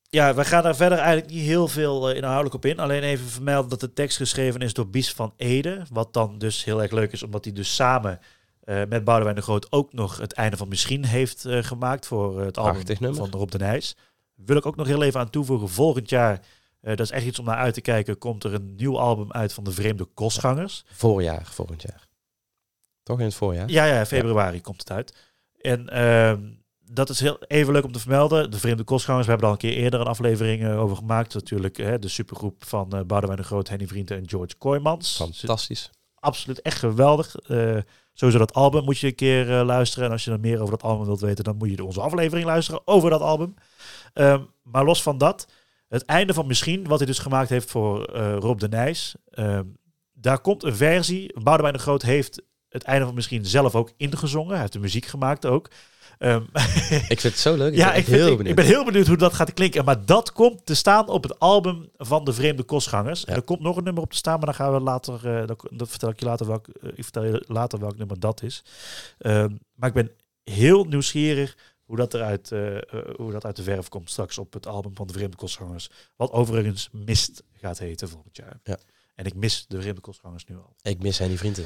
ja, 0.03 0.35
wij 0.35 0.45
gaan 0.45 0.63
daar 0.63 0.77
verder 0.77 0.99
eigenlijk 0.99 1.31
niet 1.31 1.45
heel 1.45 1.69
veel 1.69 2.11
eh, 2.11 2.17
inhoudelijk 2.17 2.55
op 2.55 2.65
in. 2.65 2.79
Alleen 2.79 3.03
even 3.03 3.27
vermelden 3.27 3.71
dat 3.71 3.81
de 3.81 3.93
tekst 3.93 4.17
geschreven 4.17 4.61
is 4.61 4.73
door 4.73 4.89
Bies 4.89 5.13
van 5.13 5.33
Ede. 5.37 5.83
Wat 5.91 6.13
dan 6.13 6.39
dus 6.39 6.65
heel 6.65 6.83
erg 6.83 6.91
leuk 6.91 7.13
is, 7.13 7.23
omdat 7.23 7.45
hij 7.45 7.53
dus 7.53 7.75
samen 7.75 8.21
eh, 8.69 8.83
met 8.89 9.05
Boudewijn 9.05 9.37
de 9.37 9.43
Groot 9.43 9.73
ook 9.73 9.93
nog 9.93 10.19
het 10.19 10.33
einde 10.33 10.57
van 10.57 10.69
Misschien 10.69 11.05
heeft 11.05 11.45
eh, 11.45 11.63
gemaakt 11.63 12.07
voor 12.07 12.39
eh, 12.39 12.47
het 12.47 12.59
album 12.59 13.15
van 13.15 13.31
Rob 13.31 13.51
de 13.51 13.59
Nijs. 13.59 13.97
Wil 14.35 14.57
ik 14.57 14.67
ook 14.67 14.77
nog 14.77 14.87
heel 14.87 15.03
even 15.03 15.21
aan 15.21 15.31
toevoegen. 15.31 15.69
Volgend 15.69 16.11
jaar, 16.11 16.41
dat 16.81 17.01
is 17.01 17.11
echt 17.11 17.25
iets 17.25 17.39
om 17.39 17.45
naar 17.45 17.57
uit 17.57 17.75
te 17.75 17.81
kijken, 17.81 18.19
komt 18.19 18.45
er 18.45 18.55
een 18.55 18.75
nieuw 18.77 18.99
album 18.99 19.33
uit 19.33 19.53
van 19.53 19.65
de 19.65 19.73
Vreemde 19.73 20.05
Kostgangers. 20.05 20.85
Voorjaar, 20.91 21.47
volgend 21.47 21.83
jaar. 21.83 22.09
Toch 23.03 23.19
in 23.19 23.25
het 23.25 23.35
voorjaar? 23.35 23.71
Ja, 23.71 23.85
ja, 23.85 24.07
februari 24.07 24.61
komt 24.61 24.81
het 24.81 24.91
uit. 24.91 25.15
En 25.61 25.89
ehm, 25.89 26.41
dat 26.79 27.09
is 27.09 27.21
heel 27.21 27.39
even 27.47 27.73
leuk 27.73 27.85
om 27.85 27.93
te 27.93 28.01
vermelden. 28.01 28.51
De 28.51 28.59
Vreemde 28.59 28.85
Kostgangers, 28.85 29.27
we 29.27 29.31
hebben 29.31 29.49
er 29.49 29.57
al 29.57 29.65
een 29.65 29.71
keer 29.71 29.83
eerder 29.83 30.01
een 30.01 30.07
aflevering 30.07 30.69
over 30.69 30.97
gemaakt. 30.97 31.35
Natuurlijk 31.35 31.77
hè, 31.77 31.99
de 31.99 32.09
supergroep 32.09 32.65
van 32.65 32.89
Boudewijn 32.89 33.41
de 33.41 33.47
Groot, 33.47 33.69
Henny 33.69 33.87
Vrienden 33.87 34.17
en 34.17 34.29
George 34.29 34.57
Kooijmans. 34.59 35.17
Fantastisch. 35.17 35.91
Absoluut 36.15 36.61
echt 36.61 36.79
geweldig. 36.79 37.35
Sowieso 38.19 38.39
dat 38.39 38.55
album 38.55 38.85
moet 38.85 38.99
je 38.99 39.07
een 39.07 39.15
keer 39.15 39.59
eh, 39.59 39.65
luisteren. 39.65 40.05
En 40.05 40.13
als 40.13 40.25
je 40.25 40.31
dan 40.31 40.41
meer 40.41 40.61
over 40.61 40.71
dat 40.71 40.83
album 40.83 41.07
wilt 41.07 41.21
weten, 41.21 41.45
dan 41.45 41.57
moet 41.57 41.71
je 41.71 41.85
onze 41.85 42.01
aflevering 42.01 42.47
luisteren 42.47 42.81
over 42.85 43.11
dat 43.11 43.21
album. 43.21 43.55
Ehm, 44.13 44.43
maar 44.63 44.85
los 44.85 45.03
van 45.03 45.19
dat, 45.19 45.49
het 45.89 46.05
einde 46.05 46.35
van 46.35 46.47
Misschien, 46.47 46.87
wat 46.87 46.99
hij 46.99 47.07
dus 47.07 47.19
gemaakt 47.19 47.49
heeft 47.49 47.71
voor 47.71 48.05
eh, 48.05 48.37
Rob 48.37 48.59
de 48.59 48.69
Nijs. 48.69 49.15
ehm, 49.31 49.65
daar 50.13 50.41
komt 50.41 50.63
een 50.63 50.77
versie. 50.77 51.41
Boudewijn 51.43 51.75
de 51.75 51.81
Groot 51.81 52.03
heeft 52.03 52.43
het 52.69 52.83
einde 52.83 53.05
van 53.05 53.15
misschien 53.15 53.47
zelf 53.47 53.75
ook 53.75 53.93
ingezongen. 53.97 54.51
Hij 54.51 54.61
heeft 54.61 54.73
de 54.73 54.79
muziek 54.79 55.07
gemaakt 55.07 55.47
ook. 55.47 55.71
Ehm, 56.19 56.43
Ik 57.09 57.21
vind 57.21 57.23
het 57.23 57.39
zo 57.39 57.57
leuk. 57.57 57.73
Ik 57.73 57.79
ja, 57.79 57.89
ben 57.89 57.99
ik, 57.99 58.05
vind- 58.05 58.17
heel 58.17 58.25
ik, 58.27 58.31
ik 58.31 58.37
benieuwd. 58.37 58.57
ben 58.57 58.65
heel 58.65 58.85
benieuwd 58.85 59.07
hoe 59.07 59.17
dat 59.17 59.33
gaat 59.35 59.53
klinken. 59.53 59.85
Maar 59.85 60.07
dat 60.07 60.33
komt 60.33 60.67
te 60.67 60.75
staan 60.75 61.09
op 61.09 61.23
het 61.23 61.39
album 61.39 61.89
van 61.97 62.25
de 62.25 62.33
Vreemde 62.33 62.63
Kostgangers. 62.63 63.21
Ja. 63.27 63.35
er 63.35 63.43
komt 63.43 63.61
nog 63.61 63.77
een 63.77 63.85
nummer 63.85 64.03
op 64.03 64.11
te 64.11 64.17
staan, 64.17 64.37
maar 64.37 64.47
dan 64.47 64.55
gaan 64.55 64.73
we 64.73 64.81
later, 64.81 65.41
eh, 65.41 65.47
dat, 65.47 65.67
dat 65.71 65.89
vertel 65.89 66.09
ik 66.09 66.21
je 66.21 66.27
later 66.27 66.47
welk, 66.47 66.69
eh, 66.69 66.89
ik 66.95 67.03
vertel 67.03 67.25
je 67.25 67.45
later 67.47 67.79
welk 67.79 67.97
nummer 67.99 68.21
dat 68.21 68.43
is. 68.43 68.63
Ehm, 69.19 69.57
maar 69.75 69.89
ik 69.89 69.95
ben 69.95 70.11
heel 70.45 70.85
nieuwsgierig 70.85 71.57
hoe 71.85 71.97
dat 71.97 72.15
eruit, 72.15 72.53
eh, 72.53 72.77
hoe 73.17 73.33
dat 73.33 73.45
uit 73.45 73.57
de 73.57 73.63
verf 73.63 73.89
komt 73.89 74.11
straks 74.11 74.39
op 74.39 74.53
het 74.53 74.67
album 74.67 74.95
van 74.95 75.07
de 75.07 75.13
Vreemde 75.13 75.37
Kostgangers. 75.37 75.91
Wat 76.17 76.31
overigens 76.33 76.89
Mist 76.93 77.43
gaat 77.53 77.79
heten 77.79 78.09
volgend 78.09 78.37
jaar. 78.37 78.61
Ja. 78.63 78.79
En 79.15 79.25
ik 79.25 79.35
mis 79.35 79.65
de 79.69 79.81
Vreemde 79.81 80.01
Kostgangers 80.01 80.45
nu 80.45 80.57
al. 80.57 80.75
Ik 80.83 81.03
mis 81.03 81.19
Henny 81.19 81.37
Vrienden. 81.39 81.65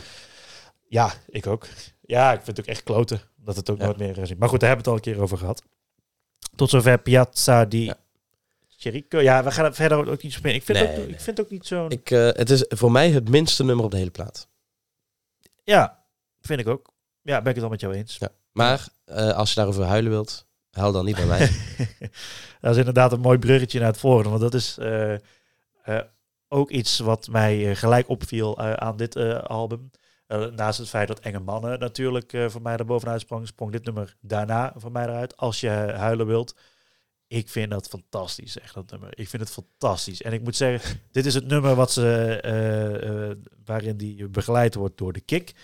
Ja, 0.88 1.12
ik 1.28 1.46
ook. 1.46 1.66
Ja, 2.06 2.32
ik 2.32 2.40
vind 2.42 2.56
het 2.56 2.60
ook 2.60 2.72
echt 2.72 2.82
kloten 2.82 3.20
dat 3.36 3.56
het 3.56 3.70
ook 3.70 3.78
Ja. 3.78 3.84
nooit 3.84 3.96
meer 3.98 4.14
gezien. 4.14 4.36
Maar 4.38 4.48
goed, 4.48 4.60
daar 4.60 4.68
hebben 4.68 4.84
we 4.86 4.90
het 4.92 5.02
al 5.04 5.10
een 5.10 5.14
keer 5.16 5.24
over 5.24 5.38
gehad. 5.38 5.62
Tot 6.56 6.70
zover 6.70 6.98
Piazza 6.98 7.64
di 7.64 7.84
Ja. 7.84 7.94
Chirico. 8.68 9.20
Ja, 9.20 9.44
we 9.44 9.50
gaan 9.50 9.64
het 9.64 9.74
verder 9.74 10.10
ook 10.10 10.22
niet 10.22 10.32
spelen. 10.32 10.56
Ik 10.56 10.62
vind, 10.62 10.78
Nee, 10.78 10.88
ook, 10.88 10.96
nee. 10.96 11.08
ik 11.08 11.20
vind 11.20 11.40
ook 11.40 11.50
niet 11.50 11.66
zo'n... 11.66 11.90
Ik, 11.90 12.10
eh, 12.10 12.18
het 12.24 12.50
is 12.50 12.64
voor 12.68 12.92
mij 12.92 13.10
het 13.10 13.28
minste 13.28 13.64
nummer 13.64 13.84
op 13.84 13.90
de 13.90 13.96
hele 13.96 14.10
plaat. 14.10 14.48
Ja, 15.64 16.04
vind 16.40 16.60
ik 16.60 16.68
ook. 16.68 16.92
Ja, 17.22 17.40
ben 17.40 17.48
ik 17.48 17.54
het 17.54 17.64
al 17.64 17.70
met 17.70 17.80
jou 17.80 17.94
eens. 17.94 18.16
Ja. 18.18 18.28
Maar 18.52 18.88
eh, 19.04 19.30
als 19.36 19.48
je 19.48 19.54
daarover 19.54 19.84
huilen 19.84 20.10
wilt, 20.10 20.46
huil 20.70 20.92
dan 20.92 21.04
niet 21.04 21.16
bij 21.16 21.26
mij. 21.26 21.50
dat 22.60 22.70
is 22.72 22.76
inderdaad 22.76 23.12
een 23.12 23.20
mooi 23.20 23.38
bruggetje 23.38 23.78
naar 23.78 23.88
het 23.88 23.98
volgende. 23.98 24.28
Want 24.28 24.40
dat 24.40 24.54
is 24.54 24.78
eh, 24.78 25.12
eh, 25.14 25.20
ook 26.48 26.70
iets 26.70 26.98
wat 26.98 27.28
mij 27.28 27.68
eh, 27.70 27.76
gelijk 27.76 28.08
opviel 28.08 28.58
eh, 28.58 28.72
aan 28.72 28.96
dit 28.96 29.16
eh, 29.16 29.42
album. 29.42 29.90
Eh, 30.32 30.46
naast 30.46 30.78
het 30.78 30.88
feit 30.88 31.08
dat 31.08 31.20
Enge 31.20 31.40
Mannen 31.40 31.78
natuurlijk 31.78 32.32
eh, 32.32 32.48
voor 32.48 32.62
mij 32.62 32.76
er 32.76 32.84
bovenuit 32.84 33.20
sprong, 33.20 33.46
sprong 33.46 33.72
dit 33.72 33.84
nummer 33.84 34.16
daarna 34.20 34.72
voor 34.76 34.92
mij 34.92 35.04
eruit. 35.04 35.36
Als 35.36 35.60
je 35.60 35.68
huilen 35.68 36.26
wilt. 36.26 36.54
Ik 37.26 37.48
vind 37.48 37.70
dat 37.70 37.88
fantastisch, 37.88 38.58
echt 38.58 38.74
dat 38.74 38.90
nummer. 38.90 39.18
Ik 39.18 39.28
vind 39.28 39.42
het 39.42 39.52
fantastisch. 39.52 40.22
En 40.22 40.32
ik 40.32 40.42
moet 40.42 40.56
zeggen, 40.56 41.00
dit 41.12 41.26
is 41.26 41.34
het 41.34 41.46
nummer 41.46 41.74
wat 41.74 41.92
ze, 41.92 42.38
eh, 42.42 43.48
waarin 43.64 43.96
die 43.96 44.28
begeleid 44.28 44.74
wordt 44.74 44.98
door 44.98 45.12
de 45.12 45.20
kick. 45.20 45.54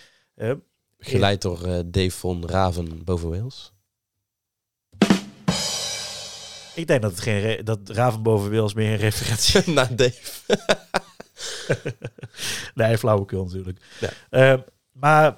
Geleid 0.99 1.41
door 1.41 1.59
Dave 1.85 2.11
von 2.11 2.47
Raven 2.47 3.03
boven 3.03 3.29
Wales. 3.29 3.73
ik 6.75 6.87
denk 6.87 7.01
dat, 7.01 7.11
het 7.11 7.19
geen 7.19 7.65
dat 7.65 7.79
Raven 7.89 8.23
boven 8.23 8.49
Wils 8.49 8.73
meer 8.73 8.91
een 8.91 8.97
referentie 8.97 9.73
Naar 9.73 9.95
Dave. 9.95 10.41
Nee, 12.75 12.97
flauwekul 12.97 13.43
natuurlijk. 13.43 13.79
Ja. 13.99 14.09
Ehm, 14.29 14.61
maar 14.91 15.37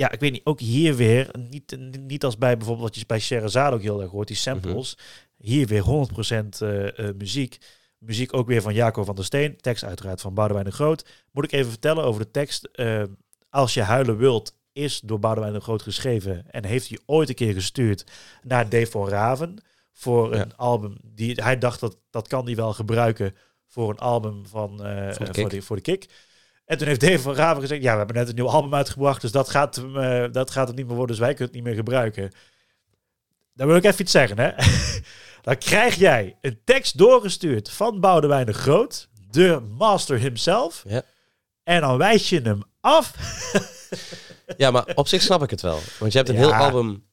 ja, 0.00 0.10
ik 0.10 0.20
weet 0.20 0.32
niet, 0.32 0.44
ook 0.44 0.60
hier 0.60 0.94
weer, 0.96 1.30
niet, 1.48 1.76
niet 2.00 2.24
als 2.24 2.38
bij 2.38 2.56
bijvoorbeeld 2.56 2.88
wat 2.88 2.98
je 2.98 3.06
bij 3.06 3.20
Sherazade 3.20 3.76
ook 3.76 3.82
heel 3.82 4.02
erg 4.02 4.10
hoort, 4.10 4.28
die 4.28 4.36
samples. 4.36 4.98
Hier 5.36 5.66
weer 5.66 5.82
100% 5.82 6.62
eh, 6.62 6.98
eh, 6.98 7.14
muziek. 7.16 7.58
Muziek 7.98 8.34
ook 8.34 8.46
weer 8.46 8.62
van 8.62 8.74
Jaco 8.74 9.04
van 9.04 9.14
der 9.14 9.24
Steen. 9.24 9.56
Tekst 9.56 9.84
uiteraard 9.84 10.20
van 10.20 10.34
Boudewijn 10.34 10.66
de 10.66 10.72
Groot. 10.72 11.04
Moet 11.32 11.44
ik 11.44 11.52
even 11.52 11.70
vertellen 11.70 12.04
over 12.04 12.20
de 12.20 12.30
tekst. 12.30 12.64
Ehm, 12.64 13.06
als 13.50 13.74
je 13.74 13.82
huilen 13.82 14.16
wilt, 14.16 14.58
is 14.72 15.00
door 15.00 15.18
Boudewijn 15.18 15.52
de 15.52 15.60
Groot 15.60 15.82
geschreven. 15.82 16.50
En 16.50 16.64
heeft 16.64 16.88
hij 16.88 16.98
ooit 17.06 17.28
een 17.28 17.34
keer 17.34 17.54
gestuurd 17.54 18.04
naar 18.42 18.68
Dave 18.68 18.90
van 18.90 19.08
Raven. 19.08 19.62
Voor 19.92 20.34
een 20.34 20.56
album 20.56 20.96
die 21.02 21.34
hij 21.42 21.58
dacht 21.58 21.80
dat 21.80 21.98
dat 22.10 22.28
kan 22.28 22.44
hij 22.44 22.56
wel 22.56 22.72
gebruiken 22.72 23.34
voor 23.70 23.90
een 23.90 23.98
album 23.98 24.46
van, 24.46 24.84
eh, 24.84 25.12
Voor 25.12 25.24
de 25.24 25.32
eh, 25.32 25.40
voor, 25.40 25.48
de, 25.48 25.62
voor 25.62 25.76
de 25.76 25.82
kick. 25.82 26.08
En 26.64 26.78
toen 26.78 26.86
heeft 26.86 27.00
Dave 27.00 27.18
van 27.18 27.34
Raven 27.34 27.60
gezegd: 27.60 27.82
Ja, 27.82 27.92
we 27.92 27.98
hebben 27.98 28.16
net 28.16 28.28
een 28.28 28.34
nieuw 28.34 28.48
album 28.48 28.74
uitgebracht. 28.74 29.20
Dus 29.20 29.32
dat 29.32 29.50
gaat, 29.50 29.76
hem, 29.76 29.96
eh, 29.96 30.32
dat 30.32 30.50
gaat 30.50 30.68
het 30.68 30.76
niet 30.76 30.86
meer 30.86 30.96
worden. 30.96 31.16
Dus 31.16 31.24
wij 31.24 31.34
kunnen 31.34 31.46
het 31.46 31.54
niet 31.54 31.64
meer 31.64 31.74
gebruiken. 31.74 32.30
Dan 33.54 33.66
wil 33.66 33.76
ik 33.76 33.84
even 33.84 34.00
iets 34.00 34.12
zeggen, 34.12 34.38
hè? 34.38 34.50
Dan 35.42 35.58
krijg 35.58 35.94
jij 35.94 36.38
een 36.40 36.60
tekst 36.64 36.98
doorgestuurd 36.98 37.70
van 37.70 38.00
Boudewijn 38.00 38.46
de 38.46 38.52
Groot, 38.52 39.08
de 39.30 39.60
master 39.78 40.18
himself. 40.18 40.84
Ja. 40.88 41.02
En 41.62 41.80
dan 41.80 41.98
wijs 41.98 42.28
je 42.28 42.40
hem 42.40 42.62
af. 42.80 43.12
Ja, 44.56 44.70
maar 44.70 44.92
op 44.94 45.08
zich 45.08 45.22
snap 45.22 45.42
ik 45.42 45.50
het 45.50 45.60
wel. 45.60 45.78
Want 45.98 46.12
je 46.12 46.18
hebt 46.18 46.30
een 46.30 46.36
Ja, 46.36 46.40
heel 46.40 46.54
album 46.54 47.09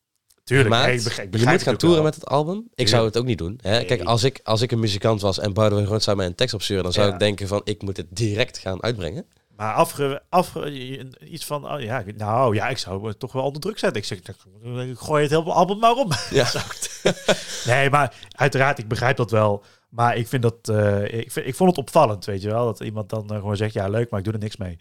Tuurlijk, 0.47 0.69
nee, 0.69 0.95
ik 0.97 1.03
begrijp- 1.03 1.33
ik 1.35 1.39
je 1.41 1.47
moet 1.47 1.63
gaan 1.63 1.77
toeren 1.77 2.03
met 2.03 2.15
het 2.15 2.25
album. 2.25 2.67
Ik 2.75 2.87
zou 2.87 3.05
het 3.05 3.17
ook 3.17 3.25
niet 3.25 3.37
doen. 3.37 3.59
Hè? 3.61 3.71
Nee. 3.71 3.85
Kijk, 3.85 4.01
als 4.03 4.23
ik, 4.23 4.39
als 4.43 4.61
ik 4.61 4.71
een 4.71 4.79
muzikant 4.79 5.21
was 5.21 5.39
en 5.39 5.53
Boudewijn 5.53 5.87
Groot 5.87 6.03
zou 6.03 6.17
mij 6.17 6.25
een 6.25 6.35
tekst 6.35 6.53
opsturen, 6.53 6.83
dan 6.83 6.93
zou 6.93 7.07
Ja. 7.07 7.13
ik 7.13 7.19
denken 7.19 7.47
van, 7.47 7.61
ik 7.63 7.81
moet 7.81 7.97
het 7.97 8.07
direct 8.09 8.57
gaan 8.57 8.83
uitbrengen. 8.83 9.25
Maar 9.55 9.73
afge, 9.73 10.21
afge, 10.29 10.71
iets 11.19 11.45
van, 11.45 11.71
oh 11.73 11.81
ja, 11.81 12.03
nou 12.17 12.55
ja, 12.55 12.67
ik 12.67 12.77
zou 12.77 13.07
het 13.07 13.19
toch 13.19 13.31
wel 13.31 13.43
onder 13.43 13.61
druk 13.61 13.79
zetten. 13.79 14.01
Ik 14.01 14.07
zeg, 14.07 14.17
ik 14.17 14.97
gooi 14.97 15.21
het 15.21 15.31
hele 15.31 15.43
album 15.51 15.79
maar 15.79 15.93
om. 15.95 16.11
Ja. 16.29 16.47
Nee, 17.65 17.89
maar 17.89 18.13
uiteraard, 18.31 18.77
ik 18.77 18.87
begrijp 18.87 19.17
dat 19.17 19.31
wel. 19.31 19.63
Maar 19.89 20.17
ik 20.17 20.27
vind 20.27 20.41
dat, 20.41 20.69
eh, 20.69 21.03
ik, 21.19 21.31
vind, 21.31 21.47
ik 21.47 21.55
vond 21.55 21.69
het 21.69 21.79
opvallend, 21.79 22.25
weet 22.25 22.41
je 22.41 22.49
wel. 22.49 22.65
Dat 22.65 22.79
iemand 22.79 23.09
dan 23.09 23.29
eh, 23.29 23.35
gewoon 23.37 23.57
zegt, 23.57 23.73
ja 23.73 23.87
leuk, 23.87 24.09
maar 24.09 24.19
ik 24.19 24.25
doe 24.25 24.33
er 24.33 24.39
niks 24.39 24.57
mee. 24.57 24.79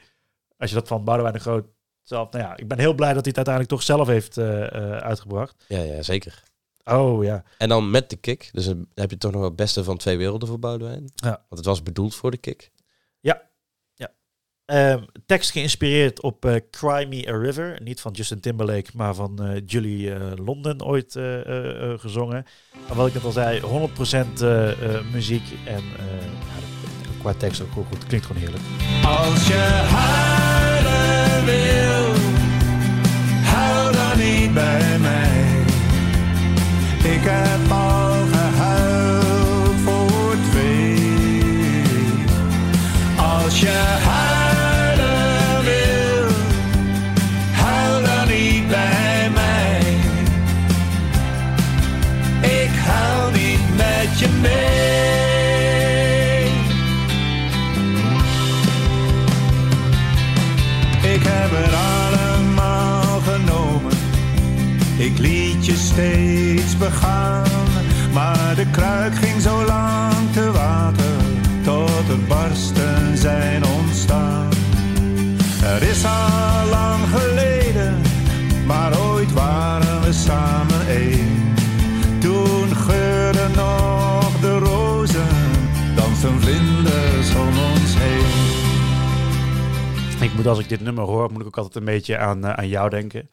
Als 0.59 0.71
je 0.71 0.77
dat 0.77 0.89
van 0.89 1.05
Boudewijn 1.05 1.35
de 1.35 1.41
Groot 1.41 1.65
zelf, 2.09 2.31
nou 2.31 2.45
ja, 2.45 2.57
ik 2.57 2.69
ben 2.69 2.79
heel 2.79 2.95
blij 2.95 3.13
dat 3.13 3.25
hij 3.25 3.35
het 3.37 3.47
uiteindelijk 3.47 3.75
toch 3.75 3.83
zelf 3.83 4.09
heeft 4.09 4.37
eh, 4.37 4.75
eh, 4.75 4.97
uitgebracht. 4.97 5.65
Ja, 5.69 5.81
ja, 5.81 6.03
zeker. 6.03 6.43
Oh 6.85 7.25
ja, 7.25 7.45
En 7.59 7.69
dan 7.69 7.91
met 7.91 8.11
de 8.11 8.17
kick. 8.17 8.49
Dus 8.53 8.65
dan 8.65 8.87
heb 8.95 9.11
je 9.11 9.19
toch 9.19 9.33
nog 9.33 9.43
het 9.43 9.57
beste 9.57 9.85
van 9.85 9.97
twee 9.97 10.17
werelden 10.17 10.49
voor 10.49 10.59
Boudewijn. 10.59 11.11
Ja. 11.15 11.29
Want 11.31 11.45
het 11.57 11.65
was 11.65 11.83
bedoeld 11.83 12.15
voor 12.15 12.31
de 12.31 12.37
kick. 12.37 12.71
Ehm, 14.67 15.03
tekst 15.27 15.51
geïnspireerd 15.51 16.21
op 16.23 16.45
eh, 16.45 16.55
Cry 16.71 17.07
Me 17.09 17.29
a 17.29 17.37
River. 17.37 17.79
Niet 17.83 18.01
van 18.01 18.13
Justin 18.13 18.41
Timberlake, 18.41 18.91
maar 18.95 19.15
van 19.15 19.43
eh, 19.43 19.63
Julie 19.67 20.15
eh, 20.15 20.33
London 20.45 20.85
ooit 20.85 21.17
eh, 21.17 21.47
eh, 21.47 21.93
eh, 21.93 21.99
gezongen. 21.99 22.47
En 22.89 22.97
wat 22.97 23.07
ik 23.07 23.15
net 23.15 23.25
al 23.25 23.33
zei, 23.33 23.61
100% 23.61 24.43
eh, 24.43 24.71
eh, 24.71 25.05
muziek. 25.13 25.43
En 25.65 25.83
eh, 25.99 26.23
ja, 26.23 27.19
qua 27.21 27.35
tekst 27.35 27.61
ook 27.61 27.73
goed. 27.73 28.07
Klinkt 28.07 28.27
gewoon 28.27 28.43
heerlijk. 28.43 28.63
Als 29.05 29.47
je 29.47 29.55
huilen 29.95 31.45
wil, 31.45 31.96
bij 34.57 34.99
mij. 34.99 35.65
Ik 37.15 37.21
heb 37.23 37.71
al 37.73 38.15
gehuild 38.33 39.77
voor 39.85 40.37
twee. 40.51 42.25
Als 43.17 43.61
je 43.61 43.79
Ik 65.07 65.19
liet 65.19 65.67
je 65.67 65.75
steeds 65.75 66.79
begaan. 66.79 67.69
Maar 68.13 68.55
de 68.55 68.71
kruik 68.71 69.15
ging 69.15 69.41
zo 69.41 69.65
lang 69.65 70.33
te 70.33 70.53
water. 70.53 71.17
Tot 71.65 72.07
het 72.09 72.29
barsten 72.29 73.17
zijn 73.17 73.65
ontstaan. 73.65 74.51
Er 75.63 75.83
is 75.83 76.05
al 76.05 76.69
lang 76.71 77.03
geleden. 77.09 78.03
Maar 78.67 79.01
ooit 79.01 79.33
waren 79.33 80.03
we 80.03 80.13
samen 80.13 80.87
één. 80.89 81.55
Toen 82.21 82.77
geurden 82.77 83.51
nog 83.57 84.41
de 84.41 84.59
rozen. 84.59 85.29
Dansten 85.97 86.41
vlinders 86.41 87.35
om 87.35 87.59
ons 87.73 87.95
heen. 87.99 88.35
Ik 90.29 90.35
moet 90.37 90.47
als 90.47 90.59
ik 90.59 90.69
dit 90.69 90.81
nummer 90.81 91.05
hoor, 91.05 91.33
moet 91.33 91.41
ik 91.41 91.47
ook 91.47 91.57
altijd 91.57 91.77
een 91.77 91.85
beetje 91.85 92.19
aan, 92.19 92.45
eh, 92.45 92.53
aan 92.53 92.69
jou 92.69 92.91
denken. 92.91 93.29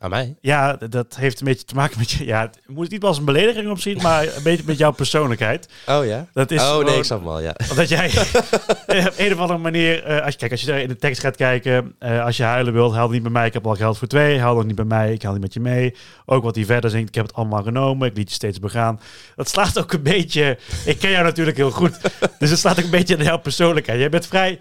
Aan 0.00 0.10
mij? 0.10 0.36
Ja, 0.40 0.76
dat 0.88 1.16
heeft 1.16 1.40
een 1.40 1.46
beetje 1.46 1.64
te 1.64 1.74
maken 1.74 1.98
met 1.98 2.10
je. 2.10 2.24
Ja, 2.24 2.40
het 2.40 2.60
moet 2.66 2.90
niet 2.90 3.02
als 3.02 3.18
een 3.18 3.24
belediging 3.24 3.70
opzien, 3.70 3.98
maar 4.02 4.22
een 4.36 4.42
beetje 4.42 4.62
met 4.66 4.78
jouw 4.78 4.90
persoonlijkheid. 4.90 5.68
Oh 5.86 6.06
ja? 6.06 6.26
Dat 6.32 6.50
is 6.50 6.62
oh 6.62 6.84
nee, 6.84 6.96
ik 6.96 7.04
snap 7.04 7.26
al, 7.26 7.40
ja. 7.40 7.54
Omdat 7.70 7.88
jij 7.88 8.10
op 9.06 9.14
een 9.16 9.32
of 9.32 9.38
andere 9.38 9.58
manier, 9.58 10.04
eh, 10.04 10.24
als 10.24 10.32
je, 10.32 10.38
kijk, 10.38 10.50
als 10.50 10.60
je 10.60 10.66
daar 10.66 10.80
in 10.80 10.88
de 10.88 10.96
tekst 10.96 11.20
gaat 11.20 11.36
kijken, 11.36 11.94
eh, 11.98 12.24
als 12.24 12.36
je 12.36 12.42
huilen 12.42 12.72
wilt, 12.72 12.94
huil 12.94 13.08
niet 13.08 13.22
bij 13.22 13.30
mij, 13.30 13.46
ik 13.46 13.52
heb 13.52 13.66
al 13.66 13.74
geld 13.74 13.98
voor 13.98 14.08
twee, 14.08 14.38
huil 14.38 14.54
dan 14.54 14.66
niet 14.66 14.76
bij 14.76 14.84
mij, 14.84 15.12
ik 15.12 15.22
huil 15.22 15.34
niet 15.34 15.42
met 15.42 15.54
je 15.54 15.60
mee. 15.60 15.94
Ook 16.24 16.42
wat 16.42 16.54
hij 16.54 16.64
verder 16.64 16.90
zingt, 16.90 17.08
ik 17.08 17.14
heb 17.14 17.26
het 17.26 17.34
allemaal 17.34 17.62
genomen, 17.62 18.08
ik 18.08 18.16
liet 18.16 18.28
je 18.28 18.34
steeds 18.34 18.58
begaan. 18.58 19.00
Dat 19.36 19.48
slaat 19.48 19.78
ook 19.78 19.92
een 19.92 20.02
beetje, 20.02 20.58
ik 20.84 20.98
ken 20.98 21.10
jou 21.10 21.24
natuurlijk 21.24 21.56
heel 21.56 21.70
goed, 21.70 22.00
dus 22.38 22.50
het 22.50 22.58
slaat 22.58 22.78
ook 22.78 22.84
een 22.84 22.90
beetje 22.90 23.16
aan 23.16 23.24
jouw 23.24 23.38
persoonlijkheid. 23.38 23.98
Jij 23.98 24.10
bent 24.10 24.26
vrij 24.26 24.58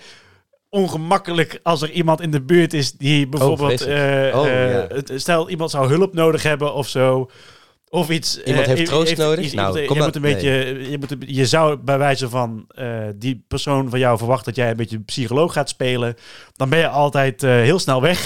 ongemakkelijk 0.69 1.59
als 1.63 1.81
er 1.81 1.91
iemand 1.91 2.21
in 2.21 2.31
de 2.31 2.41
buurt 2.41 2.73
is 2.73 2.91
die 2.91 3.27
bijvoorbeeld, 3.27 3.81
vreselijk. 3.81 4.33
eh, 4.33 4.39
Oh, 4.39 4.47
eh, 4.47 4.71
ja. 4.71 5.17
stel 5.17 5.49
iemand 5.49 5.71
zou 5.71 5.87
hulp 5.87 6.13
nodig 6.13 6.43
hebben 6.43 6.73
of 6.73 6.87
zo. 6.87 7.29
Of 7.89 8.09
iets. 8.09 8.43
Iemand 8.43 8.65
heeft 8.65 8.85
troost 8.85 9.17
nodig? 9.17 9.45
iets- 9.45 9.53
Nou, 9.53 9.67
iemand- 9.69 9.87
kom 9.87 9.97
je, 9.97 10.03
moet 10.03 10.15
een 10.15 10.21
beetje, 10.21 10.49
je, 10.89 10.97
moet 10.97 11.15
je 11.27 11.45
zou 11.45 11.77
bij 11.77 11.97
wijze 11.97 12.29
van 12.29 12.65
eh, 12.67 13.03
die 13.15 13.43
persoon 13.47 13.89
van 13.89 13.99
jou 13.99 14.17
verwacht 14.17 14.45
dat 14.45 14.55
jij 14.55 14.69
een 14.69 14.77
beetje 14.77 14.99
psycholoog 14.99 15.53
gaat 15.53 15.69
spelen. 15.69 16.15
Dan 16.55 16.69
ben 16.69 16.79
je 16.79 16.87
altijd 16.87 17.43
eh, 17.43 17.49
heel 17.51 17.79
snel 17.79 18.01
weg. 18.01 18.19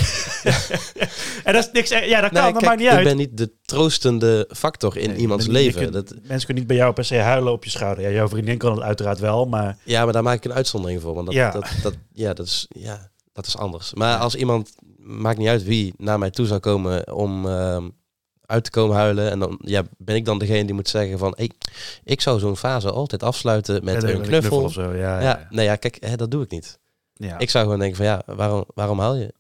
en 1.43 1.53
dat 1.53 1.63
is 1.65 1.69
niks. 1.73 1.89
eh, 1.89 2.09
Ja, 2.09 2.21
dat 2.21 2.31
kan. 2.31 2.53
Dat 2.53 2.61
maakt 2.61 2.77
niet 2.77 2.87
ik 2.87 2.93
uit. 2.93 3.03
ben 3.03 3.17
niet 3.17 3.37
de 3.37 3.51
troostende 3.61 4.49
factor 4.55 4.97
in 4.97 5.09
Nee, 5.09 5.17
iemands 5.17 5.47
leven. 5.47 5.81
kunt- 5.81 5.93
dat, 5.93 6.09
mensen 6.09 6.45
kunnen 6.45 6.55
niet 6.63 6.67
bij 6.67 6.75
jou 6.75 6.93
per 6.93 7.05
se 7.05 7.15
huilen 7.15 7.51
op 7.51 7.63
je 7.63 7.69
schouder. 7.69 8.03
Ja, 8.03 8.09
jouw 8.09 8.27
vriendin 8.27 8.57
kan 8.57 8.71
het 8.73 8.81
uiteraard 8.83 9.19
wel, 9.19 9.45
maar 9.45 9.77
ja, 9.83 10.03
maar 10.03 10.13
daar 10.13 10.23
maak 10.23 10.35
ik 10.37 10.45
een 10.45 10.53
uitzondering 10.53 11.01
voor. 11.01 11.13
Want 11.13 11.25
dat, 11.25 11.35
Ja. 11.35 11.51
dat, 11.51 11.65
dat, 11.83 11.97
ja, 12.13 12.33
dat, 12.33 12.45
is, 12.45 12.65
ja, 12.69 13.09
dat 13.33 13.45
is 13.47 13.57
anders. 13.57 13.93
Maar 13.93 14.17
als 14.17 14.35
iemand, 14.35 14.69
maakt 14.97 15.37
niet 15.37 15.47
uit 15.47 15.63
wie, 15.63 15.93
naar 15.97 16.19
mij 16.19 16.29
toe 16.29 16.45
zou 16.45 16.59
komen 16.59 17.13
om 17.13 17.47
ehm, 17.47 17.89
uit 18.51 18.63
te 18.63 18.69
komen 18.69 18.95
huilen. 18.95 19.31
En 19.31 19.39
dan 19.39 19.59
ja, 19.61 19.83
ben 19.97 20.15
ik 20.15 20.25
dan 20.25 20.39
degene 20.39 20.65
die 20.65 20.73
moet 20.73 20.89
zeggen 20.89 21.17
van... 21.17 21.33
Hey, 21.37 21.51
ik 22.03 22.21
zou 22.21 22.39
zo'n 22.39 22.57
fase 22.57 22.91
altijd 22.91 23.23
afsluiten 23.23 23.83
met 23.83 24.01
Ja, 24.01 24.09
een 24.09 24.21
knuffel. 24.21 24.63
of 24.63 24.73
zo. 24.73 24.81
Ja, 24.93 25.19
Ja, 25.19 25.21
ja, 25.21 25.47
nee, 25.49 25.65
ja, 25.65 25.75
kijk, 25.75 25.97
hè, 25.99 26.15
dat 26.15 26.31
doe 26.31 26.43
ik 26.43 26.51
niet. 26.51 26.79
ja. 27.13 27.37
Ik 27.37 27.49
zou 27.49 27.63
gewoon 27.63 27.79
denken 27.79 27.97
van 27.97 28.05
ja, 28.05 28.21
waarom, 28.25 28.63
waarom 28.73 28.99
huil 28.99 29.15
je? 29.15 29.33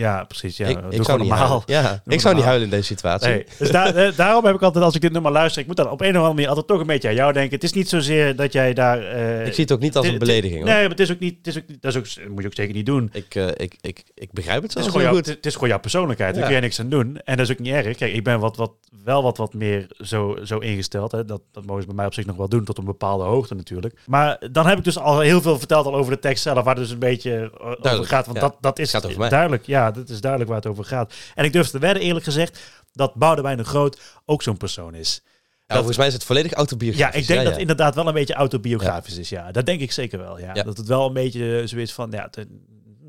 Ja 0.00 0.24
precies. 0.24 0.56
Ja, 0.56 0.66
ik, 0.66 0.78
gewoon 0.78 1.04
zou 1.04 1.18
niet 1.20 1.28
normaal. 1.28 1.62
Ja, 1.66 2.02
ik 2.06 2.20
zou 2.20 2.34
niet 2.34 2.44
huilen 2.44 2.64
in 2.64 2.70
deze 2.70 2.84
situatie. 2.86 3.28
Nee, 3.28 3.44
dus 3.58 3.70
daar- 3.70 3.94
eh, 3.94 4.16
daarom 4.16 4.44
heb 4.44 4.54
ik 4.54 4.62
altijd, 4.62 4.84
als 4.84 4.94
ik 4.94 5.00
dit 5.00 5.12
nummer 5.12 5.32
luister, 5.32 5.60
ik 5.60 5.66
moet 5.66 5.76
dan 5.76 5.90
op 5.90 6.00
een 6.00 6.08
of 6.08 6.14
andere 6.14 6.34
manier 6.34 6.48
altijd 6.48 6.66
toch 6.66 6.80
een 6.80 6.86
beetje 6.86 7.08
aan 7.08 7.14
jou 7.14 7.32
denken. 7.32 7.54
Het 7.54 7.64
is 7.64 7.72
niet 7.72 7.88
zozeer 7.88 8.36
dat 8.36 8.52
jij 8.52 8.74
daar... 8.74 8.98
eh, 9.02 9.46
Ik 9.46 9.52
zie 9.54 9.64
het 9.64 9.72
ook 9.72 9.80
niet 9.80 9.96
als 9.96 10.06
een 10.06 10.18
belediging. 10.18 10.60
hoor. 10.60 10.68
Nee, 10.70 10.80
maar 10.80 10.90
het 10.90 11.00
is 11.00 11.10
ook 11.12 11.18
niet, 11.18 11.36
het 11.38 11.46
is 11.46 11.56
ook, 11.56 11.64
dat, 11.80 11.94
is 11.96 11.98
ook, 11.98 12.28
moet 12.28 12.40
je 12.42 12.46
ook 12.48 12.54
zeker 12.54 12.74
niet 12.74 12.86
doen. 12.86 13.08
Ik, 13.12 13.34
eh, 13.34 13.46
ik, 13.56 13.76
ik, 13.80 14.02
ik 14.14 14.32
begrijp 14.32 14.62
het 14.62 14.74
Het 14.74 14.84
is, 14.86 14.90
gewoon 14.92 15.08
goed. 15.08 15.26
het 15.26 15.46
is 15.46 15.54
gewoon 15.54 15.68
jouw 15.68 15.78
persoonlijkheid. 15.80 16.30
Daar 16.34 16.42
Ja. 16.42 16.46
kun 16.48 16.56
je 16.56 16.62
niks 16.62 16.80
aan 16.80 16.88
doen. 16.88 17.18
En 17.24 17.36
dat 17.36 17.46
is 17.46 17.52
ook 17.52 17.58
niet 17.58 17.72
erg. 17.72 17.96
Kijk, 17.96 18.12
ik 18.12 18.24
ben 18.24 18.40
wat, 18.40 18.56
wat, 18.56 18.72
wel 19.04 19.22
wat, 19.22 19.36
wat 19.36 19.54
meer 19.54 19.86
zo, 19.98 20.38
zo 20.44 20.58
ingesteld. 20.58 21.12
Hè. 21.12 21.24
Dat, 21.24 21.40
dat 21.52 21.64
mogen 21.64 21.80
ze 21.80 21.86
bij 21.86 21.96
mij 21.96 22.06
op 22.06 22.14
zich 22.14 22.26
nog 22.26 22.36
wel 22.36 22.48
doen, 22.48 22.64
tot 22.64 22.78
een 22.78 22.84
bepaalde 22.84 23.24
hoogte 23.24 23.54
natuurlijk. 23.54 23.94
Maar 24.06 24.38
dan 24.52 24.66
heb 24.66 24.78
ik 24.78 24.84
dus 24.84 24.98
al 24.98 25.20
heel 25.20 25.40
veel 25.42 25.58
verteld 25.58 25.86
al 25.86 25.94
over 25.94 26.12
de 26.12 26.18
tekst 26.18 26.42
zelf, 26.42 26.64
waar 26.64 26.74
het 26.74 26.82
dus 26.82 26.92
een 26.92 26.98
beetje 26.98 27.50
over 27.82 28.04
gaat. 28.04 28.26
Want 28.26 28.38
ja. 28.38 28.42
dat, 28.44 28.56
dat 28.60 28.78
is 28.78 28.90
duidelijk. 29.28 29.66
Ja, 29.66 29.89
dat 29.90 30.08
is 30.08 30.20
duidelijk 30.20 30.50
waar 30.50 30.60
het 30.60 30.70
over 30.70 30.84
gaat. 30.84 31.14
En 31.34 31.44
ik 31.44 31.52
durf 31.52 31.68
te 31.68 31.78
wedden, 31.78 32.02
eerlijk 32.02 32.24
gezegd, 32.24 32.60
dat 32.92 33.14
Boudewijn 33.14 33.56
de 33.56 33.64
Groot 33.64 34.00
ook 34.24 34.42
zo'n 34.42 34.56
persoon 34.56 34.94
is. 34.94 35.22
Ja, 35.66 35.76
volgens 35.76 35.96
mij 35.96 36.06
is 36.06 36.12
het 36.12 36.24
volledig 36.24 36.52
autobiografisch. 36.52 37.14
Ja, 37.14 37.20
ik 37.20 37.26
denk 37.26 37.44
dat 37.44 37.54
ja. 37.54 37.60
inderdaad 37.60 37.94
wel 37.94 38.06
een 38.06 38.14
beetje 38.14 38.34
autobiografisch 38.34 39.18
is. 39.18 39.28
Ja, 39.28 39.52
dat 39.52 39.66
denk 39.66 39.80
ik 39.80 39.92
zeker 39.92 40.18
wel. 40.18 40.38
Ja. 40.38 40.52
Dat 40.52 40.76
het 40.76 40.86
wel 40.86 41.06
een 41.06 41.12
beetje 41.12 41.66
zoiets 41.66 41.92
van, 41.92 42.10
ja, 42.10 42.28
te- 42.28 42.46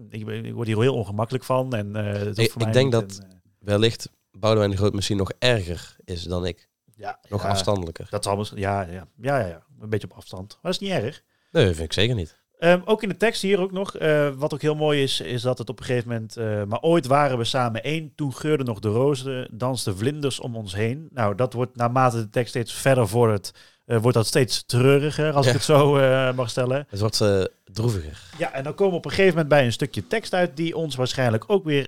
ik, 0.09 0.53
word 0.53 0.67
hier 0.67 0.79
heel 0.81 0.95
ongemakkelijk 0.95 1.43
van. 1.43 1.73
En, 1.75 2.15
hoeft 2.25 2.39
Ik- 2.39 2.73
denk 2.73 2.91
dat- 2.91 3.17
En, 3.17 3.29
eh, 3.29 3.35
Wellicht 3.59 4.09
Boudewijn 4.31 4.71
de 4.71 4.77
Groot 4.77 4.93
misschien 4.93 5.17
nog 5.17 5.31
erger 5.39 5.95
is 6.03 6.23
dan 6.23 6.45
ik. 6.45 6.69
ja, 6.95 7.19
Nog 7.29 7.45
afstandelijker. 7.45 8.07
Dat 8.09 8.23
zal 8.23 8.35
misschien, 8.37 8.59
ja, 8.59 8.81
ja, 8.81 9.07
ja, 9.21 9.39
ja, 9.39 9.47
ja, 9.47 9.63
een 9.79 9.89
beetje 9.89 10.07
op 10.09 10.17
afstand. 10.17 10.47
Maar 10.61 10.71
dat 10.71 10.81
is 10.81 10.87
niet 10.87 11.03
erg. 11.03 11.23
Nee, 11.51 11.65
vind 11.65 11.79
ik 11.79 11.93
zeker 11.93 12.15
niet. 12.15 12.39
Ehm, 12.61 12.79
ook 12.85 13.03
in 13.03 13.09
de 13.09 13.17
tekst 13.17 13.41
hier 13.41 13.59
ook 13.59 13.71
nog, 13.71 13.95
eh, 13.97 14.29
wat 14.37 14.53
ook 14.53 14.61
heel 14.61 14.75
mooi 14.75 15.03
is, 15.03 15.21
is 15.21 15.41
dat 15.41 15.57
het 15.57 15.69
op 15.69 15.79
een 15.79 15.85
gegeven 15.85 16.09
moment... 16.09 16.37
eh, 16.37 16.63
maar 16.63 16.81
ooit 16.81 17.07
waren 17.07 17.37
we 17.37 17.43
samen 17.43 17.83
één, 17.83 18.11
toen 18.15 18.33
geurden 18.33 18.65
nog 18.65 18.79
de 18.79 18.87
rozen, 18.89 19.47
dansten 19.51 19.97
vlinders 19.97 20.39
om 20.39 20.55
ons 20.55 20.75
heen. 20.75 21.07
Nou, 21.11 21.35
dat 21.35 21.53
wordt 21.53 21.75
naarmate 21.75 22.17
de 22.17 22.29
tekst 22.29 22.49
steeds 22.49 22.73
verder 22.73 23.07
vordert, 23.07 23.53
eh, 23.85 23.97
wordt 23.97 24.17
dat 24.17 24.27
steeds 24.27 24.63
treuriger, 24.65 25.33
als 25.33 25.45
Ja. 25.45 25.51
ik 25.51 25.57
het 25.57 25.65
zo 25.65 25.97
eh, 25.97 26.33
mag 26.33 26.49
stellen. 26.49 26.85
Het 26.89 26.99
wordt 26.99 27.21
eh, 27.21 27.41
droeviger. 27.73 28.19
Ja, 28.37 28.51
en 28.53 28.63
dan 28.63 28.75
komen 28.75 28.91
we 28.91 28.97
op 28.97 29.05
een 29.05 29.11
gegeven 29.11 29.31
moment 29.33 29.49
bij 29.49 29.65
een 29.65 29.71
stukje 29.71 30.07
tekst 30.07 30.33
uit 30.33 30.57
die 30.57 30.75
ons 30.75 30.95
waarschijnlijk 30.95 31.43
ook 31.47 31.63
weer, 31.63 31.87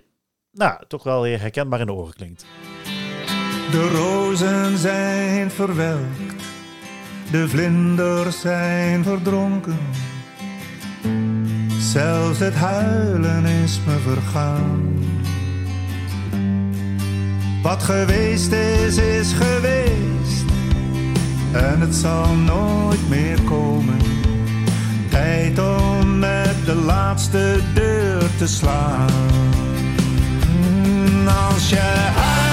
nou, 0.51 0.81
toch 0.87 1.03
wel 1.03 1.21
weer 1.21 1.39
herkenbaar 1.39 1.79
in 1.79 1.85
de 1.85 1.93
oren 1.93 2.13
klinkt. 2.13 2.45
De 3.71 3.89
rozen 3.89 4.77
zijn 4.77 5.51
verwelkt, 5.51 6.43
de 7.31 7.47
vlinders 7.49 8.39
zijn 8.39 9.03
verdronken. 9.03 9.79
Zelfs 11.79 12.39
het 12.39 12.55
huilen 12.55 13.45
is 13.45 13.79
me 13.85 13.97
vergaan. 13.99 14.93
Wat 17.61 17.83
geweest 17.83 18.51
is, 18.51 18.97
is 18.97 19.33
geweest. 19.33 20.45
En 21.51 21.81
het 21.81 21.95
zal 21.95 22.35
nooit 22.35 23.09
meer 23.09 23.41
komen. 23.41 23.97
Tijd 25.09 25.59
om 25.59 26.19
met 26.19 26.65
de 26.65 26.75
laatste 26.75 27.59
deur 27.73 28.23
te 28.37 28.47
slaan. 28.47 29.09
Als 31.49 31.69
je 31.69 32.52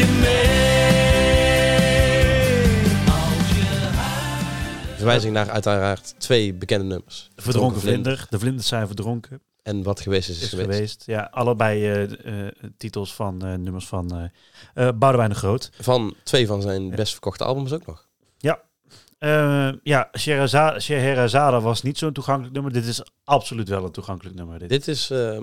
je 0.00 0.18
mee. 0.20 0.58
Verwijzing 4.96 5.32
naar 5.32 5.50
uiteraard 5.50 6.14
twee 6.18 6.54
bekende 6.54 6.84
nummers. 6.84 7.28
Verdronken 7.36 7.80
vlinder, 7.80 8.26
de 8.30 8.38
vlinders 8.38 8.68
zijn 8.68 8.86
verdronken. 8.86 9.40
En 9.62 9.82
wat 9.82 10.00
geweest 10.00 10.28
is, 10.28 10.36
is, 10.36 10.42
is 10.42 10.48
geweest. 10.48 10.70
geweest. 10.70 11.02
Ja, 11.06 11.28
allebei 11.30 11.84
eh, 11.90 12.46
eh, 12.46 12.52
titels 12.76 13.14
van 13.14 13.44
eh, 13.44 13.54
nummers 13.54 13.86
van 13.86 14.30
Boudewijn 14.74 15.30
de 15.30 15.34
Groot. 15.36 15.70
Van 15.80 16.14
twee 16.22 16.46
van 16.46 16.62
zijn 16.62 16.90
best 16.90 17.12
verkochte 17.12 17.44
albums 17.44 17.72
ook 17.72 17.86
nog. 17.86 18.08
Eh, 19.20 19.72
ja, 19.82 20.08
Shehereza- 20.18 20.78
Scheherazade 20.78 21.60
was 21.60 21.82
niet 21.82 21.98
zo'n 21.98 22.12
toegankelijk 22.12 22.54
nummer. 22.54 22.72
Dit 22.72 22.84
is 22.84 23.02
absoluut 23.24 23.68
wel 23.68 23.84
een 23.84 23.90
toegankelijk 23.90 24.36
nummer. 24.36 24.58
Dit. 24.58 24.68
Dit 24.68 24.88
is 24.88 25.10
eh, 25.10 25.38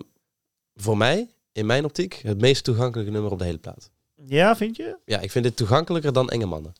voor 0.75 0.97
mij, 0.97 1.29
in 1.51 1.65
mijn 1.65 1.85
optiek, 1.85 2.13
het 2.23 2.41
meest 2.41 2.63
toegankelijke 2.63 3.11
nummer 3.11 3.31
op 3.31 3.39
de 3.39 3.45
hele 3.45 3.57
plaat. 3.57 3.89
Ja, 4.25 4.55
vind 4.55 4.75
je? 4.75 4.97
Ja, 5.05 5.19
ik 5.19 5.31
vind 5.31 5.43
dit 5.43 5.55
toegankelijker 5.55 6.13
dan 6.13 6.29
Enge 6.29 6.45
Mannen. 6.45 6.73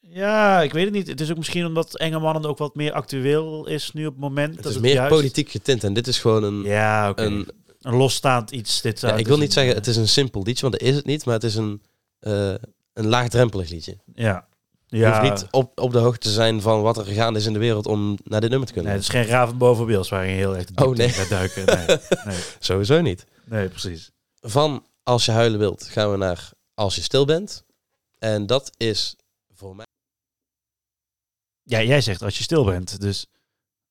Ja, 0.00 0.62
ik 0.62 0.72
weet 0.72 0.84
het 0.84 0.92
niet. 0.94 1.06
Het 1.06 1.20
is 1.20 1.30
ook 1.30 1.36
misschien 1.36 1.66
omdat 1.66 1.96
Enge 1.98 2.18
Mannen 2.18 2.44
ook 2.44 2.58
wat 2.58 2.74
meer 2.74 2.92
actueel 2.92 3.66
is 3.66 3.92
nu 3.92 4.06
op 4.06 4.12
het 4.12 4.20
moment. 4.22 4.54
Het 4.54 4.62
dat 4.64 4.72
is 4.72 4.78
meer 4.78 4.94
juist- 4.94 5.14
politiek 5.14 5.50
getint 5.50 5.84
en 5.84 5.92
dit 5.94 6.06
is 6.06 6.18
gewoon 6.18 6.42
een... 6.42 6.62
Ja, 6.62 7.12
een 7.16 7.48
Een 7.80 7.94
losstaand 7.96 8.50
iets. 8.50 8.80
Dit 8.80 9.00
ja, 9.00 9.10
ik 9.12 9.18
het 9.18 9.26
wil 9.26 9.36
niet 9.36 9.46
een, 9.46 9.52
zeggen 9.52 9.74
het 9.74 9.86
is 9.86 9.96
een 9.96 10.08
simpel 10.08 10.42
liedje, 10.42 10.60
want 10.68 10.80
dat 10.80 10.88
is 10.88 10.94
het 10.96 11.04
niet. 11.04 11.24
Maar 11.24 11.34
het 11.34 11.44
is 11.44 11.54
een, 11.54 11.82
eh, 12.18 12.54
een 12.92 13.06
laagdrempelig 13.06 13.68
liedje. 13.70 13.96
Ja. 14.14 14.46
Je 14.86 14.96
Ja. 14.98 15.20
hoeft 15.20 15.30
niet 15.42 15.50
op, 15.50 15.80
op 15.80 15.92
de 15.92 15.98
hoogte 15.98 16.18
te 16.28 16.30
zijn 16.34 16.60
van 16.60 16.82
wat 16.82 16.96
er 16.98 17.04
gaande 17.04 17.38
is 17.38 17.46
in 17.46 17.52
de 17.52 17.58
wereld 17.58 17.86
om 17.86 18.18
naar 18.24 18.40
dit 18.40 18.50
nummer 18.50 18.68
te 18.68 18.74
kunnen. 18.74 18.92
Nee, 18.92 19.00
het 19.02 19.10
is 19.12 19.20
geen 19.20 19.26
raven 19.30 19.58
boven 19.58 20.08
waarin 20.10 20.30
je 20.30 20.36
heel 20.36 20.56
erg 20.56 20.66
Oh, 20.74 20.94
nee. 20.94 21.08
gaat 21.08 21.28
duiken. 21.28 21.64
Nee, 21.66 21.96
nee, 22.24 22.36
Sowieso 22.58 23.00
niet. 23.00 23.26
nee, 23.44 23.68
precies. 23.68 24.10
Van 24.40 24.84
Als 25.04 25.24
je 25.24 25.32
huilen 25.32 25.58
wilt 25.58 25.84
gaan 25.84 26.10
we 26.10 26.16
naar 26.16 26.50
Als 26.74 26.94
je 26.94 27.02
stil 27.02 27.24
bent. 27.24 27.64
En 28.18 28.46
dat 28.46 28.70
is 28.76 29.16
voor 29.52 29.76
mij... 29.76 29.86
Ja, 31.62 31.82
jij 31.82 32.00
zegt 32.00 32.22
als 32.22 32.36
je 32.36 32.42
stil 32.42 32.64
bent. 32.64 33.00
Dus. 33.00 33.26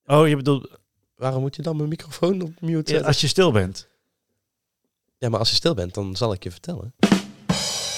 Oh, 0.05 0.27
je 0.27 0.35
bedoelt 0.35 0.79
Waarom 1.15 1.41
moet 1.41 1.55
je 1.55 1.61
dan 1.61 1.77
mijn 1.77 1.89
microfoon 1.89 2.41
op 2.41 2.61
mute 2.61 2.77
ja, 2.77 2.83
zetten? 2.85 3.05
als 3.05 3.21
je 3.21 3.27
stil 3.27 3.51
bent. 3.51 3.87
Ja, 5.17 5.29
maar 5.29 5.39
als 5.39 5.49
je 5.49 5.55
stil 5.55 5.73
bent, 5.73 5.93
dan 5.93 6.15
zal 6.15 6.33
ik 6.33 6.43
je 6.43 6.51
vertellen 6.51 6.93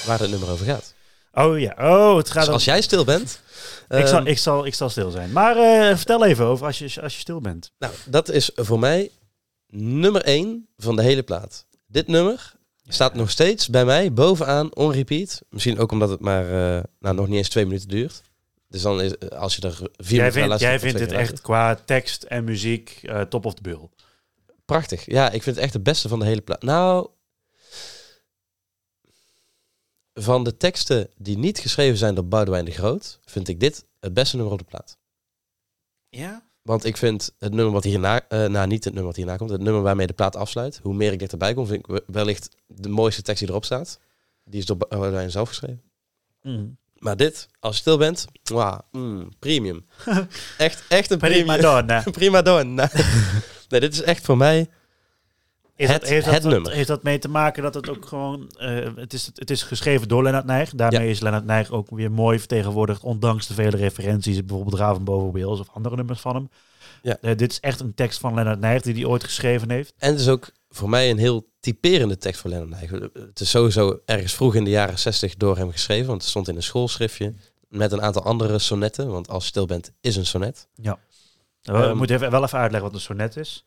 waar 0.06 0.20
het 0.20 0.30
nummer 0.30 0.50
over 0.50 0.66
gaat. 0.66 0.94
Oh 1.32 1.60
ja. 1.60 1.76
Oh, 1.78 2.18
het 2.18 2.30
gaat. 2.30 2.40
Dus 2.40 2.48
om- 2.48 2.54
als 2.54 2.66
jij 2.66 2.82
stil 2.82 3.06
bent... 3.06 3.42
ik, 3.90 4.08
zal, 4.08 4.18
ehm, 4.18 4.28
ik, 4.28 4.38
zal, 4.38 4.66
ik 4.66 4.74
zal 4.74 4.90
stil 4.90 5.12
zijn. 5.12 5.32
Maar 5.32 5.58
eh, 5.58 5.96
vertel 5.96 6.26
even 6.26 6.46
over 6.46 6.66
als 6.66 6.80
je, 6.80 7.02
als 7.02 7.14
je 7.14 7.20
stil 7.20 7.42
bent. 7.42 7.72
Nou, 7.78 7.94
dat 8.06 8.30
is 8.30 8.52
voor 8.56 8.80
mij 8.80 9.12
nummer 9.68 10.24
1 10.24 10.68
van 10.78 10.96
de 10.96 11.02
hele 11.02 11.24
plaat. 11.24 11.66
Dit 11.88 12.08
nummer 12.08 12.54
staat 12.88 13.14
nog 13.14 13.30
steeds 13.30 13.70
bij 13.70 13.86
mij 13.86 14.14
bovenaan 14.14 14.76
on 14.76 14.91
repeat. 14.91 15.41
Misschien 15.49 15.78
ook 15.80 15.91
omdat 15.91 16.10
het 16.10 16.20
maar 16.20 16.44
eh, 16.44 16.84
nou, 16.99 17.16
nog 17.16 17.28
niet 17.28 17.38
eens 17.38 17.49
twee 17.49 17.66
minuten 17.66 17.88
duurt. 17.88 18.22
Dus 18.68 18.82
dan 18.82 19.02
is, 19.02 19.20
als 19.30 19.56
je 19.56 19.62
er 19.62 19.76
vier 19.76 20.18
Jij 20.18 20.32
minuten 20.32 20.32
vindt, 20.32 20.60
jij 20.60 20.80
vindt 20.80 20.99
het 20.99 21.12
echt 21.12 21.41
qua 21.41 21.76
tekst 21.76 22.24
en 22.24 22.44
muziek 22.44 22.99
eh, 23.03 23.22
top 23.22 23.45
of 23.45 23.53
the 23.53 23.62
bill. 23.62 23.90
Prachtig. 24.66 25.06
Ja, 25.06 25.26
ik 25.26 25.44
vind 25.44 25.56
het 25.56 25.66
echt 25.66 25.74
het 25.74 25.84
beste 25.84 26.07
van 26.07 26.20
de 26.20 26.26
hele 26.26 26.41
plaat. 26.41 26.64
Nou, 26.64 27.10
van 30.14 30.44
de 30.44 30.57
teksten 30.57 31.10
die 31.18 31.38
niet 31.38 31.60
geschreven 31.60 31.98
zijn 31.98 32.16
door 32.16 32.26
Boudewijn 32.26 32.66
de 32.66 32.72
Groot, 32.72 33.20
vind 33.26 33.48
ik 33.48 33.60
dit 33.60 33.86
het 33.99 34.14
beste 34.14 34.36
nummer 34.36 34.53
op 34.53 34.60
de 34.60 34.66
plaat. 34.66 34.98
Ja? 36.10 36.49
Want 36.66 36.86
ik 36.86 36.98
vind 36.98 37.32
het 37.40 37.54
nummer 37.54 37.74
wat 37.74 37.84
hierna, 37.84 38.22
eh 38.28 38.46
nou 38.46 38.68
niet 38.68 38.84
het 38.84 38.94
nummer 38.94 39.10
wat 39.12 39.16
hierna 39.16 39.36
komt, 39.38 39.50
het 39.50 39.62
nummer 39.62 39.82
waarmee 39.82 40.08
de 40.08 40.14
plaat 40.14 40.36
afsluit, 40.36 40.80
hoe 40.84 40.94
meer 40.94 41.12
ik 41.12 41.20
dichterbij 41.20 41.54
kom, 41.54 41.68
vind 41.68 41.80
ik 41.80 41.88
we- 41.88 42.04
wellicht 42.08 42.50
de 42.68 42.90
mooiste 42.90 43.22
tekst 43.22 43.40
die 43.42 43.50
erop 43.50 43.66
staat. 43.66 44.00
Die 44.44 44.60
is 44.60 44.66
door 44.66 44.78
Boudewijn 44.78 45.32
zelf 45.32 45.48
geschreven. 45.50 45.82
Mm. 46.42 46.78
Maar 46.96 47.18
dit, 47.18 47.48
als 47.60 47.76
je 47.76 47.82
stil 47.82 47.98
bent, 47.98 48.26
wow, 48.44 48.80
mm, 48.92 49.30
premium. 49.40 49.86
echt, 50.58 50.84
echt 50.90 51.12
een 51.12 51.18
Prima 51.18 51.44
premium. 51.56 51.62
donna. 51.62 52.04
Prima 52.12 52.42
donna. 52.42 52.90
nee, 53.70 53.80
dit 53.80 53.94
is 53.94 54.02
echt 54.02 54.26
voor 54.26 54.38
mij... 54.38 54.70
Is 55.76 55.88
Het- 55.89 56.02
dat, 56.02 56.10
heeft, 56.10 56.26
het 56.26 56.41
dat, 56.41 56.52
nummer. 56.52 56.72
heeft 56.72 56.88
dat 56.88 57.03
mee 57.03 57.19
te 57.19 57.27
maken 57.30 57.64
dat 57.64 57.73
het 57.73 57.89
ook 57.89 58.06
gewoon... 58.06 58.49
eh, 58.57 58.95
het, 58.95 59.14
is, 59.14 59.31
het 59.35 59.49
is 59.49 59.64
geschreven 59.64 60.07
door 60.07 60.23
Lennart 60.23 60.45
Nijg. 60.45 60.69
Daarmee 60.76 61.10
is 61.10 61.19
Lennart 61.19 61.45
Nijg 61.45 61.72
ook 61.72 61.89
weer 61.89 62.11
mooi 62.11 62.39
vertegenwoordigd... 62.39 63.03
ondanks 63.03 63.47
de 63.47 63.53
vele 63.53 63.77
referenties, 63.77 64.45
bijvoorbeeld 64.45 64.76
Raven 64.80 65.03
boven 65.03 65.47
of 65.47 65.68
andere 65.73 65.95
nummers 65.95 66.19
van 66.19 66.35
hem. 66.35 66.49
Ja. 67.02 67.18
Eh, 67.22 67.38
dit 67.38 67.52
is 67.52 67.60
echt 67.60 67.80
een 67.80 67.93
tekst 67.93 68.19
van 68.19 68.34
Lennart 68.34 68.60
Nijg 68.60 68.81
die 68.81 68.93
hij 68.93 69.06
ooit 69.06 69.23
geschreven 69.23 69.69
heeft. 69.72 69.93
En 69.97 70.11
het 70.11 70.19
is 70.19 70.27
ook 70.27 70.49
voor 70.69 70.89
mij 70.89 71.10
een 71.10 71.18
heel 71.18 71.47
typerende 71.60 72.18
tekst 72.18 72.41
voor 72.41 72.49
Lennon 72.49 72.69
Nijg. 72.69 72.89
Het 73.14 73.39
is 73.39 73.49
sowieso 73.49 73.99
ergens 74.06 74.34
vroeg 74.34 74.56
in 74.56 74.64
de 74.64 74.69
jaren 74.69 74.99
60 74.99 75.35
door 75.35 75.57
hem 75.57 75.72
geschreven. 75.72 76.07
Want 76.07 76.22
het 76.22 76.30
stond 76.30 76.47
in 76.47 76.56
een 76.56 76.64
schoolschriftje. 76.64 77.34
Met 77.69 77.91
een 77.91 78.02
aantal 78.02 78.23
andere 78.23 78.60
sonnetten. 78.60 79.07
Want 79.11 79.30
als 79.30 79.43
je 79.43 79.49
stil 79.49 79.65
bent, 79.65 79.91
is 80.02 80.15
een 80.15 80.26
sonnet. 80.26 80.68
We 80.76 80.97
Ehm, 81.61 81.97
moeten 81.97 82.15
even, 82.15 82.31
wel 82.31 82.43
even 82.43 82.60
uitleggen 82.60 82.89
wat 82.89 82.99
een 82.99 83.06
sonnet 83.06 83.38
is. 83.38 83.65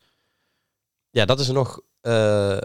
Ja, 1.09 1.25
dat 1.25 1.39
is 1.39 1.47
nog 1.47 1.81
eh, 2.01 2.57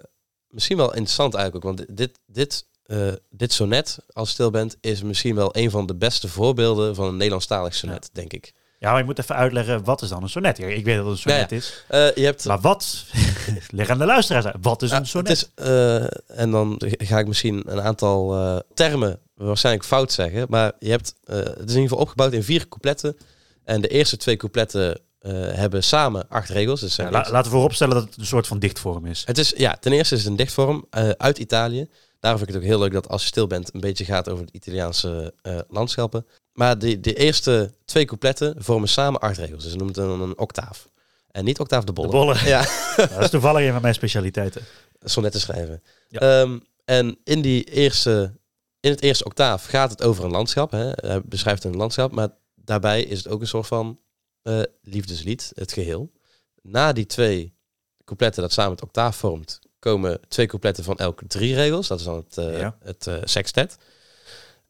misschien 0.48 0.76
wel 0.76 0.88
interessant 0.94 1.34
eigenlijk 1.34 1.64
ook. 1.64 1.76
Want 1.76 1.96
dit, 1.96 2.18
dit, 2.26 2.66
eh, 2.82 3.12
dit 3.30 3.52
sonnet, 3.52 3.98
als 4.12 4.28
je 4.28 4.34
stil 4.34 4.50
bent, 4.50 4.76
is 4.80 5.02
misschien 5.02 5.34
wel 5.34 5.56
een 5.56 5.70
van 5.70 5.86
de 5.86 5.94
beste 5.94 6.28
voorbeelden 6.28 6.94
van 6.94 7.06
een 7.06 7.16
Nederlandstalig 7.16 7.74
sonnet, 7.74 8.10
denk 8.12 8.32
ik. 8.32 8.52
Ja, 8.78 8.90
maar 8.90 8.98
je 8.98 9.04
moet 9.04 9.18
even 9.18 9.34
uitleggen, 9.34 9.84
wat 9.84 10.02
is 10.02 10.08
dan 10.08 10.22
een 10.22 10.28
sonnet? 10.28 10.58
Ik 10.58 10.84
weet 10.84 10.96
dat 10.96 11.06
het 11.06 11.24
een 11.24 11.32
Ja, 11.32 11.38
sonnet 11.38 11.52
is. 11.52 11.84
Eh, 11.88 12.14
je 12.14 12.24
hebt 12.24 12.44
Maar 12.44 12.60
wat? 12.60 13.04
Leg 13.70 13.88
aan 13.88 13.98
de 13.98 14.04
luisteraars 14.04 14.44
uit. 14.44 14.56
Wat 14.60 14.82
is 14.82 14.90
een 14.90 15.06
sonnet? 15.06 15.38
Het 15.38 15.50
is, 15.56 16.36
en 16.36 16.50
dan 16.50 16.80
ga 16.86 17.18
ik 17.18 17.26
misschien 17.26 17.62
een 17.66 17.80
aantal 17.80 18.62
termen 18.74 19.18
waarschijnlijk 19.34 19.84
fout 19.84 20.12
zeggen. 20.12 20.46
Maar 20.48 20.72
je 20.78 20.90
hebt, 20.90 21.14
het 21.24 21.46
is 21.46 21.48
in 21.56 21.68
ieder 21.68 21.82
geval 21.82 21.98
opgebouwd 21.98 22.32
in 22.32 22.42
vier 22.42 22.68
coupletten. 22.68 23.16
En 23.64 23.80
de 23.80 23.88
eerste 23.88 24.16
twee 24.16 24.36
coupletten 24.36 25.00
hebben 25.32 25.84
samen 25.84 26.28
acht 26.28 26.48
regels. 26.48 26.80
Dus 26.80 26.94
zijn 26.94 27.06
Ja, 27.06 27.12
la- 27.12 27.30
laten 27.30 27.50
we 27.50 27.56
vooropstellen 27.56 27.94
dat 27.94 28.04
het 28.04 28.16
een 28.18 28.26
soort 28.26 28.46
van 28.46 28.58
dichtvorm 28.58 29.06
is. 29.06 29.22
het 29.26 29.38
is, 29.38 29.52
ja, 29.56 29.76
ten 29.80 29.92
eerste 29.92 30.14
is 30.14 30.20
het 30.20 30.30
een 30.30 30.36
dichtvorm 30.36 30.86
eh, 30.90 31.08
uit 31.08 31.38
Italië. 31.38 31.88
Daarom 32.20 32.40
vind 32.42 32.54
ik 32.54 32.56
het 32.56 32.64
ook 32.64 32.70
heel 32.76 32.82
leuk 32.82 32.92
dat 32.92 33.08
als 33.08 33.22
je 33.22 33.28
stil 33.28 33.46
bent 33.46 33.74
een 33.74 33.80
beetje 33.80 34.04
gaat 34.04 34.28
over 34.28 34.44
het 34.44 34.54
Italiaanse 34.54 35.34
eh, 35.42 35.58
landschappen. 35.68 36.26
Maar 36.52 36.78
de, 36.78 37.00
de 37.00 37.14
eerste 37.14 37.72
twee 37.84 38.04
coupletten 38.04 38.54
vormen 38.58 38.88
samen 38.88 39.20
acht 39.20 39.36
regels. 39.38 39.62
Dus 39.62 39.72
ze 39.72 39.76
noemen 39.78 39.94
het 39.94 40.04
een, 40.04 40.20
een 40.20 40.38
octaaf. 40.38 40.88
En 41.30 41.44
niet 41.44 41.58
octaaf 41.60 41.84
de 41.84 41.92
bolle. 41.92 42.08
De 42.08 42.14
bolle. 42.16 42.34
Ja, 42.44 42.64
Ja, 42.96 43.06
dat 43.06 43.20
is 43.22 43.30
toevallig 43.30 43.66
een 43.66 43.72
van 43.72 43.82
mijn 43.82 43.94
specialiteiten. 43.94 44.62
sonnetten 45.00 45.40
schrijven. 45.40 45.82
Ja. 46.08 46.20
Ehm, 46.20 46.58
en 46.84 47.18
in, 47.24 47.42
die 47.42 47.64
eerste, 47.64 48.32
in 48.80 48.90
het 48.90 49.02
eerste 49.02 49.24
octaaf 49.24 49.64
gaat 49.64 49.90
het 49.90 50.02
over 50.02 50.24
een 50.24 50.30
landschap. 50.30 50.70
Hè. 50.70 50.90
Hij 50.94 51.20
beschrijft 51.24 51.64
een 51.64 51.76
landschap, 51.76 52.12
maar 52.12 52.28
daarbij 52.54 53.02
is 53.02 53.18
het 53.18 53.28
ook 53.28 53.40
een 53.40 53.46
soort 53.46 53.66
van 53.66 53.98
eh, 54.44 54.62
liefdeslied, 54.82 55.52
het 55.54 55.72
geheel. 55.72 56.12
Na 56.62 56.92
die 56.92 57.06
twee 57.06 57.54
coupletten 58.04 58.42
dat 58.42 58.52
samen 58.52 58.72
het 58.72 58.82
octaaf 58.82 59.16
vormt, 59.16 59.58
komen 59.78 60.20
twee 60.28 60.46
coupletten 60.46 60.84
van 60.84 60.96
elke 60.98 61.26
drie 61.26 61.54
regels. 61.54 61.88
Dat 61.88 61.98
is 61.98 62.04
dan 62.04 62.16
het, 62.16 62.34
Ja. 62.34 62.76
het 62.80 63.06
eh, 63.06 63.16
sextet. 63.24 63.76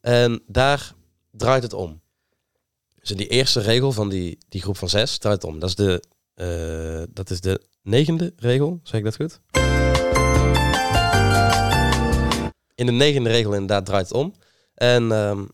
En 0.01 0.41
daar 0.47 0.93
draait 1.31 1.63
het 1.63 1.73
om. 1.73 2.01
Dus 2.99 3.11
in 3.11 3.17
die 3.17 3.27
eerste 3.27 3.59
regel 3.59 3.91
van 3.91 4.09
die, 4.09 4.37
die 4.49 4.61
groep 4.61 4.77
van 4.77 4.89
zes 4.89 5.17
draait 5.17 5.41
het 5.41 5.51
om. 5.51 5.59
Dat 5.59 5.69
is 5.69 5.75
de, 5.75 6.03
dat 7.13 7.29
is 7.29 7.41
de 7.41 7.61
negende 7.81 8.33
regel, 8.37 8.79
zeg 8.83 8.99
ik 8.99 9.05
dat 9.05 9.15
goed? 9.15 9.39
In 12.75 12.85
de 12.85 12.91
negende 12.91 13.29
regel 13.29 13.51
inderdaad 13.53 13.85
draait 13.85 14.07
het 14.07 14.17
om. 14.17 14.33
En 14.73 15.11
ehm, 15.11 15.45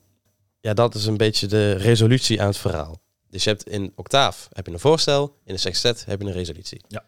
ja, 0.59 0.73
dat 0.73 0.95
is 0.95 1.05
een 1.05 1.17
beetje 1.17 1.47
de 1.47 1.71
resolutie 1.73 2.41
aan 2.41 2.47
het 2.47 2.57
verhaal. 2.57 3.01
Dus 3.31 3.43
je 3.43 3.49
hebt 3.49 3.67
in 3.67 3.91
octaaf 3.95 4.47
heb 4.51 4.65
je 4.65 4.73
een 4.73 4.79
voorstel, 4.79 5.37
in 5.43 5.53
de 5.53 5.59
sextet 5.59 6.05
heb 6.05 6.21
je 6.21 6.27
een 6.27 6.33
resolutie. 6.33 6.81
Ja. 6.87 7.05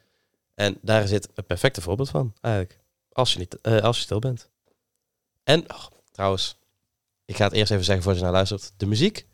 En 0.55 0.77
daar 0.81 1.07
zit 1.07 1.29
een 1.33 1.45
perfecte 1.45 1.81
voorbeeld 1.81 2.09
van, 2.09 2.33
eigenlijk. 2.41 2.79
Als 3.11 3.33
je, 3.33 3.39
niet, 3.39 3.61
eh, 3.61 3.81
als 3.81 3.97
je 3.97 4.03
stil 4.03 4.19
bent. 4.19 4.49
En, 5.43 5.71
oh, 5.71 5.85
trouwens, 6.11 6.57
ik 7.25 7.35
ga 7.35 7.43
het 7.43 7.53
eerst 7.53 7.71
even 7.71 7.83
zeggen 7.83 8.03
voor 8.03 8.13
je 8.13 8.21
naar 8.21 8.31
luistert. 8.31 8.73
De 8.77 8.85
muziek 8.85 9.27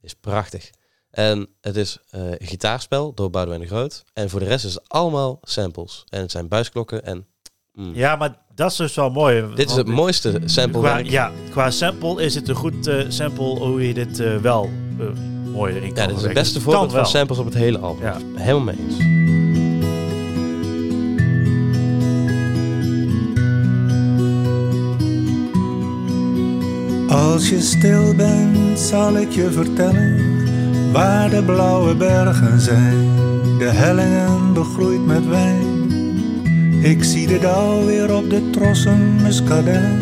is 0.00 0.14
prachtig. 0.14 0.70
En 1.10 1.48
het 1.60 1.76
is 1.76 1.98
eh, 2.10 2.30
een 2.30 2.46
gitaarspel 2.46 3.14
door 3.14 3.30
Boudewijn 3.30 3.62
de 3.62 3.68
Groot. 3.68 4.04
En 4.12 4.30
voor 4.30 4.40
de 4.40 4.46
rest 4.46 4.64
is 4.64 4.74
het 4.74 4.88
allemaal 4.88 5.38
samples. 5.42 6.04
En 6.08 6.20
het 6.20 6.30
zijn 6.30 6.48
buisklokken 6.48 7.04
en... 7.04 7.26
mm. 7.78 7.94
Ja, 7.94 8.16
maar 8.16 8.36
dat 8.54 8.70
is 8.70 8.76
dus 8.76 8.94
wel 8.94 9.10
mooi. 9.10 9.44
Dit 9.54 9.70
is 9.70 9.76
het 9.76 9.86
mooiste 9.86 10.40
sample. 10.44 10.80
Qua, 10.80 10.94
werk. 10.94 11.10
ja, 11.10 11.30
qua 11.50 11.70
sample 11.70 12.22
is 12.22 12.34
het 12.34 12.48
een 12.48 12.54
goed 12.54 12.86
eh, 12.86 13.04
sample 13.08 13.44
hoe 13.44 13.86
je 13.86 13.94
dit 13.94 14.20
eh, 14.20 14.36
wel 14.36 14.70
eh, 14.98 15.06
mooi 15.52 15.74
erin 15.74 15.92
kan 15.92 16.02
Ja, 16.02 16.08
dit 16.08 16.16
is 16.16 16.22
het 16.22 16.32
beste 16.32 16.60
voorbeeld 16.60 16.92
van 16.92 17.06
samples 17.06 17.38
op 17.38 17.44
het 17.44 17.54
hele 17.54 17.78
album. 17.78 18.04
Ja. 18.04 18.16
Helemaal 18.34 18.74
mee 18.74 18.76
eens. 18.88 19.16
Als 27.12 27.48
je 27.48 27.60
stil 27.60 28.14
bent, 28.14 28.78
zal 28.78 29.16
ik 29.16 29.30
je 29.30 29.50
vertellen 29.50 30.36
waar 30.92 31.30
de 31.30 31.42
blauwe 31.42 31.94
bergen 31.94 32.60
zijn. 32.60 33.16
De 33.58 33.64
hellingen 33.64 34.52
begroeid 34.52 35.06
met 35.06 35.26
wijn. 35.26 35.77
Ik 36.82 37.04
zie 37.04 37.26
de 37.26 37.38
dauw 37.38 37.84
weer 37.84 38.14
op 38.14 38.30
de 38.30 38.50
trossen 38.50 39.22
muskadellen. 39.22 39.98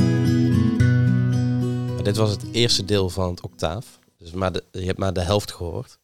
Maar 1.95 2.03
dit 2.05 2.17
was 2.17 2.31
het 2.31 2.45
eerste 2.53 2.85
deel 2.85 3.09
van 3.11 3.31
het 3.31 3.41
octaaf. 3.41 3.99
Dus 4.19 4.31
maar 4.31 4.53
de, 4.53 4.65
je 4.71 4.85
hebt 4.87 4.99
maar 4.99 5.13
de 5.13 5.21
helft 5.21 5.53
gehoord. 5.53 5.99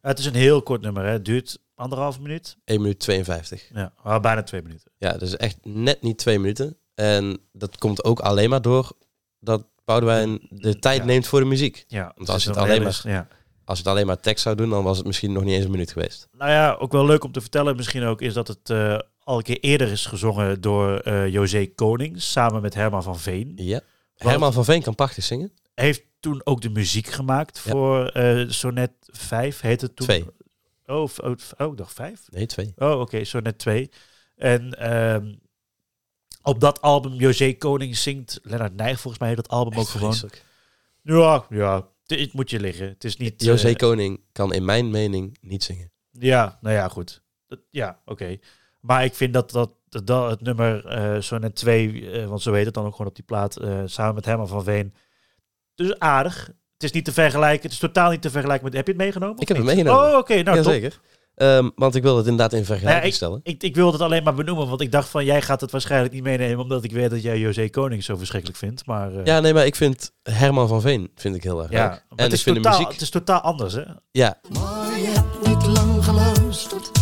Het 0.00 0.18
is 0.18 0.24
een 0.26 0.34
heel 0.34 0.62
kort 0.62 0.80
nummer. 0.80 1.04
Hè. 1.04 1.10
Het 1.10 1.24
duurt 1.24 1.58
anderhalve 1.74 2.20
minuut. 2.20 2.56
1 2.64 2.80
minuut 2.80 2.98
52. 2.98 3.70
Ja, 3.74 3.92
maar 4.02 4.20
bijna 4.20 4.42
twee 4.42 4.62
minuten. 4.62 4.90
Ja, 4.98 5.12
dus 5.12 5.36
echt 5.36 5.58
net 5.62 6.02
niet 6.02 6.18
twee 6.18 6.38
minuten. 6.38 6.76
En 6.94 7.38
dat 7.52 7.78
komt 7.78 8.04
ook 8.04 8.20
alleen 8.20 8.50
maar 8.50 8.62
door 8.62 8.92
dat 9.40 9.64
Boudewijn 9.84 10.38
de 10.50 10.78
tijd 10.78 10.98
Ja. 10.98 11.04
neemt 11.04 11.26
voor 11.26 11.40
de 11.40 11.46
muziek. 11.46 11.84
Ja, 11.88 12.12
Want 12.16 12.28
als 12.28 12.36
is 12.38 12.42
je 12.44 12.48
het 12.48 12.58
een 12.58 12.64
alleen 12.64 12.78
hele- 12.82 13.14
Ja. 13.16 13.28
Als 13.64 13.78
het 13.78 13.86
alleen 13.86 14.06
maar 14.06 14.20
tekst 14.20 14.42
zou 14.42 14.56
doen, 14.56 14.70
dan 14.70 14.84
was 14.84 14.96
het 14.96 15.06
misschien 15.06 15.32
nog 15.32 15.44
niet 15.44 15.54
eens 15.54 15.64
een 15.64 15.70
minuut 15.70 15.92
geweest. 15.92 16.28
Nou 16.32 16.50
ja, 16.50 16.74
ook 16.74 16.92
wel 16.92 17.06
leuk 17.06 17.24
om 17.24 17.32
te 17.32 17.40
vertellen 17.40 17.76
misschien 17.76 18.02
ook 18.04 18.20
is 18.20 18.34
dat 18.34 18.48
het 18.48 18.70
eh, 18.70 18.98
al 19.26 19.36
een 19.36 19.42
keer 19.42 19.60
eerder 19.60 19.88
is 19.90 20.06
gezongen 20.06 20.60
door 20.60 20.98
eh 20.98 21.28
José 21.28 21.66
Koning 21.74 22.22
samen 22.22 22.62
met 22.62 22.74
Herman 22.74 23.02
van 23.02 23.18
Veen. 23.18 23.52
Ja. 23.56 23.80
Herman 24.14 24.52
van 24.52 24.64
Veen 24.64 24.82
kan 24.82 24.94
prachtig 24.94 25.24
zingen. 25.24 25.52
Heeft 25.74 26.02
toen 26.20 26.40
ook 26.44 26.60
de 26.60 26.70
muziek 26.70 27.06
gemaakt 27.06 27.60
Ja. 27.64 27.70
voor 27.70 28.06
eh 28.08 28.48
Sonnet 28.48 28.90
5, 29.00 29.60
heet 29.60 29.80
het 29.80 29.96
toen? 29.96 30.06
Twee. 30.06 30.24
Oh, 30.86 31.08
oh, 31.22 31.34
oh, 31.58 31.76
dacht 31.76 31.92
5? 31.92 32.20
Nee, 32.30 32.46
twee. 32.46 32.72
Oh, 32.76 33.00
oké, 33.00 33.24
Sonnet 33.24 33.58
2. 33.58 33.90
En 34.36 34.78
ehm, 34.78 35.34
op 36.42 36.60
dat 36.60 36.80
album 36.80 37.12
José 37.12 37.52
Koning 37.52 37.96
zingt 37.96 38.40
Lennart 38.42 38.76
Nijg 38.76 39.00
volgens 39.00 39.22
mij 39.22 39.34
dat 39.34 39.48
album 39.48 39.78
ook 39.78 39.88
gewoon. 39.88 40.14
vreselijk. 40.14 40.44
Ja, 41.02 41.46
ja, 41.48 41.88
het- 42.06 42.20
het 42.20 42.32
moet 42.32 42.50
je 42.50 42.60
liggen. 42.60 42.88
Het 42.88 43.04
is 43.04 43.16
niet... 43.16 43.42
José 43.42 43.68
eh, 43.68 43.74
Koning 43.76 44.20
kan 44.32 44.52
in 44.52 44.64
mijn 44.64 44.90
mening 44.90 45.38
niet 45.40 45.64
zingen. 45.64 45.92
Ja, 46.10 46.58
nou 46.60 46.74
ja, 46.74 46.88
goed. 46.88 47.22
Dat- 47.46 47.60
ja, 47.70 48.00
oké. 48.04 48.38
Maar 48.86 49.04
ik 49.04 49.14
vind 49.14 49.32
dat, 49.32 49.50
dat, 49.50 49.70
het 50.30 50.40
nummer 50.40 50.86
eh 50.86 51.20
Sonnet 51.20 51.54
2, 51.54 52.10
eh, 52.10 52.26
want 52.26 52.42
zo 52.42 52.52
heet 52.52 52.64
het 52.64 52.74
dan 52.74 52.84
ook 52.86 52.92
gewoon 52.92 53.06
op 53.06 53.14
die 53.14 53.24
plaat, 53.24 53.56
eh, 53.56 53.78
samen 53.84 54.14
met 54.14 54.24
Herman 54.24 54.48
van 54.48 54.64
Veen. 54.64 54.94
Dus 55.74 55.98
aardig. 55.98 56.46
Het 56.72 56.82
is 56.84 56.92
niet 56.92 57.04
te 57.04 57.12
vergelijken. 57.12 57.62
Het 57.62 57.72
is 57.72 57.78
totaal 57.78 58.10
niet 58.10 58.22
te 58.22 58.30
vergelijken 58.30 58.64
met... 58.64 58.74
Heb 58.74 58.86
je 58.86 58.92
het 58.92 59.00
meegenomen? 59.00 59.38
Ik 59.38 59.48
heb 59.48 59.56
het 59.56 59.66
meegenomen. 59.66 60.10
Oh, 60.10 60.16
oké. 60.18 60.42
nou. 60.42 60.56
Jazeker. 60.56 61.00
Ehm, 61.34 61.70
want 61.74 61.94
ik 61.94 62.02
wil 62.02 62.16
het 62.16 62.26
inderdaad 62.26 62.52
in 62.58 62.64
vergelijking 62.64 63.02
Ja, 63.02 63.08
ik- 63.08 63.14
stellen. 63.14 63.40
Ik, 63.42 63.62
ik 63.62 63.74
wilde 63.74 63.92
het 63.92 64.00
alleen 64.00 64.22
maar 64.22 64.34
benoemen, 64.34 64.68
want 64.68 64.80
ik 64.80 64.92
dacht 64.92 65.08
van 65.08 65.24
jij 65.24 65.42
gaat 65.42 65.60
het 65.60 65.70
waarschijnlijk 65.70 66.12
niet 66.12 66.22
meenemen, 66.22 66.58
omdat 66.58 66.84
ik 66.84 66.92
weet 66.92 67.10
dat 67.10 67.22
jij 67.22 67.38
José 67.38 67.68
Koning 67.68 68.04
zo 68.04 68.16
verschrikkelijk 68.16 68.58
vindt. 68.58 68.86
Maar 68.86 69.14
eh, 69.16 69.24
Ja, 69.24 69.40
nee, 69.40 69.54
maar 69.54 69.66
ik 69.66 69.76
vind 69.76 70.12
Herman 70.22 70.68
van 70.68 70.80
Veen 70.80 71.10
vind 71.14 71.34
ik 71.34 71.42
heel 71.42 71.62
erg 71.62 71.70
ja, 71.70 71.88
leuk. 71.88 72.04
En 72.16 72.24
het, 72.24 72.32
is 72.32 72.38
ik 72.38 72.44
vind 72.44 72.56
totaal, 72.56 72.72
de 72.72 72.78
muziek... 72.78 72.92
het 72.92 73.02
is 73.02 73.10
totaal 73.10 73.40
anders, 73.40 73.74
hè? 73.74 73.82
Ja, 74.10 74.38
Maar 74.52 74.98
je 74.98 75.06
hebt 75.06 75.46
niet 75.46 75.66
lang 75.66 76.04
geluisterd. 76.04 76.95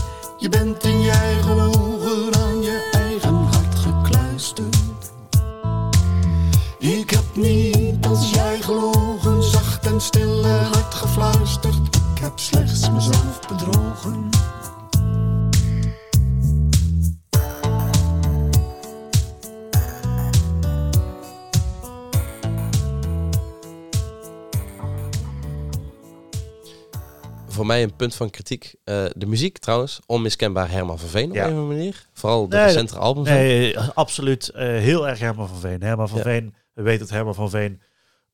Je 0.45 0.51
bent 0.51 0.85
in 0.85 1.01
je 1.01 1.11
eigen 1.11 1.61
ogen 1.61 2.35
aan 2.35 2.63
je 2.63 2.89
eigen 2.93 3.35
hart 3.35 3.75
gekluisterd. 3.75 5.13
Ik 6.79 7.11
heb 7.11 7.25
niet 7.35 8.07
als 8.07 8.31
jij 8.31 8.61
gelogen, 8.61 9.43
zacht 9.43 9.87
en 9.87 10.01
stil 10.01 10.45
en 10.45 10.65
hard 10.65 10.95
gefluisterd. 10.95 11.97
Ik 12.15 12.21
heb 12.21 12.39
slechts 12.39 12.74
mij 27.75 27.83
een 27.83 27.97
punt 27.97 28.15
van 28.15 28.31
kritiek. 28.31 28.75
Eh, 28.85 29.05
de 29.17 29.27
muziek 29.27 29.59
trouwens, 29.59 30.01
onmiskenbaar 30.07 30.71
Herman 30.71 30.99
van 30.99 31.09
Veen 31.09 31.29
op 31.31 31.35
Ja. 31.35 31.45
een 31.47 31.53
of 31.53 31.59
andere 31.59 31.77
manier. 31.77 32.07
Vooral 32.13 32.49
de 32.49 32.57
Nee, 32.57 32.65
recente 32.65 32.99
albums. 32.99 33.29
Nee, 33.29 33.79
absoluut. 33.79 34.49
eh, 34.49 34.67
heel 34.67 35.09
erg 35.09 35.19
Herman 35.19 35.49
van 35.49 35.59
Veen. 35.59 35.83
Herman 35.83 36.09
van 36.09 36.19
Ja. 36.19 36.25
Veen, 36.25 36.55
we 36.75 36.83
weten 36.83 37.01
dat 37.01 37.11
Herman 37.11 37.35
van 37.35 37.51
Veen 37.51 37.81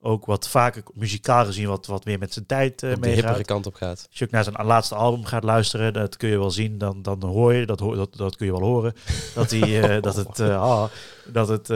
ook 0.02 0.26
wat 0.26 0.48
vaker 0.48 0.82
muzikaal 0.94 1.44
gezien 1.44 1.68
wat, 1.68 1.86
wat 1.86 2.04
meer 2.04 2.18
met 2.18 2.32
zijn 2.32 2.46
tijd 2.46 2.82
eh 2.82 2.92
op 2.92 3.02
de 3.02 3.44
kant 3.44 3.66
op 3.66 3.74
gaat. 3.74 4.06
Als 4.08 4.18
je 4.18 4.24
ook 4.24 4.30
naar 4.30 4.44
zijn 4.44 4.66
laatste 4.66 4.94
album 4.94 5.24
gaat 5.24 5.44
luisteren, 5.44 5.92
dat 5.92 6.16
kun 6.16 6.28
je 6.28 6.38
wel 6.38 6.50
zien, 6.50 6.78
dan, 6.78 7.02
dan 7.02 7.22
hoor 7.22 7.54
je, 7.54 7.66
dat, 7.66 7.80
hoor, 7.80 7.96
dat, 7.96 8.16
dat 8.16 8.36
kun 8.36 8.46
je 8.46 8.52
wel 8.52 8.62
horen, 8.62 8.92
dat, 9.34 9.50
hij, 9.50 9.82
eh, 9.96 10.02
dat 10.02 10.16
het, 10.16 10.38
eh, 10.40 10.62
ah, 10.62 10.84
dat 11.32 11.48
het, 11.48 11.68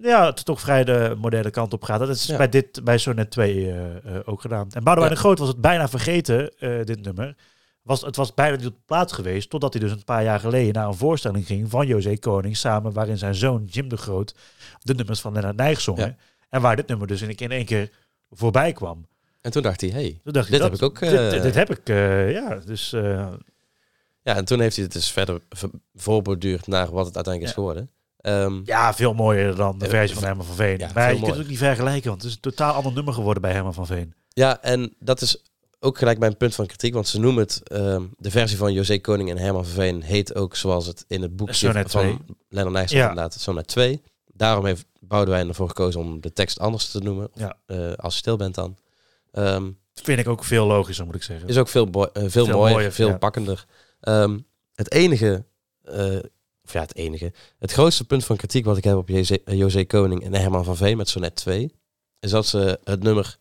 ja, 0.00 0.26
het 0.26 0.44
toch 0.44 0.60
vrij 0.60 0.84
de 0.84 1.16
moderne 1.18 1.50
kant 1.50 1.72
op 1.72 1.82
gaat. 1.82 1.98
Dat 1.98 2.08
is 2.08 2.26
Ja. 2.26 2.36
bij, 2.36 2.48
dit, 2.48 2.84
bij 2.84 2.98
2 3.28 3.70
eh, 3.70 3.96
eh, 3.96 4.20
ook 4.24 4.40
gedaan. 4.40 4.66
En 4.70 4.84
Boudewijn 4.84 5.12
Ja. 5.12 5.16
de 5.16 5.16
Groot 5.16 5.38
was 5.38 5.48
het 5.48 5.60
bijna 5.60 5.88
vergeten, 5.88 6.52
dit 6.84 7.02
nummer. 7.02 7.36
Was, 7.82 8.00
het 8.00 8.16
was 8.16 8.34
bijna 8.34 8.56
niet 8.56 8.66
op 8.66 8.74
plaats 8.86 9.12
geweest, 9.12 9.50
totdat 9.50 9.72
hij 9.72 9.82
dus 9.82 9.92
een 9.92 10.04
paar 10.04 10.22
jaar 10.22 10.40
geleden 10.40 10.74
naar 10.74 10.86
een 10.86 10.94
voorstelling 10.94 11.46
ging 11.46 11.70
van 11.70 11.86
José 11.86 12.18
Koning, 12.18 12.56
samen 12.56 12.92
waarin 12.92 13.18
zijn 13.18 13.34
zoon 13.34 13.64
Jim 13.64 13.88
de 13.88 13.96
Groot 13.96 14.34
de 14.82 14.94
nummers 14.94 15.20
van 15.20 15.32
Lennart 15.32 15.56
Nijg 15.56 15.80
zongen. 15.80 16.06
Ja. 16.06 16.16
En 16.50 16.60
waar 16.60 16.76
dit 16.76 16.86
nummer 16.86 17.06
dus 17.06 17.22
in, 17.22 17.34
in 17.36 17.50
één 17.50 17.64
keer 17.64 17.90
voorbij 18.30 18.72
kwam. 18.72 19.06
En 19.40 19.50
toen 19.50 19.62
dacht 19.62 19.80
hij, 19.80 19.90
hey. 19.90 20.20
Toen 20.24 20.32
dacht 20.32 20.46
ik, 20.46 20.52
Dit 20.52 20.60
dat- 20.60 20.70
heb 20.70 20.78
ik 20.80 20.84
ook, 20.86 20.98
Dit, 21.00 21.12
eh, 21.12 21.30
dit, 21.30 21.42
dit 21.42 21.54
heb 21.54 21.70
ik, 21.70 21.88
eh, 21.88 22.32
ja. 22.32 22.54
Dus 22.64 22.92
eh, 22.92 23.28
Ja, 24.22 24.36
en 24.36 24.44
toen 24.44 24.60
heeft 24.60 24.74
hij 24.76 24.84
het 24.84 24.92
dus 24.94 25.10
verder 25.10 25.40
voorborduurd 25.94 26.66
naar 26.66 26.90
wat 26.90 27.06
het 27.06 27.14
uiteindelijk 27.14 27.44
is 27.44 27.52
geworden. 27.58 27.90
Ehm, 28.20 28.60
ja, 28.64 28.94
veel 28.94 29.14
mooier 29.14 29.54
dan 29.54 29.78
de 29.78 29.88
versie 29.88 30.14
van 30.16 30.24
Herman 30.24 30.44
van 30.46 30.54
Veen. 30.54 30.78
ja, 30.78 30.90
maar 30.94 31.12
je 31.14 31.18
kunt 31.20 31.30
het 31.32 31.40
ook 31.44 31.48
niet 31.48 31.58
vergelijken, 31.58 32.08
want 32.08 32.22
het 32.22 32.30
is 32.30 32.36
een 32.36 32.42
totaal 32.42 32.72
ander 32.74 32.92
nummer 32.92 33.14
geworden 33.14 33.42
bij 33.42 33.52
Herman 33.52 33.74
van 33.74 33.86
Veen. 33.86 34.14
Ja, 34.28 34.62
en 34.62 34.94
dat 34.98 35.20
is 35.20 35.42
ook 35.80 35.98
gelijk 35.98 36.18
mijn 36.18 36.36
punt 36.36 36.54
van 36.54 36.66
kritiek, 36.66 36.94
want 36.94 37.08
ze 37.08 37.20
noemen 37.20 37.42
het, 37.42 37.68
ehm, 37.68 38.02
de 38.18 38.30
versie 38.30 38.58
van 38.58 38.72
José 38.72 38.98
Koning 38.98 39.30
en 39.30 39.38
Herman 39.38 39.64
van 39.64 39.74
Veen 39.74 40.02
heet 40.02 40.34
ook 40.34 40.56
zoals 40.56 40.86
het 40.86 41.04
in 41.08 41.22
het 41.22 41.36
boekje 41.36 41.72
van 41.72 41.84
2. 41.84 42.16
Lennart 42.48 42.74
Nijs 42.76 42.90
Ja. 42.90 43.08
inderdaad, 43.08 43.34
Sonnet 43.40 43.66
2. 43.66 44.02
Daarom 44.40 44.64
heeft 44.66 44.84
Boudewijn 45.00 45.48
ervoor 45.48 45.68
gekozen 45.68 46.00
om 46.00 46.20
de 46.20 46.32
tekst 46.32 46.58
anders 46.58 46.90
te 46.90 46.98
noemen, 46.98 47.28
of, 47.34 47.40
Ja. 47.40 47.56
eh, 47.66 47.92
als 47.96 48.12
je 48.12 48.18
stil 48.18 48.36
bent 48.36 48.54
dan. 48.54 48.76
Ehm, 49.32 49.64
Dat 49.94 50.04
vind 50.04 50.18
ik 50.20 50.28
ook 50.28 50.44
veel 50.44 50.66
logischer, 50.66 51.06
moet 51.06 51.14
ik 51.14 51.22
zeggen. 51.22 51.48
is 51.48 51.58
ook 51.58 51.68
veel, 51.68 51.86
eh, 51.86 52.00
veel, 52.12 52.30
Veel 52.30 52.46
mooier, 52.56 52.72
mooier, 52.74 52.92
veel 52.92 53.08
ja. 53.08 53.16
pakkender. 53.18 53.64
Ehm, 54.00 54.38
het 54.74 54.92
enige, 54.92 55.44
eh, 55.82 56.16
of 56.64 56.72
ja, 56.72 56.80
het 56.80 56.94
enige, 56.96 57.32
het 57.58 57.72
grootste 57.72 58.04
punt 58.04 58.24
van 58.24 58.36
kritiek 58.36 58.64
wat 58.64 58.76
ik 58.76 58.84
heb 58.84 58.96
op 58.96 59.08
José, 59.08 59.36
José 59.44 59.84
Koning 59.84 60.24
en 60.24 60.34
Herman 60.34 60.64
van 60.64 60.76
Veen 60.76 60.96
met 60.96 61.08
Sonnet 61.08 61.34
2, 61.34 61.74
is 62.20 62.30
dat 62.30 62.46
ze 62.46 62.78
het 62.84 63.02
nummer 63.02 63.36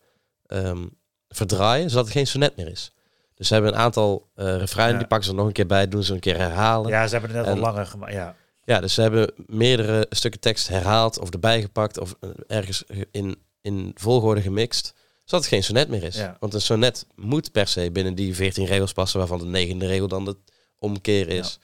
ehm, 0.45 0.87
verdraaien, 1.29 1.89
zodat 1.89 2.05
het 2.05 2.13
geen 2.13 2.27
sonnet 2.27 2.55
meer 2.55 2.67
is. 2.67 2.91
Dus 3.35 3.47
ze 3.47 3.53
hebben 3.53 3.73
een 3.73 3.79
aantal 3.79 4.29
refreinen, 4.35 4.93
Ja. 4.93 4.99
die 4.99 5.07
pakken 5.07 5.23
ze 5.27 5.31
er 5.31 5.37
nog 5.37 5.47
een 5.47 5.53
keer 5.53 5.65
bij, 5.65 5.87
doen 5.87 6.03
ze 6.03 6.13
een 6.13 6.19
keer 6.19 6.37
herhalen. 6.37 6.89
Ja. 6.91 7.01
ja, 7.01 7.07
ze 7.07 7.11
hebben 7.17 7.35
het 7.35 7.45
net 7.45 7.55
En- 7.55 7.63
al 7.63 7.71
langer 7.71 7.85
gemaakt. 7.85 8.13
Ja. 8.13 8.35
Dus 8.77 8.93
ze 8.93 9.01
hebben 9.01 9.31
meerdere 9.35 10.05
stukken 10.09 10.39
tekst 10.39 10.67
herhaald 10.67 11.19
of 11.19 11.29
erbij 11.29 11.61
gepakt 11.61 11.99
of 11.99 12.15
eh, 12.19 12.29
ergens 12.47 12.83
in, 13.11 13.37
in 13.61 13.91
volgorde 13.95 14.41
gemixt, 14.41 14.93
zodat 15.25 15.39
het 15.39 15.53
geen 15.53 15.63
sonnet 15.63 15.89
meer 15.89 16.03
is. 16.03 16.15
Ja. 16.15 16.37
Want 16.39 16.53
een 16.53 16.61
sonnet 16.61 17.05
moet 17.15 17.51
per 17.51 17.67
se 17.67 17.91
binnen 17.91 18.15
die 18.15 18.35
14 18.35 18.65
regels 18.65 18.93
passen, 18.93 19.19
waarvan 19.19 19.39
de 19.39 19.45
negende 19.45 19.87
regel 19.87 20.07
dan 20.07 20.25
de 20.25 20.37
omkeer 20.79 21.27
is. 21.27 21.59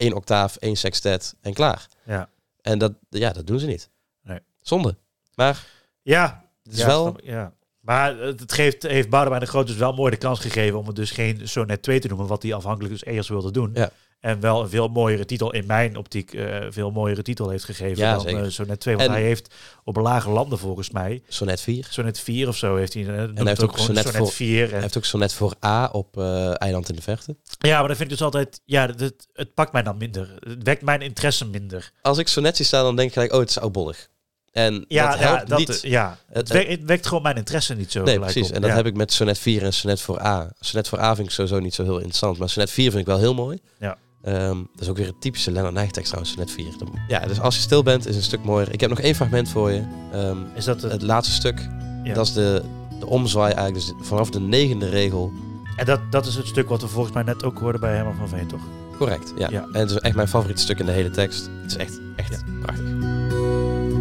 Eén 0.00 0.14
octaaf, 0.14 0.56
één 0.56 0.76
sextet 0.76 1.34
en 1.40 1.52
klaar. 1.52 1.88
Ja. 2.04 2.28
En 2.62 2.78
dat, 2.78 2.92
ja, 3.08 3.32
dat 3.32 3.46
doen 3.46 3.58
ze 3.58 3.66
niet. 3.66 3.90
Nee. 4.22 4.38
Zonde. 4.60 4.96
Maar 5.34 5.66
Ja, 6.02 6.44
het 6.62 6.72
is 6.72 6.78
ja, 6.78 6.86
wel... 6.86 7.02
snap 7.02 7.20
ja. 7.22 7.52
Maar 7.80 8.16
het 8.18 8.40
het 8.40 8.52
geeft, 8.52 8.82
heeft 8.82 9.08
Boudewijn 9.08 9.40
de 9.40 9.48
Groot 9.48 9.66
dus 9.66 9.76
wel 9.76 9.92
mooi 9.92 10.10
de 10.10 10.16
kans 10.16 10.40
gegeven 10.40 10.78
om 10.78 10.86
het 10.86 10.96
dus 10.96 11.10
geen 11.10 11.48
Sonnet 11.48 11.82
2 11.82 12.00
te 12.00 12.08
noemen, 12.08 12.26
wat 12.26 12.42
hij 12.42 12.54
afhankelijk 12.54 12.92
dus 12.92 13.04
eerst 13.04 13.28
wilde 13.28 13.50
doen. 13.50 13.70
Ja. 13.74 13.90
En 14.20 14.40
wel 14.40 14.62
een 14.62 14.68
veel 14.68 14.88
mooiere 14.88 15.24
titel, 15.24 15.52
in 15.52 15.66
mijn 15.66 15.96
optiek, 15.96 16.34
eh 16.34 16.56
veel 16.70 16.90
mooiere 16.90 17.22
titel 17.22 17.48
heeft 17.48 17.64
gegeven 17.64 17.96
Ja, 18.04 18.16
dan 18.16 18.26
eh, 18.26 18.44
Sonnet 18.48 18.80
2. 18.80 18.96
Want 18.96 19.08
En- 19.08 19.14
hij 19.14 19.22
heeft 19.24 19.54
op 19.84 19.96
lage 19.96 20.30
landen 20.30 20.58
volgens 20.58 20.90
mij, 20.90 21.22
Sonnet 21.28 21.60
4. 21.60 21.86
Sonnet 21.90 22.20
4 22.20 22.48
of 22.48 22.56
zo 22.56 22.76
heeft 22.76 22.94
hij, 22.94 23.02
eh, 23.02 23.08
noemt 23.08 23.38
hij 23.38 23.46
heeft 23.46 23.62
ook 23.62 23.70
gewoon 23.70 23.86
Sonnet 23.86 24.04
Sonnet 24.04 24.22
voor- 24.22 24.32
4. 24.32 24.64
En, 24.64 24.70
Hij 24.70 24.80
heeft 24.80 24.96
ook 24.96 25.04
sonnet 25.04 25.32
voor 25.34 25.54
A 25.64 25.88
op 25.92 26.16
eh, 26.18 26.60
Eiland 26.62 26.88
in 26.88 26.96
de 26.96 27.02
Verte. 27.02 27.36
ja, 27.58 27.78
maar 27.78 27.86
dan 27.88 27.96
vind 27.96 28.10
ik 28.10 28.16
dus 28.16 28.22
altijd, 28.24 28.60
ja, 28.64 28.86
het, 28.86 29.26
het 29.32 29.54
pakt 29.54 29.72
mij 29.72 29.82
dan 29.82 29.96
minder. 29.96 30.34
Het 30.40 30.62
wekt 30.62 30.82
mijn 30.82 31.02
interesse 31.02 31.46
minder. 31.46 31.90
Als 32.02 32.18
ik 32.18 32.28
sonnet 32.28 32.56
zie 32.56 32.64
staan, 32.66 32.84
dan 32.84 32.96
denk 32.96 33.08
ik 33.08 33.14
gelijk, 33.14 33.32
oh, 33.32 33.38
het 33.40 33.48
is 33.48 33.58
oudbollig. 33.58 34.08
En 34.52 34.84
Ja, 34.88 35.10
dat 35.10 35.18
helpt 35.18 35.40
ja, 35.40 35.44
dat, 35.44 35.58
niet. 35.58 35.80
ja. 35.82 36.18
Het, 36.32 36.48
wekt, 36.48 36.70
het 36.70 36.84
wekt 36.84 37.06
gewoon 37.06 37.22
mijn 37.22 37.36
interesse 37.36 37.74
niet 37.74 37.92
zo 37.92 38.02
Nee, 38.02 38.18
precies. 38.18 38.48
op. 38.48 38.54
En 38.54 38.60
dat 38.60 38.70
Ja. 38.70 38.76
heb 38.76 38.86
ik 38.86 38.94
met 38.96 39.12
sonnet 39.12 39.38
4 39.38 39.62
en 39.62 39.72
sonnet 39.72 40.00
voor 40.00 40.20
A. 40.24 40.52
Sonnet 40.60 40.88
voor 40.88 41.00
A 41.00 41.14
vind 41.14 41.26
ik 41.26 41.32
sowieso 41.34 41.58
niet 41.58 41.74
zo 41.74 41.82
heel 41.82 41.96
interessant. 41.96 42.38
Maar 42.38 42.48
sonnet 42.48 42.70
4 42.70 42.88
vind 42.90 43.00
ik 43.00 43.06
wel 43.06 43.18
heel 43.18 43.34
mooi. 43.34 43.58
Ja. 43.78 43.96
Ehm, 44.22 44.56
dat 44.56 44.80
is 44.80 44.88
ook 44.88 44.96
weer 44.96 45.08
een 45.08 45.18
typische 45.18 45.50
Lennart 45.50 45.74
Nijgtekst 45.74 46.12
trouwens, 46.12 46.52
4. 46.52 46.72
Dan- 46.78 46.88
Ja, 47.08 47.18
dus 47.20 47.40
als 47.40 47.54
je 47.54 47.60
stil 47.60 47.82
bent, 47.82 48.06
is 48.06 48.16
een 48.16 48.22
stuk 48.22 48.44
mooier. 48.44 48.72
Ik 48.72 48.80
heb 48.80 48.90
nog 48.90 49.00
één 49.00 49.14
fragment 49.14 49.48
voor 49.48 49.70
je. 49.70 49.82
Ehm, 50.12 50.36
Is 50.54 50.64
dat 50.64 50.82
het, 50.82 50.92
het 50.92 51.02
laatste 51.02 51.34
stuk, 51.34 51.68
Ja. 52.04 52.14
dat 52.14 52.26
is 52.26 52.32
de, 52.32 52.62
de 52.98 53.06
omzwaai 53.06 53.52
eigenlijk. 53.52 53.84
Dus 53.86 54.06
vanaf 54.08 54.30
de 54.30 54.40
negende 54.40 54.88
regel. 54.88 55.32
en 55.76 55.86
dat, 55.86 56.00
dat 56.10 56.26
is 56.26 56.34
het 56.34 56.46
stuk 56.46 56.68
wat 56.68 56.80
we 56.82 56.88
volgens 56.88 57.14
mij 57.14 57.22
net 57.22 57.44
ook 57.44 57.58
hoorden 57.58 57.80
bij 57.80 57.94
Herman 57.94 58.14
van 58.16 58.28
Veen, 58.28 58.46
toch? 58.46 58.60
Correct, 58.98 59.32
ja. 59.36 59.48
Ja. 59.50 59.64
En 59.72 59.80
het 59.80 59.90
is 59.90 59.96
echt 59.96 60.14
mijn 60.14 60.28
favoriete 60.28 60.62
stuk 60.62 60.78
in 60.78 60.86
de 60.86 60.92
hele 60.92 61.10
tekst. 61.10 61.50
Het 61.62 61.70
is 61.70 61.76
echt, 61.76 62.00
echt 62.16 62.44
prachtig. 62.62 62.84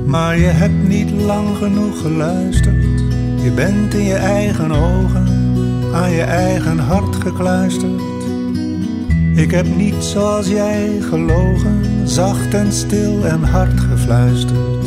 Maar 0.05 0.37
je 0.37 0.45
hebt 0.45 0.87
niet 0.87 1.11
lang 1.11 1.57
genoeg 1.57 2.01
geluisterd. 2.01 2.83
Je 3.41 3.51
bent 3.55 3.93
in 3.93 4.03
je 4.03 4.13
eigen 4.13 4.71
ogen, 4.71 5.27
aan 5.93 6.11
je 6.11 6.21
eigen 6.21 6.79
hart 6.79 7.15
gekluisterd. 7.15 8.01
Ik 9.40 9.52
heb 9.52 9.66
niet 9.66 10.03
zoals 10.03 10.48
jij 10.48 11.02
gelogen, 11.02 12.07
zacht 12.07 12.53
en 12.53 12.72
stil 12.72 13.26
en 13.26 13.44
hard 13.44 13.80
gefluisterd. 13.80 14.86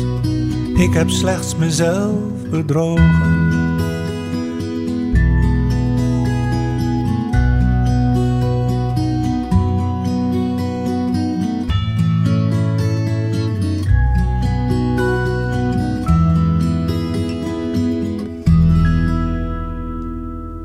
Ik 0.77 0.93
heb 0.93 1.09
slechts 1.09 1.55
mezelf 1.55 2.49
bedrogen. 2.49 3.51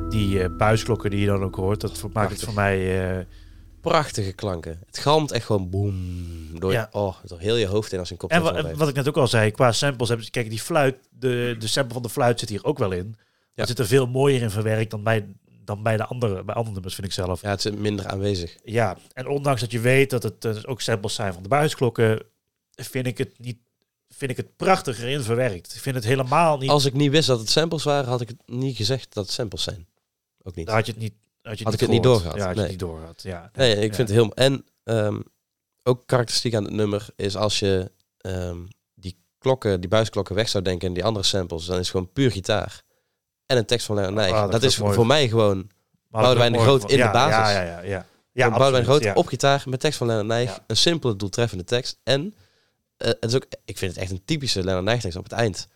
Die 0.08 0.42
eh, 0.42 0.56
buisklokken 0.56 1.10
die 1.10 1.20
je 1.20 1.26
dan 1.26 1.42
ook 1.42 1.54
hoort, 1.54 1.80
dat 1.80 2.08
maakt 2.12 2.30
het 2.30 2.44
voor 2.44 2.54
mij... 2.54 3.08
eh, 3.18 3.24
Prachtige 3.80 4.32
klanken. 4.32 4.78
Het 4.86 4.98
galmt 4.98 5.30
echt 5.32 5.46
gewoon 5.46 5.70
boem. 5.70 6.58
Door, 6.60 6.72
Ja. 6.72 6.88
oh, 6.92 7.16
door 7.24 7.38
heel 7.38 7.56
je 7.56 7.66
hoofd 7.66 7.92
in 7.92 7.98
als 7.98 8.10
een 8.10 8.18
en 8.28 8.42
wa- 8.42 8.64
heeft. 8.64 8.78
wat 8.78 8.88
ik 8.88 8.94
net 8.94 9.08
ook 9.08 9.16
al 9.16 9.28
zei, 9.28 9.50
qua 9.50 9.72
samples, 9.72 10.08
hebben 10.08 10.26
ze, 10.26 10.32
kijk, 10.32 10.48
die 10.50 10.60
fluit, 10.60 10.96
de, 11.10 11.56
de 11.58 11.66
sample 11.66 11.92
van 11.92 12.02
de 12.02 12.08
fluit 12.08 12.40
zit 12.40 12.48
hier 12.48 12.64
ook 12.64 12.78
wel 12.78 12.92
in. 12.92 13.16
Ja. 13.54 13.66
Zit 13.66 13.78
er 13.78 13.86
veel 13.86 14.06
mooier 14.06 14.42
in 14.42 14.50
verwerkt 14.50 14.90
dan 14.90 15.02
bij, 15.02 15.26
dan 15.64 15.82
bij 15.82 15.96
de 15.96 16.04
andere, 16.04 16.44
bij 16.44 16.54
andere 16.54 16.74
nummers, 16.74 16.94
vind 16.94 17.06
ik 17.06 17.12
zelf. 17.12 17.42
Ja, 17.42 17.50
het 17.50 17.64
is 17.64 17.72
minder 17.72 18.06
aanwezig. 18.06 18.56
Ja, 18.64 18.96
en 19.12 19.26
ondanks 19.28 19.60
dat 19.60 19.70
je 19.72 19.80
weet 19.80 20.10
dat 20.10 20.22
het 20.22 20.44
eh, 20.44 20.56
ook 20.62 20.80
samples 20.80 21.14
zijn 21.14 21.32
van 21.32 21.42
de 21.42 21.48
buisklokken, 21.48 22.22
vind 22.70 23.06
ik 23.06 23.18
het 23.18 23.38
niet, 23.38 23.58
vind 24.08 24.30
ik 24.30 24.36
het 24.36 24.56
prachtiger 24.56 25.08
in 25.08 25.22
verwerkt. 25.22 25.74
Ik 25.74 25.80
vind 25.80 25.94
het 25.94 26.04
helemaal 26.04 26.58
niet. 26.58 26.70
Als 26.70 26.84
ik 26.84 26.92
niet 26.92 27.10
wist 27.10 27.26
dat 27.28 27.38
het 27.38 27.50
samples 27.50 27.84
waren, 27.84 28.08
had 28.10 28.20
ik 28.20 28.28
het 28.28 28.42
niet 28.46 28.76
gezegd 28.76 29.14
dat 29.14 29.24
het 29.24 29.32
samples 29.34 29.62
zijn. 29.62 29.86
Ook 30.42 30.54
niet. 30.54 30.66
Dan 30.66 30.74
had 30.74 30.86
je 30.86 30.92
het 30.92 31.00
niet. 31.00 31.14
Had, 31.48 31.58
je 31.58 31.64
Had 31.64 31.74
ik 31.74 31.80
het 31.80 31.90
niet 31.90 32.02
doorgehad, 32.02 32.36
Ja, 32.36 32.46
had 32.46 32.48
je 32.48 32.54
nee. 32.54 32.62
het 32.62 32.70
niet 32.70 32.88
doorgehad. 32.88 33.22
Ja, 33.22 33.50
Nee, 33.54 33.76
ik 33.76 33.90
ja. 33.90 33.94
vind 33.94 34.08
het 34.08 34.18
heel... 34.18 34.32
En 34.34 34.64
ehm, 34.84 35.20
ook 35.82 36.02
karakteristiek 36.06 36.54
aan 36.54 36.64
het 36.64 36.72
nummer 36.72 37.06
is 37.16 37.36
als 37.36 37.58
je 37.58 37.90
ehm, 38.18 38.58
die 38.94 39.18
klokken, 39.38 39.80
die 39.80 39.88
buisklokken 39.88 40.34
weg 40.34 40.48
zou 40.48 40.64
denken 40.64 40.88
en 40.88 40.94
die 40.94 41.04
andere 41.04 41.24
samples, 41.24 41.64
dan 41.64 41.74
is 41.74 41.80
het 41.80 41.90
gewoon 41.90 42.12
puur 42.12 42.30
gitaar. 42.30 42.82
En 43.46 43.56
een 43.56 43.66
tekst 43.66 43.86
van 43.86 44.14
Nijg. 44.14 44.32
Ah, 44.32 44.42
dat 44.42 44.52
dat 44.52 44.62
is 44.62 44.78
mooi. 44.78 44.94
voor 44.94 45.06
mij 45.06 45.28
gewoon 45.28 45.70
Boudewijn 46.08 46.52
de 46.52 46.58
Groot 46.58 46.90
in 46.90 46.96
de 46.96 47.10
basis. 47.12 47.52
Ja, 47.52 47.62
ja, 47.62 47.80
ja. 47.82 48.06
ja. 48.32 48.48
Boudewijn 48.50 48.84
de 48.84 48.90
Groot 48.90 49.16
op 49.16 49.26
gitaar 49.26 49.62
met 49.66 49.80
tekst 49.80 49.98
van 49.98 50.06
Lennart 50.06 50.28
Nijg. 50.28 50.60
Een 50.66 50.76
simpele, 50.76 51.16
doeltreffende 51.16 51.64
tekst. 51.64 51.98
En 52.02 52.34
eh, 52.96 53.08
het 53.08 53.24
is 53.24 53.34
ook, 53.34 53.46
ik 53.64 53.78
vind 53.78 53.92
het 53.92 54.00
echt 54.02 54.10
een 54.10 54.24
typische 54.24 54.64
Lennart 54.64 54.84
Nijg 54.84 55.00
tekst 55.00 55.18
op 55.18 55.24
het 55.24 55.32
eind. 55.32 55.68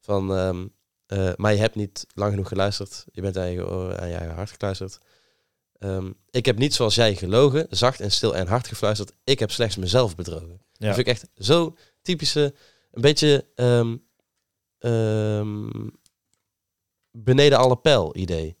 Van, 0.00 0.36
ehm, 0.36 0.66
eh, 1.06 1.32
maar 1.36 1.52
je 1.52 1.58
hebt 1.58 1.74
niet 1.74 2.06
lang 2.14 2.30
genoeg 2.30 2.48
geluisterd. 2.48 3.04
Je 3.12 3.20
bent 3.20 3.36
aan 3.36 3.50
je, 3.50 3.96
aan 4.00 4.08
je 4.08 4.16
hart 4.16 4.50
gekluisterd. 4.50 4.98
Ehm, 5.80 6.12
ik 6.30 6.46
heb 6.46 6.58
niet 6.58 6.74
zoals 6.74 6.94
jij 6.94 7.14
gelogen, 7.14 7.66
zacht 7.70 8.00
en 8.00 8.12
stil 8.12 8.36
en 8.36 8.46
hard 8.46 8.68
gefluisterd. 8.68 9.12
Ik 9.24 9.38
heb 9.38 9.50
slechts 9.50 9.76
mezelf 9.76 10.14
bedrogen. 10.14 10.60
Ja. 10.72 10.86
Dat 10.86 10.94
vind 10.94 11.06
ik 11.06 11.12
echt 11.12 11.28
zo 11.36 11.76
typische, 12.02 12.54
een 12.90 13.00
beetje 13.00 13.46
ehm, 13.54 13.96
ehm, 14.78 15.88
beneden 17.10 17.58
alle 17.58 17.76
pijl 17.76 18.16
idee. 18.16 18.56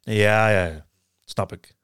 Ja, 0.00 0.48
ja, 0.48 0.66
ja. 0.66 0.86
Snap 1.24 1.52
ik. 1.52 1.76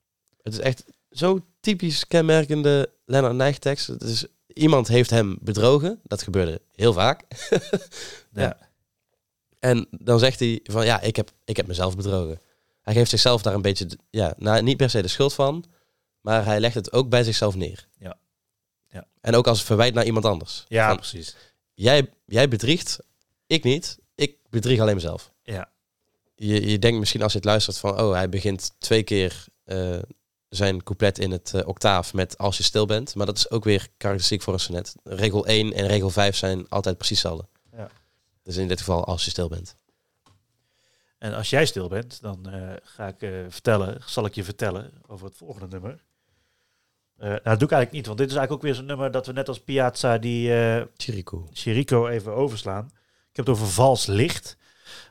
Het 0.43 0.53
is 0.53 0.59
echt 0.59 0.85
zo 1.11 1.47
typisch 1.61 2.07
kenmerkende 2.07 2.93
Lennart 3.05 3.35
Nijg 3.35 3.59
tekst. 3.59 3.87
Het 3.87 4.03
is, 4.03 4.27
iemand 4.47 4.89
heeft 4.89 5.11
hem 5.11 5.39
bedrogen. 5.41 6.01
Dat 6.03 6.23
gebeurde 6.23 6.61
heel 6.73 6.93
vaak. 6.93 7.23
Ja. 8.33 8.59
En 9.59 9.87
dan 9.91 10.19
zegt 10.19 10.39
hij 10.39 10.61
van 10.63 10.85
ja, 10.85 11.01
ik 11.01 11.17
heb, 11.17 11.31
ik 11.45 11.57
heb 11.57 11.67
mezelf 11.67 11.97
bedrogen. 11.97 12.41
Hij 12.91 12.99
geeft 12.99 13.11
zichzelf 13.11 13.43
daar 13.43 13.55
een 13.55 13.63
beetje, 13.63 13.89
ja, 14.11 14.35
nou, 14.37 14.63
niet 14.63 14.77
per 14.77 14.91
se 14.91 15.03
de 15.03 15.09
schuld 15.09 15.35
van. 15.35 15.65
Maar 16.21 16.45
hij 16.45 16.61
legt 16.61 16.75
het 16.75 16.93
ook 16.93 17.09
bij 17.09 17.25
zichzelf 17.25 17.55
neer. 17.55 17.89
Ja. 17.99 18.19
Ja. 18.89 19.07
En 19.21 19.35
ook 19.35 19.47
als 19.47 19.63
verwijt 19.63 19.95
naar 19.95 20.05
iemand 20.05 20.25
anders. 20.25 20.65
Ja, 20.69 20.89
Van, 20.89 20.97
precies. 20.97 21.37
jij, 21.75 22.11
jij 22.27 22.49
bedriegt, 22.49 22.99
ik 23.47 23.65
niet. 23.65 23.99
ik 24.15 24.37
bedrieg 24.49 24.81
alleen 24.81 24.95
mezelf. 24.95 25.33
Ja. 25.43 25.71
Je, 26.35 26.71
je 26.71 26.79
denkt 26.79 26.99
misschien 26.99 27.23
als 27.23 27.33
je 27.33 27.39
het 27.39 27.47
luistert 27.47 27.79
van, 27.79 28.01
oh, 28.01 28.13
hij 28.13 28.29
begint 28.29 28.75
twee 28.79 29.03
keer 29.03 29.45
eh, 29.65 29.99
zijn 30.49 30.83
couplet 30.83 31.19
in 31.19 31.31
het 31.31 31.55
eh, 31.55 31.67
octaaf 31.67 32.15
met 32.15 32.39
als 32.39 32.57
je 32.57 32.63
stil 32.63 32.87
bent. 32.87 33.15
Maar 33.15 33.27
dat 33.27 33.37
is 33.37 33.51
ook 33.51 33.65
weer 33.65 33.89
karakteristiek 33.97 34.43
voor 34.43 34.53
een 34.53 34.61
sonnet. 34.61 34.95
Regel 35.05 35.47
1 35.47 35.73
en 35.73 35.87
regel 35.87 36.11
5 36.11 36.37
zijn 36.37 36.69
altijd 36.69 36.97
precies 36.97 37.23
hetzelfde. 37.23 37.49
Ja. 37.77 37.91
Dus 38.43 38.57
in 38.57 38.69
dit 38.69 38.79
geval 38.79 39.05
als 39.05 39.25
je 39.25 39.31
stil 39.31 39.49
bent. 39.49 39.77
En 41.21 41.35
als 41.35 41.51
jij 41.51 41.67
stil 41.67 41.89
bent, 41.89 42.21
dan 42.23 42.51
eh, 42.51 42.73
ga 42.83 43.07
ik 43.07 43.23
eh, 43.23 43.31
vertellen, 43.49 43.99
zal 44.07 44.25
ik 44.25 44.35
je 44.35 44.45
vertellen 44.45 44.91
over 45.07 45.27
het 45.27 45.37
volgende 45.37 45.69
nummer. 45.69 46.03
Eh, 47.17 47.29
nou, 47.29 47.41
dat 47.43 47.59
doe 47.59 47.69
ik 47.69 47.75
eigenlijk 47.75 47.93
niet, 47.93 48.07
want 48.07 48.19
dit 48.19 48.31
is 48.31 48.37
eigenlijk 48.37 48.53
ook 48.53 48.63
weer 48.63 48.75
zo'n 48.75 48.87
nummer 48.87 49.11
dat 49.11 49.27
we 49.27 49.33
net 49.33 49.49
als 49.49 49.61
Piazza 49.61 50.19
die 50.19 50.53
Chirico. 50.97 51.49
Chirico 51.53 52.07
even 52.07 52.35
overslaan. 52.35 52.85
Ik 53.31 53.37
heb 53.37 53.47
het 53.47 53.55
over 53.55 53.67
vals 53.67 54.07
licht. 54.07 54.57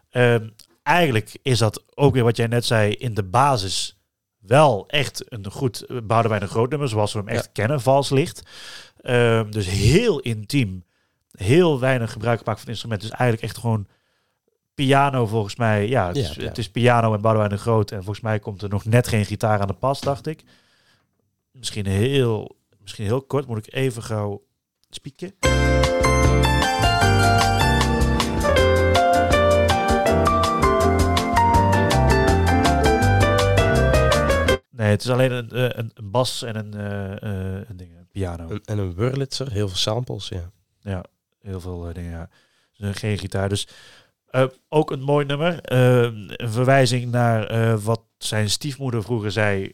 Ehm, 0.10 0.50
eigenlijk 0.84 1.38
is 1.42 1.58
dat 1.58 1.84
ook 1.96 2.14
weer 2.14 2.24
wat 2.24 2.38
jij 2.38 2.48
net 2.48 2.66
zei 2.66 2.92
in 2.92 3.14
de 3.14 3.24
basis 3.24 4.00
wel 4.38 4.88
echt 4.88 5.32
een 5.32 5.52
goed 5.52 5.86
Boudewijn 6.04 6.42
een 6.42 6.48
groot 6.48 6.70
nummer 6.70 6.90
zoals 6.90 7.14
we 7.14 7.20
hem 7.20 7.28
echt 7.28 7.52
kennen, 7.52 7.82
vals 7.82 8.10
licht. 8.10 8.42
Ehm, 9.02 9.52
dus 9.52 9.68
heel 9.68 10.20
intiem, 10.20 10.84
heel 11.32 11.80
weinig 11.80 12.12
gebruik 12.12 12.40
gemaakt 12.40 12.60
van 12.60 12.68
het 12.68 12.76
instrument. 12.76 13.02
Dus 13.02 13.12
eigenlijk 13.12 13.42
echt 13.42 13.58
gewoon 13.58 13.88
piano 14.86 15.26
volgens 15.26 15.56
mij. 15.56 15.88
Ja, 15.88 16.08
het, 16.08 16.18
is, 16.18 16.30
piano. 16.30 16.48
het 16.48 16.58
is 16.58 16.70
piano 16.70 17.14
en 17.14 17.22
Boudewijn 17.22 17.52
de 17.52 17.58
Groot. 17.58 17.92
En 17.92 17.98
volgens 17.98 18.22
mij 18.22 18.40
komt 18.40 18.62
er 18.62 18.70
nog 18.70 18.86
net 18.86 19.08
geen 19.08 19.26
gitaar 19.26 19.60
aan 19.60 19.68
de 19.68 19.74
pas, 19.74 20.02
dacht 20.02 20.28
ik. 20.28 20.44
Misschien 21.52 21.86
heel, 21.86 22.58
misschien 22.82 23.06
heel 23.06 23.22
kort, 23.22 23.48
moet 23.48 23.68
ik 23.68 23.74
even 23.74 24.04
gauw 24.04 24.44
spieken. 24.90 25.34
Nee, 34.70 34.92
het 34.92 35.02
is 35.02 35.10
alleen 35.10 35.32
een, 35.32 35.50
eh, 35.50 35.64
een, 35.64 35.92
een 35.94 36.12
bas 36.12 36.44
en 36.44 36.56
een, 36.56 36.74
eh, 36.74 37.12
eh, 37.12 37.70
een, 37.70 37.78
ding, 37.78 37.92
een 37.98 38.08
piano. 38.12 38.48
En, 38.50 38.62
en 38.64 38.78
een 38.78 38.96
Wurlitzer, 38.96 39.52
heel 39.52 39.68
veel 39.68 39.78
samples, 39.78 40.28
ja. 40.28 40.52
Ja, 40.82 41.04
heel 41.42 41.60
veel 41.60 41.94
dingen. 41.94 42.12
Ja. 42.12 42.30
Dus, 42.78 42.98
geen 42.98 43.18
gitaar. 43.18 43.50
Dus 43.50 43.68
eh, 44.32 44.44
ook 44.70 44.92
een 44.92 45.02
mooi 45.02 45.26
nummer. 45.26 45.62
Eh, 45.62 46.02
een 46.02 46.52
verwijzing 46.52 47.12
naar 47.12 47.48
eh, 47.48 47.80
wat 47.80 48.02
zijn 48.18 48.50
stiefmoeder 48.50 49.04
vroeger 49.04 49.32
zei. 49.32 49.74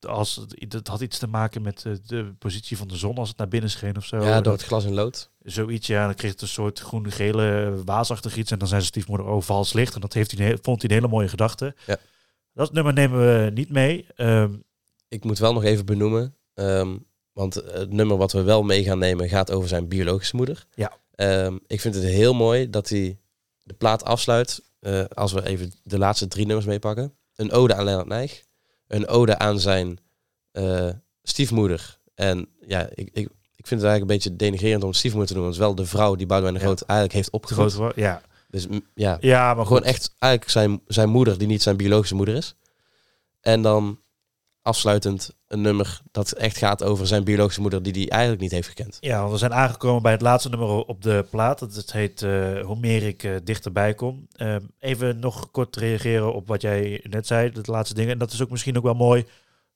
Als 0.00 0.40
het 0.58 0.88
had 0.88 1.00
iets 1.00 1.18
te 1.18 1.26
maken 1.26 1.62
met 1.62 1.84
eh, 1.84 1.92
de 2.06 2.34
positie 2.38 2.76
van 2.76 2.88
de 2.88 2.96
zon 2.96 3.16
als 3.16 3.28
het 3.28 3.38
naar 3.38 3.48
binnen 3.48 3.70
scheen 3.70 3.96
of 3.96 4.04
zo. 4.04 4.16
Ja, 4.24 4.40
door 4.40 4.52
het 4.52 4.62
glas 4.62 4.84
in 4.84 4.94
lood. 4.94 5.30
Zoiets, 5.42 5.86
ja. 5.86 6.04
Dan 6.04 6.14
kreeg 6.14 6.30
het 6.30 6.42
een 6.42 6.48
soort 6.48 6.78
groen-gele 6.80 7.74
waasachtig 7.84 8.36
iets. 8.36 8.50
En 8.50 8.58
dan 8.58 8.68
zei 8.68 8.80
zijn 8.80 8.92
stiefmoeder, 8.92 9.26
oh, 9.26 9.42
vals 9.42 9.72
licht. 9.72 9.94
En 9.94 10.00
dat 10.00 10.12
heeft 10.12 10.38
hij, 10.38 10.58
vond 10.62 10.82
hij 10.82 10.90
een 10.90 10.96
hele 10.96 11.08
mooie 11.12 11.28
gedachte. 11.28 11.74
Ja. 11.86 11.96
Dat 12.52 12.72
nummer 12.72 12.92
nemen 12.92 13.18
we 13.18 13.50
niet 13.50 13.70
mee. 13.70 14.06
Ehm, 14.16 14.52
Ik 15.08 15.24
moet 15.24 15.38
wel 15.38 15.52
nog 15.52 15.64
even 15.64 15.86
benoemen, 15.86 16.34
ehm, 16.54 16.96
want 17.32 17.54
het 17.54 17.92
nummer 17.92 18.16
wat 18.16 18.32
we 18.32 18.42
wel 18.42 18.62
mee 18.62 18.84
gaan 18.84 18.98
nemen 18.98 19.28
gaat 19.28 19.50
over 19.50 19.68
zijn 19.68 19.88
biologische 19.88 20.36
moeder. 20.36 20.66
Ja. 20.74 20.92
Ehm, 21.14 21.56
ik 21.66 21.80
vind 21.80 21.94
het 21.94 22.04
heel 22.04 22.34
mooi 22.34 22.70
dat 22.70 22.88
hij 22.88 23.18
de 23.66 23.74
plaat 23.74 24.04
afsluit, 24.04 24.62
eh, 24.80 25.04
als 25.14 25.32
we 25.32 25.46
even 25.46 25.72
de 25.82 25.98
laatste 25.98 26.28
drie 26.28 26.46
nummers 26.46 26.66
meepakken. 26.66 27.14
Een 27.34 27.52
ode 27.52 27.74
aan 27.74 27.84
Leonard 27.84 28.08
Nijg, 28.08 28.44
een 28.86 29.08
ode 29.08 29.38
aan 29.38 29.60
zijn 29.60 29.98
eh, 30.52 30.88
stiefmoeder. 31.22 31.98
En 32.14 32.48
ja, 32.60 32.88
ik, 32.94 33.08
ik, 33.12 33.28
ik 33.56 33.66
vind 33.66 33.80
het 33.80 33.90
eigenlijk 33.90 34.00
een 34.00 34.06
beetje 34.06 34.36
denigrerend 34.36 34.84
om 34.84 34.92
stiefmoeder 34.92 35.28
te 35.28 35.34
noemen. 35.34 35.52
Het 35.52 35.60
is 35.60 35.66
wel 35.66 35.76
de 35.76 35.86
vrouw 35.86 36.14
die 36.14 36.26
Boudewijn 36.26 36.54
de 36.54 36.60
Ja. 36.60 36.66
Groot 36.66 36.82
eigenlijk 36.82 37.18
heeft 37.18 37.30
opgevoed. 37.30 37.72
groot, 37.72 37.96
ja. 37.96 38.22
Dus 38.48 38.66
ja, 38.94 39.16
ja, 39.20 39.54
maar 39.54 39.66
gewoon 39.66 39.78
goed. 39.78 39.90
echt 39.90 40.14
eigenlijk 40.18 40.52
zijn, 40.52 40.80
zijn 40.86 41.08
moeder 41.08 41.38
die 41.38 41.46
niet 41.46 41.62
zijn 41.62 41.76
biologische 41.76 42.14
moeder 42.14 42.34
is. 42.34 42.54
En 43.40 43.62
dan 43.62 44.00
afsluitend 44.66 45.34
een 45.48 45.60
nummer 45.60 46.00
dat 46.10 46.32
echt 46.32 46.56
gaat 46.56 46.82
over 46.82 47.06
zijn 47.06 47.24
biologische 47.24 47.60
moeder 47.60 47.82
die 47.82 47.92
hij 47.92 48.08
eigenlijk 48.08 48.40
niet 48.40 48.50
heeft 48.50 48.68
gekend. 48.68 48.96
Ja, 49.00 49.18
want 49.20 49.32
we 49.32 49.38
zijn 49.38 49.54
aangekomen 49.54 50.02
bij 50.02 50.12
het 50.12 50.20
laatste 50.20 50.48
nummer 50.48 50.68
op 50.68 51.02
de 51.02 51.26
plaat. 51.30 51.60
Het, 51.60 51.74
het 51.74 51.92
heet 51.92 52.22
eh, 52.22 52.60
Hoe 52.60 52.76
meer 52.78 53.02
ik 53.02 53.22
eh, 53.22 53.34
dichterbij 53.44 53.94
kom. 53.94 54.26
Ehm, 54.32 54.60
even 54.78 55.18
nog 55.18 55.50
kort 55.50 55.76
reageren 55.76 56.34
op 56.34 56.46
wat 56.46 56.62
jij 56.62 57.04
net 57.10 57.26
zei, 57.26 57.50
de 57.50 57.60
laatste 57.64 57.94
dingen. 57.94 58.12
En 58.12 58.18
dat 58.18 58.32
is 58.32 58.42
ook 58.42 58.50
misschien 58.50 58.76
ook 58.76 58.82
wel 58.82 58.94
mooi, 58.94 59.26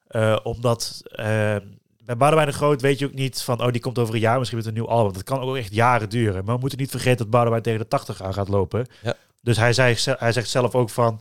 eh, 0.07 0.39
omdat 0.43 1.03
ehm, 1.05 1.67
bij 2.05 2.17
Boudewijn 2.17 2.49
de 2.49 2.55
Groot 2.55 2.81
weet 2.81 2.99
je 2.99 3.07
ook 3.07 3.15
niet 3.15 3.43
van, 3.43 3.63
oh, 3.63 3.73
die 3.73 3.81
komt 3.81 3.99
over 3.99 4.15
een 4.15 4.21
jaar 4.21 4.39
misschien 4.39 4.59
met 4.59 4.67
een 4.69 4.75
nieuw 4.75 4.89
album. 4.89 5.13
Dat 5.13 5.23
kan 5.23 5.41
ook 5.41 5.57
echt 5.57 5.75
jaren 5.75 6.09
duren. 6.09 6.45
Maar 6.45 6.55
we 6.55 6.61
moeten 6.61 6.79
niet 6.79 6.91
vergeten 6.91 7.19
dat 7.19 7.31
Boudewijn 7.31 7.63
tegen 7.63 7.81
de 7.81 7.89
80 7.89 8.23
aan 8.23 8.35
gaat 8.35 8.49
lopen. 8.49 8.87
Ja. 9.03 9.15
Dus 9.43 9.57
hij, 9.57 9.73
zei, 9.73 9.97
hij 10.19 10.33
zegt 10.33 10.49
zelf 10.49 10.75
ook 10.75 10.91
van, 10.91 11.21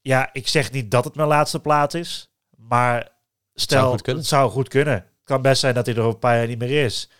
ja, 0.00 0.28
ik 0.32 0.48
zeg 0.48 0.72
niet 0.72 0.90
dat 0.90 1.04
het 1.04 1.14
mijn 1.14 1.28
laatste 1.28 1.60
plaat 1.60 1.94
is, 1.94 2.33
maar 2.68 3.08
stel, 3.54 3.90
goed 3.90 4.02
kunnen. 4.02 4.22
het 4.22 4.30
zou 4.30 4.50
goed 4.50 4.68
kunnen. 4.68 4.94
Het 4.94 5.04
kan 5.24 5.42
best 5.42 5.60
zijn 5.60 5.74
dat 5.74 5.86
hij 5.86 5.94
er 5.94 6.00
over 6.00 6.14
een 6.14 6.18
paar 6.18 6.36
jaar 6.36 6.46
niet 6.46 6.58
meer 6.58 6.84
is. 6.84 7.10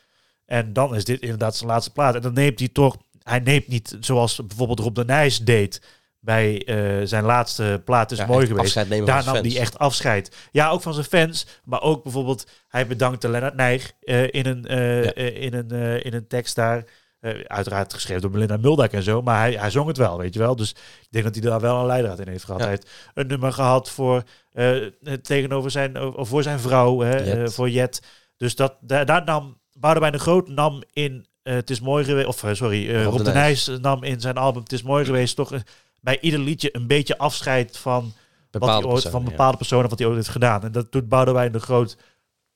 En 0.46 0.72
dan 0.72 0.94
is 0.94 1.04
dit 1.04 1.20
inderdaad 1.20 1.56
zijn 1.56 1.70
laatste 1.70 1.92
plaat. 1.92 2.14
En 2.14 2.22
dan 2.22 2.32
neemt 2.32 2.58
hij 2.58 2.68
toch, 2.68 2.96
hij 3.22 3.38
neemt 3.38 3.68
niet 3.68 3.96
zoals 4.00 4.46
bijvoorbeeld 4.46 4.80
Rob 4.80 4.94
de 4.94 5.04
Nijs 5.04 5.38
deed 5.38 5.80
bij 6.20 6.64
eh, 6.64 7.06
zijn 7.06 7.24
laatste 7.24 7.82
plaat 7.84 8.10
is 8.10 8.18
Ja, 8.18 8.26
mooi 8.26 8.46
geweest. 8.46 8.74
Daar 9.06 9.24
nam 9.24 9.34
hij 9.34 9.58
echt 9.58 9.78
afscheid. 9.78 10.36
Ja, 10.52 10.68
ook 10.68 10.82
van 10.82 10.94
zijn 10.94 11.06
fans, 11.06 11.46
maar 11.64 11.82
ook 11.82 12.02
bijvoorbeeld 12.02 12.46
hij 12.68 12.86
bedankte 12.86 13.28
Lennart 13.28 13.54
Nijg 13.54 13.92
eh, 14.00 14.32
in, 14.32 14.46
een, 14.46 14.66
eh, 14.66 15.04
Ja. 15.04 15.14
in, 15.14 15.54
een, 15.54 16.02
in 16.02 16.14
een 16.14 16.26
tekst 16.26 16.54
daar. 16.54 16.84
Eh, 17.24 17.40
uiteraard 17.46 17.94
geschreven 17.94 18.22
door 18.22 18.30
Melinda 18.30 18.56
Muldak 18.56 18.92
en 18.92 19.02
zo, 19.02 19.22
maar 19.22 19.38
hij, 19.38 19.52
hij 19.52 19.70
zong 19.70 19.86
het 19.86 19.96
wel, 19.96 20.18
weet 20.18 20.34
je 20.34 20.40
wel. 20.40 20.56
Dus 20.56 20.70
ik 20.70 21.08
denk 21.10 21.24
dat 21.24 21.34
hij 21.34 21.44
daar 21.44 21.60
wel 21.60 21.80
een 21.80 21.86
leidraad 21.86 22.18
in 22.18 22.28
heeft 22.28 22.44
gehad. 22.44 22.60
Ja. 22.60 22.66
Hij 22.66 22.74
heeft 22.74 22.90
een 23.14 23.26
nummer 23.26 23.52
gehad 23.52 23.90
voor 23.90 24.22
eh, 24.52 24.76
tegenover 25.22 25.70
zijn, 25.70 26.02
of 26.16 26.28
voor 26.28 26.42
zijn 26.42 26.60
vrouw, 26.60 27.00
hè, 27.00 27.24
Jet. 27.24 27.54
voor 27.54 27.70
Jet. 27.70 28.02
Dus 28.36 28.56
dat, 28.56 28.76
daar, 28.80 29.06
daar 29.06 29.24
nam 29.24 29.60
Boudewijn 29.72 30.12
de 30.12 30.18
Groot 30.18 30.48
nam 30.48 30.82
in 30.92 31.26
Het 31.42 31.70
is 31.70 31.80
mooi 31.80 32.04
geweest, 32.04 32.26
of 32.26 32.44
sorry, 32.52 33.02
Rob 33.02 33.12
Rob, 33.12 33.24
de 33.24 33.32
Nijs 33.32 33.70
nam 33.80 34.02
in 34.02 34.20
zijn 34.20 34.36
album 34.36 34.62
Het 34.62 34.72
is 34.72 34.82
mooi 34.82 35.04
geweest 35.04 35.36
toch 35.36 35.52
bij 36.00 36.20
ieder 36.20 36.40
liedje 36.40 36.68
een 36.72 36.86
beetje 36.86 37.18
afscheid 37.18 37.76
van 37.76 38.02
wat 38.02 38.12
hij 38.50 38.60
Bepaalde 38.60 38.86
ooit, 38.86 38.92
personen, 38.92 39.12
van 39.12 39.22
ja. 39.22 39.30
bepaalde 39.30 39.56
personen 39.56 39.88
wat 39.88 39.98
hij 39.98 40.08
ooit 40.08 40.16
heeft 40.16 40.28
gedaan. 40.28 40.62
En 40.62 40.72
dat 40.72 40.92
doet 40.92 41.08
Boudewijn 41.08 41.52
de 41.52 41.60
Groot 41.60 41.96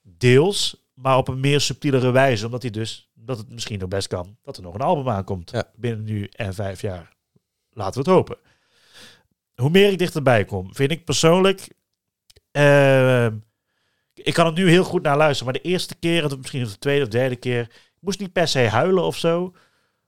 deels, 0.02 0.88
maar 0.94 1.16
op 1.16 1.28
een 1.28 1.40
meer 1.40 1.60
subtielere 1.60 2.10
wijze, 2.10 2.44
omdat 2.44 2.62
hij 2.62 2.70
dus 2.70 3.07
dat 3.28 3.38
het 3.38 3.50
misschien 3.50 3.78
nog 3.78 3.88
best 3.88 4.08
kan 4.08 4.36
dat 4.42 4.56
er 4.56 4.62
nog 4.62 4.74
een 4.74 4.80
album 4.80 5.08
aankomt 5.08 5.50
Ja. 5.50 5.64
binnen 5.76 6.04
nu 6.04 6.24
en 6.24 6.54
vijf 6.54 6.80
jaar. 6.80 7.16
Laten 7.70 7.92
we 7.92 7.98
het 8.10 8.18
hopen. 8.18 8.36
Hoe 9.54 9.70
meer 9.70 9.90
ik 9.92 9.98
dichterbij 9.98 10.44
kom, 10.44 10.74
vind 10.74 10.90
ik 10.90 11.04
persoonlijk. 11.04 11.68
ehm, 12.50 13.36
ik 14.14 14.34
kan 14.34 14.46
er 14.46 14.52
nu 14.52 14.68
heel 14.70 14.84
goed 14.84 15.02
naar 15.02 15.16
luisteren, 15.16 15.52
maar 15.52 15.62
de 15.62 15.68
eerste 15.68 15.94
keer, 15.94 16.24
of 16.24 16.36
misschien 16.36 16.64
de 16.64 16.78
tweede 16.78 17.02
of 17.04 17.08
derde 17.10 17.36
keer, 17.36 17.60
ik 17.60 18.00
moest 18.00 18.18
niet 18.20 18.32
per 18.32 18.48
se 18.48 18.58
huilen 18.68 19.02
of 19.04 19.16
zo. 19.16 19.40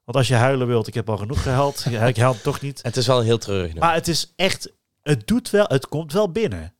Want 0.05 0.17
als 0.17 0.29
je 0.29 0.35
huilen 0.35 0.67
wilt, 0.67 0.87
ik 0.87 0.95
heb 0.95 1.09
al 1.11 1.17
genoeg 1.17 1.43
gehuild. 1.43 1.85
Ja, 1.91 2.07
ik 2.07 2.17
huil 2.17 2.41
toch 2.41 2.61
niet. 2.61 2.83
Het 2.83 2.97
is 2.97 3.07
wel 3.07 3.21
heel 3.21 3.39
treurig. 3.39 3.75
Maar 3.75 3.95
het 3.95 4.09
is 4.09 4.33
echt, 4.37 4.73
het 5.03 5.27
doet 5.27 5.51
wel, 5.51 5.65
het 5.69 5.89
komt 5.89 6.13
wel 6.13 6.33
binnen. 6.33 6.75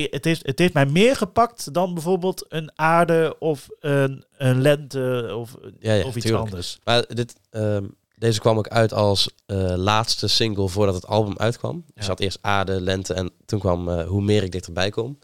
Ja. 0.00 0.06
Het 0.10 0.24
heeft, 0.24 0.46
het 0.46 0.58
heeft 0.58 0.74
mij 0.74 0.86
meer 0.86 1.16
gepakt 1.16 1.72
dan 1.74 1.94
bijvoorbeeld 1.94 2.44
een 2.48 2.70
aarde 2.74 3.36
of 3.38 3.68
een, 3.80 4.24
een 4.36 4.60
lente 4.60 5.32
of, 5.36 5.54
Ja, 5.78 5.92
ja, 5.92 6.04
of 6.04 6.16
iets 6.16 6.24
tuurlijk. 6.24 6.44
anders. 6.44 6.78
Maar 6.84 7.04
dit, 7.14 7.34
ehm, 7.50 7.84
deze 8.16 8.40
kwam 8.40 8.58
ook 8.58 8.68
uit 8.68 8.92
als 8.92 9.28
eh, 9.46 9.74
laatste 9.76 10.28
single 10.28 10.68
voordat 10.68 10.94
het 10.94 11.06
album 11.06 11.38
uitkwam. 11.38 11.84
Ja. 11.86 11.92
Er 11.94 12.04
zat 12.04 12.20
eerst 12.20 12.38
Aarde, 12.40 12.80
Lente 12.80 13.14
en 13.14 13.30
toen 13.46 13.58
kwam 13.58 13.88
eh, 13.88 14.06
Hoe 14.06 14.22
meer 14.22 14.42
ik 14.42 14.52
dichterbij 14.52 14.90
kom. 14.90 15.18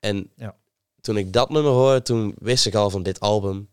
En 0.00 0.30
Ja. 0.36 0.54
toen 1.00 1.16
ik 1.16 1.32
dat 1.32 1.50
nummer 1.50 1.72
hoorde, 1.72 2.02
toen 2.02 2.34
wist 2.38 2.66
ik 2.66 2.74
al 2.74 2.90
van 2.90 3.02
dit 3.02 3.20
album, 3.20 3.68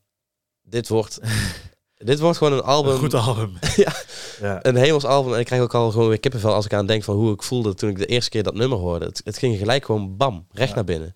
dit 0.63 0.87
wordt, 0.87 1.19
dit 1.97 2.19
wordt 2.19 2.37
gewoon 2.37 2.53
een 2.53 2.63
album, 2.63 2.91
Een 2.91 2.97
goed 2.99 3.13
album. 3.13 3.53
Ja. 3.75 3.93
Ja. 4.41 4.59
een 4.61 4.75
hemels 4.75 5.05
album. 5.05 5.33
En 5.33 5.39
ik 5.39 5.45
krijg 5.45 5.61
ook 5.61 5.73
al 5.75 5.91
gewoon 5.91 6.07
weer 6.07 6.19
kippenvel 6.19 6.53
als 6.53 6.65
ik 6.65 6.73
aan 6.73 6.85
denk 6.85 7.03
van 7.03 7.15
hoe 7.15 7.33
ik 7.33 7.43
voelde 7.43 7.73
toen 7.73 7.89
ik 7.89 7.97
de 7.97 8.05
eerste 8.05 8.29
keer 8.29 8.43
dat 8.43 8.53
nummer 8.55 8.77
hoorde. 8.77 9.05
Het, 9.05 9.21
het 9.23 9.37
ging 9.37 9.57
gelijk 9.57 9.85
gewoon 9.85 10.17
bam, 10.17 10.45
recht 10.51 10.69
Ja. 10.69 10.75
naar 10.75 10.83
binnen. 10.83 11.15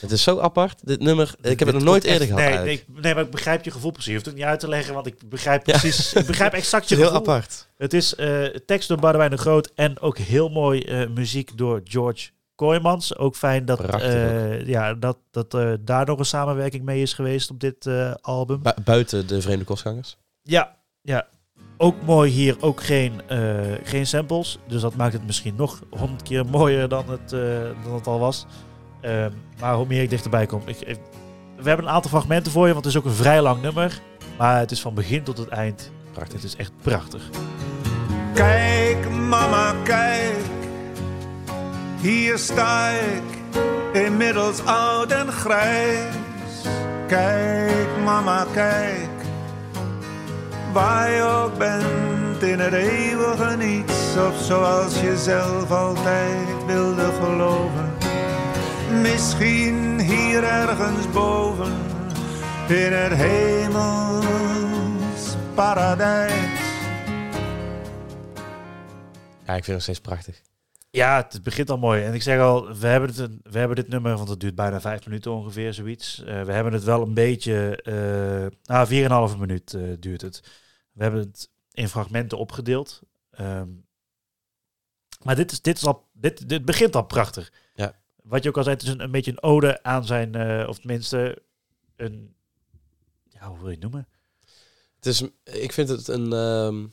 Het 0.00 0.10
is 0.10 0.22
zo 0.22 0.38
apart, 0.38 0.80
dit 0.86 1.00
nummer. 1.00 1.34
Ik 1.42 1.58
heb 1.58 1.68
het 1.68 1.76
nog 1.76 1.84
nooit 1.84 2.04
eerder 2.04 2.28
echt- 2.28 2.38
gehad 2.40 2.64
nee, 2.64 2.64
nee, 2.64 2.84
nee, 3.02 3.14
maar 3.14 3.24
ik 3.24 3.30
begrijp 3.30 3.64
je 3.64 3.70
gevoel 3.70 3.90
precies. 3.90 4.08
Je 4.08 4.14
hoeft 4.14 4.26
het 4.26 4.34
niet 4.34 4.44
uit 4.44 4.60
te 4.60 4.68
leggen, 4.68 4.94
want 4.94 5.06
ik 5.06 5.28
begrijp 5.28 5.66
Ja. 5.66 5.78
precies. 5.78 6.12
Ik 6.12 6.26
begrijp 6.26 6.52
exact 6.52 6.88
je 6.88 6.94
heel 6.94 7.04
gevoel. 7.04 7.20
apart. 7.20 7.68
Het 7.76 7.92
is 7.94 8.14
eh, 8.14 8.44
tekst 8.44 8.88
door 8.88 8.98
Boudewijn 8.98 9.30
de 9.30 9.36
Groot 9.36 9.70
en 9.74 10.00
ook 10.00 10.18
heel 10.18 10.48
mooi 10.48 10.80
eh, 10.82 11.08
muziek 11.08 11.58
door 11.58 11.80
George 11.84 12.28
Kooijmans. 12.54 13.16
Ook 13.16 13.36
fijn 13.36 13.64
dat, 13.64 13.80
eh, 13.80 14.66
ja, 14.66 14.94
dat, 14.94 15.16
dat 15.30 15.50
daar 15.80 16.06
nog 16.06 16.18
een 16.18 16.24
samenwerking 16.24 16.84
mee 16.84 17.02
is 17.02 17.12
geweest 17.12 17.50
op 17.50 17.60
dit 17.60 17.88
album. 18.20 18.62
Bu- 18.62 18.82
buiten 18.84 19.26
de 19.26 19.40
vreemde 19.40 19.64
kostgangers. 19.64 20.16
Ja, 20.42 20.76
ja. 21.02 21.26
Ook 21.76 21.94
mooi 22.04 22.30
hier, 22.30 22.56
ook 22.60 22.82
geen, 22.82 23.20
eh, 23.28 23.38
geen 23.82 24.06
samples. 24.06 24.58
Dus 24.66 24.80
dat 24.80 24.96
maakt 24.96 25.12
het 25.12 25.26
misschien 25.26 25.54
nog 25.56 25.80
honderd 25.90 26.22
keer 26.22 26.46
mooier 26.46 26.88
dan 26.88 27.04
het, 27.10 27.32
eh, 27.32 27.40
dan 27.84 27.94
het 27.94 28.06
al 28.06 28.18
was. 28.18 28.46
Ehm, 29.00 29.30
maar 29.60 29.74
hoe 29.74 29.86
meer 29.86 30.02
ik 30.02 30.10
dichterbij 30.10 30.46
kom. 30.46 30.62
Ik, 30.64 30.80
ik- 30.80 30.98
we 31.56 31.68
hebben 31.68 31.86
een 31.86 31.92
aantal 31.92 32.10
fragmenten 32.10 32.52
voor 32.52 32.66
je, 32.66 32.72
want 32.72 32.84
het 32.84 32.94
is 32.94 33.00
ook 33.00 33.06
een 33.06 33.16
vrij 33.16 33.42
lang 33.42 33.62
nummer. 33.62 34.00
Maar 34.38 34.58
het 34.58 34.70
is 34.70 34.80
van 34.80 34.94
begin 34.94 35.22
tot 35.22 35.38
het 35.38 35.48
eind. 35.48 35.90
Prachtig. 36.12 36.34
Het 36.34 36.44
is 36.44 36.56
echt 36.56 36.72
prachtig. 36.82 37.22
Kijk, 38.34 39.10
mama, 39.10 39.74
kijk, 39.84 40.34
hier 42.00 42.38
sta 42.38 42.88
ik, 42.88 43.22
inmiddels 44.02 44.64
oud 44.64 45.10
en 45.12 45.32
grijs. 45.32 46.14
Kijk, 47.06 47.86
mama, 48.04 48.46
kijk, 48.52 49.08
waar 50.76 51.10
je 51.10 51.22
ook 51.22 51.58
bent 51.58 52.42
in 52.42 52.58
het 52.58 52.72
eeuwige 52.72 53.56
niets, 53.56 54.16
of 54.28 54.40
zoals 54.42 55.00
je 55.00 55.16
zelf 55.16 55.70
altijd 55.70 56.64
wilde 56.66 57.12
geloven. 57.20 57.92
Misschien 59.02 60.00
hier 60.00 60.44
ergens 60.44 61.10
boven, 61.12 61.72
in 62.68 62.92
het 62.92 63.12
hemels 63.12 64.16
paradijs. 65.54 66.32
Ja, 69.44 69.54
ik 69.54 69.64
vind 69.64 69.66
het 69.66 69.74
nog 69.74 69.82
steeds 69.82 70.00
prachtig. 70.00 70.40
Ja, 70.90 71.26
het 71.30 71.42
begint 71.42 71.70
al 71.70 71.78
mooi. 71.78 72.02
En 72.04 72.14
ik 72.14 72.22
zeg 72.22 72.40
al, 72.40 72.74
we 72.78 72.86
hebben, 72.86 73.08
het, 73.08 73.18
een- 73.18 73.40
we 73.42 73.58
hebben 73.58 73.76
dit 73.76 73.88
nummer, 73.88 74.16
want 74.16 74.28
het 74.28 74.40
duurt 74.40 74.54
bijna 74.54 74.80
vijf 74.80 75.06
minuten 75.06 75.30
ongeveer, 75.32 75.74
zoiets. 75.74 76.24
Eh, 76.24 76.42
we 76.42 76.52
hebben 76.52 76.72
het 76.72 76.84
wel 76.84 77.02
een 77.02 77.14
beetje, 77.14 77.82
eh 77.82 78.46
nou, 78.64 78.86
4,5 79.32 79.36
minuut 79.38 79.74
eh, 79.74 79.82
duurt 80.00 80.20
het. 80.22 80.42
We 80.96 81.02
hebben 81.02 81.20
het 81.20 81.50
in 81.72 81.88
fragmenten 81.88 82.38
opgedeeld. 82.38 83.02
Ehm, 83.30 83.68
maar 85.22 85.36
dit, 85.36 85.52
is, 85.52 85.60
dit, 85.62 85.76
is 85.76 85.84
al, 85.86 86.08
dit, 86.12 86.48
dit 86.48 86.64
begint 86.64 86.96
al 86.96 87.04
prachtig. 87.04 87.52
Ja. 87.74 88.00
Wat 88.22 88.42
je 88.42 88.48
ook 88.48 88.56
al 88.56 88.62
zei, 88.62 88.74
het 88.74 88.84
is 88.84 88.90
een, 88.90 89.00
een 89.00 89.10
beetje 89.10 89.30
een 89.30 89.42
ode 89.42 89.82
aan 89.82 90.04
zijn, 90.04 90.34
eh, 90.34 90.68
of 90.68 90.78
tenminste 90.78 91.42
een, 91.96 92.34
ja, 93.28 93.48
hoe 93.48 93.58
wil 93.58 93.66
je 93.66 93.72
het 93.72 93.82
noemen? 93.82 94.08
Het 94.96 95.06
is, 95.06 95.22
ik 95.44 95.72
vind 95.72 95.88
het 95.88 96.08
een. 96.08 96.32
ehm, 96.32 96.86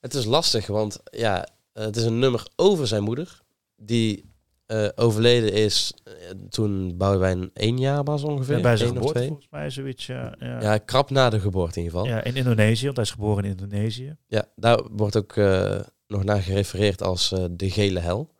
het 0.00 0.14
is 0.14 0.24
lastig, 0.24 0.66
want 0.66 1.00
ja, 1.10 1.48
het 1.72 1.96
is 1.96 2.04
een 2.04 2.18
nummer 2.18 2.46
over 2.56 2.86
zijn 2.86 3.02
moeder. 3.02 3.42
Die 3.76 4.33
eh, 4.66 4.88
overleden 4.94 5.52
is 5.52 5.94
eh, 6.04 6.12
toen 6.48 6.96
Boudewijn 6.96 7.50
één 7.54 7.78
jaar 7.78 8.04
was 8.04 8.22
ongeveer. 8.22 8.56
Ja, 8.56 8.62
bij 8.62 8.76
zijn 8.76 8.92
geboorte 8.92 9.26
volgens 9.26 9.48
mij, 9.50 9.70
zoiets. 9.70 10.06
Ja, 10.06 10.34
ja. 10.38 10.60
Ja, 10.60 10.78
krap 10.78 11.10
na 11.10 11.30
de 11.30 11.40
geboorte 11.40 11.78
in 11.78 11.84
ieder 11.84 11.98
geval. 11.98 12.12
Ja, 12.14 12.18
Ja, 12.18 12.24
in 12.24 12.36
Indonesië, 12.36 12.84
want 12.84 12.96
hij 12.96 13.04
is 13.04 13.10
geboren 13.12 13.44
in 13.44 13.50
Indonesië. 13.50 14.16
daar 14.56 14.82
wordt 14.90 15.16
ook 15.16 15.36
eh, 15.36 15.80
nog 16.06 16.24
naar 16.24 16.42
gerefereerd 16.42 17.02
als 17.02 17.28
de 17.50 17.70
gele 17.70 18.00
hel. 18.00 18.32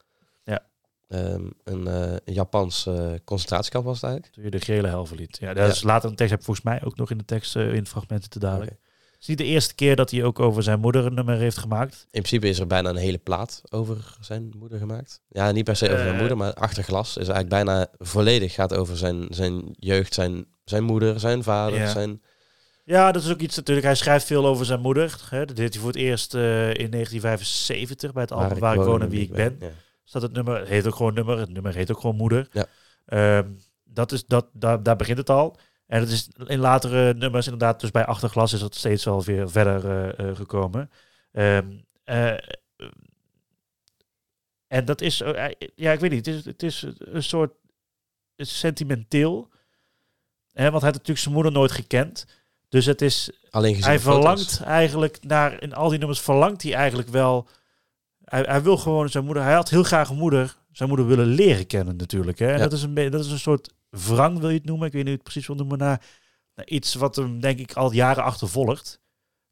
Ja. 0.45 0.63
Ehm, 1.09 1.47
een 1.65 2.21
Japans 2.25 2.87
eh, 2.87 3.13
concentratiekamp 3.25 3.85
was 3.85 3.95
het 3.95 4.05
eigenlijk. 4.05 4.35
Toen 4.35 4.45
je 4.45 4.51
de 4.51 4.61
gele 4.61 4.89
hel 4.89 5.07
verliet. 5.07 5.37
Ja, 5.41 5.55
dat 5.55 5.67
Ja. 5.67 5.73
is 5.73 5.83
later 5.83 6.11
een 6.11 6.17
tekst, 6.17 6.33
heb 6.33 6.45
volgens 6.45 6.67
mij 6.67 6.85
ook 6.85 6.97
nog 6.97 7.11
in 7.11 7.19
de 7.19 7.25
tekst, 7.25 7.57
in 7.57 7.87
fragmenten 7.87 8.31
te 8.31 8.39
dadelijk. 8.39 8.77
Het 9.25 9.33
is 9.33 9.39
niet 9.39 9.49
de 9.49 9.55
eerste 9.55 9.75
keer 9.75 9.97
dat 9.97 10.11
hij 10.11 10.25
ook 10.25 10.41
over 10.41 10.63
zijn 10.63 10.81
moeder 10.81 11.07
een 11.07 11.15
nummer 11.15 11.37
heeft 11.37 11.57
gemaakt. 11.57 11.95
In 12.11 12.23
principe 12.23 12.49
is 12.49 12.59
er 12.59 12.67
bijna 12.67 12.89
een 12.89 12.97
hele 12.97 13.19
plaat 13.19 13.63
over 13.71 14.17
zijn 14.21 14.53
moeder 14.59 14.79
gemaakt. 14.79 15.21
Ja, 15.29 15.51
niet 15.53 15.65
per 15.65 15.77
se 15.77 15.85
over 15.87 15.99
zijn 15.99 16.13
Eh. 16.13 16.19
moeder, 16.19 16.37
maar 16.37 16.55
achter 16.55 16.83
glas 16.83 17.09
is 17.09 17.29
eigenlijk 17.29 17.49
bijna 17.49 17.87
volledig 17.99 18.55
gaat 18.55 18.75
over 18.75 18.97
zijn, 18.97 19.27
zijn 19.31 19.75
jeugd, 19.79 20.15
zijn, 20.15 20.47
zijn 20.65 20.83
moeder, 20.83 21.21
zijn 21.21 21.43
vader, 21.43 21.79
Ja. 21.79 21.89
zijn... 21.91 22.23
Ja, 22.85 23.13
dat 23.13 23.23
is 23.23 23.31
ook 23.31 23.41
iets 23.41 23.57
natuurlijk. 23.57 23.87
Hij 23.87 23.95
schrijft 23.97 24.27
veel 24.27 24.47
over 24.47 24.65
zijn 24.67 24.81
moeder. 24.81 25.21
Hè. 25.31 25.45
Dat 25.45 25.57
deed 25.57 25.73
hij 25.73 25.83
voor 25.83 25.91
het 25.93 26.01
eerst 26.01 26.35
eh, 26.35 26.69
in 26.75 26.91
1975 26.91 28.13
bij 28.13 28.23
het 28.23 28.33
album 28.33 28.59
Waar 28.59 28.75
ik 28.75 28.81
woon 28.81 29.03
en 29.03 29.09
wie 29.09 29.21
ik 29.21 29.33
ben. 29.33 29.57
Ja. 29.61 29.69
Staat 30.05 30.23
het 30.23 30.33
nummer, 30.33 30.59
het 30.59 30.69
heet 30.69 30.87
ook 30.87 30.95
gewoon 30.95 31.15
nummer. 31.15 31.39
Het 31.39 31.53
nummer 31.53 31.75
heet 31.75 31.91
ook 31.91 32.01
gewoon 32.01 32.17
moeder. 32.17 32.49
Ja. 32.53 32.67
Ehm, 33.07 33.49
dat 33.85 34.13
is, 34.13 34.25
dat, 34.27 34.47
daar, 34.53 34.83
daar 34.83 34.97
begint 34.97 35.19
het 35.19 35.31
al. 35.31 35.57
En 35.87 36.01
het 36.01 36.11
is 36.11 36.29
in 36.47 36.59
latere 36.59 37.15
nummers 37.15 37.45
inderdaad, 37.45 37.81
dus 37.81 37.91
bij 37.91 38.05
Achterglas 38.07 38.53
is 38.53 38.61
dat 38.61 38.75
steeds 38.75 39.05
wel 39.05 39.23
weer 39.23 39.51
verder 39.51 39.85
eh, 39.91 40.29
eh, 40.29 40.37
gekomen. 40.37 40.91
Ehm, 41.33 41.67
eh, 42.05 42.37
en 44.67 44.85
dat 44.85 45.01
is, 45.01 45.23
ja, 45.75 45.93
ik 45.93 46.01
weet 46.01 46.11
niet, 46.11 46.27
het 46.27 46.35
is, 46.37 46.45
het 46.45 46.63
is 46.63 46.87
een 46.99 47.23
soort 47.23 47.53
het 48.37 48.47
is 48.47 48.59
sentimenteel. 48.59 49.49
Hè, 50.53 50.63
want 50.71 50.83
hij 50.83 50.91
had 50.91 50.93
natuurlijk 50.93 51.19
zijn 51.19 51.35
moeder 51.35 51.53
nooit 51.53 51.71
gekend. 51.73 52.27
Dus 52.69 52.87
het 52.87 53.03
is, 53.03 53.31
Alleen 53.51 53.75
gezien 53.75 53.89
hij 53.89 54.01
foto's. 54.01 54.15
verlangt 54.15 54.61
eigenlijk 54.63 55.19
naar, 55.25 55.63
in 55.63 55.75
al 55.75 55.89
die 55.89 55.99
nummers 55.99 56.21
verlangt 56.21 56.63
hij 56.63 56.75
eigenlijk 56.75 57.09
wel. 57.09 57.49
Hij, 58.25 58.43
hij 58.43 58.63
wil 58.63 58.77
gewoon 58.77 59.09
zijn 59.09 59.25
moeder, 59.25 59.43
hij 59.43 59.55
had 59.55 59.71
heel 59.71 59.83
graag 59.83 60.09
een 60.09 60.17
moeder, 60.17 60.57
zijn 60.73 60.89
moeder 60.89 61.07
willen 61.07 61.27
leren 61.27 61.67
kennen 61.67 61.97
natuurlijk. 61.97 62.39
Hè? 62.39 62.47
En 62.47 62.53
Ja. 62.53 62.59
dat, 62.63 62.73
is 62.73 62.83
een, 62.83 62.95
dat 62.95 63.25
is 63.25 63.31
een 63.31 63.39
soort 63.39 63.73
wrang, 63.95 64.39
wil 64.39 64.49
je 64.49 64.57
het 64.57 64.65
noemen. 64.65 64.87
Ik 64.87 64.93
weet 64.93 65.05
niet 65.05 65.11
hoe 65.11 65.23
het 65.23 65.33
precies 65.33 65.47
wil 65.47 65.57
noemen. 65.57 65.79
Naar, 65.79 66.07
naar 66.55 66.67
iets 66.67 66.95
wat 66.95 67.17
hem 67.17 67.41
denk 67.41 67.59
ik 67.59 67.73
al 67.73 67.93
jaren 67.93 68.25
achtervolgt, 68.25 69.01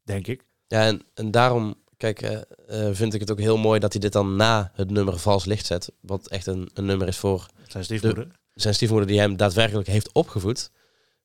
denk 0.03 0.27
ik. 0.27 0.45
Ja, 0.67 0.85
en, 0.85 1.01
en 1.13 1.31
daarom, 1.31 1.75
kijk, 1.97 2.21
eh, 2.21 2.41
eh, 2.67 2.95
vind 2.95 3.13
ik 3.13 3.19
het 3.19 3.31
ook 3.31 3.39
heel 3.39 3.57
mooi 3.57 3.79
dat 3.79 3.91
hij 3.91 4.01
dit 4.01 4.13
dan 4.13 4.35
na 4.35 4.71
het 4.73 4.89
nummer 4.89 5.19
Vals 5.19 5.45
Licht 5.45 5.65
zet. 5.65 5.91
Wat 6.01 6.27
echt 6.27 6.47
een, 6.47 6.69
een 6.73 6.85
nummer 6.85 7.07
is 7.07 7.17
voor 7.17 7.45
Zijn 7.67 7.83
stiefmoeder. 7.83 8.31
zijn 8.53 8.73
stiefmoeder 8.73 9.07
die 9.07 9.19
hem 9.19 9.37
daadwerkelijk 9.37 9.87
heeft 9.87 10.11
opgevoed. 10.11 10.71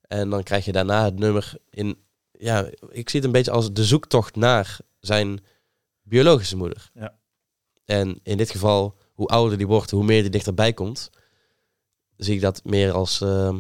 En 0.01 0.31
dan 0.31 0.43
krijg 0.43 0.65
je 0.65 0.73
daarna 0.73 1.05
het 1.05 1.19
nummer 1.19 1.55
in... 1.71 1.99
Ja, 2.33 2.71
ik 2.91 3.09
zie 3.09 3.21
het 3.21 3.25
een 3.25 3.33
beetje 3.33 3.51
als 3.51 3.73
de 3.73 3.85
zoektocht 3.85 4.37
naar 4.37 4.79
zijn 5.01 5.45
biologische 6.03 6.57
moeder. 6.57 6.91
Ja. 6.95 7.19
En 7.85 8.21
in 8.23 8.37
dit 8.37 8.51
geval, 8.51 8.97
hoe 9.13 9.27
ouder 9.27 9.59
die 9.59 9.67
wordt, 9.67 9.91
hoe 9.91 10.05
meer 10.05 10.23
die 10.23 10.31
dichterbij 10.31 10.73
komt. 10.73 11.11
Zie 12.19 12.35
ik 12.35 12.41
dat 12.41 12.61
meer 12.65 12.93
als 12.93 13.21
ehm, 13.21 13.57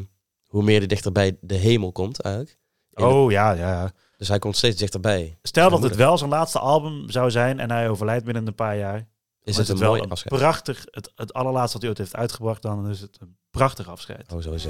hoe 0.46 0.62
meer 0.62 0.78
die 0.78 0.88
dichterbij 0.88 1.36
de 1.40 1.54
hemel 1.54 1.92
komt 1.92 2.20
eigenlijk. 2.20 2.58
In 2.92 3.04
de- 3.04 3.10
Oh 3.10 3.30
ja, 3.30 3.52
ja, 3.52 3.70
ja. 3.70 3.92
dus 4.16 4.28
hij 4.28 4.38
komt 4.38 4.56
steeds 4.56 4.76
dichterbij. 4.76 5.38
Stel 5.42 5.70
dat 5.70 5.82
het 5.82 5.96
wel 5.96 6.18
zijn 6.18 6.30
laatste 6.30 6.58
album 6.58 7.10
zou 7.10 7.30
zijn 7.30 7.60
en 7.60 7.70
hij 7.70 7.88
overlijdt 7.88 8.24
binnen 8.24 8.46
een 8.46 8.54
paar 8.54 8.76
jaar. 8.76 9.06
Is 9.42 9.56
het 9.56 9.68
een 9.68 9.78
wel 9.78 9.88
mooi 9.88 10.02
een 10.02 10.10
afscheid? 10.10 10.34
prachtig, 10.40 10.84
het, 10.90 11.12
het 11.14 11.32
allerlaatste 11.32 11.72
wat 11.72 11.80
hij 11.80 11.88
ooit 11.90 11.98
heeft 11.98 12.16
uitgebracht, 12.16 12.62
dan 12.62 12.88
is 12.88 13.00
het 13.00 13.16
een 13.20 13.36
prachtig 13.50 13.88
afscheid. 13.88 14.32
Oh, 14.32 14.42
sowieso. 14.42 14.68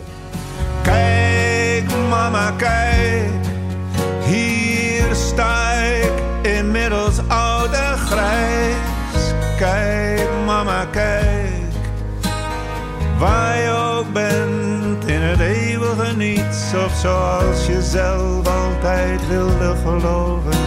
Kijk, 0.83 1.91
mama, 1.91 2.51
kijk. 2.51 3.47
Hier 4.25 5.15
sta 5.15 5.73
ik, 5.83 6.13
inmiddels 6.47 7.19
oud 7.29 7.73
en 7.73 7.97
grijs. 7.99 8.77
Kijk, 9.59 10.08
Waar 13.19 13.59
je 13.59 13.71
ook 13.71 14.13
bent, 14.13 15.07
in 15.07 15.21
het 15.21 15.41
eeuwige 15.41 16.17
niets. 16.17 16.75
Of 16.85 16.93
zoals 17.01 17.67
je 17.67 17.83
zelf 17.83 18.47
altijd 18.47 19.29
wilde 19.29 19.75
geloven. 19.85 20.59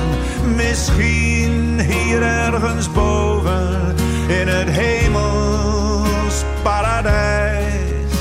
Misschien 0.56 1.80
hier 1.80 2.22
ergens 2.22 2.92
boven, 2.92 3.96
in 4.28 4.48
het 4.48 4.70
hemels 4.70 6.44
paradijs. 6.64 8.14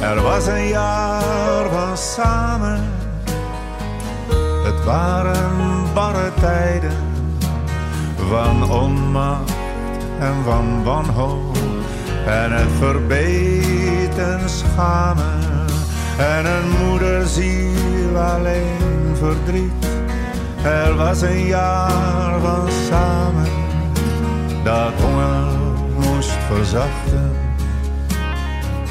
Er 0.00 0.22
was 0.22 0.46
een 0.46 0.68
jaar 0.68 1.68
van 1.70 1.96
samen. 1.96 2.80
Het 4.64 4.84
waren 4.84 5.92
barre 5.94 6.30
tijden 6.40 7.11
van 8.28 8.70
onmacht 8.70 9.52
en 10.18 10.34
van 10.44 10.84
wanhoop. 10.84 11.56
En 12.26 12.52
het 12.52 12.70
verbeten 12.78 14.40
schamen 14.48 15.40
en 16.18 16.46
een 16.46 16.86
moederziel 16.86 18.16
alleen 18.16 19.16
verdriet. 19.16 19.86
Er 20.64 20.94
was 20.96 21.22
een 21.22 21.46
jaar 21.46 22.40
van 22.40 22.68
samen 22.88 23.50
dat 24.64 24.92
honger 25.00 25.58
moest 25.94 26.38
verzachten. 26.50 27.36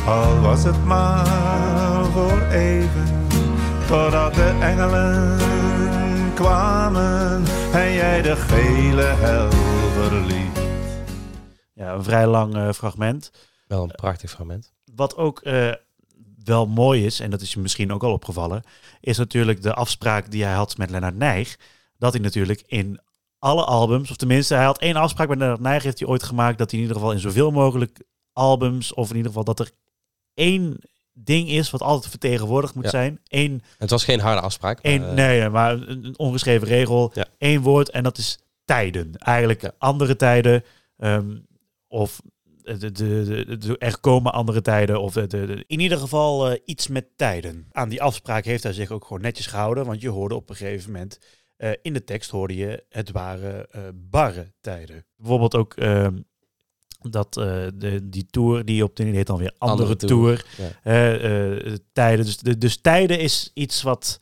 Al 0.05 0.39
was 0.41 0.63
het 0.63 0.85
maar 0.85 2.05
voor 2.13 2.41
even, 2.51 3.29
totdat 3.87 4.33
de 4.33 4.51
engelen 4.59 5.37
kwamen 6.33 7.43
en 7.73 7.93
jij 7.93 8.21
de 8.21 8.35
gele 8.35 9.01
hel 9.01 9.51
verliet. 9.91 10.59
Ja, 11.73 11.93
een 11.93 12.03
vrij 12.03 12.27
lang 12.27 12.55
eh, 12.55 12.71
fragment. 12.71 13.31
Wel 13.67 13.83
een 13.83 13.91
prachtig 13.95 14.29
fragment. 14.29 14.73
Wat 14.95 15.15
ook 15.15 15.39
eh, 15.39 15.73
wel 16.43 16.67
mooi 16.67 17.05
is, 17.05 17.19
en 17.19 17.29
dat 17.29 17.41
is 17.41 17.53
je 17.53 17.59
misschien 17.59 17.93
ook 17.93 18.03
al 18.03 18.11
opgevallen, 18.11 18.63
is 18.99 19.17
natuurlijk 19.17 19.61
de 19.61 19.73
afspraak 19.73 20.31
die 20.31 20.43
hij 20.43 20.53
had 20.53 20.77
met 20.77 20.89
Lennart 20.89 21.15
Nijg. 21.15 21.59
Dat 21.97 22.13
hij 22.13 22.21
natuurlijk 22.21 22.63
in 22.67 22.99
alle 23.39 23.63
albums, 23.63 24.09
of 24.09 24.15
tenminste, 24.15 24.53
hij 24.55 24.65
had 24.65 24.79
één 24.79 24.95
afspraak 24.95 25.27
met 25.27 25.37
Lennart 25.37 25.61
Nijg, 25.61 25.83
heeft 25.83 25.99
hij 25.99 26.07
ooit 26.07 26.23
gemaakt, 26.23 26.57
dat 26.57 26.71
hij 26.71 26.79
in 26.79 26.85
ieder 26.85 27.01
geval 27.01 27.15
in 27.15 27.21
zoveel 27.21 27.51
mogelijk 27.51 28.03
albums, 28.33 28.93
of 28.93 29.09
in 29.09 29.15
ieder 29.15 29.31
geval 29.31 29.45
dat 29.45 29.59
er 29.59 29.71
één 30.33 30.79
ding 31.23 31.49
is 31.49 31.69
wat 31.69 31.81
altijd 31.81 32.09
vertegenwoordigd 32.09 32.75
moet 32.75 32.83
Ja. 32.83 32.89
zijn. 32.89 33.19
Eén, 33.27 33.61
Het 33.77 33.89
was 33.89 34.03
geen 34.03 34.19
harde 34.19 34.41
afspraak. 34.41 34.83
maar, 34.83 34.91
één 34.91 35.03
eh, 35.07 35.13
nee, 35.13 35.49
maar 35.49 35.71
een, 35.73 36.13
ongeschreven 36.17 36.67
regel. 36.67 37.11
Ja. 37.13 37.25
Één 37.37 37.61
woord 37.61 37.89
en 37.89 38.03
dat 38.03 38.17
is 38.17 38.39
tijden. 38.65 39.15
Eigenlijk 39.17 39.61
Ja. 39.61 39.71
andere 39.77 40.15
tijden. 40.15 40.63
ehm, 40.97 41.37
of 41.87 42.21
de, 42.63 42.91
de, 42.91 43.57
de- 43.57 43.77
er 43.77 43.99
komen 43.99 44.33
andere 44.33 44.61
tijden. 44.61 45.01
Of 45.01 45.13
de, 45.13 45.63
in 45.67 45.79
ieder 45.79 45.97
geval 45.97 46.49
eh, 46.49 46.59
iets 46.65 46.87
met 46.87 47.05
tijden. 47.15 47.67
Aan 47.71 47.89
die 47.89 48.01
afspraak 48.01 48.45
heeft 48.45 48.63
hij 48.63 48.73
zich 48.73 48.91
ook 48.91 49.05
gewoon 49.05 49.21
netjes 49.21 49.45
gehouden. 49.47 49.85
Want 49.85 50.01
je 50.01 50.09
hoorde 50.09 50.35
op 50.35 50.49
een 50.49 50.55
gegeven 50.55 50.91
moment. 50.91 51.19
eh, 51.57 51.71
in 51.81 51.93
de 51.93 52.03
tekst 52.03 52.29
hoorde 52.29 52.55
je 52.55 52.83
het 52.89 53.11
waren 53.11 53.71
eh, 53.71 53.81
barre 53.93 54.51
tijden. 54.61 55.05
Bijvoorbeeld 55.17 55.55
ook 55.55 55.73
ehm, 55.73 56.17
dat 57.09 57.37
eh, 57.37 57.45
de, 57.73 58.09
die 58.09 58.25
tour 58.29 58.65
die 58.65 58.83
op 58.83 58.95
de 58.95 59.03
heet 59.03 59.27
dan 59.27 59.37
weer 59.37 59.53
andere, 59.57 59.81
Andere 59.81 60.07
tour. 60.07 60.45
tour, 60.55 60.71
ja. 60.83 61.17
Eh, 61.17 61.75
tijden. 61.93 62.25
Dus, 62.25 62.37
de, 62.37 62.57
dus 62.57 62.77
tijden 62.77 63.19
is 63.19 63.51
iets 63.53 63.81
wat 63.81 64.19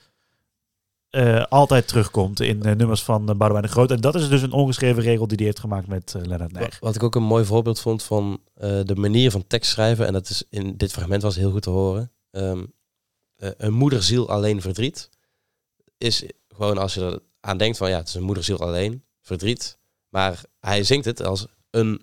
eh, 1.09 1.43
altijd 1.43 1.87
terugkomt 1.87 2.39
in 2.39 2.63
eh, 2.63 2.75
nummers 2.75 3.03
van 3.03 3.21
uh, 3.21 3.35
Boudewijn 3.35 3.65
de 3.65 3.71
Groot. 3.71 3.91
En 3.91 4.01
dat 4.01 4.15
is 4.15 4.29
dus 4.29 4.41
een 4.41 4.51
ongeschreven 4.51 5.03
regel 5.03 5.27
die 5.27 5.37
hij 5.37 5.45
heeft 5.45 5.59
gemaakt 5.59 5.87
met 5.87 6.13
uh, 6.17 6.23
Lennart 6.25 6.51
Nijg. 6.51 6.79
Wat 6.79 6.95
ik 6.95 7.03
ook 7.03 7.15
een 7.15 7.23
mooi 7.23 7.45
voorbeeld 7.45 7.79
vond 7.79 8.03
van 8.03 8.41
de 8.83 8.95
manier 8.95 9.31
van 9.31 9.47
tekst 9.47 9.71
schrijven, 9.71 10.07
en 10.07 10.13
dat 10.13 10.29
is 10.29 10.43
in 10.49 10.77
dit 10.77 10.91
fragment 10.91 11.21
was 11.21 11.35
heel 11.35 11.51
goed 11.51 11.61
te 11.61 11.69
horen. 11.69 12.11
Ehm, 12.31 12.63
eh, 13.39 13.49
een 13.57 13.73
moederziel 13.73 14.29
alleen 14.29 14.61
verdriet 14.61 15.09
is 15.97 16.23
gewoon 16.55 16.77
als 16.77 16.93
je 16.93 17.01
er 17.01 17.19
aan 17.39 17.57
denkt 17.57 17.77
van 17.77 17.89
ja, 17.89 17.97
het 17.97 18.07
is 18.07 18.13
een 18.13 18.23
moederziel 18.23 18.59
alleen 18.59 19.03
verdriet. 19.21 19.77
Maar 20.09 20.43
hij 20.59 20.83
zingt 20.83 21.05
het 21.05 21.23
als 21.23 21.47
een 21.71 22.01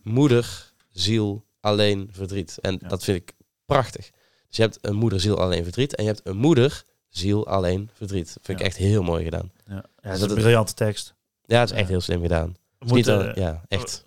moederziel 0.93 1.45
alleen 1.61 2.09
verdriet. 2.13 2.59
En 2.61 2.79
Ja. 2.81 2.89
dat 2.89 3.05
vind 3.05 3.17
ik 3.23 3.33
prachtig. 3.65 4.11
Dus 4.49 4.57
je 4.57 4.63
hebt 4.63 4.79
een 4.81 4.95
moederziel 4.97 5.39
alleen 5.41 5.63
verdriet 5.63 5.95
en 5.95 6.05
je 6.05 6.11
hebt 6.11 6.27
een 6.27 6.37
moederziel 6.37 7.47
alleen 7.47 7.91
verdriet. 7.95 8.27
Dat 8.35 8.45
vind 8.45 8.59
ik 8.59 8.65
Ja. 8.65 8.71
echt 8.71 8.77
heel 8.77 9.03
mooi 9.03 9.25
gedaan. 9.25 9.53
Ja, 9.67 9.75
ja, 9.75 9.83
dat 10.03 10.15
is 10.15 10.21
een 10.21 10.29
het- 10.31 10.39
briljante 10.39 10.75
tekst. 10.75 11.15
Ja, 11.45 11.61
het 11.61 11.71
is 11.71 11.77
echt 11.77 11.89
heel 11.89 12.01
slim 12.01 12.21
gedaan. 12.21 12.55
Niet 12.79 12.91
moeten, 12.91 13.29
een- 13.29 13.43
ja, 13.43 13.63
echt. 13.69 14.05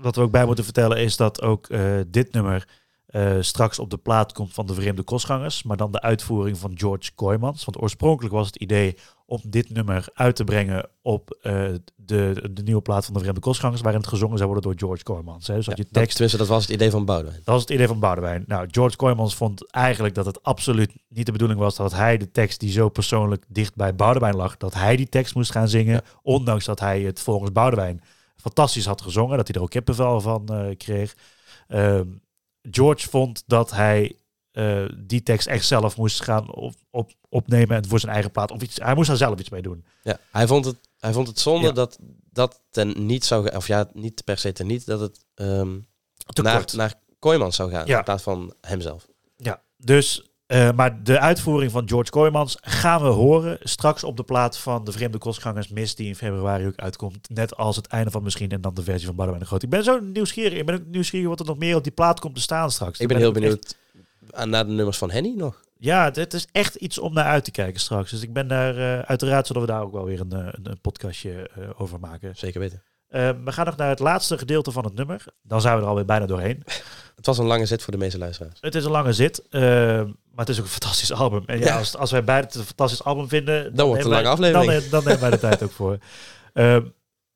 Wat 0.00 0.16
we 0.16 0.22
ook 0.22 0.30
bij 0.30 0.44
moeten 0.46 0.64
vertellen 0.64 0.96
is 0.98 1.16
dat 1.16 1.42
ook 1.42 1.68
eh, 1.68 2.00
dit 2.08 2.32
nummer 2.32 2.68
eh, 3.06 3.36
straks 3.40 3.78
op 3.78 3.90
de 3.90 3.96
plaat 3.98 4.32
komt 4.32 4.54
van 4.54 4.66
de 4.66 4.74
Vreemde 4.74 5.02
Kostgangers. 5.02 5.62
Maar 5.62 5.76
dan 5.76 5.92
de 5.92 6.00
uitvoering 6.00 6.58
van 6.58 6.72
George 6.78 7.10
Kooijmans. 7.14 7.64
Want 7.64 7.80
oorspronkelijk 7.82 8.34
was 8.34 8.46
het 8.46 8.56
idee 8.56 8.96
om 9.32 9.40
dit 9.44 9.70
nummer 9.70 10.08
uit 10.14 10.36
te 10.36 10.44
brengen 10.44 10.88
op 11.02 11.38
eh, 11.42 11.68
de, 11.96 12.50
de 12.50 12.62
nieuwe 12.62 12.82
plaat 12.82 13.04
van 13.04 13.14
de 13.14 13.20
Vreemde 13.20 13.40
Kostgangers. 13.40 13.80
Waarin 13.80 14.00
het 14.00 14.08
gezongen 14.08 14.38
zou 14.38 14.50
worden 14.50 14.70
door 14.70 14.88
George. 14.88 15.24
Hè. 15.30 15.36
Dus 15.36 15.46
dat 15.46 15.64
Ja, 15.64 15.72
je 15.76 15.82
dat, 15.82 15.92
tekst 15.92 16.10
tenminste, 16.10 16.38
dat 16.38 16.48
was 16.48 16.62
het 16.62 16.72
idee 16.72 16.90
van 16.90 17.04
Boudewijn. 17.04 17.40
Dat 17.44 17.54
was 17.54 17.60
het 17.60 17.70
idee 17.70 17.86
van 17.86 18.00
Boudewijn. 18.00 18.44
Nou, 18.46 18.68
George 18.70 18.96
Kooijmans 18.96 19.34
vond 19.34 19.70
eigenlijk 19.70 20.14
dat 20.14 20.26
het 20.26 20.42
absoluut 20.42 20.92
niet 21.08 21.26
de 21.26 21.32
bedoeling 21.32 21.60
was 21.60 21.76
dat 21.76 21.92
hij 21.92 22.16
de 22.16 22.30
tekst 22.30 22.60
die 22.60 22.70
zo 22.70 22.88
persoonlijk 22.88 23.44
dicht 23.48 23.74
bij 23.74 23.94
Boudewijn 23.94 24.36
lag, 24.36 24.56
dat 24.56 24.74
hij 24.74 24.96
die 24.96 25.08
tekst 25.08 25.34
moest 25.34 25.50
gaan 25.50 25.68
zingen. 25.68 25.94
Ja. 25.94 26.02
Ondanks 26.22 26.64
dat 26.64 26.80
hij 26.80 27.00
het 27.00 27.20
volgens 27.20 27.52
Boudewijn 27.52 28.02
fantastisch 28.36 28.86
had 28.86 29.02
gezongen, 29.02 29.36
dat 29.36 29.46
hij 29.46 29.56
er 29.56 29.62
ook 29.62 29.70
kippenvel 29.70 30.20
van 30.20 30.46
eh, 30.48 30.76
kreeg. 30.76 31.16
Ehm, 31.68 32.06
George 32.70 33.08
vond 33.08 33.42
dat 33.46 33.70
hij 33.70 34.16
eh, 34.52 34.84
die 34.96 35.22
tekst 35.22 35.46
echt 35.46 35.66
zelf 35.66 35.96
moest 35.96 36.22
gaan 36.22 36.54
op, 36.54 36.74
op, 36.90 37.10
opnemen 37.28 37.76
en 37.76 37.88
voor 37.88 38.00
zijn 38.00 38.12
eigen 38.12 38.30
plaat. 38.30 38.50
Of 38.50 38.62
iets, 38.62 38.76
hij 38.82 38.94
moest 38.94 39.08
daar 39.08 39.16
zelf 39.16 39.38
iets 39.40 39.50
mee 39.50 39.62
doen. 39.62 39.84
Ja, 40.02 40.18
hij 40.32 40.46
vond 40.46 40.64
het, 40.64 40.76
hij 40.98 41.12
vond 41.12 41.26
het 41.26 41.38
zonde 41.38 41.66
Ja. 41.66 41.72
dat 41.72 41.98
dat 42.32 42.60
ten 42.70 43.06
niet 43.06 43.24
zou 43.24 43.46
gaan, 43.48 43.56
of 43.56 43.66
ja, 43.66 43.88
niet 43.92 44.24
per 44.24 44.38
se 44.38 44.52
ten 44.52 44.66
niet, 44.66 44.86
dat 44.86 45.00
het 45.00 45.24
ehm, 45.34 45.78
naar, 46.42 46.56
kort. 46.56 46.72
naar 46.72 46.94
Kooijmans 47.18 47.56
zou 47.56 47.70
gaan, 47.70 47.86
Ja. 47.86 47.98
in 47.98 48.04
plaats 48.04 48.22
van 48.22 48.54
hemzelf. 48.60 49.06
Ja, 49.36 49.62
dus, 49.76 50.30
eh, 50.46 50.70
maar 50.72 51.02
de 51.02 51.18
uitvoering 51.18 51.72
van 51.72 51.88
George 51.88 52.10
Kooijmans 52.10 52.56
gaan 52.60 53.02
we 53.02 53.08
horen 53.08 53.58
straks 53.62 54.04
op 54.04 54.16
de 54.16 54.22
plaat 54.22 54.58
van 54.58 54.84
de 54.84 54.92
Vreemde 54.92 55.18
Kostgangers 55.18 55.68
Mist, 55.68 55.96
die 55.96 56.06
in 56.08 56.16
februari 56.16 56.66
ook 56.66 56.76
uitkomt. 56.76 57.28
Net 57.30 57.56
als 57.56 57.76
het 57.76 57.86
einde 57.86 58.10
van 58.10 58.22
misschien 58.22 58.50
en 58.50 58.60
dan 58.60 58.74
de 58.74 58.82
versie 58.82 59.06
van 59.06 59.16
Boudewijn 59.16 59.42
de 59.42 59.48
Groot. 59.48 59.62
Ik 59.62 59.70
ben 59.70 59.84
zo 59.84 60.00
nieuwsgierig. 60.00 60.58
Ik 60.58 60.66
ben 60.66 60.74
ook 60.74 60.86
nieuwsgierig 60.86 61.28
wat 61.28 61.40
er 61.40 61.46
nog 61.46 61.58
meer 61.58 61.76
op 61.76 61.82
die 61.82 61.92
plaat 61.92 62.20
komt 62.20 62.34
te 62.34 62.40
staan 62.40 62.70
straks. 62.70 62.98
Ik 62.98 63.08
ben 63.08 63.16
heel 63.16 63.32
benieuwd 63.32 63.76
naar 64.44 64.66
de 64.66 64.72
nummers 64.72 64.98
van 64.98 65.10
Henny 65.10 65.34
nog. 65.36 65.60
ja, 65.78 66.10
het 66.12 66.34
is 66.34 66.46
echt 66.52 66.74
iets 66.74 66.98
om 66.98 67.12
naar 67.14 67.24
uit 67.24 67.44
te 67.44 67.50
kijken 67.50 67.80
straks. 67.80 68.10
Dus 68.10 68.22
ik 68.22 68.32
ben 68.32 68.48
daar, 68.48 68.76
eh, 68.76 68.98
uiteraard 68.98 69.46
zullen 69.46 69.62
we 69.62 69.68
daar 69.68 69.82
ook 69.82 69.92
wel 69.92 70.04
weer 70.04 70.20
een, 70.20 70.32
eh, 70.32 70.38
een, 70.38 70.70
een 70.70 70.80
podcastje 70.80 71.48
eh, 71.54 71.68
over 71.76 72.00
maken. 72.00 72.36
Zeker 72.36 72.60
weten. 72.60 72.82
We 73.44 73.52
gaan 73.52 73.66
nog 73.66 73.76
naar 73.76 73.88
het 73.88 73.98
laatste 73.98 74.38
gedeelte 74.38 74.72
van 74.72 74.84
het 74.84 74.94
nummer. 74.94 75.24
Dan 75.42 75.60
zijn 75.60 75.76
we 75.76 75.82
er 75.82 75.88
alweer 75.88 76.04
bijna 76.04 76.26
doorheen. 76.26 76.62
Het 77.16 77.26
was 77.26 77.38
een 77.38 77.46
lange 77.46 77.66
zet 77.66 77.82
voor 77.82 77.92
de 77.92 77.98
meeste 77.98 78.18
luisteraars. 78.18 78.58
Het 78.60 78.74
is 78.74 78.84
een 78.84 78.90
lange 78.90 79.12
zit, 79.12 79.42
maar 79.50 80.06
het 80.36 80.48
is 80.48 80.58
ook 80.58 80.64
een 80.64 80.70
fantastisch 80.70 81.12
album. 81.12 81.42
En 81.46 81.58
ja, 81.58 81.64
Ja. 81.66 81.78
als, 81.78 81.96
als 81.96 82.10
wij 82.10 82.24
beide 82.24 82.46
het 82.46 82.56
een 82.56 82.64
fantastisch 82.64 83.04
album 83.04 83.28
vinden... 83.28 83.74
Dan, 83.74 83.86
wordt 83.86 84.02
het 84.02 84.10
een 84.12 84.16
wij- 84.16 84.22
lange 84.22 84.34
aflevering. 84.34 84.80
Dan, 84.82 84.90
dan 84.90 85.04
nemen 85.04 85.20
wij 85.20 85.30
de 85.30 85.38
tijd 85.38 85.62
ook 85.62 85.70
voor. 85.70 85.98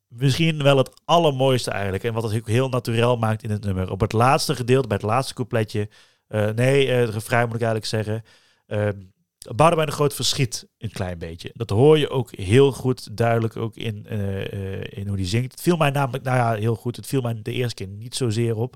Misschien 0.09 0.63
wel 0.63 0.77
het 0.77 0.91
allermooiste 1.05 1.71
eigenlijk. 1.71 2.05
En 2.05 2.13
wat 2.13 2.23
het 2.23 2.35
ook 2.35 2.49
heel 2.49 2.69
natuurlijk 2.69 3.19
maakt 3.21 3.43
in 3.43 3.51
het 3.51 3.65
nummer. 3.65 3.91
Op 3.91 4.01
het 4.01 4.13
laatste 4.13 4.55
gedeelte, 4.57 4.89
bij 4.89 4.97
het 4.97 5.07
laatste 5.07 5.35
coupletje... 5.35 5.89
eh, 6.29 6.49
nee, 6.51 6.89
eh, 6.91 6.99
het 7.01 7.11
refrein 7.11 7.47
moet 7.49 7.57
ik 7.61 7.63
eigenlijk 7.63 7.87
zeggen... 7.91 8.23
Uh, 8.69 8.89
Boudewijn 9.55 9.89
de 9.89 9.95
Groot 9.95 10.15
verschiet 10.15 10.69
een 10.79 10.91
klein 10.91 11.19
beetje. 11.19 11.51
Dat 11.55 11.71
hoor 11.71 11.99
je 11.99 12.11
ook 12.11 12.31
heel 12.37 12.73
goed, 12.73 13.17
duidelijk 13.17 13.57
ook 13.57 13.77
in, 13.77 14.07
eh, 14.07 14.81
in 14.99 15.07
hoe 15.09 15.17
die 15.17 15.27
zingt. 15.27 15.51
Het 15.51 15.61
viel 15.63 15.77
mij 15.77 15.91
namelijk, 15.91 16.25
nou 16.25 16.37
ja, 16.37 16.61
heel 16.61 16.75
goed. 16.75 16.97
Het 16.97 17.07
viel 17.07 17.21
mij 17.21 17.41
de 17.43 17.53
eerste 17.53 17.75
keer 17.75 17.87
niet 17.95 18.15
zozeer 18.15 18.57
op. 18.57 18.75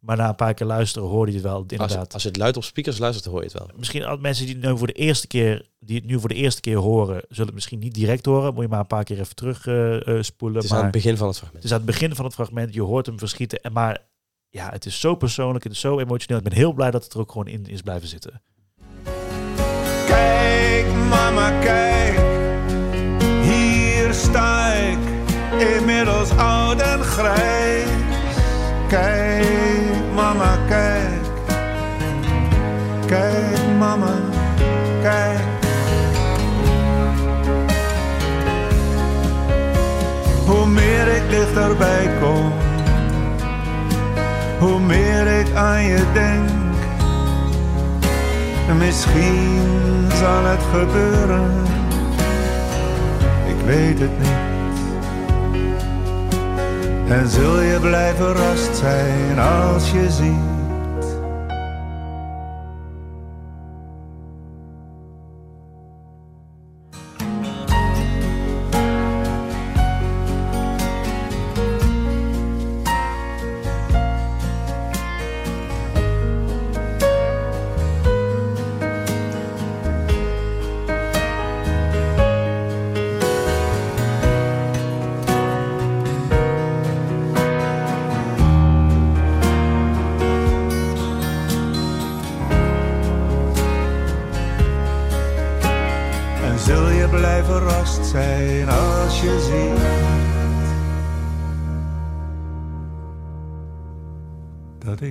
Maar 0.00 0.16
na 0.16 0.28
een 0.28 0.34
paar 0.34 0.54
keer 0.54 0.66
luisteren 0.66 1.08
hoorde 1.08 1.30
je 1.32 1.36
het 1.36 1.46
wel 1.46 1.54
Als, 1.56 1.64
inderdaad. 1.68 2.06
je- 2.06 2.12
als 2.12 2.22
je 2.22 2.28
het 2.28 2.36
luid 2.36 2.56
op 2.56 2.64
speakers 2.64 2.98
luistert, 2.98 3.26
hoor 3.26 3.38
je 3.38 3.44
het 3.44 3.52
wel. 3.58 3.70
Misschien 3.76 4.04
al 4.04 4.16
mensen 4.16 4.46
die 4.46 4.54
het 4.54 4.64
nu 4.64 4.78
voor 4.78 4.86
de 4.86 4.92
eerste 4.92 5.26
keer, 5.26 5.66
die 5.80 5.96
het 5.96 6.06
nu 6.06 6.20
voor 6.20 6.28
de 6.28 6.34
eerste 6.34 6.60
keer 6.60 6.76
horen, 6.76 7.22
zullen 7.28 7.46
het 7.46 7.54
misschien 7.54 7.78
niet 7.78 7.94
direct 7.94 8.26
horen. 8.26 8.54
Moet 8.54 8.62
je 8.62 8.68
maar 8.68 8.80
een 8.80 8.86
paar 8.86 9.04
keer 9.04 9.20
even 9.20 9.34
terug 9.34 9.58
spoelen. 10.24 10.56
Het 10.56 10.64
is 10.64 10.70
maar 10.70 10.78
aan 10.78 10.84
het 10.84 10.92
begin 10.94 11.16
van 11.16 11.26
het 11.26 11.36
het 11.36 11.44
fragment. 11.44 11.64
is 11.64 11.70
aan 11.72 11.76
het 11.76 11.86
begin 11.86 12.14
van 12.14 12.24
het 12.24 12.34
fragment. 12.34 12.74
Je 12.74 12.82
hoort 12.82 13.06
hem 13.06 13.18
verschieten. 13.18 13.60
En 13.62 13.72
maar 13.72 14.08
ja, 14.50 14.68
het 14.70 14.86
is 14.86 15.00
zo 15.00 15.14
persoonlijk. 15.14 15.64
Het 15.64 15.72
is 15.72 15.80
zo 15.80 15.98
emotioneel. 15.98 16.38
Ik 16.38 16.48
ben 16.48 16.58
heel 16.58 16.72
blij 16.72 16.90
dat 16.90 17.04
het 17.04 17.12
er 17.12 17.20
ook 17.20 17.32
gewoon 17.32 17.46
in 17.46 17.66
is 17.66 17.82
blijven 17.82 18.08
zitten. 18.08 18.42
Kijk, 20.06 20.86
mama, 21.08 21.60
kijk, 21.60 22.18
hier 23.42 24.14
sta 24.14 24.72
ik, 24.72 24.98
inmiddels 25.58 26.30
oud 26.30 26.80
en 26.80 27.02
grijs. 27.02 27.88
Kijk, 28.88 29.46
mama, 30.14 30.58
kijk, 30.68 31.20
kijk, 33.06 33.78
mama, 33.78 34.20
kijk. 35.02 35.38
Hoe 40.46 40.66
meer 40.66 41.06
ik 41.06 41.30
dichterbij 41.30 42.18
kom, 42.20 42.52
hoe 44.60 44.80
meer 44.80 45.26
ik 45.26 45.54
aan 45.54 45.82
je 45.82 46.04
denk. 46.12 46.48
Misschien 48.78 50.08
zal 50.14 50.44
het 50.44 50.62
gebeuren, 50.72 51.50
ik 53.48 53.64
weet 53.66 54.00
het 54.00 54.18
niet. 54.18 54.48
En 57.08 57.28
zul 57.28 57.60
je 57.60 57.78
blij 57.80 58.14
verrast 58.14 58.76
zijn 58.76 59.38
als 59.38 59.90
je 59.90 60.10
ziet. 60.10 60.59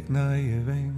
Ik 0.09 0.15
naar 0.15 0.37
je 0.37 0.63
wenk. 0.63 0.93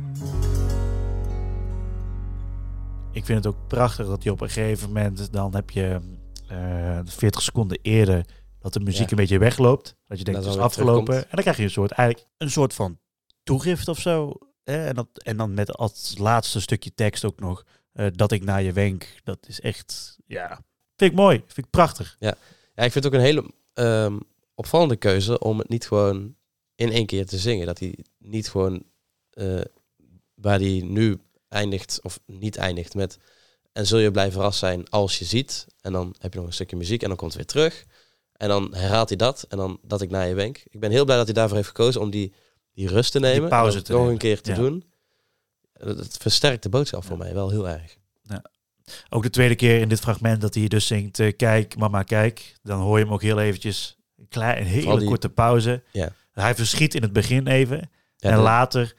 Ik 3.12 3.26
vind 3.26 3.44
het 3.44 3.54
ook 3.54 3.68
prachtig 3.68 4.08
dat 4.08 4.24
je 4.24 4.32
op 4.32 4.42
een 4.42 4.50
gegeven 4.50 4.88
moment, 4.88 5.34
dan 5.34 5.56
heb 5.56 5.70
je 5.70 6.00
eh 6.48 7.00
40 7.06 7.42
seconden 7.42 7.80
eerder 7.82 8.26
dat 8.60 8.74
de 8.74 8.80
muziek 8.80 9.02
Ja. 9.06 9.12
een 9.12 9.16
beetje 9.18 9.38
wegloopt. 9.38 9.96
Dat 10.08 10.18
je 10.18 10.24
denkt, 10.24 10.40
Dat 10.40 10.50
het 10.50 10.60
is 10.60 10.66
afgelopen. 10.66 11.04
terugkomt. 11.06 11.24
En 11.30 11.36
dan 11.36 11.42
krijg 11.42 11.58
je 11.58 11.64
een 11.64 11.70
soort, 11.70 11.92
eigenlijk 11.92 12.30
een 12.38 12.52
soort 12.52 12.74
van 12.74 13.00
toegift 13.44 13.88
of 13.88 14.00
zo. 14.00 14.34
Hè? 14.64 14.86
En, 14.88 14.96
dat, 14.96 15.08
en 15.14 15.38
dan 15.38 15.54
met 15.54 15.74
als 15.78 16.18
laatste 16.18 16.62
stukje 16.62 16.94
tekst 16.94 17.26
ook 17.26 17.40
nog, 17.40 17.66
eh, 17.94 18.08
dat 18.14 18.32
ik 18.32 18.44
naar 18.44 18.62
je 18.62 18.74
wenk. 18.74 19.16
Dat 19.24 19.38
is 19.48 19.60
echt, 19.62 20.18
ja, 20.26 20.48
vind 20.96 21.12
ik 21.12 21.18
mooi. 21.18 21.38
Vind 21.38 21.58
ik 21.58 21.70
prachtig. 21.70 22.16
Ja, 22.20 22.36
ik 22.76 22.92
vind 22.92 22.94
het 22.94 23.06
ook 23.06 23.14
een 23.14 23.20
hele 23.20 23.52
ehm, 23.74 24.18
opvallende 24.56 24.96
keuze 24.96 25.40
om 25.40 25.58
het 25.60 25.70
niet 25.70 25.88
gewoon 25.88 26.36
in 26.76 26.92
één 26.92 27.06
keer 27.06 27.26
te 27.26 27.38
zingen. 27.38 27.66
Dat 27.66 27.80
hij 27.80 27.98
niet 28.18 28.50
gewoon 28.50 28.84
eh, 29.32 29.62
waar 30.36 30.60
hij 30.60 30.82
nu 30.86 31.18
eindigt 31.50 32.00
of 32.02 32.20
niet 32.26 32.58
eindigt 32.58 32.94
met 32.96 33.18
en 33.72 33.88
zul 33.88 34.00
je 34.00 34.12
blij 34.12 34.32
verrast 34.32 34.60
zijn 34.60 34.90
als 34.90 35.20
je 35.20 35.26
ziet. 35.26 35.68
En 35.82 35.92
dan 35.94 36.16
heb 36.20 36.34
je 36.34 36.40
nog 36.40 36.48
een 36.48 36.54
stukje 36.54 36.76
muziek 36.76 37.02
en 37.02 37.08
dan 37.08 37.18
komt 37.18 37.34
het 37.34 37.42
weer 37.54 37.64
terug. 37.64 37.86
En 38.34 38.48
dan 38.48 38.76
herhaalt 38.76 39.08
hij 39.10 39.18
dat 39.18 39.46
en 39.50 39.58
dan 39.58 39.80
dat 39.84 40.02
ik 40.02 40.10
naar 40.10 40.28
je 40.28 40.34
wenk. 40.34 40.62
Ik 40.70 40.80
ben 40.80 40.92
heel 40.92 41.06
blij 41.06 41.18
dat 41.18 41.26
hij 41.26 41.34
daarvoor 41.36 41.56
heeft 41.56 41.68
gekozen 41.68 42.02
om 42.02 42.10
die, 42.10 42.34
die 42.74 42.88
rust 42.88 43.12
te 43.12 43.20
nemen. 43.20 43.50
pauze 43.50 43.78
en 43.78 43.84
te 43.84 43.92
nog 43.92 44.00
nemen. 44.00 44.14
een 44.14 44.20
keer 44.22 44.42
te 44.42 44.50
Ja. 44.52 44.58
doen. 44.58 44.84
Dat, 45.74 46.18
versterkt 46.18 46.64
de 46.64 46.70
boodschap 46.70 47.04
voor 47.06 47.18
Ja. 47.18 47.24
mij 47.24 47.34
wel 47.34 47.50
heel 47.50 47.70
erg. 47.70 47.98
Ook 49.10 49.24
de 49.24 49.30
tweede 49.30 49.56
keer 49.56 49.80
in 49.80 49.90
dit 49.90 50.00
fragment 50.00 50.42
dat 50.42 50.54
hij 50.54 50.68
dus 50.68 50.88
zingt, 50.88 51.20
eh, 51.20 51.36
kijk 51.36 51.78
mama 51.78 52.04
kijk. 52.04 52.56
Dan 52.64 52.80
hoor 52.80 52.98
je 52.98 53.04
hem 53.04 53.14
ook 53.14 53.22
heel 53.22 53.40
eventjes, 53.40 53.98
een, 54.18 54.28
klein, 54.28 54.58
een 54.58 54.66
hele 54.68 54.98
die- 55.00 55.08
korte 55.08 55.30
pauze. 55.30 55.84
Ja. 55.92 56.14
Hij 56.32 56.56
verschiet 56.56 56.96
in 56.96 57.02
het 57.02 57.14
begin 57.14 57.48
even. 57.48 57.90
Ja, 58.18 58.30
en 58.32 58.38
later, 58.38 58.96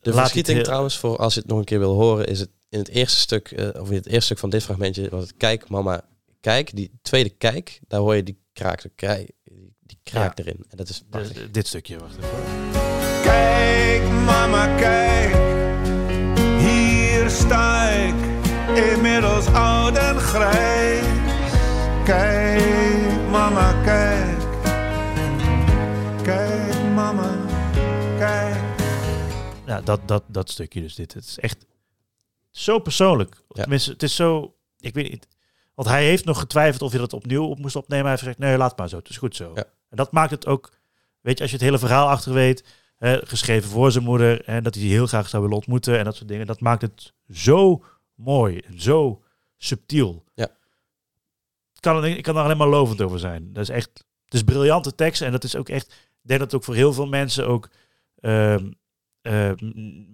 De 0.00 0.10
Laat 0.10 0.18
verschieting 0.20 0.62
trouwens, 0.64 0.98
voor 0.98 1.16
als 1.16 1.34
je 1.34 1.40
het 1.40 1.48
nog 1.48 1.58
een 1.58 1.64
keer 1.64 1.78
wil 1.78 1.94
horen, 1.94 2.26
is 2.26 2.40
het 2.40 2.50
in 2.68 2.78
het 2.78 2.88
eerste 2.88 3.18
stuk, 3.18 3.50
eh, 3.50 3.80
of 3.80 3.88
in 3.88 3.94
het 3.96 4.06
eerste 4.06 4.24
stuk 4.24 4.38
van 4.38 4.50
dit 4.50 4.62
fragmentje, 4.62 5.08
was 5.10 5.22
het 5.22 5.34
kijk 5.36 5.68
mama, 5.68 6.04
kijk. 6.40 6.76
Die 6.76 6.98
tweede 7.02 7.30
kijk, 7.30 7.80
daar 7.88 8.00
hoor 8.00 8.14
je 8.14 8.22
die 8.22 8.38
kraak, 8.52 8.82
die, 8.82 9.34
die 9.80 9.98
kraak 10.02 10.38
Ja. 10.38 10.44
erin. 10.44 10.64
En 10.68 10.76
dat 10.76 10.88
is 10.88 10.98
de- 10.98 11.04
prachtig. 11.10 11.32
de- 11.36 11.50
dit 11.50 11.66
stukje, 11.66 11.98
wacht 11.98 12.16
even. 12.16 12.28
hoor. 12.28 12.82
Kijk, 13.22 14.02
mama, 14.24 14.76
kijk. 14.76 15.34
Hier 16.60 17.30
sta 17.30 17.88
ik, 17.90 18.14
inmiddels 18.92 19.46
oud 19.46 19.96
en 19.96 20.18
grijs. 20.20 21.04
Kijk, 22.04 22.62
mama. 23.30 23.72
Kijk, 23.84 24.39
Ja, 29.70 29.80
dat, 29.80 30.08
dat, 30.08 30.24
dat 30.26 30.50
stukje 30.50 30.80
dus 30.80 30.94
dit. 30.94 31.14
Het 31.14 31.24
is 31.24 31.38
echt 31.38 31.66
zo 32.50 32.78
persoonlijk. 32.78 33.34
Ja. 33.48 33.60
Tenminste, 33.60 33.90
het 33.92 34.02
is 34.02 34.14
zo, 34.14 34.54
ik 34.78 34.94
weet 34.94 35.10
niet. 35.10 35.28
Want 35.74 35.88
hij 35.88 36.04
heeft 36.04 36.24
nog 36.24 36.38
getwijfeld 36.38 36.82
of 36.82 36.90
hij 36.90 37.00
dat 37.00 37.12
opnieuw 37.12 37.44
op 37.44 37.58
moest 37.58 37.76
opnemen. 37.76 38.02
Hij 38.04 38.10
heeft 38.10 38.22
gezegd, 38.22 38.38
nee, 38.40 38.56
laat 38.56 38.78
maar 38.78 38.88
zo. 38.88 38.96
Het 38.96 39.08
is 39.08 39.16
goed 39.16 39.36
zo. 39.36 39.50
Ja. 39.54 39.64
En 39.88 39.96
dat 39.96 40.12
maakt 40.12 40.30
het 40.30 40.46
ook, 40.46 40.70
weet 41.20 41.36
je, 41.36 41.42
als 41.42 41.50
je 41.50 41.56
het 41.56 41.66
hele 41.66 41.78
verhaal 41.78 42.08
achter 42.08 42.32
weet, 42.32 42.64
hè, 42.96 43.26
geschreven 43.26 43.70
voor 43.70 43.92
zijn 43.92 44.04
moeder, 44.04 44.44
en 44.44 44.62
dat 44.62 44.74
hij 44.74 44.82
die 44.82 44.92
heel 44.92 45.06
graag 45.06 45.28
zou 45.28 45.42
willen 45.42 45.56
ontmoeten 45.58 45.98
en 45.98 46.04
dat 46.04 46.16
soort 46.16 46.28
dingen. 46.28 46.46
Dat 46.46 46.60
maakt 46.60 46.82
het 46.82 47.12
zo 47.28 47.84
mooi 48.14 48.58
en 48.58 48.80
zo 48.80 49.22
subtiel. 49.56 50.24
Ja. 50.34 50.44
Ik 51.74 51.80
kan, 51.80 51.96
er- 52.04 52.16
ik 52.16 52.22
kan 52.22 52.36
er 52.36 52.42
alleen 52.42 52.56
maar 52.56 52.68
lovend 52.68 53.00
over 53.00 53.18
zijn. 53.18 53.52
Dat 53.52 53.62
is 53.62 53.68
echt, 53.68 54.04
het 54.24 54.34
is 54.34 54.42
briljante 54.42 54.94
tekst 54.94 55.22
en 55.22 55.32
dat 55.32 55.44
is 55.44 55.56
ook 55.56 55.68
echt, 55.68 55.86
ik 55.92 56.28
denk 56.28 56.40
dat 56.40 56.50
het 56.50 56.60
ook 56.60 56.64
voor 56.66 56.74
heel 56.74 56.92
veel 56.92 57.06
mensen 57.06 57.46
ook 57.46 57.68
ehm, 58.20 58.70
eh, 59.22 59.50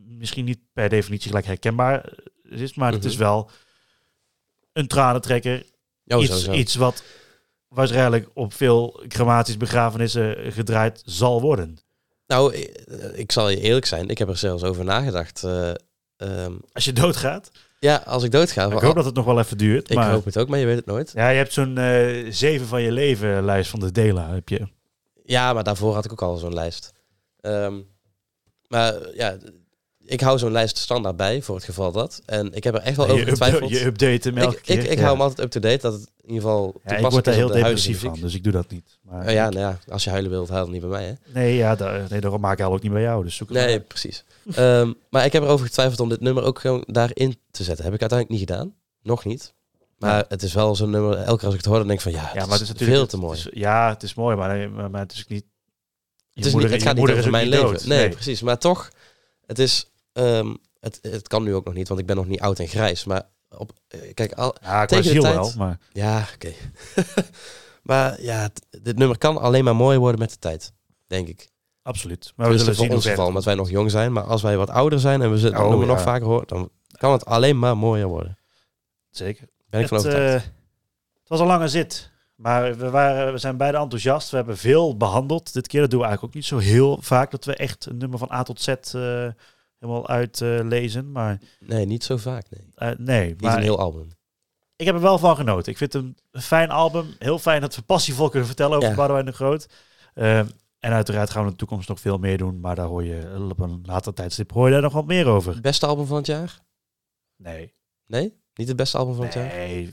misschien 0.09 0.45
niet 0.45 0.59
per 0.73 0.89
definitie 0.89 1.28
gelijk 1.28 1.47
herkenbaar 1.47 2.12
is, 2.43 2.74
maar 2.74 2.93
het 2.93 3.01
Mhm. 3.01 3.09
is 3.11 3.16
wel 3.16 3.51
een 4.73 4.87
tranentrekker. 4.87 5.65
Oh, 6.07 6.23
iets, 6.23 6.49
iets 6.49 6.74
wat 6.74 7.03
waarschijnlijk 7.69 8.28
op 8.35 8.53
veel 8.53 9.01
grammatische 9.09 9.59
begrafenissen 9.59 10.53
gedraaid 10.53 11.03
zal 11.05 11.41
worden. 11.41 11.78
Nou, 12.27 12.55
eh, 12.55 13.19
ik 13.19 13.33
zal 13.33 13.49
je 13.49 13.61
eerlijk 13.61 13.87
zijn, 13.87 14.09
ik 14.09 14.19
heb 14.19 14.28
er 14.28 14.37
zelfs 14.37 14.62
over 14.62 14.85
nagedacht. 14.85 15.45
eh, 15.45 15.70
ehm, 16.16 16.53
Als 16.73 16.85
je 16.85 16.93
doodgaat, 16.93 17.51
ja, 17.81 17.97
als 18.07 18.23
ik 18.23 18.31
doodga, 18.31 18.66
ik 18.66 18.73
hoop 18.78 18.95
dat 18.95 19.05
het 19.05 19.15
nog 19.15 19.24
wel 19.24 19.39
even 19.39 19.59
duurt. 19.59 19.91
ik 19.91 19.97
maar 19.97 20.11
hoop 20.12 20.24
het 20.24 20.39
ook, 20.39 20.49
maar 20.49 20.59
je 20.59 20.66
weet 20.66 20.77
het 20.77 20.87
nooit. 20.87 21.12
ja, 21.15 21.28
je 21.28 21.37
hebt 21.37 21.53
zo'n 21.53 21.78
eh, 21.78 22.27
zeven 22.33 22.66
van 22.66 22.83
je 22.83 22.93
leven 22.93 23.45
lijst 23.45 23.70
van 23.70 23.81
de 23.81 23.93
Dela, 23.93 24.33
heb 24.35 24.49
je. 24.49 24.69
Ja, 25.24 25.53
maar 25.53 25.65
daarvoor 25.65 25.95
had 25.95 26.05
ik 26.05 26.12
ook 26.12 26.23
al 26.23 26.37
zo'n 26.37 26.55
lijst. 26.55 26.93
Ehm, 27.41 27.81
maar 28.68 28.94
ja, 29.14 29.36
ik 30.05 30.20
hou 30.20 30.38
zo'n 30.38 30.52
lijst 30.52 30.78
standaard 30.78 31.16
bij 31.16 31.43
voor 31.43 31.55
het 31.55 31.64
geval 31.64 31.93
dat. 31.93 32.22
En 32.26 32.52
ik 32.55 32.64
heb 32.64 32.74
er 32.74 32.80
echt 32.80 32.97
wel 32.97 33.09
over 33.09 33.26
getwijfeld. 33.28 33.70
je 33.70 33.84
update 33.84 34.28
hem 34.28 34.38
elke 34.38 34.56
ik, 34.56 34.62
keer. 34.62 34.78
ik, 34.78 34.84
ik 34.84 34.97
Ja. 34.97 35.01
hou 35.01 35.12
hem 35.12 35.20
altijd 35.20 35.40
up-to-date, 35.40 35.78
dat 35.80 35.93
het 35.93 36.02
in 36.02 36.28
ieder 36.32 36.43
geval 36.43 36.80
Ja, 36.84 36.97
ik 36.97 37.10
word 37.10 37.24
daar 37.24 37.34
heel 37.34 37.47
de 37.47 37.52
depressief 37.55 38.01
van, 38.01 38.20
dus 38.20 38.34
ik 38.34 38.43
doe 38.44 38.52
dat 38.52 38.70
niet. 38.70 38.98
Maar 39.02 39.26
Oh 39.26 39.32
ja, 39.32 39.48
nou 39.48 39.60
ja, 39.60 39.78
als 39.88 40.05
je 40.05 40.10
huilen 40.10 40.30
wilt, 40.30 40.48
huil 40.48 40.62
dan 40.64 40.72
niet 40.72 40.80
bij 40.80 40.90
mij, 40.90 41.05
hè? 41.05 41.12
Nee, 41.40 41.56
ja, 41.56 41.74
nee, 42.10 42.20
daarom 42.20 42.40
maak 42.40 42.59
ik 42.59 42.66
ook 42.66 42.82
niet 42.82 42.93
bij 42.93 43.02
jou. 43.02 43.24
Dus 43.24 43.36
zoek 43.36 43.48
het 43.48 43.56
Nee, 43.59 43.80
precies. 43.80 44.24
Ehm, 44.55 44.93
maar 45.10 45.24
ik 45.24 45.32
heb 45.32 45.43
erover 45.43 45.66
getwijfeld 45.66 46.01
om 46.01 46.09
dit 46.09 46.20
nummer 46.20 46.43
ook 46.43 46.59
gewoon 46.59 46.84
daarin 46.86 47.38
te 47.51 47.64
zetten. 47.64 47.84
Heb 47.84 47.94
ik 47.94 48.01
uiteindelijk 48.01 48.40
niet 48.40 48.48
gedaan. 48.51 48.74
Nog 49.02 49.24
niet. 49.24 49.55
Maar 49.98 50.24
het 50.28 50.43
is 50.43 50.52
wel 50.55 50.74
zo'n 50.76 50.90
nummer, 50.90 51.16
elke 51.16 51.36
keer 51.36 51.44
als 51.47 51.55
ik 51.55 51.60
het 51.60 51.68
hoor, 51.68 51.78
dan 51.78 51.86
denk 51.86 51.98
ik 51.98 52.05
van 52.05 52.12
ja, 52.14 52.18
Ja, 52.20 52.26
het 52.26 52.34
maar 52.34 52.44
het 52.44 52.55
is 52.55 52.60
is 52.60 52.68
natuurlijk 52.68 52.98
veel 52.98 53.06
te 53.06 53.16
mooi. 53.16 53.38
het 53.38 53.47
is- 53.52 53.60
ja, 53.60 53.88
het 53.88 54.02
is 54.02 54.14
mooi, 54.14 54.36
maar, 54.36 54.70
maar, 54.70 54.90
maar 54.90 55.01
het 55.01 55.12
is 55.12 55.26
niet. 55.28 55.44
Je 56.36 56.42
het, 56.42 56.44
is 56.46 56.52
moeder- 56.52 56.70
niet, 56.70 56.78
het 56.80 56.88
gaat 56.88 56.96
niet 57.06 57.16
over 57.16 57.30
mijn 57.30 57.48
leven. 57.48 57.88
Nee, 57.88 58.08
precies. 58.08 58.42
Maar 58.42 58.58
toch, 58.58 58.90
het 59.46 59.58
is... 59.58 59.90
ehm, 60.12 60.54
het, 60.80 60.98
het 61.02 61.28
kan 61.28 61.42
nu 61.42 61.54
ook 61.54 61.64
nog 61.64 61.74
niet, 61.74 61.88
want 61.88 62.00
ik 62.00 62.06
ben 62.06 62.16
nog 62.16 62.26
niet 62.26 62.40
oud 62.40 62.58
en 62.58 62.68
grijs. 62.68 63.04
Maar 63.04 63.22
op, 63.48 63.72
eh, 63.88 64.14
kijk, 64.14 64.32
al, 64.32 64.54
Ja, 64.62 64.86
Tegen 64.86 65.14
de 65.14 65.20
tijd- 65.20 65.34
wel, 65.34 65.52
maar 65.56 65.78
ja, 65.92 66.28
oké. 66.34 66.52
maar 67.82 68.22
ja, 68.22 68.48
dit 68.82 68.98
nummer 68.98 69.18
kan 69.18 69.38
alleen 69.38 69.64
maar 69.64 69.76
mooier 69.76 70.00
worden 70.00 70.20
met 70.20 70.30
de 70.30 70.38
tijd, 70.38 70.72
denk 71.06 71.28
ik. 71.28 71.48
absoluut. 71.82 72.18
Maar 72.24 72.32
we 72.48 72.56
Tenminste, 72.56 72.64
zullen 72.64 72.76
voor 72.76 72.84
zien 72.86 72.94
ons 72.94 73.06
geval, 73.06 73.26
omdat 73.26 73.44
wij 73.44 73.54
nog 73.54 73.70
jong 73.70 73.90
zijn. 73.90 74.12
Maar 74.12 74.24
als 74.24 74.42
wij 74.42 74.56
wat 74.56 74.70
ouder 74.70 75.00
zijn 75.00 75.22
en 75.22 75.32
we 75.32 75.40
het 75.40 75.54
Oh, 75.58 75.68
nummer 75.68 75.86
nog 75.86 75.96
ja. 75.98 76.02
vaker 76.02 76.26
horen, 76.26 76.46
dan 76.46 76.70
kan 76.98 77.12
het 77.12 77.24
alleen 77.24 77.58
maar 77.58 77.76
mooier 77.76 78.06
worden. 78.06 78.38
Zeker. 79.10 79.48
Ben 79.68 79.80
ik 79.80 79.88
van 79.88 79.96
het, 79.96 80.06
overtuigd. 80.06 80.44
eh, 80.44 80.50
het 81.20 81.28
was 81.28 81.40
een 81.40 81.46
lange 81.46 81.68
zit. 81.68 82.10
Maar 82.36 82.76
we, 82.76 82.90
waren, 82.90 83.32
we 83.32 83.38
zijn 83.38 83.56
beide 83.56 83.78
enthousiast. 83.78 84.30
We 84.30 84.36
hebben 84.36 84.56
veel 84.56 84.96
behandeld. 84.96 85.52
Dit 85.52 85.66
keer 85.66 85.80
dat 85.80 85.90
doen 85.90 86.00
we 86.00 86.06
eigenlijk 86.06 86.36
ook 86.36 86.40
niet 86.42 86.50
zo 86.50 86.58
heel 86.70 86.98
vaak. 87.02 87.30
Dat 87.30 87.44
we 87.44 87.56
echt 87.56 87.86
een 87.86 87.96
nummer 87.96 88.18
van 88.18 88.32
A 88.32 88.42
tot 88.42 88.60
Z 88.60 88.68
eh, 88.68 89.26
helemaal 89.78 90.08
uitlezen. 90.08 91.12
maar 91.12 91.40
nee, 91.60 91.86
niet 91.86 92.04
zo 92.04 92.16
vaak. 92.16 92.46
Nee. 92.50 92.68
eh, 92.74 92.98
nee, 92.98 93.28
Niet 93.28 93.40
maar 93.40 93.56
een 93.56 93.62
heel 93.62 93.78
album. 93.78 94.08
ik 94.76 94.86
heb 94.86 94.94
er 94.94 95.00
wel 95.00 95.18
van 95.18 95.36
genoten. 95.36 95.72
Ik 95.72 95.78
vind 95.78 95.92
het 95.92 96.02
een 96.02 96.40
fijn 96.40 96.70
album. 96.70 97.06
Heel 97.18 97.38
fijn 97.38 97.60
dat 97.60 97.76
we 97.76 97.82
passievol 97.82 98.28
kunnen 98.28 98.46
vertellen 98.48 98.76
over 98.76 98.88
Ja. 98.88 98.94
Boudewijn 98.94 99.26
de 99.26 99.32
Groot. 99.32 99.68
Ehm, 100.14 100.46
en 100.78 100.92
uiteraard 100.92 101.30
gaan 101.30 101.40
we 101.42 101.46
in 101.46 101.52
de 101.52 101.58
toekomst 101.58 101.88
nog 101.88 102.00
veel 102.00 102.18
meer 102.18 102.38
doen. 102.38 102.60
Maar 102.60 102.74
daar 102.74 102.86
hoor 102.86 103.04
je 103.04 103.46
op 103.50 103.60
een 103.60 103.80
later 103.86 104.14
tijdstip 104.14 104.52
hoor 104.52 104.66
je 104.66 104.72
daar 104.72 104.82
nog 104.82 104.92
wat 104.92 105.06
meer 105.06 105.26
over. 105.26 105.52
Het 105.52 105.62
beste 105.62 105.86
album 105.86 106.06
van 106.06 106.16
het 106.16 106.26
jaar? 106.26 106.60
Nee. 107.36 107.74
Nee? 108.06 108.40
Niet 108.54 108.68
het 108.68 108.76
beste 108.76 108.98
album 108.98 109.14
van 109.14 109.24
het 109.24 109.34
jaar? 109.34 109.46
Nee. 109.56 109.92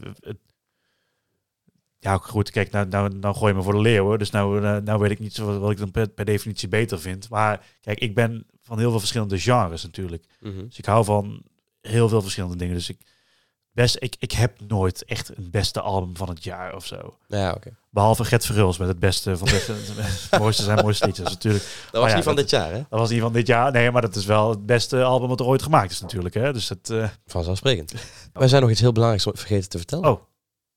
Ja, 2.03 2.17
goed. 2.17 2.51
Kijk, 2.51 2.71
nou, 2.71 2.88
nou, 2.88 3.15
nou 3.15 3.35
gooi 3.35 3.51
je 3.51 3.57
me 3.57 3.63
voor 3.63 3.73
de 3.73 3.80
leeuw. 3.80 4.03
Hoor. 4.03 4.17
Dus 4.17 4.30
nou, 4.30 4.63
eh, 4.65 4.77
nou 4.77 4.99
weet 4.99 5.11
ik 5.11 5.19
niet 5.19 5.34
zo 5.34 5.59
wat, 5.59 5.71
ik 5.71 5.77
dan 5.77 5.91
per, 5.91 6.09
per 6.09 6.25
definitie 6.25 6.67
beter 6.67 6.99
vind. 6.99 7.30
Maar 7.30 7.65
kijk, 7.81 7.99
ik 7.99 8.15
ben 8.15 8.45
van 8.61 8.80
heel 8.80 8.89
veel 8.89 8.99
verschillende 8.99 9.39
genres 9.39 9.84
natuurlijk. 9.84 10.25
Mhm. 10.39 10.65
Dus 10.67 10.77
ik 10.77 10.85
hou 10.85 11.05
van 11.05 11.41
heel 11.81 12.09
veel 12.09 12.21
verschillende 12.21 12.55
dingen. 12.55 12.75
Dus 12.75 12.89
ik, 12.89 12.97
best, 13.71 13.95
ik, 13.99 14.15
ik 14.19 14.31
heb 14.31 14.59
nooit 14.67 15.05
echt 15.05 15.38
een 15.38 15.49
beste 15.51 15.81
album 15.81 16.17
van 16.17 16.30
het 16.30 16.43
jaar 16.43 16.75
of 16.75 16.85
zo. 16.85 17.17
Ja, 17.27 17.51
oké. 17.51 17.75
Behalve 17.89 18.25
Gert 18.25 18.45
Verhulst 18.45 18.80
met 18.80 18.88
het 18.88 18.99
beste 18.99 19.38
van 19.38 19.47
de, 19.47 19.53
het 20.30 20.39
mooiste 20.39 20.63
zijn 20.63 20.80
mooiste 20.81 21.05
liedjes 21.05 21.30
natuurlijk. 21.30 21.63
Dat 21.91 22.01
was 22.01 22.09
ja, 22.09 22.15
niet 22.15 22.25
van 22.25 22.35
dat- 22.35 22.43
dit 22.49 22.59
jaar, 22.59 22.71
hè? 22.71 22.77
Dat 22.89 22.99
was 22.99 23.09
die 23.09 23.21
van 23.21 23.34
dit 23.34 23.47
jaar. 23.47 23.71
Nee, 23.71 23.91
maar 23.91 24.01
dat 24.01 24.15
is 24.15 24.25
wel 24.25 24.49
het 24.49 24.65
beste 24.65 25.03
album 25.03 25.27
wat 25.30 25.39
er 25.39 25.45
ooit 25.45 25.61
gemaakt 25.61 25.91
is 25.91 26.01
natuurlijk. 26.01 26.35
Hè? 26.35 26.53
Dus 26.53 26.69
het, 26.69 26.89
eh, 26.89 27.09
Vanzelfsprekend. 27.25 27.93
Wij 28.34 28.47
zijn 28.47 28.61
nog 28.61 28.71
iets 28.71 28.80
heel 28.81 28.91
belangrijks 28.91 29.27
vergeten 29.34 29.69
te 29.69 29.77
vertellen. 29.77 30.09
Oh. 30.09 30.21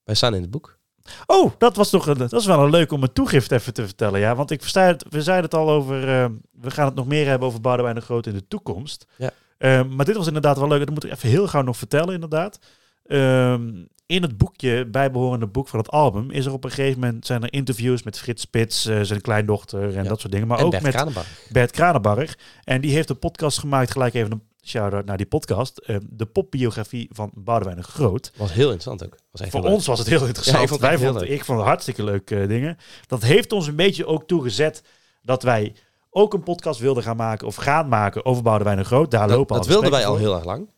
Wij 0.05 0.15
staan 0.15 0.35
in 0.35 0.43
het 0.43 0.51
boek. 0.51 0.79
Oh, 1.27 1.53
dat 1.59 1.77
was 1.77 1.91
toch 1.91 2.07
een, 2.07 2.19
dat 2.19 2.33
is 2.33 2.47
wel 2.47 2.63
een 2.65 2.71
leuk 2.71 2.93
om 2.93 3.03
een 3.03 3.13
toegift 3.13 3.51
even 3.53 3.73
te 3.75 3.85
vertellen. 3.85 4.21
Ja, 4.21 4.35
want 4.35 4.51
ik 4.51 4.61
versta 4.61 4.83
het, 4.83 5.05
we 5.09 5.23
zeiden 5.23 5.45
het 5.45 5.55
al 5.55 5.71
over. 5.71 6.09
eh, 6.09 6.27
we 6.61 6.71
gaan 6.71 6.87
het 6.87 6.95
nog 6.95 7.07
meer 7.07 7.27
hebben 7.27 7.49
over 7.49 7.61
Boudewijn 7.61 7.95
de 7.95 8.01
Groot 8.01 8.27
in 8.27 8.35
de 8.35 8.49
toekomst. 8.49 9.07
Ja. 9.17 9.31
Eh, 9.59 9.83
maar 9.85 10.05
dit 10.05 10.17
was 10.17 10.27
inderdaad 10.27 10.59
wel 10.59 10.69
leuk. 10.69 10.79
Dat 10.85 10.91
moet 10.95 11.05
ik 11.05 11.11
even 11.13 11.29
heel 11.29 11.49
gauw 11.49 11.63
nog 11.63 11.77
vertellen, 11.77 12.15
inderdaad. 12.15 12.59
Ehm, 13.07 13.71
in 14.07 14.23
het 14.23 14.37
boekje, 14.39 14.87
bijbehorende 14.87 15.47
boek 15.47 15.69
van 15.69 15.79
het 15.79 15.91
album, 15.91 16.31
is 16.31 16.47
er 16.47 16.53
op 16.53 16.65
een 16.65 16.71
gegeven 16.71 17.01
moment 17.01 17.27
zijn 17.27 17.43
er 17.43 17.53
interviews 17.53 18.03
met 18.03 18.19
Frits 18.19 18.43
Spits, 18.43 18.87
eh, 18.87 19.01
zijn 19.03 19.21
kleindochter 19.21 19.97
en 19.97 20.03
Ja. 20.03 20.09
dat 20.09 20.21
soort 20.21 20.33
dingen. 20.33 20.47
Maar 20.49 20.59
en 20.59 20.65
ook 20.65 20.71
Bert 20.71 20.83
met. 21.15 21.27
Bert 21.53 21.71
Kranenbarg. 21.71 22.37
En 22.65 22.81
die 22.81 22.93
heeft 22.93 23.11
een 23.11 23.19
podcast 23.19 23.59
gemaakt, 23.59 23.91
gelijk 23.91 24.15
even 24.15 24.33
een 24.33 24.43
shout-out 24.69 25.05
naar 25.05 25.17
die 25.17 25.27
podcast. 25.27 25.79
eh, 25.79 25.97
de 26.11 26.27
popbiografie 26.27 27.09
van 27.13 27.31
Boudewijn 27.35 27.77
de 27.77 27.83
Groot. 27.83 28.33
Was 28.37 28.53
heel 28.53 28.63
interessant 28.73 29.05
ook. 29.05 29.17
Was 29.31 29.41
echt 29.41 29.51
Voor 29.51 29.63
leuk. 29.63 29.71
ons 29.73 29.87
was 29.87 29.99
het 29.99 30.09
heel 30.09 30.27
interessant. 30.27 30.57
Ja, 30.57 30.63
ik 30.63 30.69
vond 30.69 30.81
het 30.81 31.01
Wij 31.01 31.13
leuk. 31.13 31.29
ik 31.29 31.45
vond 31.45 31.59
het 31.59 31.67
hartstikke 31.69 32.05
leuke 32.05 32.41
eh, 32.41 32.49
dingen. 32.49 32.77
Dat 33.07 33.23
heeft 33.23 33.53
ons 33.53 33.67
een 33.67 33.77
beetje 33.77 34.07
ook 34.07 34.27
toegezet 34.27 34.83
dat 35.23 35.43
wij 35.43 35.75
ook 36.11 36.35
een 36.35 36.43
podcast 36.43 36.81
wilden 36.81 37.03
gaan 37.03 37.17
maken 37.17 37.47
of 37.47 37.55
gaan 37.57 37.89
maken 37.89 38.25
over 38.25 38.43
Boudewijn 38.43 38.77
de 38.77 38.85
Groot. 38.85 39.11
Daar 39.11 39.29
Dat, 39.29 39.37
lopen 39.37 39.57
dat 39.57 39.65
al 39.67 39.71
wilden 39.73 39.91
wij 39.91 40.07
al 40.07 40.17
heel 40.17 40.35
erg 40.35 40.45
lang. 40.45 40.69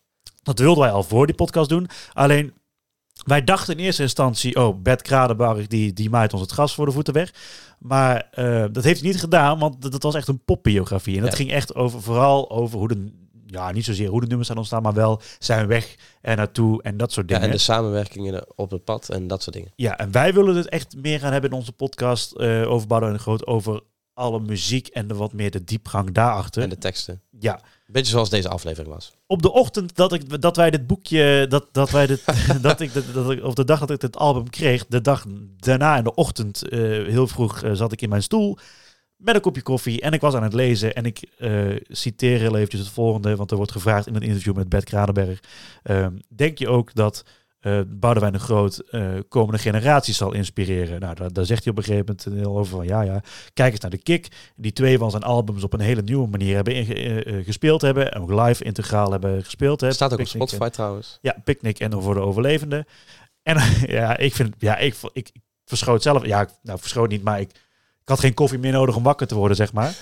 Dat 0.43 0.59
wilden 0.59 0.83
wij 0.83 0.93
al 0.93 1.03
voor 1.03 1.27
die 1.27 1.35
podcast 1.35 1.69
doen. 1.69 1.89
Alleen 2.13 2.53
wij 3.25 3.45
dachten 3.45 3.77
in 3.79 3.85
eerste 3.85 4.03
instantie, 4.03 4.57
oh, 4.57 4.83
Bert 4.83 5.03
Kradenbarg 5.03 5.67
die, 5.67 5.93
die 5.93 6.11
maait 6.11 6.33
ons 6.33 6.43
het 6.43 6.51
gras 6.53 6.75
voor 6.75 6.87
de 6.87 6.93
voeten 6.93 7.15
weg. 7.15 7.35
Maar 7.79 8.29
eh, 8.31 8.65
dat 8.73 8.85
heeft 8.85 9.01
hij 9.01 9.11
niet 9.11 9.21
gedaan, 9.21 9.59
want 9.59 9.83
dat, 9.83 9.93
dat 9.93 10.03
was 10.03 10.15
echt 10.15 10.29
een 10.29 10.45
popbiografie. 10.45 11.17
En 11.17 11.23
dat 11.23 11.31
Ja. 11.31 11.37
ging 11.37 11.51
echt 11.51 11.75
over, 11.75 12.03
vooral 12.03 12.51
over 12.51 12.79
hoe 12.79 12.89
de, 12.89 13.13
ja, 13.51 13.73
niet 13.73 13.85
zozeer 13.85 14.09
hoe 14.09 14.21
de 14.21 14.27
nummers 14.27 14.47
zijn 14.47 14.59
ontstaan, 14.59 14.83
maar 14.83 14.95
wel 14.95 15.21
zijn 15.39 15.67
weg 15.67 15.95
en 16.21 16.37
naartoe 16.37 16.83
en 16.83 16.97
dat 16.97 17.13
soort 17.13 17.29
Ja, 17.29 17.35
dingen. 17.35 17.51
en 17.51 17.57
de 17.57 17.63
samenwerkingen 17.63 18.45
op 18.59 18.71
het 18.71 18.85
pad 18.85 19.09
en 19.09 19.27
dat 19.27 19.43
soort 19.43 19.57
dingen. 19.57 19.73
Ja, 19.77 19.99
en 19.99 20.11
wij 20.13 20.33
willen 20.35 20.57
het 20.57 20.69
echt 20.69 20.97
meer 20.97 21.19
gaan 21.21 21.33
hebben 21.33 21.51
in 21.51 21.57
onze 21.57 21.73
podcast 21.73 22.33
eh, 22.33 22.71
over 22.71 22.87
Boudewijn 22.89 23.17
de 23.19 23.23
Groot, 23.23 23.47
over 23.47 23.81
alle 24.15 24.41
muziek 24.41 24.87
en 24.87 25.09
de 25.09 25.15
wat 25.15 25.33
meer 25.33 25.51
de 25.51 25.65
diepgang 25.65 26.13
daarachter. 26.13 26.63
En 26.63 26.69
de 26.69 26.79
teksten. 26.79 27.21
Ja, 27.39 27.61
Beetje 27.87 28.11
zoals 28.13 28.31
deze 28.31 28.49
aflevering 28.49 28.95
was. 28.95 29.13
op 29.27 29.43
de 29.43 29.53
ochtend 29.53 29.97
dat, 29.97 30.13
ik, 30.13 30.43
dat 30.43 30.57
wij 30.57 30.71
dit 30.71 30.87
boekje, 30.87 31.47
dat, 31.49 31.67
dat 31.73 31.91
wij 31.91 32.07
dit, 32.07 32.25
dat 32.61 32.81
ik, 32.81 32.95
dat, 32.95 33.05
dat 33.15 33.31
ik, 33.31 33.45
of 33.45 33.55
de 33.55 33.65
dag 33.65 33.79
dat 33.79 33.91
ik 33.91 34.01
dit 34.01 34.17
album 34.17 34.51
kreeg, 34.51 34.87
de 34.87 35.01
dag 35.01 35.25
daarna 35.57 35.97
in 35.97 36.05
de 36.05 36.15
ochtend, 36.15 36.69
eh, 36.69 36.79
heel 36.81 37.27
vroeg, 37.27 37.63
eh, 37.63 37.73
zat 37.73 37.93
ik 37.93 38.03
in 38.03 38.09
mijn 38.09 38.23
stoel 38.23 38.59
met 39.19 39.35
een 39.35 39.41
kopje 39.41 39.63
koffie 39.63 40.01
en 40.01 40.13
ik 40.13 40.21
was 40.21 40.35
aan 40.35 40.43
het 40.43 40.53
lezen 40.53 40.95
en 40.95 41.05
ik 41.05 41.21
eh, 41.39 41.51
citeer 41.89 42.39
heel 42.39 42.57
eventjes 42.57 42.81
het 42.81 42.91
volgende, 42.91 43.37
want 43.37 43.51
er 43.51 43.57
wordt 43.57 43.73
gevraagd 43.73 44.07
in 44.07 44.15
een 44.15 44.23
interview 44.23 44.55
met 44.57 44.69
Bert 44.69 44.85
Kranenberg. 44.85 45.41
ehm, 45.83 46.13
denk 46.29 46.59
je 46.59 46.69
ook 46.69 46.95
dat 46.95 47.25
eh 47.59 47.81
Boudewijn 47.87 48.33
de 48.33 48.39
Groot 48.39 48.79
eh, 48.79 49.09
komende 49.29 49.59
generaties 49.59 50.17
zal 50.17 50.33
inspireren? 50.33 51.01
Nou, 51.01 51.15
daar, 51.15 51.33
daar 51.33 51.45
zegt 51.45 51.63
hij 51.65 51.73
op 51.73 51.79
een 51.79 51.85
gegeven 51.85 52.17
moment 52.25 52.43
heel 52.45 52.59
over 52.59 52.77
van 52.77 52.87
ja, 52.87 53.01
ja, 53.03 53.23
kijk 53.55 53.73
eens 53.73 53.81
naar 53.81 53.91
de 53.91 54.03
kick. 54.03 54.29
Die 54.57 54.73
twee 54.73 54.99
van 54.99 55.11
zijn 55.11 55.23
albums 55.23 55.63
op 55.65 55.73
een 55.73 55.81
hele 55.81 56.03
nieuwe 56.03 56.29
manier 56.29 56.55
hebben 56.55 56.75
inge- 56.75 57.43
gespeeld 57.45 57.81
hebben 57.81 58.13
en 58.13 58.21
ook 58.21 58.31
live 58.47 58.65
integraal 58.65 59.11
hebben 59.11 59.45
gespeeld. 59.45 59.81
Hè. 59.81 59.93
Staat 59.93 60.13
ook 60.13 60.19
op 60.19 60.25
Picnic 60.25 60.43
en- 60.43 60.49
Spotify 60.49 60.71
trouwens. 60.75 61.19
ja, 61.21 61.37
Picnic 61.45 61.79
en 61.79 62.03
voor 62.03 62.15
de 62.15 62.21
overlevenden. 62.21 62.85
En 63.43 63.57
ja, 63.99 64.17
ik 64.17 64.35
vind, 64.35 64.55
ja, 64.59 64.77
ik, 64.77 64.95
ik, 65.13 65.29
ik 65.33 65.41
verschoot 65.65 66.03
zelf, 66.03 66.27
ja, 66.27 66.49
nou, 66.63 66.79
verschoot 66.79 67.09
niet, 67.11 67.23
maar 67.23 67.41
ik, 67.41 67.51
ik 68.09 68.15
had 68.15 68.23
geen 68.23 68.35
koffie 68.35 68.59
meer 68.59 68.73
nodig 68.73 68.97
om 68.97 69.03
wakker 69.03 69.27
te 69.27 69.35
worden, 69.35 69.57
zeg 69.57 69.73
maar. 69.73 69.95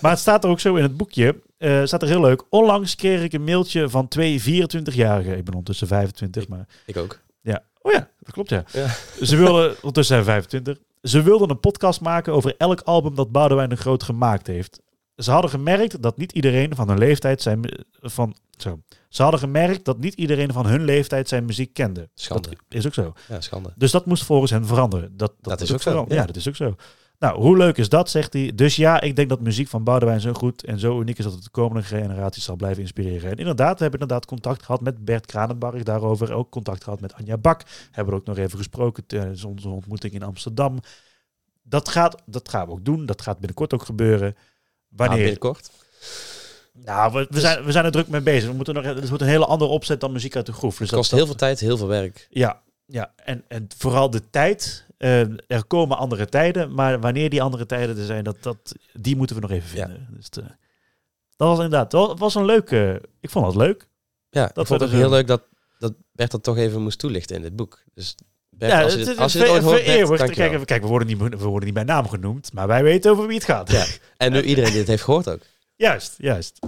maar 0.00 0.10
het 0.10 0.20
staat 0.20 0.44
er 0.44 0.50
ook 0.50 0.60
zo 0.60 0.74
in 0.74 0.82
het 0.82 0.96
boekje, 0.96 1.40
eh, 1.58 1.84
staat 1.84 2.02
er 2.02 2.08
heel 2.08 2.20
leuk. 2.20 2.42
Onlangs 2.48 2.94
kreeg 2.94 3.22
ik 3.22 3.32
een 3.32 3.44
mailtje 3.44 3.88
van 3.88 4.08
twee 4.08 4.40
24-jarigen. 4.40 5.36
Ik 5.36 5.44
ben 5.44 5.52
ondertussen 5.54 5.86
25, 5.86 6.48
maar 6.48 6.66
Ik 6.86 6.96
ook. 6.96 7.20
ja. 7.40 7.62
Oh 7.80 7.92
ja, 7.92 8.08
dat 8.18 8.32
klopt 8.32 8.50
ja. 8.50 8.64
Ja. 8.72 8.86
Ze 9.22 9.36
wilden, 9.36 9.70
ondertussen 9.70 10.04
zijn 10.04 10.18
we 10.20 10.24
25. 10.24 10.78
Ze 11.02 11.22
wilden 11.22 11.50
een 11.50 11.60
podcast 11.60 12.00
maken 12.00 12.32
over 12.32 12.54
elk 12.58 12.80
album 12.80 13.14
dat 13.14 13.32
Boudewijn 13.32 13.68
de 13.68 13.76
Groot 13.76 14.02
gemaakt 14.02 14.46
heeft. 14.46 14.80
Ze 15.16 15.30
hadden 15.30 15.50
gemerkt 15.50 16.02
dat 16.02 16.16
niet 16.16 16.32
iedereen 16.32 16.74
van 16.74 16.88
hun 16.88 16.98
leeftijd 16.98 17.42
zijn 17.42 17.60
van 18.00 18.36
zo. 18.58 18.80
Ze 19.08 19.22
hadden 19.22 19.40
gemerkt 19.40 19.84
dat 19.84 19.98
niet 19.98 20.14
iedereen 20.14 20.52
van 20.52 20.66
hun 20.66 20.84
leeftijd 20.84 21.28
zijn 21.28 21.44
muziek 21.44 21.74
kende. 21.74 22.08
Schande. 22.14 22.48
Dat 22.48 22.58
is 22.68 22.86
ook 22.86 22.94
zo. 22.94 23.12
Ja, 23.28 23.40
schande. 23.40 23.72
Dus 23.76 23.90
dat 23.90 24.06
moest 24.06 24.24
volgens 24.24 24.50
hen 24.50 24.66
veranderen. 24.66 25.16
Dat, 25.16 25.32
dat, 25.40 25.58
Dat 25.58 25.60
is 25.60 25.72
ook 25.72 25.82
zo, 25.82 26.04
ja. 26.08 26.24
dat 26.26 26.36
is 26.36 26.48
ook 26.48 26.56
zo. 26.56 26.76
Nou, 27.22 27.40
hoe 27.40 27.56
leuk 27.56 27.76
is 27.78 27.88
dat, 27.88 28.10
zegt 28.10 28.32
hij. 28.32 28.52
Dus 28.54 28.76
ja, 28.76 29.00
ik 29.00 29.16
denk 29.16 29.28
dat 29.28 29.40
muziek 29.40 29.68
van 29.68 29.84
Boudewijn 29.84 30.20
zo 30.20 30.32
goed 30.32 30.64
en 30.64 30.78
zo 30.78 31.00
uniek 31.00 31.18
is 31.18 31.24
dat 31.24 31.32
het 31.34 31.44
de 31.44 31.50
komende 31.50 31.82
generaties 31.82 32.44
zal 32.44 32.56
blijven 32.56 32.82
inspireren. 32.82 33.30
En 33.30 33.36
inderdaad, 33.36 33.76
we 33.76 33.82
hebben 33.82 34.00
inderdaad 34.00 34.26
contact 34.26 34.62
gehad 34.62 34.80
met 34.80 35.04
Bert 35.04 35.26
Kranenbarg 35.26 35.82
daarover. 35.82 36.32
Ook 36.32 36.50
contact 36.50 36.84
gehad 36.84 37.00
met 37.00 37.14
Anja 37.14 37.36
Bak. 37.36 37.62
Hebben 37.90 38.14
we 38.14 38.20
ook 38.20 38.26
nog 38.26 38.36
even 38.36 38.58
gesproken 38.58 39.06
tijdens 39.06 39.44
onze 39.44 39.68
ontmoeting 39.68 40.12
in 40.12 40.22
Amsterdam. 40.22 40.78
Dat, 41.62 41.88
gaat, 41.88 42.22
dat 42.26 42.48
gaan 42.48 42.66
we 42.66 42.72
ook 42.72 42.84
doen. 42.84 43.06
Dat 43.06 43.22
gaat 43.22 43.38
binnenkort 43.38 43.74
ook 43.74 43.84
gebeuren. 43.84 44.34
Ah, 44.36 44.42
Wanneer? 44.88 45.18
binnenkort. 45.18 45.70
nou, 46.72 47.12
we, 47.12 47.26
we, 47.30 47.40
zijn, 47.40 47.64
we 47.64 47.72
zijn 47.72 47.84
er 47.84 47.92
druk 47.92 48.08
mee 48.08 48.20
bezig. 48.20 48.48
We 48.50 48.56
moeten 48.56 48.74
nog, 48.74 48.84
het 48.84 49.08
wordt 49.08 49.22
een 49.22 49.28
hele 49.28 49.46
andere 49.46 49.70
opzet 49.70 50.00
dan 50.00 50.12
muziek 50.12 50.36
uit 50.36 50.46
de 50.46 50.52
groef. 50.52 50.70
Dus 50.70 50.78
Het 50.80 50.88
dat- 50.88 50.98
kost 50.98 51.10
dat- 51.10 51.18
heel 51.18 51.28
veel 51.28 51.36
tijd, 51.38 51.60
heel 51.60 51.76
veel 51.76 51.88
werk. 51.88 52.26
ja, 52.30 52.60
ja. 52.86 53.12
En, 53.16 53.44
en 53.48 53.66
vooral 53.76 54.10
de 54.10 54.30
tijd. 54.30 54.86
Eh, 55.02 55.20
er 55.46 55.64
komen 55.66 55.96
andere 55.98 56.26
tijden, 56.26 56.74
maar 56.74 57.00
wanneer 57.00 57.30
die 57.30 57.42
andere 57.42 57.66
tijden 57.66 57.98
er 57.98 58.04
zijn, 58.04 58.24
dat, 58.24 58.36
dat, 58.40 58.74
die 58.92 59.16
moeten 59.16 59.36
we 59.36 59.42
nog 59.42 59.50
even 59.50 59.76
Ja. 59.76 59.84
vinden. 59.86 60.08
Dus 60.16 60.28
eh, 60.28 60.44
dat 61.36 61.48
was 61.48 61.56
inderdaad, 61.56 61.90
dat 61.90 62.18
was 62.18 62.34
een 62.34 62.44
leuke. 62.44 63.02
Ik 63.20 63.30
vond 63.30 63.46
het 63.46 63.54
leuk. 63.56 63.88
Ja, 64.30 64.48
ik 64.48 64.54
Dat 64.54 64.66
vond 64.66 64.80
het 64.80 64.90
ook 64.90 64.96
heel 64.96 65.10
leuk 65.10 65.26
dat, 65.26 65.42
dat 65.78 65.92
Bert 66.12 66.30
dat 66.30 66.42
toch 66.42 66.56
even 66.56 66.82
moest 66.82 66.98
toelichten 66.98 67.36
in 67.36 67.42
dit 67.42 67.56
boek. 67.56 67.82
Dus 67.94 68.14
Bert, 68.50 68.72
ja, 68.72 68.82
als 68.82 68.92
je 68.92 68.98
het- 68.98 69.06
dit, 69.06 69.14
het 69.14 69.22
als 69.22 69.32
je 69.32 69.38
dit 69.38 69.48
ooit 69.48 69.62
hoort, 69.62 69.84
Bert. 69.84 70.30
Kijk, 70.30 70.66
kijk 70.66 70.82
we, 70.82 70.88
worden 70.88 71.08
niet, 71.08 71.18
we 71.18 71.36
worden 71.44 71.64
niet 71.64 71.74
bij 71.74 71.84
naam 71.84 72.08
genoemd, 72.08 72.52
maar 72.52 72.66
wij 72.66 72.82
weten 72.82 73.10
over 73.10 73.26
wie 73.26 73.36
het 73.36 73.44
gaat. 73.44 73.70
Ja. 73.70 73.84
En 74.16 74.32
nu 74.32 74.42
iedereen 74.50 74.70
die 74.70 74.78
het 74.78 74.88
heeft 74.88 75.02
gehoord 75.02 75.28
ook. 75.28 75.40
Juist, 75.76 76.14
juist. 76.18 76.58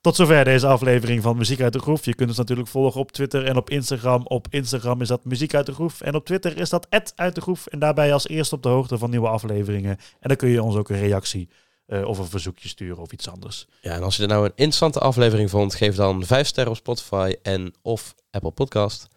Tot 0.00 0.16
zover 0.16 0.44
deze 0.44 0.66
aflevering 0.66 1.22
van 1.22 1.36
Muziek 1.36 1.60
uit 1.60 1.72
de 1.72 1.78
Groef. 1.78 2.04
Je 2.04 2.14
kunt 2.14 2.28
ons 2.28 2.38
natuurlijk 2.38 2.68
volgen 2.68 3.00
op 3.00 3.12
Twitter 3.12 3.44
en 3.44 3.56
op 3.56 3.70
Instagram. 3.70 4.26
Op 4.26 4.46
Instagram 4.50 5.00
is 5.00 5.08
dat 5.08 5.24
Muziek 5.24 5.54
uit 5.54 5.66
de 5.66 5.72
Groef. 5.72 6.00
En 6.00 6.14
op 6.14 6.24
Twitter 6.24 6.58
is 6.58 6.70
dat 6.70 6.86
uit 7.14 7.34
de 7.34 7.40
Groef. 7.40 7.66
En 7.66 7.78
daarbij 7.78 8.12
als 8.12 8.28
eerste 8.28 8.54
op 8.54 8.62
de 8.62 8.68
hoogte 8.68 8.98
van 8.98 9.10
nieuwe 9.10 9.28
afleveringen. 9.28 9.96
En 10.20 10.28
dan 10.28 10.36
kun 10.36 10.48
je 10.48 10.62
ons 10.62 10.76
ook 10.76 10.88
een 10.88 10.98
reactie 10.98 11.48
eh, 11.86 12.04
of 12.04 12.18
een 12.18 12.26
verzoekje 12.26 12.68
sturen 12.68 13.02
of 13.02 13.12
iets 13.12 13.28
anders. 13.28 13.66
Ja, 13.80 13.92
en 13.92 14.02
als 14.02 14.16
je 14.16 14.22
er 14.22 14.28
nou 14.28 14.44
een 14.44 14.52
interessante 14.54 15.00
aflevering 15.00 15.50
vond, 15.50 15.74
geef 15.74 15.94
dan 15.94 16.24
5 16.24 16.46
sterren 16.46 16.72
op 16.72 16.78
Spotify 16.78 17.34
en 17.42 17.74
of 17.82 18.14
Apple 18.30 18.50
Podcast. 18.50 19.08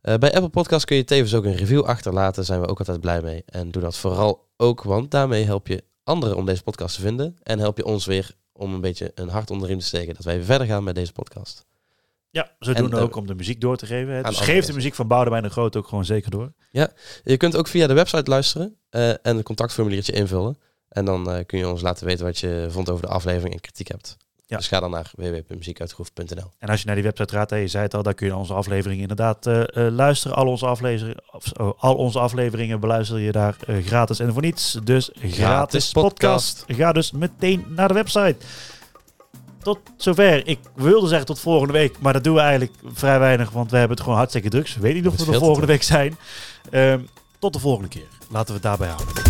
Eh, 0.00 0.14
bij 0.14 0.32
Apple 0.32 0.48
Podcast 0.48 0.84
kun 0.84 0.96
je 0.96 1.04
tevens 1.04 1.34
ook 1.34 1.44
een 1.44 1.56
review 1.56 1.84
achterlaten. 1.84 2.34
Daar 2.34 2.44
zijn 2.44 2.60
we 2.60 2.66
ook 2.66 2.78
altijd 2.78 3.00
blij 3.00 3.22
mee. 3.22 3.42
En 3.46 3.70
doe 3.70 3.82
dat 3.82 3.96
vooral 3.96 4.48
ook, 4.56 4.82
want 4.82 5.10
daarmee 5.10 5.44
help 5.44 5.66
je 5.66 5.84
anderen 6.04 6.36
om 6.36 6.46
deze 6.46 6.62
podcast 6.62 6.94
te 6.94 7.00
vinden. 7.00 7.36
En 7.42 7.58
help 7.58 7.76
je 7.76 7.84
ons 7.84 8.06
weer 8.06 8.34
om 8.56 8.74
een 8.74 8.80
beetje 8.80 9.12
een 9.14 9.28
hart 9.28 9.50
onder 9.50 9.66
de 9.66 9.72
riem 9.72 9.82
te 9.82 9.88
steken 9.88 10.14
dat 10.14 10.24
wij 10.24 10.42
verder 10.42 10.66
gaan 10.66 10.84
met 10.84 10.94
deze 10.94 11.12
podcast. 11.12 11.66
Ja, 12.30 12.50
zo 12.60 12.72
En, 12.72 12.82
doen 12.82 12.90
we 12.90 12.96
ook 12.96 13.16
om 13.16 13.26
de 13.26 13.34
muziek 13.34 13.60
door 13.60 13.76
te 13.76 13.86
geven. 13.86 14.14
hè. 14.14 14.22
Dus 14.22 14.40
geef 14.40 14.64
de 14.64 14.72
muziek 14.72 14.94
van 14.94 15.06
Boudewijn 15.06 15.42
de 15.42 15.48
Groot 15.48 15.76
ook 15.76 15.88
gewoon 15.88 16.04
zeker 16.04 16.30
door. 16.30 16.52
Je 17.24 17.36
kunt 17.36 17.56
ook 17.56 17.68
via 17.68 17.86
de 17.86 17.94
website 17.94 18.30
luisteren 18.30 18.76
eh, 18.90 19.08
en 19.08 19.18
een 19.22 19.42
contactformuliertje 19.42 20.12
invullen. 20.12 20.58
En 20.88 21.04
dan 21.04 21.30
eh, 21.30 21.44
kun 21.46 21.58
je 21.58 21.68
ons 21.68 21.80
laten 21.80 22.06
weten 22.06 22.24
wat 22.24 22.38
je 22.38 22.66
vond 22.70 22.90
over 22.90 23.06
de 23.06 23.12
aflevering 23.12 23.54
en 23.54 23.60
kritiek 23.60 23.88
hebt. 23.88 24.16
Ja. 24.48 24.56
Dus 24.56 24.68
ga 24.68 24.80
dan 24.80 24.90
naar 24.90 25.10
www.muziekuitgroef.nl. 25.14 26.52
En 26.58 26.68
als 26.68 26.80
je 26.80 26.86
naar 26.86 26.94
die 26.94 27.04
website 27.04 27.34
gaat, 27.34 27.50
hè, 27.50 27.56
je 27.56 27.68
zei 27.68 27.84
het 27.84 27.94
al, 27.94 28.02
daar 28.02 28.14
kun 28.14 28.26
je 28.26 28.36
onze 28.36 28.54
afleveringen 28.54 29.02
inderdaad 29.02 29.46
eh, 29.46 29.86
eh, 29.86 29.92
luisteren. 29.92 30.36
Al 30.36 30.46
onze, 30.46 30.66
afleveringen, 30.66 31.22
al 31.76 31.94
onze 31.94 32.18
afleveringen 32.18 32.80
beluister 32.80 33.18
je 33.18 33.32
daar 33.32 33.56
eh, 33.66 33.84
gratis 33.84 34.18
en 34.18 34.32
voor 34.32 34.42
niets. 34.42 34.78
Dus 34.84 35.10
gratis, 35.14 35.92
podcast. 35.92 36.64
Ga 36.66 36.92
dus 36.92 37.10
meteen 37.10 37.64
naar 37.68 37.88
de 37.88 37.94
website. 37.94 38.36
Tot 39.62 39.78
zover. 39.96 40.46
Ik 40.46 40.58
wilde 40.74 41.08
zeggen 41.08 41.26
tot 41.26 41.40
volgende 41.40 41.72
week, 41.72 41.98
maar 41.98 42.12
dat 42.12 42.24
doen 42.24 42.34
we 42.34 42.40
eigenlijk 42.40 42.72
vrij 42.84 43.18
weinig, 43.18 43.50
want 43.50 43.70
we 43.70 43.76
hebben 43.76 43.96
het 43.96 44.04
gewoon 44.04 44.18
hartstikke 44.18 44.48
druk. 44.48 44.64
Dus 44.64 44.74
we 44.74 44.80
weten 44.80 44.96
niet 44.96 45.06
of 45.06 45.16
we 45.16 45.24
er 45.26 45.32
te 45.32 45.38
volgende 45.38 45.66
week 45.66 45.82
zijn. 45.82 46.16
Ehm, 46.70 47.00
tot 47.38 47.52
de 47.52 47.58
volgende 47.58 47.88
keer. 47.88 48.08
Laten 48.30 48.46
we 48.46 48.52
het 48.52 48.62
daarbij 48.62 48.88
houden. 48.88 49.24